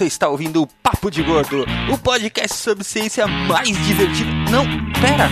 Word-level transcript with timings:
Você 0.00 0.06
está 0.06 0.30
ouvindo 0.30 0.62
o 0.62 0.66
Papo 0.66 1.10
de 1.10 1.22
Gordo, 1.22 1.66
o 1.92 1.98
podcast 1.98 2.56
sobre 2.56 2.82
ciência 2.84 3.26
mais 3.26 3.68
divertido. 3.84 4.30
Não, 4.50 4.64
pera! 4.94 5.28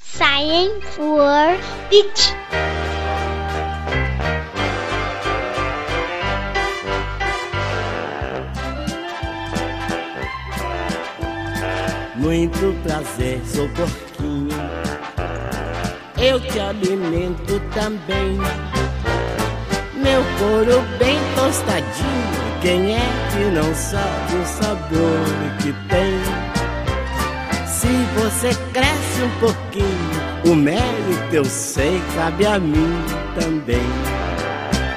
Science 0.00 0.98
World 0.98 1.62
Beach. 1.90 2.34
Muito 12.16 12.82
prazer, 12.82 13.42
sou 13.44 13.68
porquinho. 13.68 14.48
Eu 16.16 16.40
te 16.40 16.58
alimento 16.58 17.60
também. 17.74 18.38
Meu 19.96 20.24
couro 20.38 20.80
bem 20.98 21.18
tostadinho. 21.36 22.43
Quem 22.64 22.94
é 22.94 23.06
que 23.30 23.44
não 23.50 23.74
sabe 23.74 24.36
o 24.36 24.46
sabor 24.46 25.26
que 25.60 25.70
tem? 25.86 26.14
Se 27.66 27.88
você 28.18 28.58
cresce 28.72 29.22
um 29.22 29.38
pouquinho, 29.38 30.50
o 30.50 30.54
mérito 30.54 31.34
eu 31.34 31.44
sei 31.44 32.00
cabe 32.16 32.46
a 32.46 32.58
mim 32.58 33.04
também. 33.38 33.82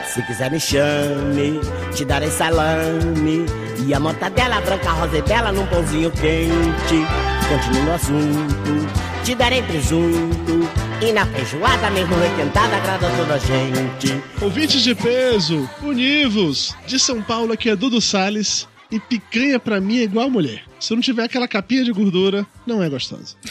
Se 0.05 0.21
quiser 0.21 0.49
me 0.49 0.57
chame, 0.61 1.59
te 1.93 2.05
darei 2.05 2.31
salame 2.31 3.45
e 3.85 3.93
a 3.93 3.99
mortadela 3.99 4.61
branca, 4.61 4.89
rosa 4.91 5.17
e 5.17 5.21
bela 5.23 5.51
num 5.51 5.67
pãozinho 5.67 6.09
quente. 6.11 7.05
Continue 7.49 7.81
no 7.81 7.93
assunto, 7.93 8.87
te 9.27 9.35
darei 9.35 9.61
presunto 9.61 10.69
e 11.05 11.11
na 11.11 11.25
feijoada 11.25 11.91
mesmo 11.91 12.15
requentada 12.15 12.77
agrada 12.77 13.09
toda 13.17 13.33
a 13.33 13.37
gente. 13.37 14.23
Ouvintes 14.41 14.81
de 14.81 14.95
peso, 14.95 15.69
univos! 15.83 16.73
De 16.87 16.97
São 16.97 17.21
Paulo 17.21 17.51
aqui 17.51 17.69
é 17.69 17.75
Dudu 17.75 17.99
Salles 17.99 18.69
e 18.89 19.01
picanha 19.01 19.59
pra 19.59 19.81
mim 19.81 19.99
é 19.99 20.03
igual 20.03 20.29
mulher. 20.29 20.63
Se 20.79 20.93
não 20.93 21.01
tiver 21.01 21.23
aquela 21.23 21.47
capinha 21.47 21.83
de 21.83 21.91
gordura, 21.91 22.45
não 22.65 22.81
é 22.83 22.89
gostosa. 22.89 23.35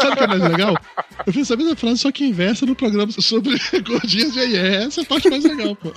Sabe 0.00 0.12
o 0.12 0.16
que 0.16 0.24
é 0.24 0.26
mais 0.26 0.42
legal? 0.42 0.76
Eu 1.26 1.32
fiz 1.32 1.42
essa 1.42 1.56
mesma 1.56 1.76
frase, 1.76 1.98
só 1.98 2.10
que 2.10 2.24
inversa 2.24 2.66
no 2.66 2.74
programa 2.74 3.12
sobre 3.12 3.56
gordinhas 3.86 4.34
e 4.36 4.40
aí 4.40 4.56
é 4.56 4.84
essa 4.84 5.02
a 5.02 5.04
parte 5.04 5.28
mais 5.30 5.44
legal, 5.44 5.76
pô. 5.76 5.92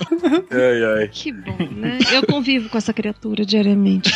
Ai, 0.50 1.00
ai. 1.02 1.08
Que 1.08 1.32
bom, 1.32 1.56
né? 1.72 1.98
Eu 2.12 2.26
convivo 2.26 2.68
com 2.68 2.78
essa 2.78 2.92
criatura 2.92 3.44
diariamente. 3.44 4.12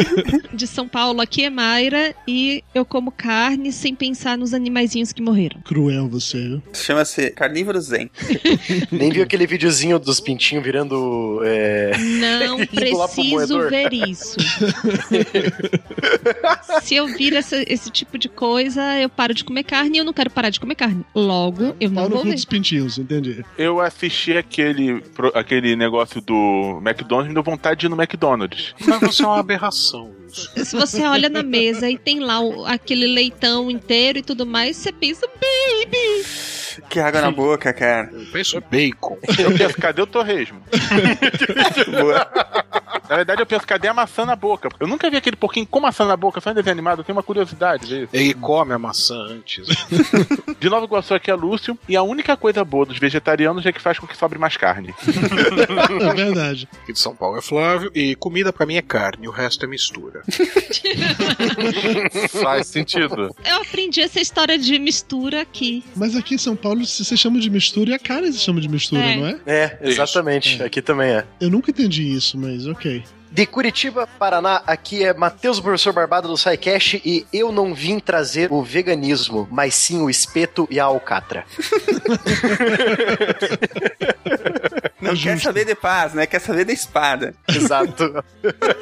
De 0.52 0.66
São 0.66 0.88
Paulo, 0.88 1.20
aqui 1.20 1.44
é 1.44 1.50
Mayra 1.50 2.14
e 2.26 2.62
eu 2.74 2.84
como 2.84 3.10
carne 3.10 3.72
sem 3.72 3.94
pensar 3.94 4.36
nos 4.36 4.52
animaizinhos 4.52 5.12
que 5.12 5.22
morreram. 5.22 5.60
Cruel 5.62 6.08
você, 6.08 6.38
viu? 6.38 6.62
Chama-se 6.72 7.30
Carnívoro 7.30 7.80
Zen. 7.80 8.10
Nem 8.90 9.10
viu 9.10 9.22
aquele 9.22 9.46
videozinho 9.46 9.98
dos 9.98 10.20
pintinhos 10.20 10.64
virando. 10.64 11.40
É... 11.44 11.92
Não 12.46 12.58
preciso 12.66 13.30
moedor. 13.30 13.70
Ver 13.88 14.08
isso. 14.08 14.36
Se 16.82 16.94
eu 16.96 17.06
vir 17.06 17.34
essa- 17.34 17.62
esse 17.66 17.90
tipo 17.90 18.18
de 18.18 18.28
coisa, 18.28 18.82
eu 19.00 19.08
paro 19.08 19.32
de 19.34 19.44
comer 19.44 19.64
carne 19.64 19.96
e 19.96 20.00
eu 20.00 20.04
não 20.04 20.12
quero 20.12 20.30
parar 20.30 20.50
de 20.50 20.60
comer 20.60 20.74
carne. 20.74 21.04
Logo, 21.14 21.74
eu 21.80 21.88
não 21.90 22.02
Pau 22.02 22.08
no 22.08 22.16
vou 22.16 22.24
ver. 22.24 22.34
dos 22.34 22.44
pintinhos, 22.44 22.98
entendi. 22.98 23.44
Eu 23.56 23.80
assisti 23.80 24.36
aquele, 24.36 25.00
pro- 25.00 25.32
aquele 25.34 25.74
negócio 25.76 26.20
do 26.20 26.80
McDonald's, 26.84 27.28
me 27.28 27.34
deu 27.34 27.42
vontade 27.42 27.80
de 27.80 27.86
ir 27.86 27.88
no 27.88 27.96
McDonald's. 28.00 28.74
Mas 28.86 29.00
você 29.00 29.22
é 29.22 29.26
uma 29.26 29.40
aberração. 29.40 30.14
Se 30.28 30.76
você 30.76 31.02
olha 31.04 31.28
na 31.28 31.42
mesa 31.42 31.88
e 31.88 31.96
tem 31.96 32.20
lá 32.20 32.40
o- 32.40 32.66
aquele 32.66 33.06
leitão 33.06 33.70
inteiro 33.70 34.18
e 34.18 34.22
tudo 34.22 34.44
mais, 34.44 34.76
você 34.76 34.92
pensa, 34.92 35.26
baby! 35.26 36.26
Que 36.90 37.00
água 37.00 37.22
na 37.22 37.30
boca, 37.30 37.72
cara. 37.72 38.10
Eu 38.12 38.26
penso 38.26 38.60
bacon. 38.70 39.16
Eu 39.38 39.56
penso, 39.56 39.76
cadê 39.80 40.02
o 40.02 40.06
torresmo? 40.06 40.60
Na 43.08 43.16
verdade, 43.16 43.42
eu 43.42 43.46
penso, 43.46 43.66
cadê 43.66 43.88
a 43.88 43.94
maçã 43.94 44.24
na 44.24 44.36
boca? 44.36 44.68
Eu 44.80 44.86
nunca 44.86 45.10
vi 45.10 45.16
aquele 45.16 45.36
porquinho 45.36 45.66
com 45.66 45.80
maçã 45.80 46.04
na 46.06 46.16
boca, 46.16 46.40
só 46.40 46.50
em 46.50 46.54
desenho 46.54 46.72
animado, 46.72 47.00
eu 47.00 47.04
tenho 47.04 47.16
uma 47.16 47.22
curiosidade 47.22 47.86
disso. 47.86 48.08
Ele 48.12 48.34
come 48.34 48.72
a 48.72 48.78
maçã 48.78 49.16
antes. 49.16 49.66
De 50.60 50.68
Nova 50.68 50.86
Iguaçu 50.86 51.14
aqui 51.14 51.30
é 51.30 51.34
Lúcio, 51.34 51.78
e 51.88 51.96
a 51.96 52.02
única 52.02 52.36
coisa 52.36 52.64
boa 52.64 52.86
dos 52.86 52.98
vegetarianos 52.98 53.64
é 53.66 53.72
que 53.72 53.80
faz 53.80 53.98
com 53.98 54.06
que 54.06 54.16
sobre 54.16 54.38
mais 54.38 54.56
carne. 54.56 54.94
É 55.06 56.14
verdade. 56.14 56.68
Aqui 56.82 56.92
de 56.92 56.98
São 56.98 57.14
Paulo 57.14 57.38
é 57.38 57.42
Flávio. 57.42 57.90
E 57.94 58.14
comida 58.16 58.52
pra 58.52 58.66
mim 58.66 58.76
é 58.76 58.82
carne, 58.82 59.28
o 59.28 59.30
resto 59.30 59.64
é 59.64 59.68
mistura. 59.68 60.22
Faz 62.42 62.66
sentido. 62.68 63.34
Eu 63.44 63.56
aprendi 63.62 64.00
essa 64.00 64.20
história 64.20 64.58
de 64.58 64.78
mistura 64.78 65.42
aqui. 65.42 65.84
Mas 65.94 66.16
aqui 66.16 66.34
em 66.34 66.38
São 66.38 66.56
Paulo 66.56 66.84
se 66.84 67.04
você 67.04 67.16
chama 67.16 67.38
de 67.40 67.50
mistura 67.50 67.90
e 67.90 67.94
a 67.94 67.98
carne 67.98 68.32
se 68.32 68.40
chama 68.40 68.60
de 68.60 68.68
mistura, 68.68 69.02
É. 69.02 69.16
não 69.16 69.26
é? 69.26 69.38
É, 69.46 69.78
exatamente. 69.82 70.62
Aqui 70.62 70.80
também 70.82 71.10
é. 71.10 71.24
Eu 71.40 71.50
nunca 71.50 71.70
entendi 71.70 72.02
isso, 72.02 72.38
mas 72.38 72.66
ok. 72.66 72.95
De 73.30 73.44
Curitiba, 73.46 74.06
Paraná, 74.18 74.62
aqui 74.66 75.04
é 75.04 75.12
Matheus, 75.12 75.58
o 75.58 75.62
professor 75.62 75.92
Barbado 75.92 76.28
do 76.28 76.36
SciCast, 76.36 77.02
e 77.04 77.26
eu 77.32 77.52
não 77.52 77.74
vim 77.74 77.98
trazer 77.98 78.50
o 78.50 78.62
veganismo, 78.62 79.46
mas 79.50 79.74
sim 79.74 80.00
o 80.00 80.08
espeto 80.08 80.66
e 80.70 80.80
a 80.80 80.84
alcatra. 80.84 81.44
Não 84.98 85.12
É 85.12 85.14
quer 85.14 85.34
justo. 85.34 85.44
saber 85.44 85.66
de 85.66 85.74
paz, 85.74 86.14
né? 86.14 86.26
Quer 86.26 86.40
saber 86.40 86.64
da 86.64 86.72
espada. 86.72 87.34
Exato. 87.46 88.24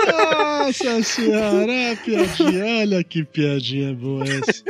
Nossa 0.06 1.03
senhora, 1.03 1.97
piadinha. 2.03 2.65
Olha 2.81 3.05
que 3.05 3.25
piadinha 3.25 3.93
boa 3.93 4.25
essa. 4.25 4.62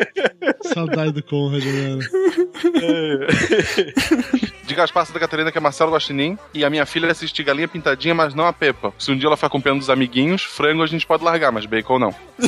Saudade 0.74 1.12
do 1.12 1.22
Conrad, 1.22 1.62
mano. 1.64 2.02
De 4.66 4.74
Gaspar 4.74 5.06
Santa 5.06 5.20
Catarina, 5.20 5.52
que 5.52 5.58
é 5.58 5.60
Marcelo 5.60 5.92
Guaxinim. 5.92 6.36
E 6.52 6.64
a 6.64 6.70
minha 6.70 6.84
filha 6.86 7.10
assiste 7.10 7.42
Galinha 7.42 7.68
Pintadinha, 7.68 8.14
mas 8.14 8.34
não 8.34 8.46
a 8.46 8.52
Peppa. 8.52 8.92
Se 8.98 9.10
um 9.10 9.16
dia 9.16 9.26
ela 9.28 9.36
ficar 9.36 9.48
com 9.48 9.60
pena 9.60 9.78
dos 9.78 9.90
amiguinhos, 9.90 10.42
frango 10.42 10.82
a 10.82 10.86
gente 10.86 11.06
pode 11.06 11.24
largar, 11.24 11.52
mas 11.52 11.66
bacon 11.66 11.98
não. 11.98 12.14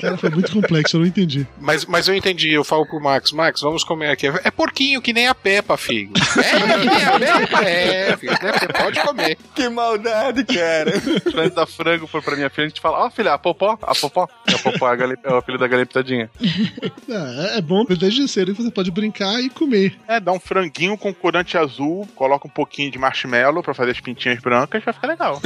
Cara, 0.00 0.16
foi 0.16 0.30
muito 0.30 0.52
complexo, 0.52 0.96
eu 0.96 1.00
não 1.00 1.06
entendi. 1.06 1.46
Mas, 1.60 1.84
mas 1.84 2.08
eu 2.08 2.14
entendi, 2.14 2.50
eu 2.52 2.64
falo 2.64 2.86
pro 2.86 3.00
Max, 3.00 3.32
Max, 3.32 3.60
vamos 3.60 3.84
comer 3.84 4.10
aqui. 4.10 4.26
É 4.44 4.50
porquinho 4.50 5.00
que 5.02 5.12
nem 5.12 5.28
a 5.28 5.34
Peppa, 5.34 5.76
filho. 5.76 6.12
É, 6.38 6.52
que 6.52 7.18
nem 7.18 7.28
a 7.28 7.40
Peppa. 7.40 7.62
É, 7.64 8.16
filho, 8.16 8.32
né? 8.32 8.52
Você 8.58 8.68
pode 8.68 9.00
comer. 9.00 9.36
Que 9.54 9.68
maldade, 9.68 10.44
cara. 10.44 10.92
Antes 11.36 11.54
da 11.54 11.66
frango 11.66 12.06
for 12.06 12.22
pra 12.22 12.36
minha 12.36 12.48
filha, 12.50 12.66
a 12.66 12.68
gente 12.68 12.80
fala, 12.80 13.04
ó 13.04 13.10
filha, 13.10 13.34
a 13.34 13.38
Popó, 13.38 13.76
a 13.82 13.94
Popó. 13.94 14.28
A 14.46 14.58
Popó 14.58 14.88
é, 14.88 14.92
a 14.92 14.96
galinha, 14.96 15.18
é 15.22 15.32
o 15.32 15.36
apelido 15.36 15.62
da 15.62 15.68
galinha 15.68 15.86
pintadinha. 15.86 16.30
É, 17.08 17.58
é 17.58 17.60
bom, 17.60 17.84
desde 17.84 18.26
cedo 18.28 18.54
você 18.54 18.70
pode 18.70 18.90
brincar 18.90 19.40
e 19.40 19.48
comer. 19.50 19.71
É, 20.06 20.20
dá 20.20 20.32
um 20.32 20.40
franguinho 20.40 20.96
com 20.96 21.12
corante 21.12 21.56
azul, 21.56 22.08
coloca 22.14 22.46
um 22.46 22.50
pouquinho 22.50 22.90
de 22.90 22.98
marshmallow 22.98 23.62
pra 23.62 23.74
fazer 23.74 23.92
as 23.92 24.00
pintinhas 24.00 24.40
brancas, 24.40 24.82
vai 24.84 24.94
ficar 24.94 25.06
legal. 25.08 25.40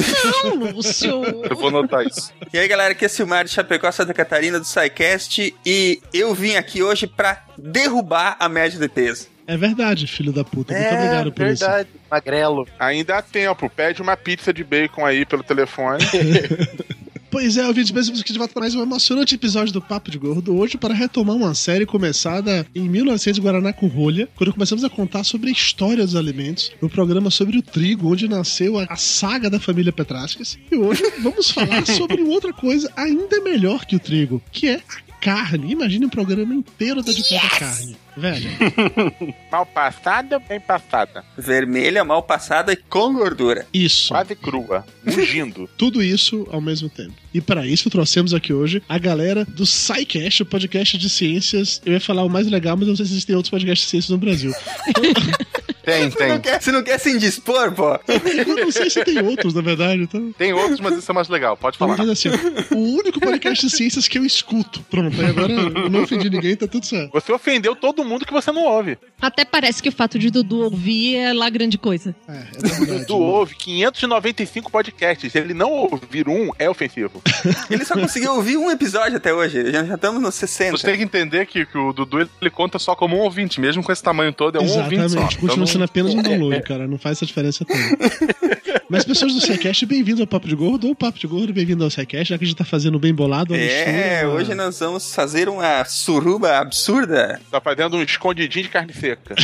Não, 0.45 0.55
Lúcio! 0.73 1.23
Eu 1.49 1.57
vou 1.57 1.69
anotar 1.69 2.05
isso. 2.05 2.33
E 2.53 2.59
aí, 2.59 2.69
galera, 2.69 2.93
aqui 2.93 3.05
é 3.05 3.09
Silmar 3.09 3.45
de 3.45 3.51
Chapecó, 3.51 3.91
Santa 3.91 4.15
Catarina, 4.15 4.59
do 4.59 4.65
SciCast. 4.65 5.55
E 5.65 6.01
eu 6.13 6.35
vim 6.35 6.57
aqui 6.57 6.83
hoje 6.83 7.07
pra 7.07 7.45
derrubar 7.57 8.37
a 8.39 8.49
média 8.49 8.79
de 8.79 8.89
peso. 8.89 9.29
É 9.47 9.57
verdade, 9.57 10.07
filho 10.09 10.33
da 10.33 10.43
puta. 10.43 10.75
Muito 10.75 10.87
é, 10.87 10.95
obrigado 10.95 11.33
por 11.33 11.47
isso. 11.47 11.65
verdade. 11.65 11.89
Magrelo. 12.11 12.67
Ainda 12.79 13.19
há 13.19 13.23
tempo, 13.23 13.71
pede 13.71 14.03
uma 14.03 14.17
pizza 14.17 14.53
de 14.53 14.65
bacon 14.65 15.07
aí 15.07 15.25
pelo 15.25 15.45
telefone. 15.45 16.05
Pois 17.39 17.59
é, 17.59 17.67
ouvintes, 17.67 17.93
mesmo 17.93 18.19
aqui 18.19 18.33
de 18.33 18.39
volta 18.39 18.55
para 18.55 18.63
mais 18.63 18.75
um 18.75 18.81
emocionante 18.81 19.35
episódio 19.35 19.71
do 19.71 19.83
Papo 19.83 20.11
de 20.11 20.17
Gordo. 20.17 20.57
Hoje, 20.57 20.79
para 20.79 20.95
retomar 20.95 21.37
uma 21.37 21.55
série 21.55 21.85
começada 21.85 22.67
em 22.75 22.89
1900 22.89 23.39
Guaraná 23.41 23.75
com 23.75 23.89
rolha, 23.89 24.27
quando 24.35 24.55
começamos 24.55 24.83
a 24.83 24.89
contar 24.89 25.23
sobre 25.23 25.51
a 25.51 25.53
história 25.53 26.03
dos 26.03 26.17
alimentos, 26.17 26.73
no 26.81 26.89
programa 26.89 27.31
sobre 27.31 27.59
o 27.59 27.63
trigo, 27.63 28.11
onde 28.11 28.27
nasceu 28.27 28.79
a, 28.79 28.85
a 28.85 28.97
saga 28.97 29.51
da 29.51 29.61
família 29.61 29.93
Petrascas. 29.93 30.59
E 30.73 30.77
hoje 30.77 31.03
vamos 31.23 31.51
falar 31.51 31.85
sobre 31.85 32.23
outra 32.23 32.55
coisa 32.55 32.91
ainda 32.97 33.39
melhor 33.43 33.85
que 33.85 33.97
o 33.97 34.01
trigo, 34.01 34.43
que 34.51 34.69
é 34.69 34.77
a 34.77 35.06
carne. 35.21 35.73
Imagine 35.73 36.07
um 36.07 36.09
programa 36.09 36.55
inteiro 36.55 37.03
dedicado 37.03 37.47
à 37.47 37.51
carne. 37.59 37.97
Velho, 38.17 38.49
Mal 39.53 39.67
passada, 39.67 40.39
bem 40.39 40.59
passada. 40.59 41.23
Vermelha, 41.37 42.03
mal 42.03 42.23
passada 42.23 42.73
e 42.73 42.77
com 42.77 43.13
gordura. 43.13 43.67
isso. 43.75 44.09
Quase 44.09 44.35
crua. 44.35 44.87
Ungindo. 45.07 45.69
Tudo 45.77 46.03
isso 46.03 46.49
ao 46.51 46.61
mesmo 46.61 46.89
tempo. 46.89 47.13
E 47.35 47.41
para 47.43 47.67
isso 47.67 47.91
trouxemos 47.91 48.33
aqui 48.33 48.53
hoje 48.55 48.83
a 48.89 48.97
galera 48.99 49.45
do 49.45 49.67
SciCast, 49.67 50.43
o 50.43 50.47
podcast 50.47 50.97
de 50.97 51.11
ciências. 51.11 51.83
Eu 51.85 51.93
ia 51.93 52.01
falar 52.01 52.25
o 52.25 52.31
mais 52.31 52.47
legal, 52.47 52.77
mas 52.77 52.89
não 52.89 52.97
sei 52.97 53.05
se 53.05 53.13
existem 53.13 53.37
outros 53.37 53.51
podcasts 53.51 53.85
de 53.87 53.91
ciências 53.91 54.11
no 54.11 54.19
Brasil. 54.19 54.53
Tem, 55.87 56.11
Você 56.11 56.27
não 56.27 56.39
tem. 56.39 56.41
quer, 56.41 56.61
você 56.63 56.73
não 56.73 56.83
quer 56.83 56.99
se 56.99 57.11
indispor, 57.11 57.73
pô? 57.73 57.99
Eu 58.09 58.57
não 58.57 58.73
sei 58.73 58.91
se 58.91 59.05
tem 59.05 59.21
outros, 59.23 59.55
na 59.55 59.63
verdade. 59.63 60.03
Então, 60.03 60.33
Tem 60.37 60.53
outros, 60.53 60.81
mas 60.81 60.99
esse 60.99 61.09
é 61.11 61.15
mais 61.15 61.29
legal, 61.29 61.57
pode 61.57 61.79
falar. 61.79 61.97
mas 61.97 62.09
assim, 62.09 62.29
o 62.73 62.77
único 62.99 63.21
podcast 63.21 63.65
de 63.67 63.73
ciências 63.75 64.09
que 64.09 64.19
eu 64.19 64.25
escuto. 64.25 64.81
Pronto, 64.91 65.19
aí 65.21 65.27
agora 65.29 65.53
eu 65.53 65.89
não 65.89 66.03
ofendi 66.03 66.29
ninguém, 66.29 66.57
tá 66.57 66.67
tudo 66.67 66.85
certo. 66.85 67.13
Você 67.13 67.33
ofendeu 67.33 67.77
todo 67.77 68.05
mundo 68.05 68.27
que 68.27 68.33
você 68.33 68.51
não 68.51 68.65
ouve. 68.65 68.99
Até 69.23 69.45
parece 69.45 69.81
que 69.83 69.89
o 69.89 69.93
fato 69.93 70.19
de 70.19 70.29
Dudu 70.31 70.65
ouvir 70.65 71.17
é 71.17 71.33
lá 71.33 71.49
grande 71.49 71.79
coisa. 71.79 72.15
É, 72.29 72.33
é 72.33 72.69
verdade. 72.69 73.01
Dudu 73.07 73.19
ouve 73.19 73.55
595 73.55 74.71
podcasts. 74.71 75.31
Se 75.33 75.39
ele 75.39 75.55
não 75.55 75.71
ouvir 75.71 76.29
um, 76.29 76.51
é 76.59 76.69
ofensivo. 76.69 77.23
Ele 77.71 77.85
só 77.85 77.95
conseguiu 77.95 78.35
ouvir 78.35 78.57
um 78.57 78.71
episódio 78.71 79.17
até 79.17 79.33
hoje. 79.33 79.71
Já, 79.71 79.85
já 79.85 79.95
estamos 79.95 80.21
nos 80.21 80.35
60. 80.35 80.77
Você 80.77 80.87
tem 80.87 80.97
que 80.97 81.03
entender 81.03 81.47
que, 81.47 81.65
que 81.67 81.79
o 81.79 81.93
Dudu 81.93 82.29
ele 82.41 82.51
conta 82.51 82.79
só 82.79 82.95
como 82.97 83.17
um 83.17 83.21
ouvinte, 83.21 83.61
mesmo 83.61 83.83
com 83.83 83.93
esse 83.93 84.03
tamanho 84.03 84.33
todo, 84.33 84.57
é 84.57 84.61
um 84.61 84.65
Exatamente, 84.65 85.01
ouvinte 85.01 85.13
só. 85.13 85.21
Então 85.21 85.39
continua 85.39 85.67
não, 85.67 85.76
sendo 85.77 85.85
apenas 85.85 86.15
um 86.15 86.23
download, 86.23 86.63
cara. 86.63 86.87
Não 86.87 86.99
faz 86.99 87.19
essa 87.19 87.27
diferença 87.27 87.65
toda. 87.65 87.81
Mas 88.89 89.05
pessoas 89.05 89.35
do 89.35 89.41
SciCast, 89.41 89.85
bem-vindo 89.87 90.21
ao 90.23 90.27
Papo 90.27 90.47
de 90.49 90.55
Gordo, 90.55 90.89
ou 90.89 90.95
Papo 90.95 91.19
de 91.19 91.27
Gordo, 91.27 91.53
bem-vindo 91.53 91.83
ao 91.85 91.91
SciCast, 91.91 92.31
já 92.31 92.39
que 92.39 92.45
a 92.45 92.47
gente 92.47 92.57
tá 92.57 92.65
fazendo 92.65 92.99
bem 92.99 93.15
bolado. 93.15 93.55
É, 93.55 93.59
mistura, 93.59 94.29
hoje 94.35 94.55
nós 94.55 94.79
vamos 94.79 95.15
fazer 95.15 95.49
uma 95.49 95.85
suruba 95.85 96.59
absurda. 96.59 97.41
Tá 97.51 97.61
fazendo 97.61 97.97
um 97.97 98.03
escondidinho 98.03 98.65
de 98.65 98.71
carne 98.71 98.93
seca. 98.93 99.35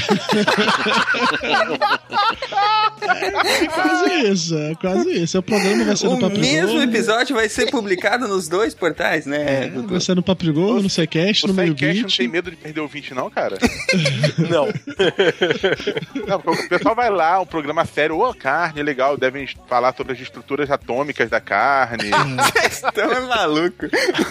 É 3.03 3.67
quase 3.69 4.31
isso, 4.31 4.57
é 4.57 4.75
quase 4.77 5.11
isso. 5.11 5.39
O 5.39 5.43
programa 5.43 5.85
vai 5.85 5.97
ser 5.97 6.07
no 6.07 6.15
O 6.15 6.21
Papo 6.21 6.35
de 6.35 6.41
mesmo 6.41 6.73
Gordo. 6.79 6.83
episódio 6.85 7.37
vai 7.37 7.49
ser 7.49 7.71
publicado 7.71 8.29
nos 8.29 8.49
dois 8.49 8.75
portais, 8.75 9.27
né? 9.27 9.67
Dudu? 9.69 9.89
Vai 9.89 10.01
ser 10.01 10.15
no 10.15 10.23
Papo 10.23 10.45
de 10.45 10.53
Gordo, 10.53 10.83
no 10.83 10.91
SciCast, 10.91 11.45
O 11.45 11.49
no 11.49 11.55
meio 11.55 11.75
não 12.03 12.09
tem 12.09 12.29
medo 12.29 12.51
de 12.51 12.57
perder 12.57 12.81
o 12.81 12.89
20, 12.89 13.15
não, 13.15 13.31
cara? 13.31 13.59
Não. 14.49 14.67
Não, 16.27 16.39
o 16.39 16.69
pessoal 16.69 16.95
vai 16.95 17.11
lá, 17.11 17.41
um 17.41 17.47
programa 17.47 17.85
sério, 17.85 18.19
ô, 18.19 18.35
carne, 18.35 18.83
legal, 18.83 19.17
devem 19.23 19.47
falar 19.69 19.95
sobre 19.97 20.15
as 20.15 20.21
estruturas 20.21 20.69
atômicas 20.69 21.31
da 21.31 21.41
carne. 21.41 22.11
Então 22.85 23.13
é 23.13 23.21
maluco. 23.21 23.87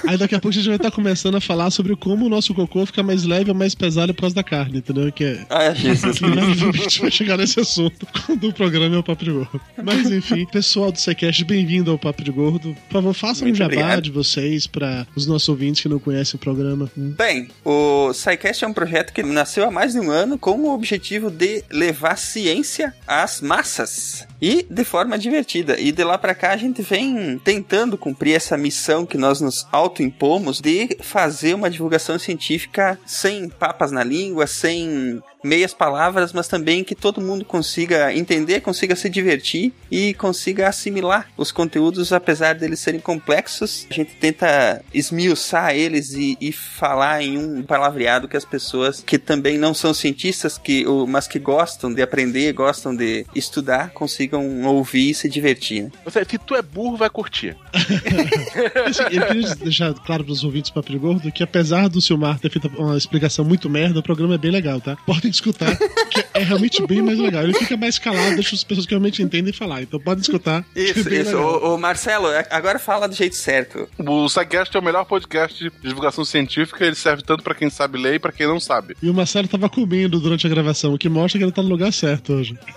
Aí 0.07 0.17
daqui 0.17 0.35
a 0.35 0.39
pouco 0.39 0.49
a 0.49 0.51
gente 0.51 0.67
vai 0.67 0.75
estar 0.75 0.91
começando 0.91 1.35
a 1.35 1.41
falar 1.41 1.69
sobre 1.71 1.95
como 1.95 2.25
o 2.25 2.29
nosso 2.29 2.53
cocô 2.53 2.85
fica 2.85 3.01
mais 3.01 3.23
leve 3.23 3.49
ou 3.49 3.55
mais 3.55 3.73
pesado 3.73 4.13
por 4.13 4.21
causa 4.21 4.35
da 4.35 4.43
carne, 4.43 4.79
entendeu? 4.79 5.11
Que 5.11 5.23
é... 5.23 5.45
Ah, 5.49 5.73
Jesus 5.73 6.19
que 6.19 6.25
a 6.25 6.71
gente 6.71 7.01
vai 7.01 7.11
chegar 7.11 7.37
nesse 7.37 7.59
assunto 7.59 8.05
quando 8.25 8.49
o 8.49 8.53
programa 8.53 8.95
é 8.95 8.99
o 8.99 9.03
Papo 9.03 9.23
de 9.23 9.31
Gordo. 9.31 9.61
Mas 9.81 10.11
enfim, 10.11 10.45
pessoal 10.47 10.91
do 10.91 10.99
Sequest, 10.99 11.43
bem-vindo 11.45 11.91
ao 11.91 11.97
Papo 11.97 12.23
de 12.23 12.31
Gordo. 12.31 12.75
Por 12.89 12.93
favor, 12.93 13.13
façam 13.13 13.47
um 13.47 13.55
jabá 13.55 13.73
obrigado. 13.73 14.01
de 14.01 14.11
vocês 14.11 14.67
para 14.67 15.07
os 15.15 15.25
nossos 15.25 15.47
ouvintes 15.47 15.81
que 15.81 15.89
não 15.89 15.99
conhecem 15.99 16.35
o 16.35 16.39
programa. 16.39 16.91
Bem, 16.95 17.47
o 17.63 18.11
SciCast 18.13 18.65
é 18.65 18.67
um 18.67 18.73
projeto 18.73 19.13
que 19.13 19.23
nasceu 19.23 19.65
há 19.65 19.71
mais 19.71 19.93
de 19.93 19.99
um 19.99 20.11
ano 20.11 20.37
com 20.37 20.59
o 20.59 20.73
objetivo 20.73 21.31
de 21.31 21.63
levar 21.71 22.17
ciência 22.17 22.93
às 23.07 23.39
massas 23.39 24.27
e 24.41 24.65
de 24.71 24.85
forma 24.85 25.17
divertida. 25.17 25.79
E 25.79 25.91
de 25.91 26.03
lá 26.03 26.17
pra 26.17 26.33
cá 26.33 26.51
a 26.51 26.57
gente 26.57 26.81
vem 26.81 27.37
tentando 27.43 27.97
cumprir 27.97 28.35
essa 28.35 28.57
missão 28.57 29.05
que 29.05 29.17
nós 29.17 29.41
nos 29.41 29.67
autoimpomos 29.71 30.61
de 30.61 30.97
fazer 31.01 31.53
uma 31.53 31.69
divulgação 31.69 32.17
científica 32.17 32.97
sem 33.05 33.49
papas 33.49 33.91
na 33.91 34.03
língua, 34.03 34.47
sem 34.47 35.21
meias 35.43 35.73
palavras, 35.73 36.33
mas 36.33 36.47
também 36.47 36.83
que 36.83 36.95
todo 36.95 37.21
mundo 37.21 37.43
consiga 37.45 38.13
entender, 38.13 38.61
consiga 38.61 38.95
se 38.95 39.09
divertir 39.09 39.73
e 39.89 40.13
consiga 40.13 40.67
assimilar 40.67 41.29
os 41.37 41.51
conteúdos, 41.51 42.13
apesar 42.13 42.53
deles 42.55 42.79
serem 42.79 42.99
complexos. 42.99 43.87
A 43.89 43.93
gente 43.93 44.15
tenta 44.15 44.83
esmiuçar 44.93 45.75
eles 45.75 46.13
e, 46.13 46.37
e 46.39 46.51
falar 46.51 47.23
em 47.23 47.37
um 47.37 47.63
palavreado 47.63 48.27
que 48.27 48.37
as 48.37 48.45
pessoas 48.45 49.03
que 49.05 49.17
também 49.17 49.57
não 49.57 49.73
são 49.73 49.93
cientistas, 49.93 50.57
que, 50.57 50.85
mas 51.07 51.27
que 51.27 51.39
gostam 51.39 51.93
de 51.93 52.01
aprender, 52.01 52.53
gostam 52.53 52.95
de 52.95 53.25
estudar, 53.35 53.91
consigam 53.91 54.63
ouvir 54.65 55.11
e 55.11 55.13
se 55.13 55.29
divertir. 55.29 55.83
Né? 55.83 55.91
Você, 56.05 56.23
se 56.25 56.37
tu 56.37 56.55
é 56.55 56.61
burro, 56.61 56.97
vai 56.97 57.09
curtir. 57.09 57.55
Assim, 58.87 59.03
eu 59.15 59.27
queria 59.27 59.55
deixar 59.55 59.93
claro 59.93 60.23
para 60.23 60.33
os 60.33 60.43
ouvintes 60.43 60.71
de 60.71 60.97
Gordo 60.97 61.31
que 61.31 61.43
apesar 61.43 61.87
do 61.87 62.01
Silmar 62.01 62.39
ter 62.39 62.49
feito 62.49 62.67
uma 62.77 62.97
explicação 62.97 63.45
muito 63.45 63.69
merda, 63.69 63.99
o 63.99 64.03
programa 64.03 64.35
é 64.35 64.37
bem 64.37 64.51
legal, 64.51 64.81
tá? 64.81 64.95
Podem 65.05 65.30
escutar, 65.35 65.75
que 66.09 66.25
é 66.33 66.43
realmente 66.43 66.85
bem 66.85 67.01
mais 67.01 67.19
legal. 67.19 67.43
Ele 67.43 67.53
fica 67.53 67.75
mais 67.77 67.97
calado, 67.99 68.35
deixa 68.35 68.55
as 68.55 68.63
pessoas 68.63 68.85
que 68.85 68.93
realmente 68.93 69.21
entendem 69.21 69.53
falar. 69.53 69.81
Então 69.81 69.99
podem 69.99 70.21
escutar. 70.21 70.65
é 70.75 70.81
Isso, 70.81 71.07
isso. 71.13 71.37
ô, 71.37 71.77
Marcelo, 71.77 72.27
agora 72.49 72.79
fala 72.79 73.07
do 73.07 73.15
jeito 73.15 73.35
certo. 73.35 73.87
O 73.97 74.27
SciCast 74.29 74.75
é 74.75 74.79
o 74.79 74.83
melhor 74.83 75.05
podcast 75.05 75.63
de 75.63 75.71
divulgação 75.81 76.25
científica, 76.25 76.85
ele 76.85 76.95
serve 76.95 77.23
tanto 77.23 77.43
pra 77.43 77.55
quem 77.55 77.69
sabe 77.69 77.97
ler 77.97 78.15
e 78.15 78.19
pra 78.19 78.31
quem 78.31 78.47
não 78.47 78.59
sabe. 78.59 78.95
E 79.01 79.09
o 79.09 79.13
Marcelo 79.13 79.47
tava 79.47 79.69
comendo 79.69 80.19
durante 80.19 80.45
a 80.45 80.49
gravação, 80.49 80.93
o 80.93 80.97
que 80.97 81.09
mostra 81.09 81.37
que 81.39 81.45
ele 81.45 81.51
tá 81.51 81.61
no 81.61 81.69
lugar 81.69 81.91
certo 81.93 82.33
hoje. 82.33 82.57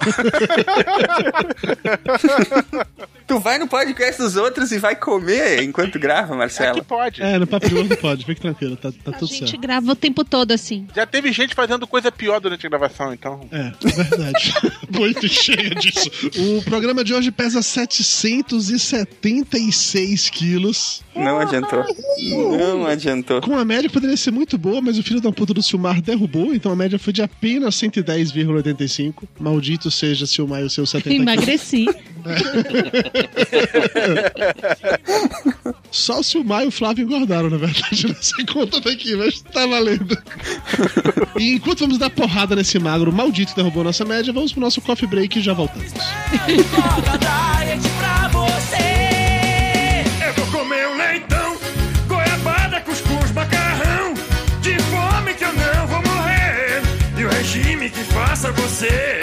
Tu 3.27 3.41
vai 3.41 3.59
no 3.59 3.67
podcast 3.67 4.21
dos 4.21 4.37
outros 4.37 4.71
e 4.71 4.79
vai 4.79 4.95
comer 4.95 5.63
enquanto 5.63 5.99
grava, 5.99 6.37
Marcelo. 6.37 6.77
Aqui 6.79 6.87
pode. 6.87 7.23
É, 7.23 7.39
no 7.39 7.47
Gordo 7.47 7.97
pode, 7.97 8.27
fique 8.27 8.39
tranquilo, 8.41 8.77
tá, 8.77 8.93
tá 8.93 9.13
A 9.13 9.15
tudo 9.15 9.33
gente 9.33 9.51
certo. 9.51 9.61
grava 9.61 9.93
o 9.93 9.97
tempo 9.97 10.23
todo 10.25 10.53
assim. 10.53 10.87
Já 10.95 11.07
teve 11.07 11.33
gente 11.33 11.55
fazendo 11.55 11.87
coisa 11.87 12.13
pior 12.13 12.39
durante 12.39 12.67
a 12.67 12.69
gravação, 12.69 13.15
então. 13.15 13.41
É, 13.51 13.73
verdade. 13.83 14.53
Muito 14.91 15.27
cheia 15.27 15.71
disso. 15.71 16.11
O 16.39 16.61
programa 16.63 17.03
de 17.03 17.15
hoje 17.15 17.31
pesa 17.31 17.63
776 17.63 20.29
quilos. 20.29 21.03
Não 21.15 21.39
adiantou. 21.39 21.83
Não 22.21 22.87
adiantou. 22.87 23.41
Com 23.41 23.57
a 23.57 23.65
média 23.65 23.89
poderia 23.89 24.17
ser 24.17 24.33
muito 24.33 24.59
boa, 24.59 24.81
mas 24.81 24.99
o 24.99 25.03
filho 25.03 25.21
da 25.21 25.33
puta 25.33 25.55
do 25.55 25.63
Silmar 25.63 26.03
derrubou, 26.03 26.55
então 26.55 26.73
a 26.73 26.77
média 26.77 26.99
foi 26.99 27.13
de 27.13 27.23
apenas 27.23 27.77
110,85. 27.77 29.23
Maldito 29.39 29.91
seja 29.91 30.27
Silmar 30.27 30.61
e 30.61 30.65
o 30.65 30.71
seu 30.71 30.85
70 30.85 31.37
quilos. 31.37 31.95
Só 35.91 36.21
o 36.21 36.23
Silmar 36.23 36.65
e 36.65 36.67
o 36.67 36.71
Flávio 36.71 37.05
engordaram, 37.05 37.49
na 37.51 37.57
verdade, 37.57 38.09
nessa 38.13 38.35
conta 38.53 38.81
daqui, 38.81 39.15
mas 39.15 39.41
tá 39.43 39.67
valendo. 39.67 40.17
e 41.39 41.55
enquanto 41.55 41.81
vamos 41.81 41.99
dar 41.99 42.11
porrada 42.11 42.57
nesse 42.57 42.79
magro 42.79 43.13
maldito 43.13 43.53
que 43.53 43.57
derrubou 43.57 43.85
nossa 43.85 44.05
média, 44.05 44.33
vamos 44.33 44.53
pro 44.53 44.61
nosso 44.61 44.81
coffee 44.81 45.09
break 45.09 45.39
e 45.39 45.43
já 45.43 45.53
voltamos. 45.53 45.93
Eu 50.27 50.33
vou 50.35 50.47
comer 50.47 50.89
um 50.89 50.97
leitão, 50.97 51.57
goiabada, 52.09 52.81
cuscuz, 52.81 53.31
macarrão. 53.33 54.15
De 54.63 54.77
fome 54.85 55.35
que 55.35 55.45
eu 55.45 55.53
não 55.53 55.87
vou 55.87 56.03
morrer. 56.03 56.83
E 57.19 57.25
o 57.25 57.29
regime 57.29 57.91
que 57.91 58.03
faça 58.05 58.51
você. 58.53 59.23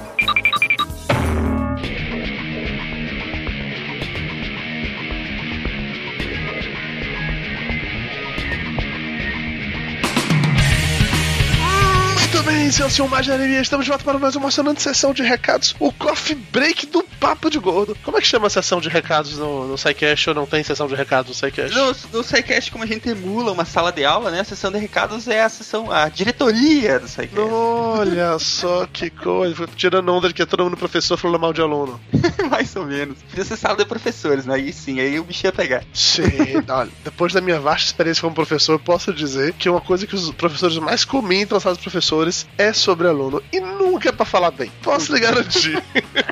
Muito 12.31 12.43
bem, 12.43 12.71
seu 12.71 12.89
Silmar 12.89 13.21
Jeremias, 13.21 13.63
estamos 13.63 13.85
de 13.85 13.89
volta 13.89 14.05
para 14.05 14.17
mais 14.17 14.37
uma 14.37 14.43
emocionante 14.43 14.81
sessão 14.81 15.13
de 15.13 15.21
recados, 15.21 15.75
o 15.77 15.91
Coffee 15.91 16.33
Break 16.33 16.85
do 16.85 17.03
Papo 17.19 17.49
de 17.49 17.59
Gordo. 17.59 17.95
Como 18.03 18.17
é 18.17 18.21
que 18.21 18.25
chama 18.25 18.47
a 18.47 18.49
sessão 18.49 18.79
de 18.79 18.87
recados 18.87 19.37
no, 19.37 19.67
no 19.67 19.77
SciCast 19.77 20.29
ou 20.29 20.35
não 20.35 20.45
tem 20.45 20.63
sessão 20.63 20.87
de 20.87 20.95
recados 20.95 21.29
no 21.29 21.35
SciCast? 21.35 21.75
No, 21.75 21.87
no 22.13 22.23
SciCast, 22.23 22.71
como 22.71 22.85
a 22.85 22.87
gente 22.87 23.09
emula 23.09 23.51
uma 23.51 23.65
sala 23.65 23.91
de 23.91 24.05
aula, 24.05 24.31
né? 24.31 24.39
A 24.39 24.43
sessão 24.45 24.71
de 24.71 24.77
recados 24.77 25.27
é 25.27 25.43
a 25.43 25.49
sessão, 25.49 25.91
a 25.91 26.07
diretoria 26.07 27.01
do 27.01 27.07
SciCast. 27.07 27.37
Olha 27.37 28.39
só 28.39 28.87
que 28.87 29.09
coisa, 29.09 29.67
tirando 29.75 30.09
onda 30.09 30.29
de 30.29 30.33
que 30.33 30.41
é 30.41 30.45
todo 30.45 30.63
mundo 30.63 30.77
professor 30.77 31.17
falando 31.17 31.41
mal 31.41 31.51
de 31.51 31.59
aluno. 31.59 31.99
Mais 32.49 32.73
ou 32.77 32.85
menos. 32.85 33.17
Podia 33.29 33.43
ser 33.43 33.57
sala 33.57 33.75
de 33.75 33.85
professores, 33.85 34.45
né? 34.45 34.55
Aí 34.55 34.71
sim, 34.71 35.01
aí 35.01 35.19
o 35.19 35.23
bicho 35.25 35.45
ia 35.45 35.51
pegar. 35.51 35.83
Sim, 35.93 36.23
olha, 36.69 36.91
depois 37.03 37.33
da 37.33 37.41
minha 37.41 37.59
vasta 37.59 37.87
experiência 37.87 38.21
como 38.21 38.33
professor, 38.33 38.71
eu 38.71 38.79
posso 38.79 39.13
dizer 39.13 39.53
que 39.53 39.69
uma 39.69 39.81
coisa 39.81 40.07
que 40.07 40.15
os 40.15 40.31
professores 40.31 40.77
mais 40.77 41.03
comentam 41.03 41.57
nas 41.57 41.63
salas 41.63 41.77
de 41.77 41.83
professores 41.83 42.21
é 42.57 42.73
sobre 42.73 43.07
aluno. 43.07 43.41
E 43.51 43.59
nunca 43.59 44.09
é 44.09 44.11
pra 44.11 44.25
falar 44.25 44.51
bem. 44.51 44.71
Posso 44.81 45.13
lhe 45.13 45.19
garantir. 45.19 45.81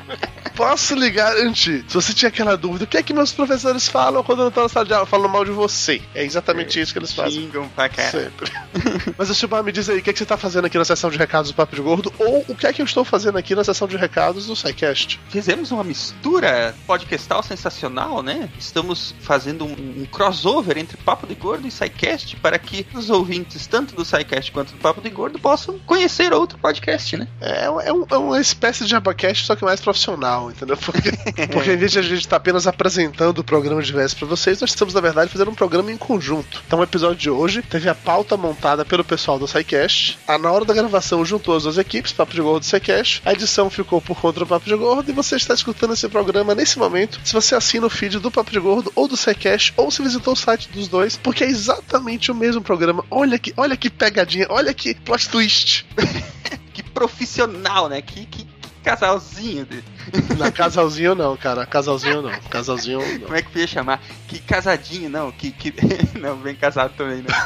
posso 0.60 0.94
lhe 0.94 1.10
garantir. 1.10 1.84
Se 1.88 1.94
você 1.94 2.12
tinha 2.12 2.28
aquela 2.28 2.54
dúvida, 2.54 2.84
o 2.84 2.86
que 2.86 2.98
é 2.98 3.02
que 3.02 3.14
meus 3.14 3.32
professores 3.32 3.88
falam 3.88 4.22
quando 4.22 4.40
eu 4.40 4.44
não 4.44 4.50
tô 4.52 4.62
na 4.62 4.68
sala 4.68 4.84
de 4.84 4.92
aula? 4.92 5.06
Falam 5.06 5.26
mal 5.28 5.42
de 5.42 5.50
você. 5.50 6.02
É 6.14 6.22
exatamente 6.22 6.78
isso 6.78 6.92
que 6.92 6.98
eles 6.98 7.12
fazem. 7.14 7.40
Xingam 7.44 7.66
pra 7.70 7.88
cá. 7.88 8.10
Sempre. 8.10 8.52
Mas 9.16 9.30
o 9.30 9.34
Silmar 9.34 9.64
me 9.64 9.72
diz 9.72 9.88
aí, 9.88 9.98
o 9.98 10.02
que, 10.02 10.10
é 10.10 10.12
que 10.12 10.18
você 10.18 10.26
tá 10.26 10.36
fazendo 10.36 10.66
aqui 10.66 10.76
na 10.76 10.84
sessão 10.84 11.08
de 11.10 11.16
recados 11.16 11.50
do 11.50 11.54
Papo 11.54 11.74
de 11.74 11.80
Gordo? 11.80 12.12
Ou 12.18 12.44
o 12.48 12.54
que 12.54 12.66
é 12.66 12.72
que 12.74 12.82
eu 12.82 12.84
estou 12.84 13.04
fazendo 13.06 13.38
aqui 13.38 13.54
na 13.54 13.64
sessão 13.64 13.88
de 13.88 13.96
recados 13.96 14.46
do 14.46 14.54
SciCast? 14.54 15.18
Fizemos 15.30 15.70
uma 15.70 15.82
mistura 15.82 16.74
podcastal 16.86 17.42
sensacional, 17.42 18.22
né? 18.22 18.50
Estamos 18.58 19.14
fazendo 19.20 19.64
um, 19.64 20.02
um 20.02 20.06
crossover 20.12 20.76
entre 20.76 20.98
Papo 20.98 21.26
de 21.26 21.34
Gordo 21.34 21.66
e 21.66 21.70
SciCast 21.70 22.36
para 22.36 22.58
que 22.58 22.86
os 22.94 23.08
ouvintes, 23.08 23.66
tanto 23.66 23.94
do 23.94 24.04
SciCast 24.04 24.52
quanto 24.52 24.72
do 24.72 24.78
Papo 24.78 25.00
de 25.00 25.08
Gordo, 25.08 25.38
possam 25.38 25.78
conhecer 25.86 26.34
outro 26.34 26.58
podcast, 26.58 27.16
né? 27.16 27.26
É, 27.40 27.64
é, 27.64 27.92
um- 27.92 28.04
é 28.10 28.16
uma 28.18 28.40
espécie 28.40 28.84
de 28.84 28.94
Abacast, 28.94 29.46
só 29.46 29.56
que 29.56 29.64
mais 29.64 29.80
profissional, 29.80 30.49
entendeu? 30.50 30.76
Porque, 30.76 31.12
porque 31.52 31.72
em 31.72 31.76
vez 31.76 31.92
de 31.92 31.98
a 31.98 32.02
gente 32.02 32.20
estar 32.20 32.36
apenas 32.36 32.66
apresentando 32.66 33.38
o 33.38 33.44
programa 33.44 33.82
de 33.82 33.92
vez 33.92 34.14
para 34.14 34.26
vocês, 34.26 34.60
nós 34.60 34.70
estamos, 34.70 34.94
na 34.94 35.00
verdade, 35.00 35.30
fazendo 35.30 35.50
um 35.50 35.54
programa 35.54 35.90
em 35.90 35.96
conjunto. 35.96 36.62
Então, 36.66 36.80
o 36.80 36.82
episódio 36.82 37.16
de 37.16 37.30
hoje 37.30 37.62
teve 37.62 37.88
a 37.88 37.94
pauta 37.94 38.36
montada 38.36 38.84
pelo 38.84 39.04
pessoal 39.04 39.38
do 39.38 39.46
SciCast. 39.46 40.18
Ah, 40.26 40.38
na 40.38 40.50
hora 40.50 40.64
da 40.64 40.74
gravação, 40.74 41.24
juntou 41.24 41.56
as 41.56 41.64
duas 41.64 41.78
equipes, 41.78 42.12
Papo 42.12 42.34
de 42.34 42.40
Gordo 42.40 42.62
e 42.62 42.66
SciCast. 42.66 43.22
A 43.24 43.32
edição 43.32 43.70
ficou 43.70 44.00
por 44.00 44.20
conta 44.20 44.40
do 44.40 44.46
Papo 44.46 44.66
de 44.66 44.76
Gordo 44.76 45.10
e 45.10 45.14
você 45.14 45.36
está 45.36 45.54
escutando 45.54 45.94
esse 45.94 46.08
programa 46.08 46.54
nesse 46.54 46.78
momento. 46.78 47.20
Se 47.24 47.32
você 47.32 47.54
assina 47.54 47.86
o 47.86 47.90
feed 47.90 48.18
do 48.18 48.30
Papo 48.30 48.50
de 48.50 48.60
Gordo 48.60 48.92
ou 48.94 49.08
do 49.08 49.16
SciCast, 49.16 49.72
ou 49.76 49.90
se 49.90 50.02
visitou 50.02 50.32
o 50.32 50.36
site 50.36 50.68
dos 50.70 50.88
dois, 50.88 51.16
porque 51.16 51.44
é 51.44 51.48
exatamente 51.48 52.30
o 52.30 52.34
mesmo 52.34 52.62
programa. 52.62 53.04
Olha 53.10 53.38
que, 53.38 53.52
olha 53.56 53.76
que 53.76 53.90
pegadinha, 53.90 54.46
olha 54.48 54.74
que 54.74 54.94
plot 54.94 55.28
twist. 55.28 55.86
Que 56.72 56.82
profissional, 56.82 57.88
né? 57.88 58.00
Que, 58.00 58.24
que, 58.26 58.44
que 58.44 58.70
casalzinho. 58.82 59.66
De... 59.66 59.84
Não, 60.38 60.50
casalzinho 60.50 61.14
não, 61.14 61.36
cara. 61.36 61.66
Casalzinho 61.66 62.22
não. 62.22 62.30
Casalzinho 62.48 62.98
não. 62.98 63.20
Como 63.20 63.36
é 63.36 63.42
que 63.42 63.56
eu 63.56 63.60
ia 63.60 63.66
chamar? 63.66 64.00
Que 64.26 64.38
casadinho, 64.38 65.10
não. 65.10 65.30
Que. 65.30 65.50
que... 65.50 65.72
não, 66.18 66.36
bem 66.36 66.54
casado 66.54 66.94
também, 66.96 67.22
não. 67.22 67.30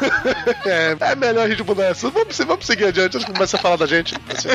É, 0.64 0.96
é 0.98 1.16
melhor 1.16 1.46
a 1.46 1.48
gente 1.48 1.62
mudar 1.62 1.84
essa. 1.84 2.10
Vamos, 2.10 2.36
vamos 2.38 2.66
seguir 2.66 2.86
adiante 2.86 3.16
antes 3.16 3.26
que 3.26 3.32
comece 3.32 3.56
a 3.56 3.58
falar 3.58 3.76
da 3.76 3.86
gente. 3.86 4.14
Assim. 4.28 4.48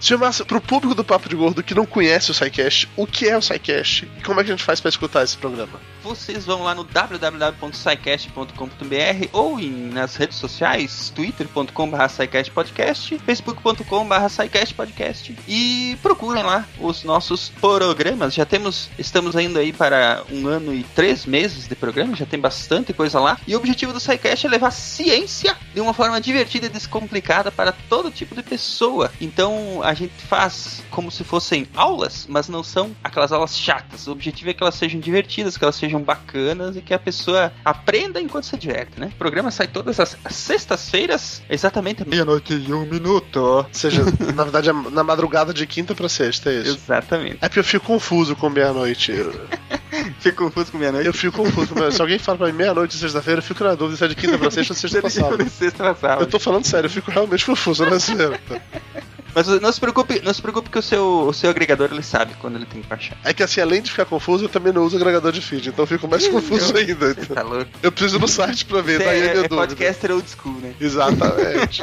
Senhor 0.00 0.18
Márcio, 0.18 0.46
pro 0.46 0.60
público 0.60 0.94
do 0.94 1.04
Papo 1.04 1.28
de 1.28 1.34
Gordo 1.34 1.60
que 1.62 1.74
não 1.74 1.84
conhece 1.84 2.30
o 2.30 2.34
SciCast, 2.34 2.88
o 2.96 3.06
que 3.06 3.28
é 3.28 3.36
o 3.36 3.42
SciCast 3.42 4.08
e 4.16 4.22
como 4.22 4.40
é 4.40 4.44
que 4.44 4.50
a 4.50 4.54
gente 4.54 4.64
faz 4.64 4.80
pra 4.80 4.88
escutar 4.88 5.24
esse 5.24 5.36
programa? 5.36 5.80
Vocês 6.02 6.46
vão 6.46 6.62
lá 6.62 6.74
no 6.74 6.84
www.scicast.com.br 6.84 9.28
ou 9.32 9.58
em, 9.58 9.90
nas 9.90 10.14
redes 10.14 10.38
sociais, 10.38 11.12
twitter.com.br 11.14 11.96
podcast, 12.54 13.18
facebook.com.br 13.18 14.74
podcast 14.76 15.36
e 15.48 15.98
procurem 16.00 16.44
lá 16.44 16.64
os 16.78 17.02
nossos 17.02 17.17
programas. 17.60 18.34
Já 18.34 18.44
temos, 18.44 18.90
estamos 18.98 19.34
indo 19.34 19.58
aí 19.58 19.72
para 19.72 20.22
um 20.30 20.46
ano 20.46 20.74
e 20.74 20.82
três 20.94 21.26
meses 21.26 21.66
de 21.66 21.74
programa, 21.74 22.14
já 22.14 22.26
tem 22.26 22.38
bastante 22.38 22.92
coisa 22.92 23.18
lá. 23.18 23.38
E 23.46 23.54
o 23.54 23.58
objetivo 23.58 23.92
do 23.92 24.00
SciCast 24.00 24.46
é 24.46 24.50
levar 24.50 24.70
ciência 24.70 25.56
de 25.74 25.80
uma 25.80 25.94
forma 25.94 26.20
divertida 26.20 26.66
e 26.66 26.68
descomplicada 26.68 27.50
para 27.50 27.72
todo 27.72 28.10
tipo 28.10 28.34
de 28.34 28.42
pessoa. 28.42 29.10
Então 29.20 29.80
a 29.82 29.94
gente 29.94 30.14
faz 30.28 30.82
como 30.90 31.10
se 31.10 31.24
fossem 31.24 31.66
aulas, 31.74 32.26
mas 32.28 32.48
não 32.48 32.62
são 32.62 32.94
aquelas 33.02 33.32
aulas 33.32 33.56
chatas. 33.56 34.06
O 34.06 34.12
objetivo 34.12 34.50
é 34.50 34.54
que 34.54 34.62
elas 34.62 34.74
sejam 34.74 35.00
divertidas, 35.00 35.56
que 35.56 35.64
elas 35.64 35.76
sejam 35.76 36.00
bacanas 36.00 36.76
e 36.76 36.80
que 36.80 36.94
a 36.94 36.98
pessoa 36.98 37.52
aprenda 37.64 38.20
enquanto 38.20 38.44
se 38.44 38.56
diverte, 38.56 38.98
né? 38.98 39.10
O 39.14 39.18
programa 39.18 39.50
sai 39.50 39.66
todas 39.66 39.98
as 39.98 40.18
as 40.24 40.36
sextas-feiras, 40.36 41.42
exatamente 41.48 42.06
meia-noite 42.06 42.54
e 42.54 42.72
um 42.72 42.86
minuto. 42.86 43.36
Ou 43.36 43.66
seja, 43.72 44.02
na 44.34 44.44
verdade, 44.44 44.70
é 44.70 44.72
na 44.72 45.02
madrugada 45.02 45.52
de 45.52 45.66
quinta 45.66 45.94
pra 45.94 46.08
sexta, 46.08 46.50
é 46.50 46.60
isso. 46.60 46.78
Exatamente. 47.08 47.38
É 47.40 47.48
porque 47.48 47.58
eu 47.60 47.64
fico 47.64 47.86
confuso 47.86 48.36
com 48.36 48.50
meia-noite. 48.50 49.12
Fico 50.20 50.44
confuso 50.44 50.72
com 50.72 50.78
meia-noite. 50.78 51.06
Eu 51.06 51.14
fico 51.14 51.42
confuso. 51.42 51.74
Se 51.92 52.00
alguém 52.00 52.18
fala 52.18 52.38
pra 52.38 52.46
mim 52.48 52.52
meia-noite 52.52 52.94
de 52.94 53.00
sexta-feira, 53.00 53.38
eu 53.38 53.42
fico 53.42 53.64
na 53.64 53.74
dúvida 53.74 53.96
se 53.96 54.04
é 54.04 54.08
de 54.08 54.14
quinta 54.14 54.38
pra 54.38 54.50
sexta 54.50 54.74
ou 54.74 54.76
sexta 54.76 55.00
pra 55.00 55.10
sábado. 55.10 55.48
Sexta 55.48 55.78
pra 55.78 55.94
sábado. 55.94 56.22
Eu 56.22 56.26
tô 56.26 56.38
falando 56.38 56.64
sério, 56.66 56.86
eu 56.86 56.90
fico 56.90 57.10
realmente 57.10 57.44
confuso, 57.44 57.84
né, 57.86 57.98
sério? 57.98 58.38
Mas 59.34 59.46
não 59.46 59.72
se 59.72 59.80
preocupe, 59.80 60.20
não 60.24 60.32
se 60.32 60.42
preocupe 60.42 60.70
que 60.70 60.78
o 60.78 60.82
seu, 60.82 61.28
o 61.28 61.32
seu 61.32 61.50
agregador 61.50 61.88
ele 61.92 62.02
sabe 62.02 62.34
quando 62.40 62.56
ele 62.56 62.66
tem 62.66 62.82
que 62.82 62.88
baixar. 62.88 63.16
É 63.24 63.32
que 63.32 63.42
assim, 63.42 63.60
além 63.60 63.80
de 63.80 63.90
ficar 63.90 64.04
confuso, 64.04 64.44
eu 64.44 64.48
também 64.48 64.72
não 64.72 64.84
uso 64.84 64.96
agregador 64.96 65.32
de 65.32 65.40
feed, 65.40 65.68
então 65.68 65.84
eu 65.84 65.86
fico 65.86 66.08
mais 66.08 66.26
confuso 66.28 66.76
ainda. 66.76 67.14
Você 67.14 67.26
tá 67.26 67.42
louco? 67.42 67.70
Eu 67.82 67.92
preciso 67.92 68.16
ir 68.16 68.20
no 68.20 68.28
site 68.28 68.64
pra 68.64 68.80
ver, 68.80 68.98
Você 68.98 69.04
daí 69.04 69.20
é, 69.22 69.36
é, 69.36 69.38
é 69.40 69.48
podcaster 69.48 70.10
old 70.12 70.28
school, 70.28 70.58
né? 70.60 70.74
Exatamente. 70.80 71.82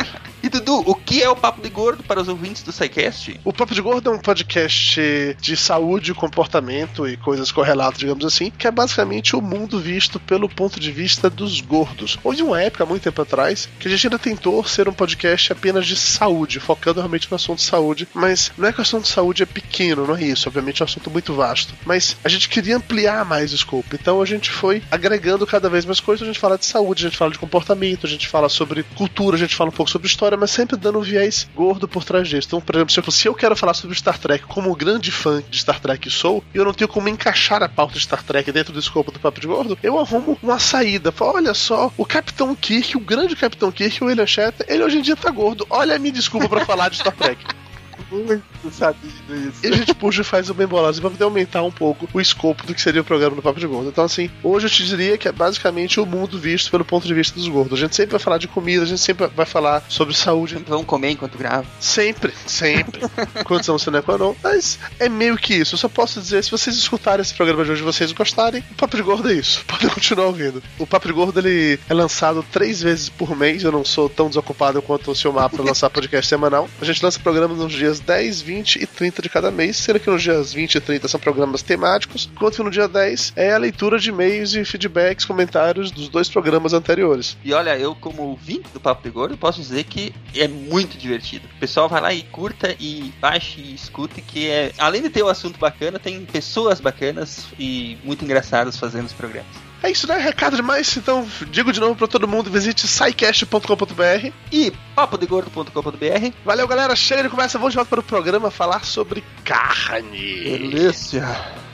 Dudu, 0.56 0.84
o 0.86 0.96
que 0.96 1.22
é 1.22 1.30
o 1.30 1.36
Papo 1.36 1.62
de 1.62 1.70
Gordo 1.70 2.02
para 2.04 2.22
os 2.22 2.30
ouvintes 2.30 2.64
do 2.64 2.72
SciCast? 2.72 3.40
O 3.44 3.52
Papo 3.52 3.74
de 3.74 3.82
Gordo 3.82 4.10
é 4.10 4.14
um 4.14 4.20
podcast 4.20 5.36
de 5.42 5.58
saúde, 5.58 6.14
comportamento 6.14 7.06
e 7.08 7.18
coisas 7.18 7.52
correlatas, 7.52 8.00
digamos 8.00 8.24
assim, 8.24 8.50
que 8.50 8.66
é 8.66 8.72
basicamente 8.72 9.36
o 9.36 9.42
mundo 9.42 9.80
visto 9.80 10.18
pelo 10.18 10.48
ponto 10.48 10.80
de 10.80 10.92
vista 10.92 11.30
dos 11.30 11.60
gordos. 11.60 12.18
Houve 12.24 12.42
uma 12.42 12.62
época, 12.62 12.86
muito 12.86 13.04
tempo 13.04 13.22
atrás, 13.22 13.68
que 13.80 13.88
a 13.88 13.92
gente 13.92 14.08
ainda 14.08 14.18
tentou 14.18 14.64
ser 14.64 14.88
um 14.88 14.94
podcast 14.94 15.52
apenas 15.52 15.86
de 15.86 15.98
saúde, 15.98 16.62
focando 16.62 17.02
realmente 17.02 17.30
no 17.30 17.36
assunto 17.36 17.60
de 17.60 17.66
saúde, 17.66 18.08
mas 18.14 18.52
não 18.58 18.70
é 18.70 18.72
que 18.72 18.80
o 18.80 18.82
assunto 18.82 19.04
de 19.04 19.10
saúde 19.10 19.44
é 19.44 19.46
pequeno, 19.46 20.08
não 20.08 20.16
é 20.16 20.24
isso, 20.24 20.48
obviamente 20.48 20.82
é 20.82 20.86
um 20.86 20.88
assunto 20.88 21.12
muito 21.12 21.34
vasto, 21.34 21.74
mas 21.86 22.16
a 22.24 22.30
gente 22.30 22.48
queria 22.48 22.78
ampliar 22.78 23.26
mais 23.26 23.52
o 23.52 23.56
escopo, 23.56 23.94
então 23.94 24.22
a 24.22 24.26
gente 24.26 24.50
foi 24.52 24.82
agregando 24.90 25.46
cada 25.46 25.70
vez 25.70 25.84
mais 25.84 26.00
coisas, 26.00 26.24
a 26.24 26.32
gente 26.32 26.40
fala 26.40 26.58
de 26.58 26.66
saúde, 26.66 27.06
a 27.06 27.10
gente 27.10 27.18
fala 27.18 27.32
de 27.32 27.40
comportamento, 27.40 28.06
a 28.06 28.10
gente 28.10 28.28
fala 28.28 28.48
sobre 28.48 28.84
cultura, 28.96 29.36
a 29.36 29.40
gente 29.40 29.56
fala 29.56 29.70
um 29.70 29.74
pouco 29.74 29.92
sobre 29.92 30.08
história, 30.08 30.38
mas 30.38 30.45
sempre 30.48 30.78
dando 30.78 31.00
um 31.00 31.02
viés 31.02 31.48
gordo 31.56 31.88
por 31.88 32.04
trás 32.04 32.28
disso. 32.28 32.48
Então, 32.48 32.62
por 32.62 32.76
exemplo, 32.76 33.12
se 33.12 33.28
eu, 33.28 33.34
quero 33.34 33.56
falar 33.56 33.74
sobre 33.74 33.96
Star 33.96 34.18
Trek 34.18 34.46
como 34.46 34.76
grande 34.76 35.12
fã 35.12 35.44
de 35.50 35.60
Star 35.60 35.80
Trek 35.80 36.00
que 36.00 36.10
sou, 36.10 36.44
e 36.54 36.58
eu 36.58 36.66
não 36.66 36.74
tenho 36.74 36.88
como 36.88 37.10
encaixar 37.10 37.64
a 37.64 37.70
pauta 37.70 37.94
de 37.94 38.02
Star 38.02 38.24
Trek 38.24 38.52
dentro 38.52 38.74
do 38.74 38.80
escopo 38.80 39.12
do 39.12 39.20
Papo 39.20 39.40
de 39.40 39.48
Gordo, 39.48 39.78
eu 39.82 40.00
arrumo 40.00 40.38
uma 40.42 40.60
saída. 40.60 41.12
Falo, 41.12 41.36
olha 41.36 41.54
só, 41.54 41.92
o 41.98 42.06
Capitão 42.06 42.54
Kirk, 42.56 42.98
o 42.98 43.00
grande 43.00 43.36
Capitão 43.36 43.72
Kirk, 43.72 44.04
o 44.04 44.08
William 44.08 44.28
Shatner, 44.28 44.68
ele 44.70 44.84
hoje 44.84 44.98
em 44.98 45.02
dia 45.02 45.16
tá 45.16 45.30
gordo. 45.30 45.66
Olha 45.70 45.96
a 45.96 46.00
minha 46.00 46.14
desculpa 46.14 46.48
pra 46.48 46.66
falar 46.66 46.90
de 46.90 46.98
Star 46.98 47.16
Trek. 47.16 47.44
Muito 48.12 48.44
sabido 48.72 49.08
isso. 49.36 49.60
E 49.64 49.68
a 49.68 49.72
gente 49.72 49.94
puxa 49.94 50.22
e 50.22 50.24
faz 50.24 50.50
o 50.50 50.54
bem 50.54 50.68
bolado 50.68 51.00
pra 51.00 51.10
poder 51.10 51.24
aumentar 51.24 51.64
um 51.64 51.72
pouco 51.72 52.08
o 52.14 52.22
escopo 52.22 52.66
do 52.66 52.74
que 52.74 52.82
seria 52.82 53.02
o 53.02 53.06
programa 53.06 53.36
do 53.36 53.42
Papo 53.42 53.60
de 53.60 53.68
Gordo. 53.68 53.90
Então, 53.90 54.04
assim, 54.04 54.30
hoje 54.44 54.68
eu 54.68 54.70
te 54.70 54.86
diria 54.86 55.18
que 55.18 55.28
é 55.28 55.32
basicamente 55.32 56.00
o 56.00 56.06
mundo 56.06 56.38
visto 56.40 56.72
pelo 56.72 56.86
ponto 56.86 57.08
de 57.08 57.14
vista 57.14 57.38
dos 57.38 57.48
gordos. 57.48 57.78
A 57.78 57.82
gente 57.82 57.96
sempre 57.96 58.12
vai 58.12 58.20
falar 58.20 58.38
de 58.38 58.48
comida, 58.48 58.84
a 58.84 58.88
gente 58.88 59.02
sempre 59.02 59.28
vai 59.28 59.46
falar 59.46 59.84
sobre 59.90 60.14
saúde. 60.14 60.58
Vamos 60.68 60.86
comer 60.86 61.12
enquanto 61.12 61.38
grava. 61.38 61.66
Sempre, 61.80 62.34
sempre. 62.46 63.02
Condição 63.44 63.78
sine 63.78 64.02
qua 64.02 64.18
non. 64.18 64.36
Mas 64.44 64.80
é 65.00 65.10
meio 65.10 65.38
que 65.38 65.56
isso. 65.56 65.76
Eu 65.76 65.80
só 65.80 65.90
posso 65.90 66.22
dizer, 66.22 66.44
se 66.44 66.52
vocês 66.52 66.76
escutarem 66.76 67.22
esse 67.22 67.34
programa 67.34 67.64
de 67.64 67.72
hoje 67.72 67.82
e 67.82 67.86
vocês 67.86 68.12
gostarem, 68.12 68.64
o 68.72 68.76
Papo 68.76 68.96
de 68.96 69.04
Gordo 69.04 69.30
é 69.30 69.34
isso. 69.34 69.64
Podem 69.68 69.90
continuar 69.90 70.28
ouvindo. 70.28 70.62
O 70.80 70.88
Papo 70.88 71.08
de 71.08 71.14
Gordo 71.14 71.40
ele 71.40 71.80
é 71.90 71.94
lançado 71.94 72.46
três 72.52 72.82
vezes 72.82 73.10
por 73.10 73.36
mês. 73.36 73.64
Eu 73.64 73.72
não 73.72 73.84
sou 73.84 74.10
tão 74.10 74.28
desocupado 74.28 74.82
quanto 74.82 75.12
o 75.12 75.16
seu 75.16 75.32
mapa 75.32 75.56
para 75.56 75.66
lançar 75.66 75.90
podcast 75.92 76.28
semanal. 76.28 76.70
A 76.82 76.86
gente 76.86 77.04
lança 77.04 77.20
programas 77.20 77.58
nos 77.58 77.74
dias 77.74 77.95
10, 78.00 78.42
20 78.42 78.76
e 78.82 78.88
30 78.88 79.22
de 79.22 79.30
cada 79.30 79.52
mês, 79.52 79.78
sendo 79.78 80.00
que 80.00 80.10
nos 80.10 80.22
dias 80.22 80.54
20 80.54 80.76
e 80.76 80.82
30 80.82 81.08
são 81.08 81.20
programas 81.20 81.62
temáticos, 81.62 82.30
enquanto 82.32 82.56
que 82.56 82.64
no 82.64 82.72
dia 82.72 82.88
10 82.88 83.34
é 83.36 83.54
a 83.54 83.58
leitura 83.58 84.00
de 84.00 84.10
e-mails 84.10 84.54
e 84.54 84.64
feedbacks, 84.66 85.26
comentários 85.26 85.92
dos 85.92 86.10
dois 86.10 86.30
programas 86.30 86.74
anteriores. 86.74 87.38
E 87.44 87.54
olha, 87.54 87.78
eu 87.78 87.96
como 87.96 88.24
ouvinte 88.24 88.70
do 88.74 88.80
Papo 88.80 89.04
de 89.04 89.10
Gordo, 89.10 89.38
posso 89.38 89.62
dizer 89.62 89.84
que 89.86 90.14
é 90.36 90.48
muito 90.48 90.98
divertido. 90.98 91.48
O 91.56 91.60
pessoal 91.60 91.88
vai 91.90 92.02
lá 92.02 92.14
e 92.14 92.24
curta 92.24 92.76
e 92.80 93.14
baixe 93.20 93.62
e 93.62 93.76
escute, 93.76 94.22
que 94.22 94.50
é, 94.50 94.72
além 94.78 95.02
de 95.02 95.10
ter 95.10 95.24
um 95.24 95.28
assunto 95.28 95.60
bacana, 95.60 96.00
tem 96.00 96.26
pessoas 96.26 96.80
bacanas 96.80 97.46
e 97.60 97.98
muito 98.04 98.24
engraçadas 98.24 98.78
fazendo 98.78 99.06
os 99.06 99.14
programas. 99.14 99.75
É 99.86 99.92
isso, 99.92 100.08
né? 100.08 100.18
Recado 100.18 100.56
demais. 100.56 100.98
Então, 100.98 101.28
digo 101.52 101.72
de 101.72 101.80
novo 101.80 101.96
pra 101.96 102.08
todo 102.08 102.28
mundo: 102.28 102.50
visite 102.50 102.88
scicast.com.br 102.88 104.32
e 104.52 104.74
papodegordo.com.br. 104.96 106.34
Valeu, 106.44 106.68
galera. 106.68 106.96
Chega 106.96 107.22
de 107.22 107.30
conversa. 107.30 107.60
Vamos 107.60 107.74
de 107.74 107.76
volta 107.76 107.92
para 107.92 108.00
o 108.00 108.04
programa 108.04 108.50
falar 108.50 108.84
sobre 108.84 109.24
carne. 109.44 110.44
Delícia. 110.44 111.28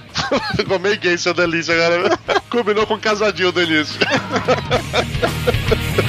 Ficou 0.57 0.77
meio 0.77 0.99
gay 0.99 1.17
seu 1.17 1.33
delícia 1.33 1.73
agora. 1.73 2.19
Combinou 2.51 2.85
com 2.85 2.99
casadinho 2.99 3.53
delícia. 3.53 4.01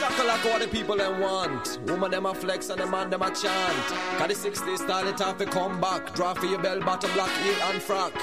Boom 0.00 0.24
like 0.24 0.44
what 0.44 0.62
the 0.62 0.68
people 0.68 0.96
them 0.96 1.20
want. 1.20 1.78
Woman 1.86 2.10
them 2.10 2.24
a 2.24 2.34
flex 2.34 2.70
and 2.70 2.80
the 2.80 2.86
man 2.86 3.10
them 3.10 3.20
a 3.20 3.30
chant. 3.30 3.88
Got 4.18 4.28
the 4.28 4.34
60s 4.34 4.78
style 4.78 5.06
it 5.06 5.18
have 5.18 5.36
to 5.38 5.44
come 5.44 5.78
back. 5.80 6.14
Draw 6.14 6.34
for 6.34 6.46
your 6.46 6.58
bell 6.58 6.80
bottom 6.80 7.12
black 7.12 7.30
heel 7.42 7.54
and 7.64 7.82
frock. 7.82 8.14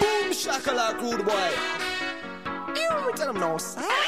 Boom 0.00 0.32
shakalaka 0.32 1.00
rude 1.02 1.26
boy. 1.26 1.50
You 2.74 3.12
tell 3.14 3.32
them 3.32 3.40
no 3.40 3.58
sir. 3.58 4.01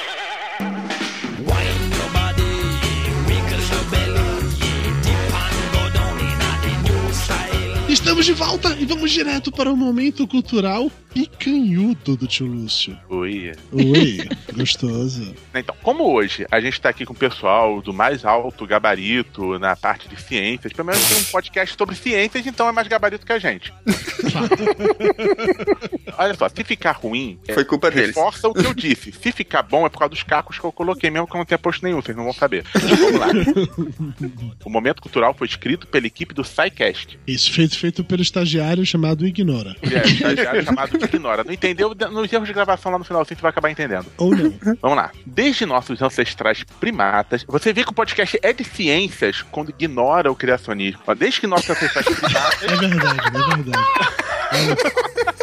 Estamos 8.04 8.26
de 8.26 8.34
volta 8.34 8.76
e 8.78 8.84
vamos 8.84 9.10
direto 9.10 9.50
para 9.50 9.72
o 9.72 9.74
momento 9.74 10.28
cultural 10.28 10.92
picanhudo 11.14 12.16
do 12.16 12.26
tio 12.26 12.44
Lúcio. 12.44 12.98
Oi. 13.08 13.52
Oi, 13.72 14.28
gostoso. 14.52 15.32
Então, 15.54 15.74
como 15.80 16.12
hoje 16.12 16.44
a 16.50 16.60
gente 16.60 16.78
tá 16.80 16.88
aqui 16.88 17.06
com 17.06 17.12
o 17.14 17.16
pessoal 17.16 17.80
do 17.80 17.94
mais 17.94 18.24
alto 18.24 18.66
gabarito 18.66 19.58
na 19.58 19.76
parte 19.76 20.08
de 20.08 20.20
ciências, 20.20 20.72
pelo 20.72 20.86
menos 20.86 21.02
tem 21.08 21.16
um 21.18 21.24
podcast 21.24 21.76
sobre 21.78 21.94
ciências, 21.94 22.44
então 22.46 22.68
é 22.68 22.72
mais 22.72 22.88
gabarito 22.88 23.24
que 23.24 23.32
a 23.32 23.38
gente. 23.38 23.72
Olha 26.18 26.34
só, 26.34 26.48
se 26.48 26.64
ficar 26.64 26.92
ruim, 26.92 27.38
é, 27.46 27.54
Foi 27.54 27.64
culpa 27.64 27.90
deles. 27.90 28.08
reforça 28.08 28.48
o 28.48 28.52
que 28.52 28.66
eu 28.66 28.74
disse. 28.74 29.12
Se 29.12 29.32
ficar 29.32 29.62
bom, 29.62 29.86
é 29.86 29.88
por 29.88 30.00
causa 30.00 30.10
dos 30.10 30.22
cacos 30.24 30.58
que 30.58 30.64
eu 30.64 30.72
coloquei, 30.72 31.10
mesmo 31.10 31.26
que 31.28 31.34
eu 31.34 31.38
não 31.38 31.46
tenha 31.46 31.58
posto 31.58 31.84
nenhum, 31.84 32.02
vocês 32.02 32.16
não 32.16 32.24
vão 32.24 32.32
saber. 32.32 32.64
Vamos 32.74 33.20
lá. 33.20 33.28
O 34.64 34.70
momento 34.70 35.02
cultural 35.02 35.34
foi 35.34 35.46
escrito 35.46 35.86
pela 35.86 36.06
equipe 36.06 36.34
do 36.34 36.42
SciCast. 36.42 37.18
Isso, 37.26 37.52
feito, 37.52 37.78
feito 37.78 38.02
pelo 38.04 38.22
estagiário 38.22 38.84
chamado 38.84 39.26
Ignora. 39.26 39.74
É, 39.82 40.06
estagiário 40.06 40.64
chamado 40.64 40.96
Ignora. 40.96 41.44
Não 41.44 41.52
entendeu? 41.52 41.94
Nos 42.10 42.32
erros 42.32 42.46
de 42.46 42.54
gravação 42.54 42.92
lá 42.92 42.98
no 42.98 43.04
final, 43.04 43.24
você 43.24 43.34
vai 43.34 43.50
acabar 43.50 43.70
entendendo. 43.70 44.06
Ou 44.18 44.34
não. 44.34 44.54
Vamos 44.80 44.96
lá. 44.96 45.10
Desde 45.26 45.66
nossos 45.66 46.00
ancestrais 46.00 46.64
primatas, 46.80 47.44
você 47.46 47.72
vê 47.72 47.84
que 47.84 47.90
o 47.90 47.94
podcast 47.94 48.38
é 48.42 48.52
de 48.52 48.64
ciências 48.64 49.42
quando 49.50 49.70
ignora 49.70 50.30
o 50.30 50.36
criacionismo. 50.36 51.00
Desde 51.16 51.40
que 51.40 51.46
nossos 51.46 51.70
ancestrais 51.70 52.06
primatas. 52.06 52.62
É 52.62 52.76
verdade, 52.76 53.20
é 53.26 53.56
verdade. 53.56 53.84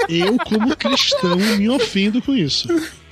Eu, 0.08 0.38
como 0.38 0.76
cristão, 0.76 1.38
me 1.38 1.70
ofendo 1.70 2.22
com 2.22 2.36
isso. 2.36 2.68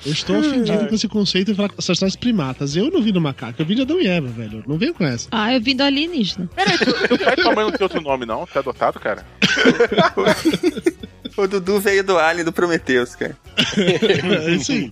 Eu 0.06 0.14
estou 0.14 0.38
ofendido 0.38 0.88
com 0.88 0.96
esse 0.96 1.08
conceito 1.08 1.52
de 1.52 1.56
falar 1.56 1.70
com 1.70 1.76
ancestrais 1.78 2.16
primatas. 2.16 2.76
Eu 2.76 2.90
não 2.90 3.02
vi 3.02 3.12
do 3.12 3.20
macaco, 3.20 3.62
eu 3.62 3.66
vi 3.66 3.76
de 3.76 3.82
Adão 3.82 4.00
e 4.00 4.08
Eva, 4.08 4.28
velho. 4.28 4.64
Não 4.68 4.78
venho 4.78 4.94
com 4.94 5.06
essa. 5.06 5.28
Ah, 5.32 5.54
eu 5.54 5.62
vim 5.62 5.76
do 5.76 5.84
alienígena. 5.84 6.50
Peraí, 6.56 6.78
tua 7.36 7.54
mãe 7.54 7.66
não 7.66 7.72
tem 7.72 7.84
outro 7.84 8.02
nome, 8.02 8.26
não? 8.26 8.46
Tá 8.46 8.60
adotado, 8.60 9.00
cara? 9.00 9.26
O 11.38 11.48
Dudu 11.48 11.80
veio 11.80 12.04
do 12.04 12.18
Alien 12.18 12.46
do 12.46 12.52
Prometheus, 12.52 13.16
cara. 13.16 13.38
É 13.78 14.52
isso 14.52 14.72
aí. 14.72 14.90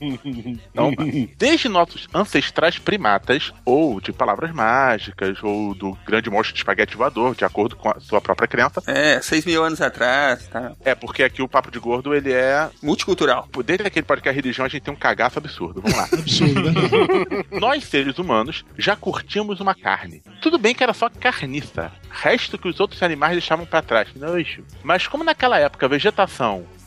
Então, 0.72 0.92
desde 1.38 1.70
nossos 1.70 2.08
ancestrais 2.14 2.78
primatas, 2.78 3.54
ou 3.66 4.00
de 4.02 4.12
palavras 4.12 4.52
mágicas, 4.52 5.38
ou 5.42 5.74
do 5.74 5.98
grande 6.06 6.30
monstro 6.30 6.54
de 6.54 6.60
espaguete 6.60 6.96
voador, 6.98 7.36
de 7.36 7.46
acordo 7.46 7.76
com 7.76 7.90
a 7.90 8.00
sua 8.00 8.22
própria 8.22 8.48
crença. 8.48 8.82
É, 8.88 9.22
seis 9.22 9.46
mil 9.46 9.64
anos 9.64 9.82
atrás, 9.82 10.48
tá? 10.48 10.74
É, 10.84 10.94
porque 10.96 11.24
aqui 11.24 11.42
o 11.42 11.48
Papo 11.48 11.72
de 11.72 11.80
Gordo, 11.80 12.14
ele 12.14 12.32
é... 12.32 12.70
Multicultural. 12.82 13.48
Desde 13.66 13.86
aquele 13.86 14.06
podcast 14.06 14.36
religião, 14.36 14.66
a 14.66 14.70
gente 14.70 14.84
tem 14.84 14.94
um 14.94 14.98
cagaço 14.98 15.40
absurdo. 15.40 15.82
Vamos 15.82 15.98
lá. 15.98 16.08
Absurdo, 16.18 16.64
verdade. 16.64 17.46
Nós, 17.60 17.84
seres 17.84 18.18
humanos, 18.18 18.66
já 18.78 18.96
curtimos 18.96 19.60
uma 19.60 19.76
carne. 19.76 20.22
Tudo 20.42 20.58
bem 20.58 20.74
que 20.74 20.84
era 20.84 20.94
só 20.94 21.10
carniça. 21.10 21.92
Resto 22.10 22.58
que 22.58 22.68
os 22.68 22.80
outros 22.80 23.02
animais 23.04 23.34
deixavam 23.34 23.66
pra 23.66 23.82
trás. 23.82 24.10
Nojo. 24.16 24.64
Mas 24.84 25.08
como 25.08 25.24
naquela 25.24 25.60
época 25.60 25.86
a 25.86 25.90
vegetação, 25.90 26.27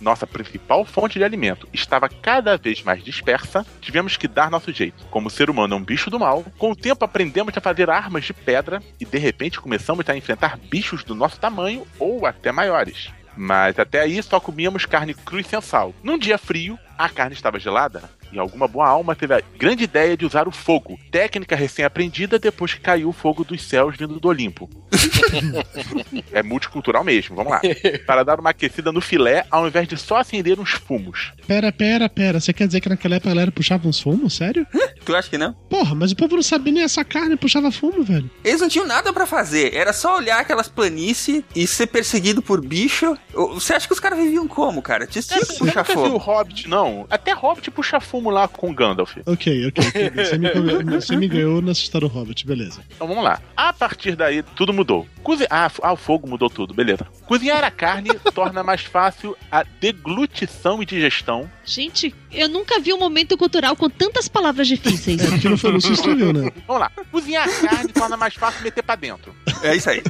nossa 0.01 0.27
principal 0.27 0.85
fonte 0.85 1.19
de 1.19 1.25
alimento, 1.25 1.69
estava 1.73 2.09
cada 2.09 2.57
vez 2.57 2.83
mais 2.83 3.03
dispersa, 3.03 3.67
tivemos 3.81 4.17
que 4.17 4.27
dar 4.27 4.51
nosso 4.51 4.73
jeito. 4.73 5.05
Como 5.07 5.29
o 5.29 5.31
ser 5.31 5.51
humano 5.51 5.75
é 5.75 5.77
um 5.77 5.85
bicho 5.85 6.11
do 6.11 6.19
mal, 6.19 6.45
com 6.59 6.71
o 6.71 6.77
tempo 6.77 7.05
aprendemos 7.05 7.57
a 7.57 7.61
fazer 7.61 7.91
armas 7.91 8.25
de 8.25 8.33
pedra 8.33 8.83
e 8.99 9.05
de 9.05 9.19
repente 9.19 9.61
começamos 9.61 10.09
a 10.09 10.17
enfrentar 10.17 10.57
bichos 10.57 11.05
do 11.05 11.15
nosso 11.15 11.39
tamanho 11.39 11.87
ou 11.99 12.27
até 12.27 12.51
maiores. 12.51 13.11
Mas 13.37 13.79
até 13.79 14.01
aí 14.01 14.23
só 14.23 14.41
comíamos 14.41 14.87
carne 14.87 15.15
crua 15.15 15.41
e 15.41 15.45
sem 15.45 15.61
sal. 15.61 15.95
Num 16.03 16.19
dia 16.19 16.39
frio, 16.39 16.79
a 16.99 17.09
carne 17.09 17.35
estava 17.35 17.59
gelada 17.59 18.20
e 18.33 18.39
alguma 18.39 18.69
boa 18.69 18.89
alma 18.89 19.15
teve 19.15 19.35
a 19.35 19.43
grande 19.59 19.85
ideia 19.85 20.17
de 20.17 20.25
usar 20.25 20.49
o 20.49 20.53
fogo, 20.53 20.99
técnica 21.11 21.57
recém-aprendida 21.57 22.39
depois 22.39 22.75
que 22.75 22.81
caiu 22.81 23.09
o 23.09 23.13
fogo 23.13 23.45
dos 23.45 23.63
céus 23.63 23.97
vindo 23.97 24.19
do 24.19 24.29
Olimpo. 24.29 24.69
é 26.33 26.43
multicultural 26.43 27.05
mesmo, 27.05 27.37
vamos 27.37 27.53
lá. 27.53 27.61
Para 28.07 28.25
dar 28.25 28.41
uma 28.41 28.51
aquecida 28.51 28.93
no 28.93 29.01
filé, 29.01 29.45
ao 29.51 29.67
invés 29.67 29.87
de 29.89 29.97
só 29.97 30.17
acender 30.17 30.59
uns 30.59 30.73
fumos. 30.73 31.33
Pera, 31.47 31.73
pera, 31.73 32.09
pera. 32.09 32.41
Você 32.41 32.53
quer 32.53 32.67
dizer 32.67 32.81
que 32.81 32.89
naquela 32.89 33.17
época 33.17 33.31
a 33.31 33.35
galera 33.35 33.53
puxava 33.53 33.89
uns 33.89 34.01
fumos? 34.01 34.35
Sério? 34.35 34.67
Tu 35.05 35.15
acha 35.15 35.29
que 35.29 35.39
não? 35.39 35.53
Porra, 35.69 35.95
mas 35.95 36.13
o 36.13 36.17
povo 36.17 36.37
não 36.37 36.43
sabia 36.43 36.73
nem 36.73 36.83
essa 36.83 37.05
carne 37.05 37.37
puxava 37.37 37.71
fumo, 37.71 38.03
velho. 38.03 38.31
Eles 38.45 38.61
não 38.61 38.69
tinham 38.69 38.87
nada 38.87 39.13
pra 39.13 39.27
fazer. 39.27 39.75
Era 39.75 39.93
só 39.93 40.17
olhar 40.17 40.41
aquelas 40.41 40.69
planícies 40.69 41.43
e 41.55 41.67
ser 41.67 41.87
perseguido 41.87 42.43
por 42.43 42.61
bicho. 42.61 43.17
Você 43.33 43.75
acha 43.75 43.87
que 43.87 43.93
os 43.93 44.01
caras 44.01 44.19
viviam 44.19 44.47
como, 44.47 44.83
cara? 44.83 45.07
Tinha 45.07 45.23
tinha 45.23 45.41
que 45.41 45.47
Você 45.47 45.59
puxar 45.59 45.81
nunca 45.81 45.93
viu 45.93 46.03
o 46.03 46.05
fogo. 46.05 46.19
Hobbit, 46.19 46.69
não? 46.69 47.07
Até 47.11 47.33
Hobbit 47.33 47.71
puxa 47.71 48.01
fumo 48.21 48.31
lá 48.31 48.47
com 48.47 48.75
Gandalf. 48.75 49.17
Ok, 49.25 49.69
ok. 49.69 49.85
Você 50.15 50.39
me, 50.39 50.51
você 51.01 51.17
me 51.17 51.27
ganhou 51.27 51.63
nessa 51.63 51.81
história 51.81 52.07
do 52.07 52.15
Hobbit, 52.15 52.47
beleza. 52.47 52.83
Então 52.95 53.09
vamos 53.09 53.25
lá. 53.25 53.41
A 53.57 53.73
partir 53.73 54.15
daí, 54.15 54.43
tudo 54.43 54.73
mudou. 54.73 55.07
Cozi... 55.23 55.47
Ah, 55.51 55.71
ah, 55.83 55.93
o 55.93 55.97
fogo 55.97 56.29
mudou 56.29 56.51
tudo, 56.51 56.75
beleza. 56.75 57.07
Cozinhar 57.27 57.65
a 57.65 57.71
carne 57.71 58.11
torna 58.35 58.63
mais 58.63 58.83
fácil 58.83 59.37
a 59.51 59.63
deglutição 59.63 60.83
e 60.83 60.87
digestão. 60.87 61.51
Gente, 61.65 62.15
eu 62.31 62.49
nunca 62.49 62.79
vi 62.81 62.93
um 62.93 62.99
momento 62.99 63.37
cultural 63.39 63.75
com 63.75 63.89
tantas 63.89 64.29
palavras 64.29 64.69
difíceis. 64.69 65.23
É 65.23 65.29
porque 65.29 65.49
não 65.49 65.57
foi 65.57 65.79
que 65.79 65.93
escreveu, 65.93 66.33
né? 66.33 66.51
Vamos 66.67 66.83
lá. 66.83 66.93
Cozinhar 67.11 67.49
a 67.49 67.69
carne 67.69 67.93
torna 67.93 68.17
mais 68.17 68.35
fácil 68.35 68.63
meter 68.63 68.83
pra 68.83 68.97
dentro. 68.97 69.35
É 69.63 69.75
isso 69.75 69.89
aí. 69.89 70.03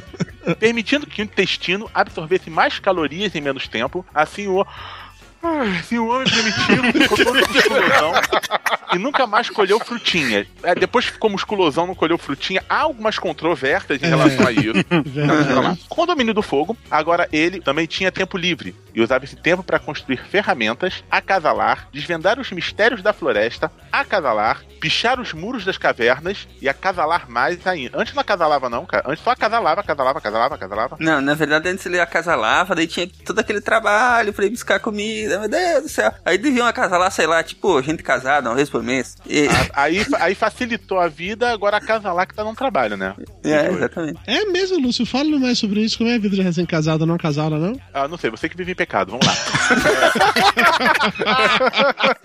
Permitindo 0.59 1.05
que 1.05 1.21
o 1.21 1.23
intestino 1.23 1.89
absorvesse 1.93 2.49
mais 2.49 2.79
calorias 2.79 3.35
em 3.35 3.41
menos 3.41 3.67
tempo. 3.67 4.05
Assim 4.13 4.47
o. 4.47 4.65
Ai, 5.43 5.77
Assim 5.79 5.97
o 5.97 6.07
homem 6.07 6.27
permitiu, 6.29 7.01
ficou 7.01 7.17
todo 7.17 7.39
musculosão 7.39 8.13
e 8.93 8.97
nunca 8.99 9.25
mais 9.25 9.49
colheu 9.49 9.79
frutinha. 9.79 10.45
É, 10.63 10.75
depois 10.75 11.05
que 11.05 11.13
ficou 11.13 11.29
musculosão, 11.29 11.87
não 11.87 11.95
colheu 11.95 12.17
frutinha. 12.17 12.63
Há 12.69 12.81
algumas 12.81 13.17
controvérsias 13.17 14.01
em 14.01 14.07
relação 14.07 14.47
a 14.47 14.51
isso. 14.51 14.73
Verdade. 15.05 15.53
Vamos 15.53 15.63
lá. 15.63 15.77
Com 15.89 16.03
o 16.03 16.05
domínio 16.05 16.33
do 16.33 16.41
fogo, 16.41 16.77
agora 16.89 17.27
ele 17.31 17.59
também 17.61 17.85
tinha 17.87 18.11
tempo 18.11 18.37
livre 18.37 18.75
e 18.93 19.01
usava 19.01 19.25
esse 19.25 19.35
tempo 19.35 19.63
para 19.63 19.79
construir 19.79 20.17
ferramentas, 20.17 21.03
acasalar, 21.09 21.87
desvendar 21.91 22.39
os 22.39 22.51
mistérios 22.51 23.01
da 23.01 23.13
floresta, 23.13 23.71
acasalar, 23.91 24.61
pichar 24.79 25.19
os 25.19 25.33
muros 25.33 25.63
das 25.63 25.77
cavernas 25.77 26.47
e 26.61 26.67
acasalar 26.67 27.29
mais 27.29 27.65
ainda. 27.65 27.99
Antes 27.99 28.13
não 28.13 28.21
acasalava 28.21 28.69
não, 28.69 28.85
cara. 28.85 29.03
Antes 29.07 29.23
só 29.23 29.31
acasalava, 29.31 29.81
acasalava, 29.81 30.19
acasalava, 30.19 30.55
acasalava. 30.55 30.97
Não, 30.99 31.21
na 31.21 31.33
verdade, 31.33 31.69
antes 31.69 31.85
ele 31.85 31.99
acasalava, 31.99 32.75
daí 32.75 32.87
tinha 32.87 33.09
todo 33.25 33.39
aquele 33.39 33.61
trabalho 33.61 34.33
pra 34.33 34.45
ir 34.45 34.49
buscar 34.49 34.79
comida, 34.79 35.30
meu 35.39 35.49
Deus 35.49 35.83
do 35.83 35.89
céu. 35.89 36.11
Aí 36.25 36.37
deviam 36.37 36.65
acasalar, 36.67 37.11
sei 37.11 37.25
lá, 37.27 37.41
tipo, 37.43 37.81
gente 37.81 38.03
casada, 38.03 38.49
uma 38.49 38.55
vez 38.55 38.69
por 38.69 38.83
mês. 38.83 39.15
E- 39.27 39.47
A- 39.47 39.81
Aí, 39.83 40.05
aí 40.19 40.35
facilitou 40.35 40.99
a 40.99 41.07
vida, 41.07 41.51
agora 41.51 41.77
acasalar 41.77 42.27
que 42.27 42.35
tá 42.35 42.43
num 42.43 42.53
trabalho, 42.55 42.97
né? 42.97 43.15
É, 43.43 43.67
exatamente. 43.69 44.19
É 44.27 44.45
mesmo, 44.45 44.79
Lúcio? 44.79 45.05
Fala 45.05 45.37
mais 45.39 45.57
sobre 45.57 45.79
isso. 45.81 45.97
Como 45.97 46.09
é 46.09 46.15
a 46.15 46.19
vida 46.19 46.35
de 46.35 46.41
recém-casado, 46.41 47.05
não 47.05 47.17
casada, 47.17 47.57
não? 47.57 47.79
Ah, 47.93 48.07
não 48.07 48.17
sei, 48.17 48.29
você 48.29 48.47
que 48.49 48.57
vive 48.57 48.71
em 48.73 48.75
pecado, 48.75 49.11
vamos 49.11 49.25
lá. 49.25 49.33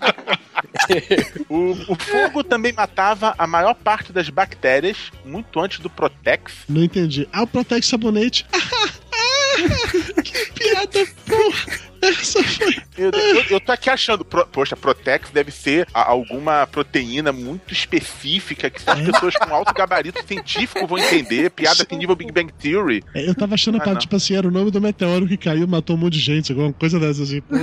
o, 1.49 1.71
o 1.91 1.95
fogo 1.95 2.43
também 2.43 2.73
matava 2.73 3.33
a 3.37 3.47
maior 3.47 3.73
parte 3.73 4.11
das 4.11 4.29
bactérias 4.29 5.11
muito 5.25 5.59
antes 5.59 5.79
do 5.79 5.89
Protex. 5.89 6.53
Não 6.69 6.83
entendi. 6.83 7.27
Ah, 7.31 7.43
o 7.43 7.47
Protect 7.47 7.85
Sabonete. 7.85 8.45
que 10.23 10.45
piada, 10.53 11.07
porra. 11.25 11.87
Essa 12.01 12.43
foi. 12.43 12.75
Eu, 12.97 13.11
eu- 13.11 13.43
eu 13.51 13.59
tô 13.59 13.71
aqui 13.71 13.89
achando, 13.89 14.23
pro- 14.25 14.45
poxa, 14.47 14.75
Protex 14.75 15.29
deve 15.31 15.51
ser 15.51 15.87
a- 15.93 16.09
alguma 16.09 16.65
proteína 16.67 17.31
muito 17.31 17.73
específica 17.73 18.69
que 18.69 18.81
só 18.81 18.91
as 18.91 19.01
pessoas 19.01 19.35
com 19.35 19.53
alto 19.53 19.73
gabarito 19.73 20.23
científico 20.27 20.85
vão 20.87 20.97
entender. 20.97 21.49
Piada 21.51 21.85
tem 21.85 21.97
nível 21.97 22.15
Big 22.15 22.31
Bang 22.31 22.51
Theory. 22.53 23.03
É, 23.13 23.27
Eu 23.27 23.35
tava 23.35 23.55
achando, 23.55 23.77
Ah, 23.77 23.81
pra, 23.81 23.93
não. 23.93 23.99
tipo 23.99 24.15
assim, 24.15 24.35
era 24.35 24.47
o 24.47 24.51
nome 24.51 24.71
do 24.71 24.81
meteoro 24.81 25.27
que 25.27 25.37
caiu 25.37 25.63
e 25.63 25.67
matou 25.67 25.95
um 25.95 25.99
monte 25.99 26.13
de 26.13 26.19
gente, 26.19 26.51
alguma 26.51 26.71
coisa 26.73 26.99
dessas 26.99 27.29
assim. 27.29 27.41
Pô. 27.41 27.55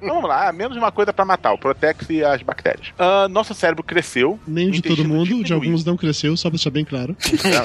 Vamos 0.00 0.28
lá, 0.28 0.52
menos 0.52 0.76
uma 0.76 0.90
coisa 0.92 1.12
pra 1.12 1.24
matar, 1.24 1.52
o 1.52 1.58
Protex 1.58 2.06
e 2.10 2.22
as 2.24 2.42
bactérias. 2.42 2.88
Ah, 2.98 3.28
nosso 3.28 3.54
cérebro 3.54 3.82
cresceu. 3.82 4.38
Nem 4.46 4.68
o 4.68 4.70
de 4.70 4.82
todo 4.82 5.04
mundo, 5.04 5.42
de 5.44 5.52
alguns 5.52 5.84
não 5.84 5.96
cresceu, 5.96 6.36
só 6.36 6.48
pra 6.48 6.56
deixar 6.56 6.70
bem 6.70 6.84
claro. 6.84 7.16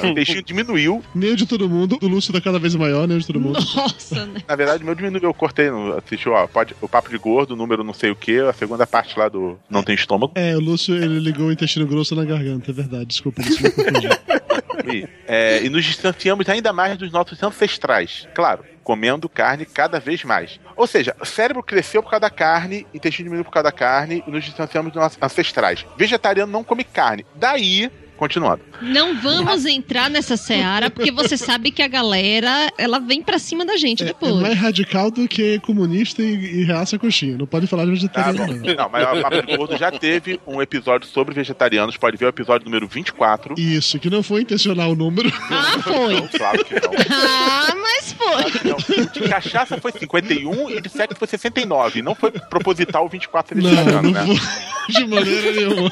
o 0.04 0.08
intestino 0.08 0.42
diminuiu. 0.44 1.04
Nem 1.16 1.32
o 1.32 1.36
de 1.36 1.46
todo 1.46 1.70
mundo, 1.70 1.98
o 2.02 2.08
Lúcio 2.08 2.34
tá 2.34 2.42
cada 2.42 2.60
vez 2.60 2.76
maior, 2.76 3.08
nem 3.08 3.18
o 3.18 3.20
de 3.20 3.28
todo 3.28 3.40
mundo. 3.40 3.60
Nossa, 3.76 4.26
né? 4.26 4.42
Na 4.48 4.56
verdade, 4.56 4.84
o 4.84 4.86
meu 4.86 4.96
diminuiu, 4.96 5.33
eu 5.34 5.38
cortei, 5.38 5.70
assistiu, 5.98 6.34
ó, 6.34 6.48
pode, 6.48 6.76
o 6.80 6.88
papo 6.88 7.10
de 7.10 7.18
gordo, 7.18 7.56
número 7.56 7.84
não 7.84 7.94
sei 7.94 8.12
o 8.12 8.16
que, 8.16 8.40
a 8.40 8.54
segunda 8.54 8.86
parte 8.86 9.18
lá 9.18 9.28
do 9.28 9.60
Não 9.70 9.84
Tem 9.84 9.96
Estômago. 9.96 10.34
É, 10.36 10.56
o 10.56 10.60
Lúcio, 10.60 10.96
ele 10.96 11.20
ligou 11.20 11.48
o 11.48 11.52
intestino 11.52 11.88
grosso 11.88 12.16
na 12.16 12.24
garganta, 12.24 12.72
é 12.72 12.74
verdade. 12.74 13.06
Desculpa, 13.06 13.42
Lúcio, 13.42 13.64
me 13.64 13.72
confundi. 13.72 14.10
E, 14.92 15.08
é, 15.28 15.64
e 15.64 15.70
nos 15.70 15.86
distanciamos 15.86 16.50
ainda 16.50 16.74
mais 16.74 16.98
dos 16.98 17.10
nossos 17.12 17.42
ancestrais. 17.42 18.28
Claro, 18.34 18.66
comendo 18.84 19.30
carne 19.30 19.66
cada 19.66 20.00
vez 20.00 20.24
mais. 20.24 20.60
Ou 20.76 20.86
seja, 20.86 21.16
o 21.22 21.26
cérebro 21.26 21.64
cresceu 21.64 22.04
por 22.04 22.10
causa 22.10 22.22
da 22.22 22.30
carne, 22.30 22.86
intestino 22.94 23.28
diminuiu 23.28 23.46
por 23.46 23.52
causa 23.52 23.66
da 23.66 23.72
carne, 23.72 24.24
e 24.28 24.32
nos 24.32 24.44
distanciamos 24.44 24.92
dos 24.92 25.02
nossos 25.02 25.18
ancestrais. 25.22 25.86
Vegetariano 25.96 26.52
não 26.52 26.64
come 26.64 26.84
carne. 26.84 27.26
Daí 27.36 27.90
continuando. 28.18 28.62
Não 28.82 29.16
vamos 29.22 29.66
entrar 29.66 30.10
nessa 30.10 30.36
seara, 30.38 30.90
porque 30.90 31.12
você 31.12 31.36
sabe 31.38 31.72
que 31.72 31.82
a 31.82 31.88
galera, 31.88 32.72
ela 32.78 33.00
vem 33.00 33.22
pra 33.22 33.38
cima 33.40 33.66
da 33.66 33.78
gente 33.78 34.04
É 34.04 34.08
depois. 34.08 34.36
mais 34.36 34.58
radical 34.58 35.10
do 35.12 35.28
que 35.28 35.60
comunista 35.60 36.22
e, 36.22 36.62
e 36.62 36.64
reaça 36.64 36.98
coxinha. 37.00 37.38
Não 37.38 37.46
pode 37.46 37.68
falar 37.68 37.86
de 37.86 37.92
vegetariano, 37.92 38.54
bom. 38.54 38.68
não. 38.68 38.76
Não, 38.76 38.90
mas 38.90 39.04
a 39.08 39.22
Papo 39.22 39.46
de 39.46 39.58
Gordo 39.58 39.78
já 39.78 39.92
teve 39.92 40.40
um 40.48 40.62
episódio 40.62 41.08
sobre 41.08 41.34
vegetarianos. 41.34 41.98
Pode 41.98 42.18
ver 42.18 42.26
o 42.26 42.30
episódio 42.30 42.66
número 42.66 42.88
24. 42.88 43.56
Isso, 43.58 44.00
que 44.00 44.10
não 44.10 44.22
foi 44.24 44.42
intencional 44.42 44.92
o 44.92 44.96
número. 44.96 45.32
Ah, 45.50 45.80
foi. 45.82 46.14
Não, 46.16 46.28
claro 46.28 46.66
que 46.66 46.74
não. 46.76 46.92
Ah, 47.10 47.74
mas 47.76 48.14
foi. 48.14 48.70
Não, 48.70 48.78
o 48.78 49.12
de 49.12 49.30
cachaça 49.30 49.78
foi 49.80 49.92
51 49.92 50.70
e 50.72 50.82
de 50.82 50.90
sexo 50.90 51.16
foi 51.18 51.28
69. 51.28 52.02
Não 52.02 52.16
foi 52.16 52.32
proposital 52.32 53.06
o 53.06 53.10
24 53.10 53.56
Não, 53.58 53.70
vegetariano, 53.70 54.12
não 54.12 54.12
né? 54.12 54.26
foi 54.36 54.94
de 54.94 55.08
maneira 55.08 55.52
nenhuma. 55.52 55.90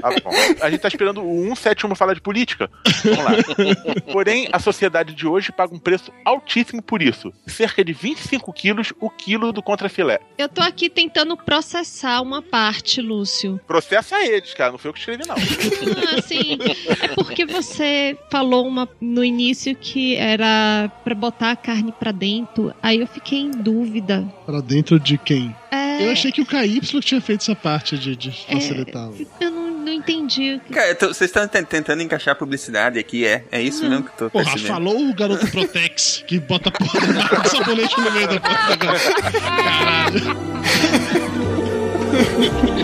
Tá 0.00 0.10
bom. 0.22 0.30
A 0.60 0.70
gente 0.70 0.80
tá 0.80 0.88
esperando 0.88 1.22
o 1.22 1.55
171 1.56 1.94
falar 1.94 2.14
de 2.14 2.20
política. 2.20 2.70
Vamos 3.04 3.24
lá. 3.24 3.32
Porém, 4.12 4.48
a 4.52 4.58
sociedade 4.58 5.14
de 5.14 5.26
hoje 5.26 5.52
paga 5.52 5.74
um 5.74 5.78
preço 5.78 6.12
altíssimo 6.24 6.82
por 6.82 7.02
isso. 7.02 7.32
Cerca 7.46 7.84
de 7.84 7.92
25 7.92 8.52
quilos 8.52 8.92
o 9.00 9.08
quilo 9.10 9.52
do 9.52 9.62
contrafilé. 9.62 10.20
Eu 10.38 10.48
tô 10.48 10.60
aqui 10.60 10.88
tentando 10.88 11.36
processar 11.36 12.20
uma 12.20 12.42
parte, 12.42 13.00
Lúcio. 13.00 13.60
Processa 13.66 14.16
eles, 14.24 14.54
cara. 14.54 14.72
Não 14.72 14.78
foi 14.78 14.90
eu 14.90 14.92
que 14.92 15.00
escrevi, 15.00 15.26
não. 15.26 15.34
Ah, 15.36 16.18
assim, 16.18 16.58
é 17.02 17.08
porque 17.14 17.44
você 17.46 18.16
falou 18.30 18.66
uma, 18.66 18.88
no 19.00 19.24
início 19.24 19.74
que 19.74 20.16
era 20.16 20.90
pra 21.04 21.14
botar 21.14 21.52
a 21.52 21.56
carne 21.56 21.92
pra 21.92 22.12
dentro, 22.12 22.74
aí 22.82 23.00
eu 23.00 23.06
fiquei 23.06 23.38
em 23.40 23.50
dúvida. 23.50 24.26
Pra 24.44 24.60
dentro 24.60 24.98
de 25.00 25.16
quem? 25.18 25.54
É, 25.70 26.04
Eu 26.04 26.10
achei 26.10 26.30
que 26.32 26.40
o 26.40 26.46
KY 26.46 26.80
tinha 27.00 27.20
feito 27.20 27.40
essa 27.42 27.54
parte 27.54 27.98
de, 27.98 28.14
de 28.16 28.30
facilitar. 28.30 29.08
eu 29.40 29.50
não, 29.50 29.65
não 29.86 29.92
entendi. 29.92 30.60
Cara, 30.72 30.94
tô- 30.94 31.08
vocês 31.08 31.30
estão 31.30 31.46
tent- 31.48 31.66
tentando 31.68 32.02
encaixar 32.02 32.34
publicidade 32.36 32.98
aqui, 32.98 33.24
é? 33.24 33.44
É 33.52 33.62
isso 33.62 33.88
mesmo 33.88 34.02
que 34.04 34.10
eu 34.10 34.16
tô 34.16 34.30
Porra, 34.30 34.44
percebendo. 34.44 34.66
falou 34.68 35.08
o 35.08 35.14
garoto 35.14 35.46
Protex 35.48 36.24
que 36.26 36.38
bota 36.40 36.68
a 36.68 36.72
porra 36.72 37.00
de 37.42 37.48
sabonete 37.50 38.00
no 38.00 38.10
meio 38.10 38.28
da 38.28 38.40
porta. 38.40 38.76
Caralho. 39.40 40.36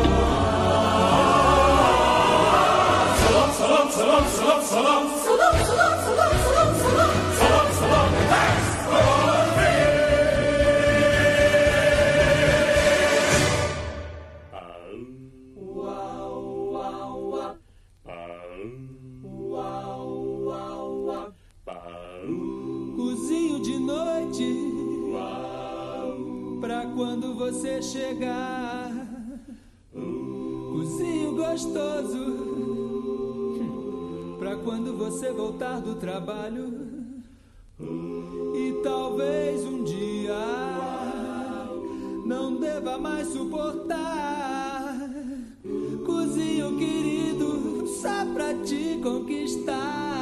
quando 26.95 27.35
você 27.35 27.83
chegar. 27.83 28.91
Cozinho 29.93 31.37
gostoso 31.37 32.45
Pra 34.39 34.57
quando 34.57 34.97
você 34.97 35.33
voltar 35.33 35.81
do 35.81 35.95
trabalho. 35.97 36.73
E 38.55 38.81
talvez 38.83 39.65
um 39.65 39.83
dia 39.85 40.35
Não 42.25 42.57
deva 42.57 42.99
mais 42.99 43.29
suportar. 43.29 45.11
Cozinho 46.05 46.77
querido 46.77 47.87
Só 47.87 48.25
pra 48.33 48.55
te 48.63 49.01
conquistar 49.03 50.15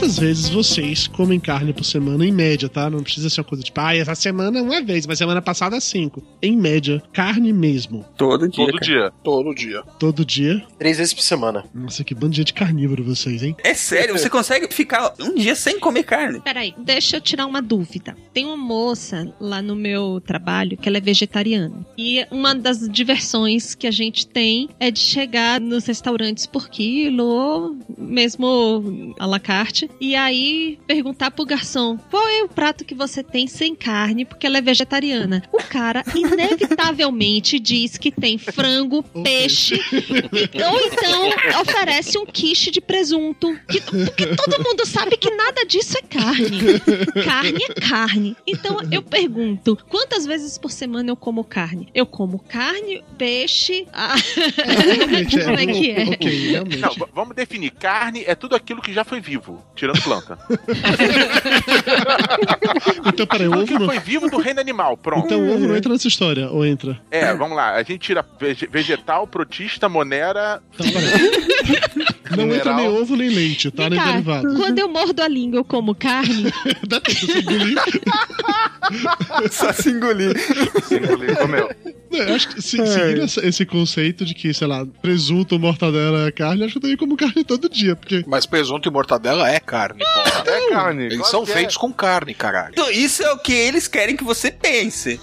Quantas 0.00 0.18
vezes 0.18 0.48
vocês 0.48 1.06
comem 1.06 1.38
carne 1.38 1.74
por 1.74 1.84
semana, 1.84 2.24
em 2.24 2.32
média, 2.32 2.70
tá? 2.70 2.88
Não 2.88 3.02
precisa 3.02 3.28
ser 3.28 3.42
uma 3.42 3.44
coisa 3.44 3.62
tipo, 3.62 3.78
ah, 3.78 3.94
essa 3.94 4.14
semana 4.14 4.62
uma 4.62 4.80
vez, 4.80 5.06
mas 5.06 5.18
semana 5.18 5.42
passada 5.42 5.78
cinco. 5.78 6.22
Em 6.40 6.56
média, 6.56 7.02
carne 7.12 7.52
mesmo. 7.52 8.02
Todo 8.16 8.48
dia. 8.48 8.64
Todo 8.64 8.78
cara. 8.78 8.86
dia. 8.86 9.12
Todo 9.22 9.54
dia. 9.54 9.82
Todo 9.98 10.24
dia. 10.24 10.64
Três 10.78 10.96
vezes 10.96 11.12
por 11.12 11.20
semana. 11.20 11.66
Nossa, 11.74 12.02
que 12.02 12.14
bando 12.14 12.30
de 12.30 12.38
gente 12.38 12.54
carnívoro 12.54 13.04
vocês, 13.04 13.42
hein? 13.42 13.54
É 13.62 13.74
sério, 13.74 14.18
você 14.18 14.30
consegue 14.30 14.72
ficar 14.72 15.12
um 15.20 15.34
dia 15.34 15.54
sem 15.54 15.78
comer 15.78 16.04
carne. 16.04 16.40
Peraí, 16.40 16.74
deixa 16.78 17.18
eu 17.18 17.20
tirar 17.20 17.44
uma 17.44 17.60
dúvida. 17.60 18.16
Tem 18.32 18.46
uma 18.46 18.56
moça 18.56 19.30
lá 19.38 19.60
no 19.60 19.76
meu 19.76 20.18
trabalho 20.18 20.78
que 20.78 20.88
ela 20.88 20.96
é 20.96 21.02
vegetariana. 21.02 21.86
E 21.98 22.26
uma 22.30 22.54
das 22.54 22.88
diversões 22.88 23.74
que 23.74 23.86
a 23.86 23.90
gente 23.90 24.26
tem 24.26 24.70
é 24.80 24.90
de 24.90 25.00
chegar 25.00 25.60
nos 25.60 25.84
restaurantes 25.84 26.46
por 26.46 26.70
quilo, 26.70 27.24
ou 27.24 27.76
mesmo 27.98 29.14
à 29.18 29.26
la 29.26 29.38
carte, 29.38 29.89
e 30.00 30.14
aí 30.14 30.78
perguntar 30.86 31.30
pro 31.30 31.44
garçom 31.44 31.96
qual 32.10 32.26
é 32.28 32.42
o 32.42 32.48
prato 32.48 32.84
que 32.84 32.94
você 32.94 33.22
tem 33.22 33.46
sem 33.46 33.74
carne, 33.74 34.24
porque 34.24 34.46
ela 34.46 34.58
é 34.58 34.62
vegetariana. 34.62 35.42
O 35.52 35.58
cara, 35.62 36.02
inevitavelmente, 36.14 37.58
diz 37.58 37.96
que 37.98 38.10
tem 38.10 38.38
frango, 38.38 39.02
peixe, 39.22 39.74
e- 39.74 40.62
ou 40.62 40.80
então 40.80 41.60
oferece 41.62 42.18
um 42.18 42.26
quiche 42.26 42.70
de 42.70 42.80
presunto. 42.80 43.58
que- 43.68 43.80
porque 43.80 44.26
todo 44.36 44.62
mundo 44.62 44.86
sabe 44.86 45.16
que 45.16 45.30
nada 45.30 45.64
disso 45.64 45.96
é 45.98 46.02
carne. 46.02 46.80
Carne 47.24 47.64
é 47.68 47.74
carne. 47.80 48.36
Então 48.46 48.78
eu 48.90 49.02
pergunto: 49.02 49.76
quantas 49.88 50.26
vezes 50.26 50.58
por 50.58 50.70
semana 50.70 51.10
eu 51.10 51.16
como 51.16 51.42
carne? 51.44 51.88
Eu 51.94 52.06
como 52.06 52.38
carne, 52.38 53.02
peixe. 53.18 53.86
Ah, 53.92 54.14
Realmente, 54.56 55.38
Como 55.44 55.58
é 55.58 55.66
que 55.66 55.90
é? 55.90 56.02
Ok, 56.04 56.50
realmente. 56.50 56.78
Não, 56.78 56.94
vamos 57.14 57.34
definir. 57.34 57.70
Carne 57.72 58.24
é 58.26 58.34
tudo 58.34 58.54
aquilo 58.54 58.82
que 58.82 58.92
já 58.92 59.04
foi 59.04 59.20
vivo, 59.20 59.62
tirando 59.80 60.00
planta. 60.02 60.38
Então, 63.06 63.26
peraí, 63.26 63.48
o 63.48 63.50
Tudo 63.50 63.62
ovo 63.62 63.78
não... 63.80 63.86
foi 63.86 63.98
vivo 63.98 64.28
do 64.30 64.38
reino 64.38 64.60
animal, 64.60 64.96
pronto. 64.96 65.26
Então 65.26 65.40
o 65.40 65.54
ovo 65.54 65.66
não 65.66 65.76
entra 65.76 65.92
nessa 65.92 66.08
história, 66.08 66.48
ou 66.50 66.64
entra? 66.64 67.00
É, 67.10 67.34
vamos 67.34 67.56
lá. 67.56 67.74
A 67.74 67.82
gente 67.82 67.98
tira 67.98 68.24
vege- 68.38 68.68
vegetal, 68.70 69.26
protista, 69.26 69.88
monera. 69.88 70.62
Não 72.36 72.54
entra 72.54 72.74
nem 72.76 72.86
ovo 72.88 73.16
nem 73.16 73.28
leite, 73.28 73.72
tá? 73.72 73.90
Nem 73.90 73.98
cá, 73.98 74.12
derivado. 74.12 74.54
quando 74.54 74.78
eu 74.78 74.88
mordo 74.88 75.20
a 75.20 75.26
língua, 75.26 75.58
eu 75.58 75.64
como 75.64 75.96
carne. 75.96 76.44
Dá 76.86 77.00
tempo 77.00 77.26
de 77.26 77.38
engolir. 77.40 77.76
Só 79.50 79.72
se 79.72 79.90
engolir. 79.90 80.36
Engolir, 80.92 81.36
comeu. 81.36 81.68
Eu 82.12 82.34
acho 82.34 82.48
que 82.48 82.62
se, 82.62 82.76
seguindo 82.86 83.22
essa- 83.22 83.44
esse 83.44 83.66
conceito 83.66 84.24
de 84.24 84.34
que, 84.34 84.54
sei 84.54 84.66
lá, 84.68 84.86
presunto, 85.02 85.58
mortadela 85.58 86.28
é 86.28 86.30
carne, 86.30 86.60
eu 86.60 86.66
acho 86.66 86.74
que 86.74 86.78
eu 86.78 86.82
também 86.82 86.96
como 86.96 87.16
carne 87.16 87.42
todo 87.42 87.68
dia, 87.68 87.96
porque 87.96 88.24
Mas 88.28 88.46
presunto 88.46 88.88
e 88.88 88.92
mortadela 88.92 89.48
é 89.50 89.58
carne, 89.70 90.00
porra. 90.00 90.44
É 90.46 90.68
carne. 90.70 91.04
Eles 91.04 91.18
claro 91.18 91.30
são 91.30 91.42
é. 91.44 91.46
feitos 91.46 91.76
com 91.76 91.92
carne, 91.92 92.34
caralho. 92.34 92.72
Então, 92.72 92.90
isso 92.90 93.22
é 93.22 93.32
o 93.32 93.38
que 93.38 93.52
eles 93.52 93.86
querem 93.86 94.16
que 94.16 94.24
você 94.24 94.50
pense. 94.50 95.20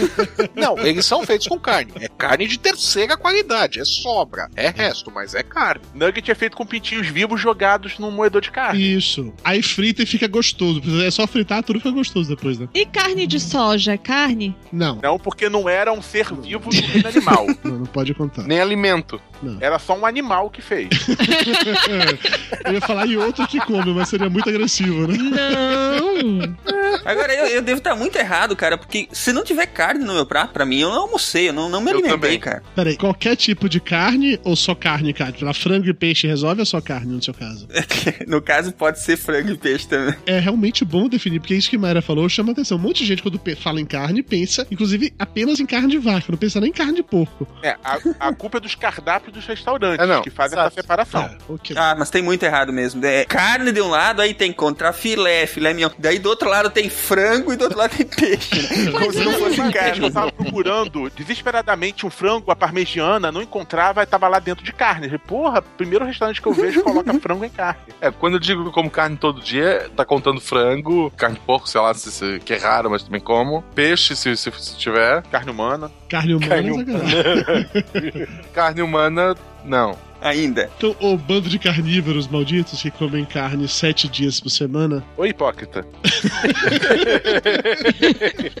Não, 0.56 0.78
eles 0.78 1.04
são 1.04 1.24
feitos 1.26 1.46
com 1.46 1.58
carne. 1.58 1.92
É 2.00 2.08
carne 2.08 2.46
de 2.46 2.58
terceira 2.58 3.16
qualidade. 3.16 3.78
É 3.78 3.84
sobra. 3.84 4.48
É 4.56 4.70
resto, 4.70 5.10
mas 5.10 5.34
é 5.34 5.42
carne. 5.42 5.84
Nugget 5.94 6.30
é 6.30 6.34
feito 6.34 6.56
com 6.56 6.64
pintinhos 6.64 7.08
vivos 7.08 7.38
jogados 7.38 7.98
num 7.98 8.10
moedor 8.10 8.40
de 8.40 8.50
carne. 8.50 8.96
Isso. 8.96 9.34
Aí 9.44 9.62
frita 9.62 10.02
e 10.02 10.06
fica 10.06 10.26
gostoso. 10.26 10.80
É 11.02 11.10
só 11.10 11.26
fritar, 11.26 11.62
tudo 11.62 11.78
fica 11.78 11.90
gostoso 11.90 12.34
depois, 12.34 12.58
né? 12.58 12.68
E 12.74 12.86
carne 12.86 13.26
de 13.26 13.38
soja 13.38 13.92
é 13.92 13.98
carne? 13.98 14.56
Não, 14.72 14.98
Não, 15.02 15.18
porque 15.18 15.48
não 15.48 15.68
era 15.68 15.92
um 15.92 16.00
ser 16.00 16.32
vivo 16.32 16.70
do 16.70 16.80
reino 16.80 17.08
animal. 17.08 17.46
não, 17.62 17.78
não 17.80 17.86
pode 17.86 18.14
contar. 18.14 18.44
Nem 18.44 18.60
alimento. 18.60 19.20
Era 19.60 19.78
só 19.78 19.96
um 19.98 20.04
animal 20.06 20.50
que 20.50 20.60
fez. 20.62 20.88
Eu 22.64 22.74
ia 22.74 22.80
falar 22.80 23.06
em 23.06 23.16
outro 23.16 23.46
que 23.46 23.58
come, 23.60 23.92
mas 23.94 24.08
seria 24.08 24.28
muito 24.28 24.48
agressivo, 24.48 25.06
né? 25.06 25.16
Não. 25.18 26.56
Agora, 27.04 27.32
eu, 27.32 27.46
eu 27.46 27.62
devo 27.62 27.78
estar 27.78 27.94
muito 27.96 28.16
errado, 28.16 28.54
cara, 28.54 28.76
porque 28.76 29.08
se 29.12 29.32
não 29.32 29.42
tiver 29.42 29.66
carne 29.66 30.04
no 30.04 30.12
meu 30.12 30.26
prato, 30.26 30.52
pra 30.52 30.66
mim, 30.66 30.80
eu 30.80 30.90
não 30.90 31.02
almocei, 31.02 31.48
eu 31.48 31.52
não, 31.52 31.68
não 31.68 31.80
me 31.80 31.90
Eu 31.90 31.94
alimentei, 31.98 32.18
também. 32.18 32.40
cara. 32.40 32.62
Peraí, 32.74 32.96
qualquer 32.96 33.36
tipo 33.36 33.68
de 33.68 33.80
carne 33.80 34.38
ou 34.44 34.54
só 34.54 34.74
carne, 34.74 35.12
cara? 35.12 35.32
Pra 35.32 35.54
frango 35.54 35.88
e 35.88 35.94
peixe 35.94 36.26
resolve 36.26 36.60
ou 36.60 36.66
só 36.66 36.80
carne 36.80 37.12
no 37.14 37.22
seu 37.22 37.34
caso? 37.34 37.66
No 38.26 38.40
caso, 38.40 38.72
pode 38.72 39.00
ser 39.00 39.16
frango 39.16 39.50
e 39.50 39.56
peixe 39.56 39.86
também. 39.88 40.14
É 40.26 40.38
realmente 40.38 40.84
bom 40.84 41.08
definir, 41.08 41.40
porque 41.40 41.54
isso 41.54 41.68
que 41.70 41.76
a 41.76 41.78
Mayra 41.78 42.02
falou 42.02 42.28
chama 42.28 42.52
atenção. 42.52 42.76
Um 42.76 42.80
monte 42.80 42.98
de 42.98 43.06
gente, 43.06 43.22
quando 43.22 43.40
fala 43.56 43.80
em 43.80 43.86
carne, 43.86 44.22
pensa, 44.22 44.66
inclusive, 44.70 45.12
apenas 45.18 45.58
em 45.60 45.66
carne 45.66 45.88
de 45.88 45.98
vaca, 45.98 46.26
não 46.28 46.38
pensa 46.38 46.60
nem 46.60 46.70
em 46.70 46.72
carne 46.72 46.94
de 46.94 47.02
porco. 47.02 47.46
É, 47.62 47.76
a, 47.82 47.98
a 48.20 48.34
culpa 48.34 48.58
é 48.58 48.60
dos 48.60 48.74
cardápios 48.74 49.29
dos 49.30 49.46
restaurantes 49.46 50.04
É, 50.04 50.06
não. 50.06 50.22
que 50.22 50.30
fazem 50.30 50.58
Exato. 50.58 50.68
essa 50.72 50.82
separação. 50.82 51.22
É, 51.22 51.36
ok. 51.48 51.76
Ah, 51.78 51.94
mas 51.98 52.10
tem 52.10 52.22
muito 52.22 52.42
errado 52.42 52.72
mesmo. 52.72 53.04
É 53.04 53.24
carne 53.24 53.72
de 53.72 53.80
um 53.80 53.88
lado, 53.88 54.20
aí 54.22 54.34
tem 54.34 54.52
contrafilé, 54.52 55.46
filé 55.46 55.72
mignon. 55.72 55.90
Daí 55.98 56.18
do 56.18 56.28
outro 56.28 56.48
lado 56.48 56.70
tem 56.70 56.88
frango 56.90 57.52
e 57.52 57.56
do 57.56 57.64
outro 57.64 57.78
lado 57.78 57.96
tem 57.96 58.06
peixe. 58.06 58.60
Né? 58.84 58.92
Como 58.92 59.12
se 59.12 59.20
não 59.24 59.32
fosse 59.34 59.60
vez 59.60 59.72
que 59.72 59.78
eu 59.78 59.82
carne. 59.82 60.10
tava 60.12 60.32
procurando 60.32 61.10
desesperadamente 61.10 62.04
um 62.06 62.10
frango 62.10 62.50
à 62.50 62.56
parmegiana, 62.56 63.30
não 63.32 63.42
encontrava 63.42 64.02
e 64.02 64.06
tava 64.06 64.28
lá 64.28 64.38
dentro 64.38 64.64
de 64.64 64.72
carne. 64.72 65.06
Eu 65.06 65.10
falei, 65.10 65.22
Porra, 65.26 65.62
primeiro 65.62 66.04
restaurante 66.04 66.40
que 66.42 66.48
eu 66.48 66.52
vejo 66.52 66.82
coloca 66.82 67.12
frango 67.20 67.44
em 67.44 67.50
carne. 67.50 67.80
É, 68.00 68.10
quando 68.10 68.34
eu 68.34 68.40
digo 68.40 68.62
que 68.62 68.68
eu 68.68 68.72
como 68.72 68.90
carne 68.90 69.16
todo 69.16 69.40
dia, 69.40 69.90
tá 69.96 70.04
contando 70.04 70.40
frango, 70.40 71.10
carne 71.16 71.36
de 71.36 71.40
porco, 71.42 71.68
sei 71.68 71.80
lá, 71.80 71.92
se, 71.94 72.10
se- 72.10 72.40
que 72.40 72.54
é 72.54 72.58
raro, 72.58 72.90
mas 72.90 73.02
também 73.02 73.20
como. 73.20 73.62
Peixe, 73.74 74.16
se, 74.16 74.36
se, 74.36 74.50
se 74.50 74.76
tiver. 74.76 75.22
Carne 75.24 75.50
humana. 75.50 75.90
Carne 76.08 76.34
humana 76.34 76.48
Carne 76.48 76.68
é 76.70 76.74
sacanagem. 76.74 78.28
Carne 78.52 78.82
humana, 78.82 79.19
não. 79.64 80.09
Ainda. 80.20 80.70
Então, 80.76 80.94
o 81.00 81.16
bando 81.16 81.48
de 81.48 81.58
carnívoros 81.58 82.26
malditos 82.28 82.82
que 82.82 82.90
comem 82.90 83.24
carne 83.24 83.66
sete 83.68 84.08
dias 84.08 84.40
por 84.40 84.50
semana. 84.50 85.02
Ô 85.16 85.24
hipócrita. 85.24 85.86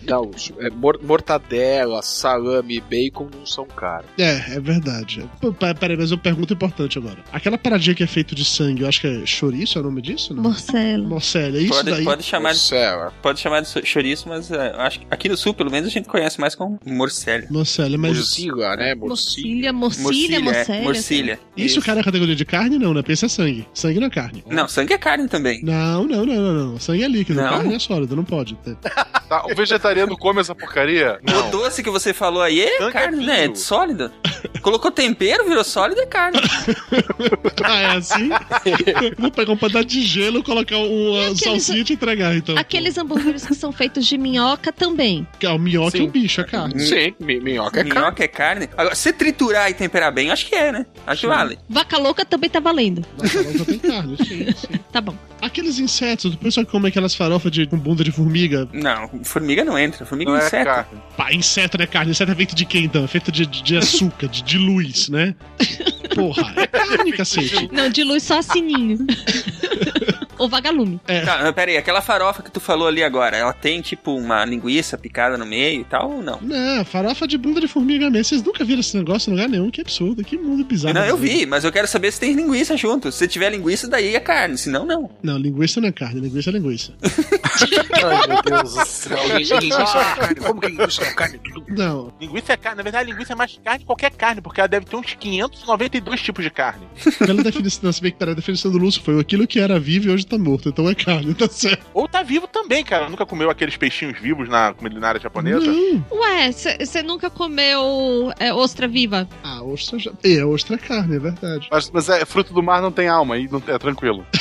Não, 0.06 0.30
é, 0.58 0.70
mor- 0.70 1.00
mortadela, 1.02 2.02
salame, 2.02 2.80
bacon 2.80 3.28
não 3.32 3.46
são 3.46 3.64
caros. 3.66 4.06
É, 4.18 4.54
é 4.56 4.60
verdade. 4.60 5.28
Peraí, 5.78 5.96
mas 5.96 6.10
uma 6.10 6.18
pergunta 6.18 6.52
importante 6.54 6.98
agora. 6.98 7.18
Aquela 7.32 7.58
paradinha 7.58 7.94
que 7.94 8.02
é 8.02 8.06
feito 8.06 8.34
de 8.34 8.44
sangue, 8.44 8.82
eu 8.82 8.88
acho 8.88 9.00
que 9.00 9.06
é 9.06 9.24
chouriço, 9.26 9.78
é 9.78 9.80
o 9.80 9.84
nome 9.84 10.02
disso? 10.02 10.34
Não? 10.34 10.42
Morcela. 10.44 11.06
Morcela, 11.08 11.56
é 11.58 11.60
isso 11.60 11.70
Pode, 11.74 11.90
daí? 11.90 12.04
pode 12.04 12.22
chamar 12.22 12.52
de, 12.52 12.58
Morcela. 12.58 13.12
pode 13.22 13.40
chamar 13.40 13.60
de 13.62 13.86
chouriço, 13.86 14.28
mas 14.28 14.50
é, 14.50 14.72
acho 14.78 15.00
que 15.00 15.06
aqui 15.10 15.28
no 15.28 15.36
sul, 15.36 15.54
pelo 15.54 15.70
menos, 15.70 15.88
a 15.88 15.92
gente 15.92 16.08
conhece 16.08 16.40
mais 16.40 16.54
como 16.54 16.78
morcélia. 16.84 17.46
Morcela, 17.50 17.96
mas... 17.98 18.16
Morcilla, 18.16 18.76
né? 18.76 18.94
Morcilha, 18.94 19.72
Morcilla. 19.72 20.02
morcilha, 20.04 20.36
é, 20.36 20.40
morcélia. 20.40 20.82
morcilha. 20.82 21.40
Isso, 21.56 21.80
cara, 21.82 22.00
é 22.00 22.02
categoria 22.02 22.34
de 22.36 22.44
carne? 22.44 22.78
Não, 22.78 22.94
né? 22.94 23.02
Pensa 23.02 23.26
é 23.26 23.28
sangue. 23.28 23.66
Sangue 23.74 24.00
não 24.00 24.06
é 24.06 24.10
carne. 24.10 24.44
Não, 24.48 24.66
sangue 24.68 24.92
é 24.94 24.98
carne 24.98 25.28
também. 25.28 25.60
Não, 25.62 26.04
não, 26.06 26.24
não, 26.24 26.34
não, 26.36 26.52
não. 26.72 26.80
Sangue 26.80 27.02
é 27.04 27.08
líquido, 27.08 27.40
Não? 27.42 27.48
carne 27.48 27.74
é 27.74 27.78
sólido, 27.78 28.14
não 28.16 28.24
pode 28.24 28.54
ter. 28.56 28.76
Tá, 29.30 29.46
o 29.46 29.54
vegetariano 29.54 30.18
come 30.18 30.40
essa 30.40 30.56
porcaria? 30.56 31.20
O 31.22 31.50
doce 31.52 31.84
que 31.84 31.88
você 31.90 32.12
falou 32.12 32.42
aí 32.42 32.62
é 32.62 32.78
Sangue 32.78 32.84
é 32.88 32.90
carne, 32.90 33.24
né? 33.26 33.44
É 33.44 33.54
sólido. 33.54 34.10
Colocou 34.60 34.90
tempero, 34.90 35.44
virou 35.46 35.62
sólido, 35.62 36.00
é 36.00 36.06
carne. 36.06 36.40
Ah, 37.62 37.80
é 37.80 37.86
assim? 37.96 38.28
Vou 39.18 39.30
pegar 39.30 39.52
um 39.52 39.56
pedaço 39.56 39.84
de 39.84 40.02
gelo, 40.02 40.42
colocar 40.42 40.76
aqueles- 40.76 41.38
salsicha 41.40 41.92
e 41.92 41.94
entregar, 41.94 42.34
então. 42.34 42.56
Aqueles 42.56 42.96
hambúrgueres 42.98 43.46
que 43.46 43.54
são 43.54 43.70
feitos 43.70 44.06
de 44.06 44.16
minhoca 44.18 44.72
também. 44.72 45.26
Que 45.38 45.46
é 45.46 45.50
o 45.50 45.58
minhoca 45.58 45.96
é 45.96 46.00
Sim. 46.00 46.06
um 46.06 46.10
bicho, 46.10 46.40
é 46.40 46.44
carne. 46.44 46.80
Sim, 46.80 47.14
mi- 47.20 47.38
minhoca 47.40 47.80
é 47.80 47.84
carne. 47.84 48.00
Minhoca 48.00 48.24
é 48.24 48.28
carne. 48.28 48.68
Agora, 48.76 48.94
se 48.94 49.12
triturar 49.12 49.70
e 49.70 49.74
temperar 49.74 50.12
bem, 50.12 50.30
acho 50.30 50.46
que 50.46 50.54
é, 50.54 50.72
né? 50.72 50.86
Acho 51.06 51.20
que 51.22 51.26
vale. 51.44 51.58
Vaca 51.68 51.98
louca 51.98 52.24
também 52.24 52.48
tá 52.50 52.60
valendo. 52.60 53.04
Na 53.20 53.28
farofa 53.28 53.64
tem 53.64 53.78
carne, 53.78 54.16
sim, 54.18 54.52
sim. 54.52 54.80
Tá 54.92 55.00
bom. 55.00 55.14
Aqueles 55.40 55.78
insetos, 55.78 56.34
o 56.34 56.36
pessoal 56.38 56.66
que 56.66 56.72
come 56.72 56.88
aquelas 56.88 57.14
farofas 57.14 57.50
de, 57.52 57.66
com 57.66 57.78
bunda 57.78 58.02
de 58.04 58.10
formiga. 58.10 58.68
Não, 58.72 59.08
formiga 59.24 59.64
não 59.64 59.78
entra. 59.78 60.04
Formiga 60.04 60.30
Não 60.30 60.38
é 60.38 60.42
é 60.42 60.46
inseto. 60.46 60.64
carne. 60.64 61.02
Pá, 61.16 61.32
inseto 61.32 61.78
não 61.78 61.84
é 61.84 61.86
carne. 61.86 62.10
Inseto 62.10 62.32
é 62.32 62.34
feito 62.34 62.54
de 62.54 62.64
quem, 62.64 62.84
então? 62.84 63.04
É 63.04 63.06
feito 63.06 63.32
de, 63.32 63.46
de, 63.46 63.62
de 63.62 63.76
açúcar, 63.76 64.28
de, 64.28 64.42
de 64.42 64.58
luz, 64.58 65.08
né? 65.08 65.34
Porra, 66.14 66.52
é 66.56 66.66
carne, 66.66 67.12
cacete. 67.12 67.68
Não, 67.72 67.88
dilui 67.88 68.20
só 68.20 68.42
sininho. 68.42 68.98
Ou 70.40 70.48
vagalume. 70.48 71.00
É, 71.06 71.20
Tá, 71.20 71.38
mas 71.42 71.52
pera 71.52 71.70
aí, 71.70 71.76
aquela 71.76 72.00
farofa 72.00 72.42
que 72.42 72.50
tu 72.50 72.60
falou 72.60 72.88
ali 72.88 73.02
agora, 73.02 73.36
ela 73.36 73.52
tem 73.52 73.80
tipo 73.80 74.16
uma 74.16 74.44
linguiça 74.44 74.96
picada 74.98 75.36
no 75.36 75.44
meio 75.46 75.82
e 75.82 75.84
tal 75.84 76.10
ou 76.10 76.22
não? 76.22 76.38
não, 76.40 76.84
farofa 76.84 77.26
de 77.26 77.36
bunda 77.38 77.60
de 77.60 77.68
formiga 77.68 78.08
mesmo. 78.10 78.24
Vocês 78.24 78.42
nunca 78.42 78.64
viram 78.64 78.80
esse 78.80 78.96
negócio 78.96 79.30
em 79.30 79.34
lugar 79.34 79.48
nenhum, 79.48 79.70
que 79.70 79.80
absurdo, 79.80 80.24
que 80.24 80.36
mundo 80.36 80.64
bizarro. 80.64 80.94
Não, 80.94 81.04
eu 81.04 81.16
vi, 81.16 81.44
mas 81.46 81.64
eu 81.64 81.70
quero 81.72 81.86
saber 81.86 82.10
se 82.12 82.18
tem 82.20 82.32
linguiça 82.32 82.76
junto. 82.76 83.12
Se 83.12 83.28
tiver 83.28 83.50
linguiça, 83.50 83.86
daí 83.88 84.14
é 84.14 84.20
carne, 84.20 84.56
senão 84.58 84.84
não. 84.86 85.10
Não, 85.22 85.36
linguiça 85.38 85.80
não 85.80 85.88
é 85.88 85.92
carne, 85.92 86.20
linguiça 86.20 86.50
é 86.50 86.52
linguiça. 86.52 86.92
Ai, 88.02 88.26
meu 88.28 88.42
Deus 88.42 88.74
do 88.74 88.84
céu. 88.86 89.18
Linguiça 89.28 89.54
linguiça 89.60 89.98
é 89.98 90.14
carne. 90.16 90.34
Como 90.36 90.60
que 90.60 90.68
linguiça 90.68 91.02
é 91.02 91.12
carne? 91.12 91.40
Não, 91.68 92.12
Linguiça 92.20 92.52
é 92.52 92.56
carne. 92.56 92.76
Na 92.78 92.82
verdade, 92.82 93.10
linguiça 93.10 93.32
é 93.32 93.36
mais 93.36 93.58
carne 93.62 93.80
que 93.80 93.84
qualquer 93.86 94.10
carne, 94.12 94.40
porque 94.40 94.60
ela 94.60 94.68
deve 94.68 94.86
ter 94.86 94.96
uns 94.96 95.14
592 95.14 96.20
tipos 96.22 96.44
de 96.44 96.50
carne. 96.50 96.86
pela 97.18 97.42
definição, 97.42 97.80
não, 97.84 97.92
se 97.92 98.00
bem 98.00 98.12
que 98.12 98.22
a 98.22 98.34
definição 98.34 98.70
do 98.70 98.78
Lúcio 98.78 99.02
foi 99.02 99.18
aquilo 99.20 99.46
que 99.46 99.58
era 99.60 99.78
vivo 99.78 100.08
e 100.08 100.10
hoje 100.10 100.26
tá 100.30 100.38
morto, 100.38 100.68
então 100.68 100.88
é 100.88 100.94
carne, 100.94 101.34
tá 101.34 101.48
certo. 101.48 101.84
Ou 101.92 102.06
tá 102.08 102.22
vivo 102.22 102.46
também, 102.46 102.84
cara. 102.84 103.08
Nunca 103.08 103.26
comeu 103.26 103.50
aqueles 103.50 103.76
peixinhos 103.76 104.18
vivos 104.18 104.48
na 104.48 104.72
culinária 104.72 105.20
japonesa? 105.20 105.66
Não. 105.66 106.04
Ué, 106.12 106.50
você 106.52 107.02
nunca 107.02 107.28
comeu 107.28 108.32
é, 108.38 108.52
ostra 108.54 108.86
viva? 108.88 109.28
Ah, 109.42 109.62
ostra 109.62 109.98
já. 109.98 110.12
É, 110.24 110.44
ostra 110.44 110.76
é 110.76 110.78
carne, 110.78 111.16
é 111.16 111.18
verdade. 111.18 111.68
Mas, 111.70 111.90
mas 111.90 112.08
é, 112.08 112.24
fruto 112.24 112.52
do 112.54 112.62
mar 112.62 112.80
não 112.80 112.92
tem 112.92 113.08
alma, 113.08 113.34
aí 113.34 113.48
não, 113.50 113.62
é 113.66 113.78
tranquilo. 113.78 114.24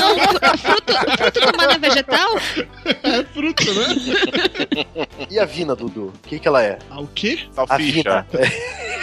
Não, 0.00 0.18
fru- 0.18 0.58
fruto, 0.58 0.92
fruto 1.18 1.40
do 1.40 1.46
mar 1.58 1.66
não 1.66 1.74
é 1.74 1.78
vegetal? 1.78 2.30
É 3.02 3.22
fruta, 3.24 3.64
né? 3.64 5.06
E 5.30 5.38
a 5.38 5.44
vina, 5.44 5.74
Dudu? 5.74 6.06
O 6.24 6.28
que, 6.28 6.38
que 6.38 6.48
ela 6.48 6.62
é? 6.62 6.78
Ah, 6.90 7.00
o 7.00 7.06
quê? 7.08 7.40
A 7.56 7.76
vina. 7.76 8.26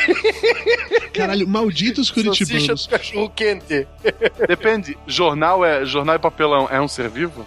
Caralho, 1.13 1.47
malditos 1.47 2.07
Salsicha 2.07 2.35
curitibanos. 2.45 2.85
do 2.85 2.89
cachorro 2.89 3.29
quente. 3.35 3.87
Depende, 4.47 4.97
jornal 5.05 5.63
é 5.65 5.85
jornal 5.85 6.15
e 6.15 6.19
papelão 6.19 6.67
é 6.69 6.79
um 6.81 6.87
ser 6.87 7.09
vivo? 7.09 7.45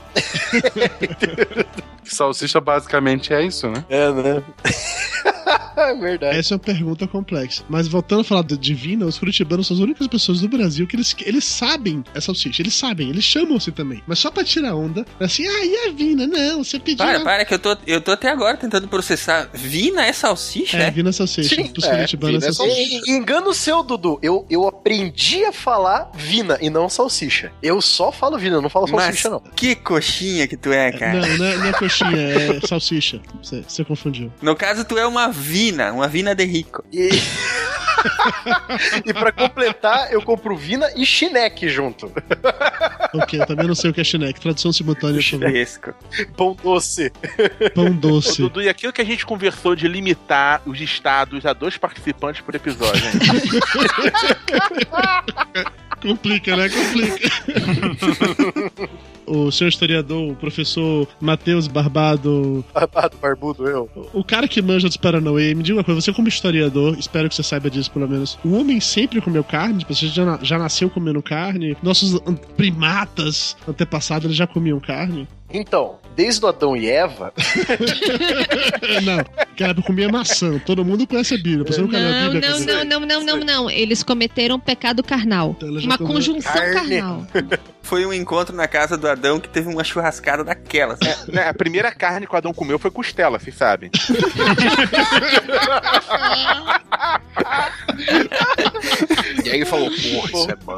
Salsicha 2.04 2.60
basicamente 2.60 3.32
é 3.32 3.42
isso, 3.42 3.68
né? 3.68 3.84
É, 3.88 4.10
né? 4.12 4.42
é 5.90 5.94
verdade. 5.94 6.36
Essa 6.38 6.54
é 6.54 6.56
uma 6.56 6.60
pergunta 6.60 7.06
complexa. 7.06 7.62
Mas 7.68 7.86
voltando 7.88 8.20
a 8.20 8.24
falar 8.24 8.42
de 8.44 8.56
divina, 8.56 9.06
os 9.06 9.18
curitibanos 9.18 9.66
são 9.66 9.76
as 9.76 9.82
únicas 9.82 10.06
pessoas 10.06 10.40
do 10.40 10.48
Brasil 10.48 10.86
que 10.86 10.96
eles, 10.96 11.14
eles 11.24 11.44
sabem 11.44 12.04
essa 12.14 12.26
salsicha. 12.26 12.62
Eles 12.62 12.74
sabem, 12.74 13.08
eles 13.10 13.24
chamam 13.24 13.56
assim 13.56 13.70
também. 13.70 14.02
Mas 14.06 14.18
só 14.18 14.30
pra 14.30 14.42
tirar 14.44 14.74
onda, 14.74 15.04
assim, 15.20 15.46
ah, 15.46 15.64
e 15.64 15.88
a 15.88 15.92
vina? 15.92 16.26
Não, 16.26 16.64
você 16.64 16.78
pediu. 16.78 16.98
Para, 17.04 17.18
a- 17.18 17.24
para, 17.24 17.44
que 17.44 17.54
eu 17.54 17.58
tô, 17.58 17.76
eu 17.86 18.00
tô 18.00 18.12
até 18.12 18.30
agora 18.30 18.56
tentando 18.56 18.88
processar. 18.88 19.48
Vina 19.52 20.04
é 20.06 20.12
salsicha, 20.12 20.76
É, 20.78 20.86
é? 20.86 20.90
vina 20.90 21.12
salsicha. 21.12 21.54
Sim, 21.54 21.66
Pros 21.68 21.84
é, 21.84 21.90
curitibanos 21.90 22.42
é 22.44 22.48
é 22.48 22.52
salsicha. 22.52 23.10
Engano 23.10 23.52
seu, 23.54 23.82
Dudu. 23.82 24.18
Eu, 24.22 24.46
eu 24.50 24.66
aprendi 24.66 25.44
a 25.44 25.52
falar 25.52 26.10
vina 26.14 26.58
e 26.60 26.70
não 26.70 26.88
salsicha. 26.88 27.52
Eu 27.62 27.80
só 27.82 28.10
falo 28.10 28.38
vina, 28.38 28.56
eu 28.56 28.62
não 28.62 28.70
falo 28.70 28.86
Mas 28.90 29.04
salsicha, 29.04 29.30
não. 29.30 29.40
que 29.54 29.74
coxinha 29.74 30.46
que 30.48 30.56
tu 30.56 30.72
é, 30.72 30.90
cara. 30.92 31.20
Não, 31.26 31.36
não 31.38 31.44
é, 31.46 31.56
não 31.56 31.66
é 31.66 31.72
coxinha, 31.72 32.16
é 32.16 32.60
salsicha. 32.66 33.20
Você, 33.42 33.62
você 33.66 33.84
confundiu. 33.84 34.32
No 34.40 34.54
caso, 34.56 34.84
tu 34.84 34.96
é 34.98 35.06
uma 35.06 35.28
vina, 35.30 35.63
uma 35.92 36.08
vina 36.08 36.34
de 36.34 36.44
rico. 36.44 36.84
E... 36.92 37.10
e 39.04 39.12
pra 39.12 39.32
completar, 39.32 40.12
eu 40.12 40.22
compro 40.22 40.56
vina 40.56 40.90
e 40.96 41.06
chineque 41.06 41.68
junto. 41.68 42.12
Ok, 43.14 43.40
eu 43.40 43.46
também 43.46 43.66
não 43.66 43.74
sei 43.74 43.90
o 43.90 43.94
que 43.94 44.00
é 44.00 44.04
chineque. 44.04 44.40
Tradução 44.40 44.72
simultânea, 44.72 45.20
por. 45.20 45.94
Pão 46.36 46.56
doce. 46.62 47.10
Pão 47.74 47.86
Ô, 47.86 47.90
doce. 47.90 48.42
Dudu, 48.42 48.62
e 48.62 48.68
aquilo 48.68 48.92
que 48.92 49.00
a 49.00 49.04
gente 49.04 49.24
conversou 49.24 49.74
de 49.74 49.88
limitar 49.88 50.60
os 50.66 50.80
estados 50.80 51.46
a 51.46 51.52
dois 51.52 51.76
participantes 51.76 52.42
por 52.42 52.54
episódio, 52.54 53.04
hein? 53.06 53.12
Complica, 56.02 56.56
né? 56.56 56.68
Complica. 56.68 57.30
o 59.26 59.50
senhor 59.50 59.68
historiador, 59.68 60.32
o 60.32 60.36
professor 60.36 61.06
Matheus 61.20 61.66
Barbado, 61.66 62.64
Barbado, 62.72 63.16
barbudo, 63.20 63.68
eu. 63.68 63.88
o 64.12 64.24
cara 64.24 64.46
que 64.48 64.60
manja 64.60 64.88
dos 64.88 64.96
Paranauê, 64.96 65.54
me 65.54 65.62
diga 65.62 65.78
uma 65.78 65.84
coisa, 65.84 66.00
você 66.00 66.12
como 66.12 66.28
historiador, 66.28 66.96
espero 66.98 67.28
que 67.28 67.34
você 67.34 67.42
saiba 67.42 67.70
disso 67.70 67.90
pelo 67.90 68.08
menos, 68.08 68.38
o 68.44 68.52
homem 68.52 68.80
sempre 68.80 69.20
comeu 69.20 69.44
carne? 69.44 69.78
Tipo, 69.78 69.94
Você 69.94 70.08
já, 70.08 70.38
já 70.42 70.58
nasceu 70.58 70.90
comendo 70.90 71.22
carne? 71.22 71.76
Nossos 71.82 72.20
primatas 72.56 73.56
antepassados, 73.68 74.24
eles 74.24 74.36
já 74.36 74.46
comiam 74.46 74.80
carne? 74.80 75.28
Então, 75.56 76.00
desde 76.16 76.44
o 76.44 76.48
Adão 76.48 76.76
e 76.76 76.90
Eva, 76.90 77.32
não, 79.04 79.24
época 79.56 79.80
comia 79.82 80.08
maçã, 80.08 80.58
todo 80.58 80.84
mundo 80.84 81.06
conhece 81.06 81.34
a 81.34 81.36
Bíblia, 81.36 81.64
você 81.64 81.80
a 82.08 82.22
Não, 82.22 82.32
Bíblia? 82.32 82.50
não, 82.50 82.66
cara? 82.66 82.84
não, 82.84 83.00
não, 83.00 83.06
não, 83.06 83.22
não, 83.24 83.36
não. 83.44 83.70
Eles 83.70 84.02
cometeram 84.02 84.58
pecado 84.58 85.00
carnal. 85.04 85.54
Então, 85.56 85.68
Uma 85.70 85.96
conjunção 85.96 86.52
carne. 86.52 86.98
carnal. 86.98 87.26
Foi 87.84 88.04
um 88.06 88.12
encontro 88.14 88.56
na 88.56 88.66
casa 88.66 88.96
do 88.96 89.06
Adão 89.06 89.38
que 89.38 89.48
teve 89.48 89.68
uma 89.68 89.84
churrascada 89.84 90.42
daquelas. 90.42 90.98
Né, 91.28 91.46
A 91.48 91.54
primeira 91.54 91.92
carne 91.92 92.26
que 92.26 92.34
o 92.34 92.36
Adão 92.36 92.52
comeu 92.54 92.78
foi 92.78 92.90
costela, 92.90 93.38
vocês 93.38 93.54
sabem. 93.54 93.90
E 99.44 99.50
aí 99.50 99.56
ele 99.56 99.64
falou, 99.66 99.90
porra, 99.90 100.30
isso 100.32 100.50
é 100.50 100.56
bom. 100.56 100.76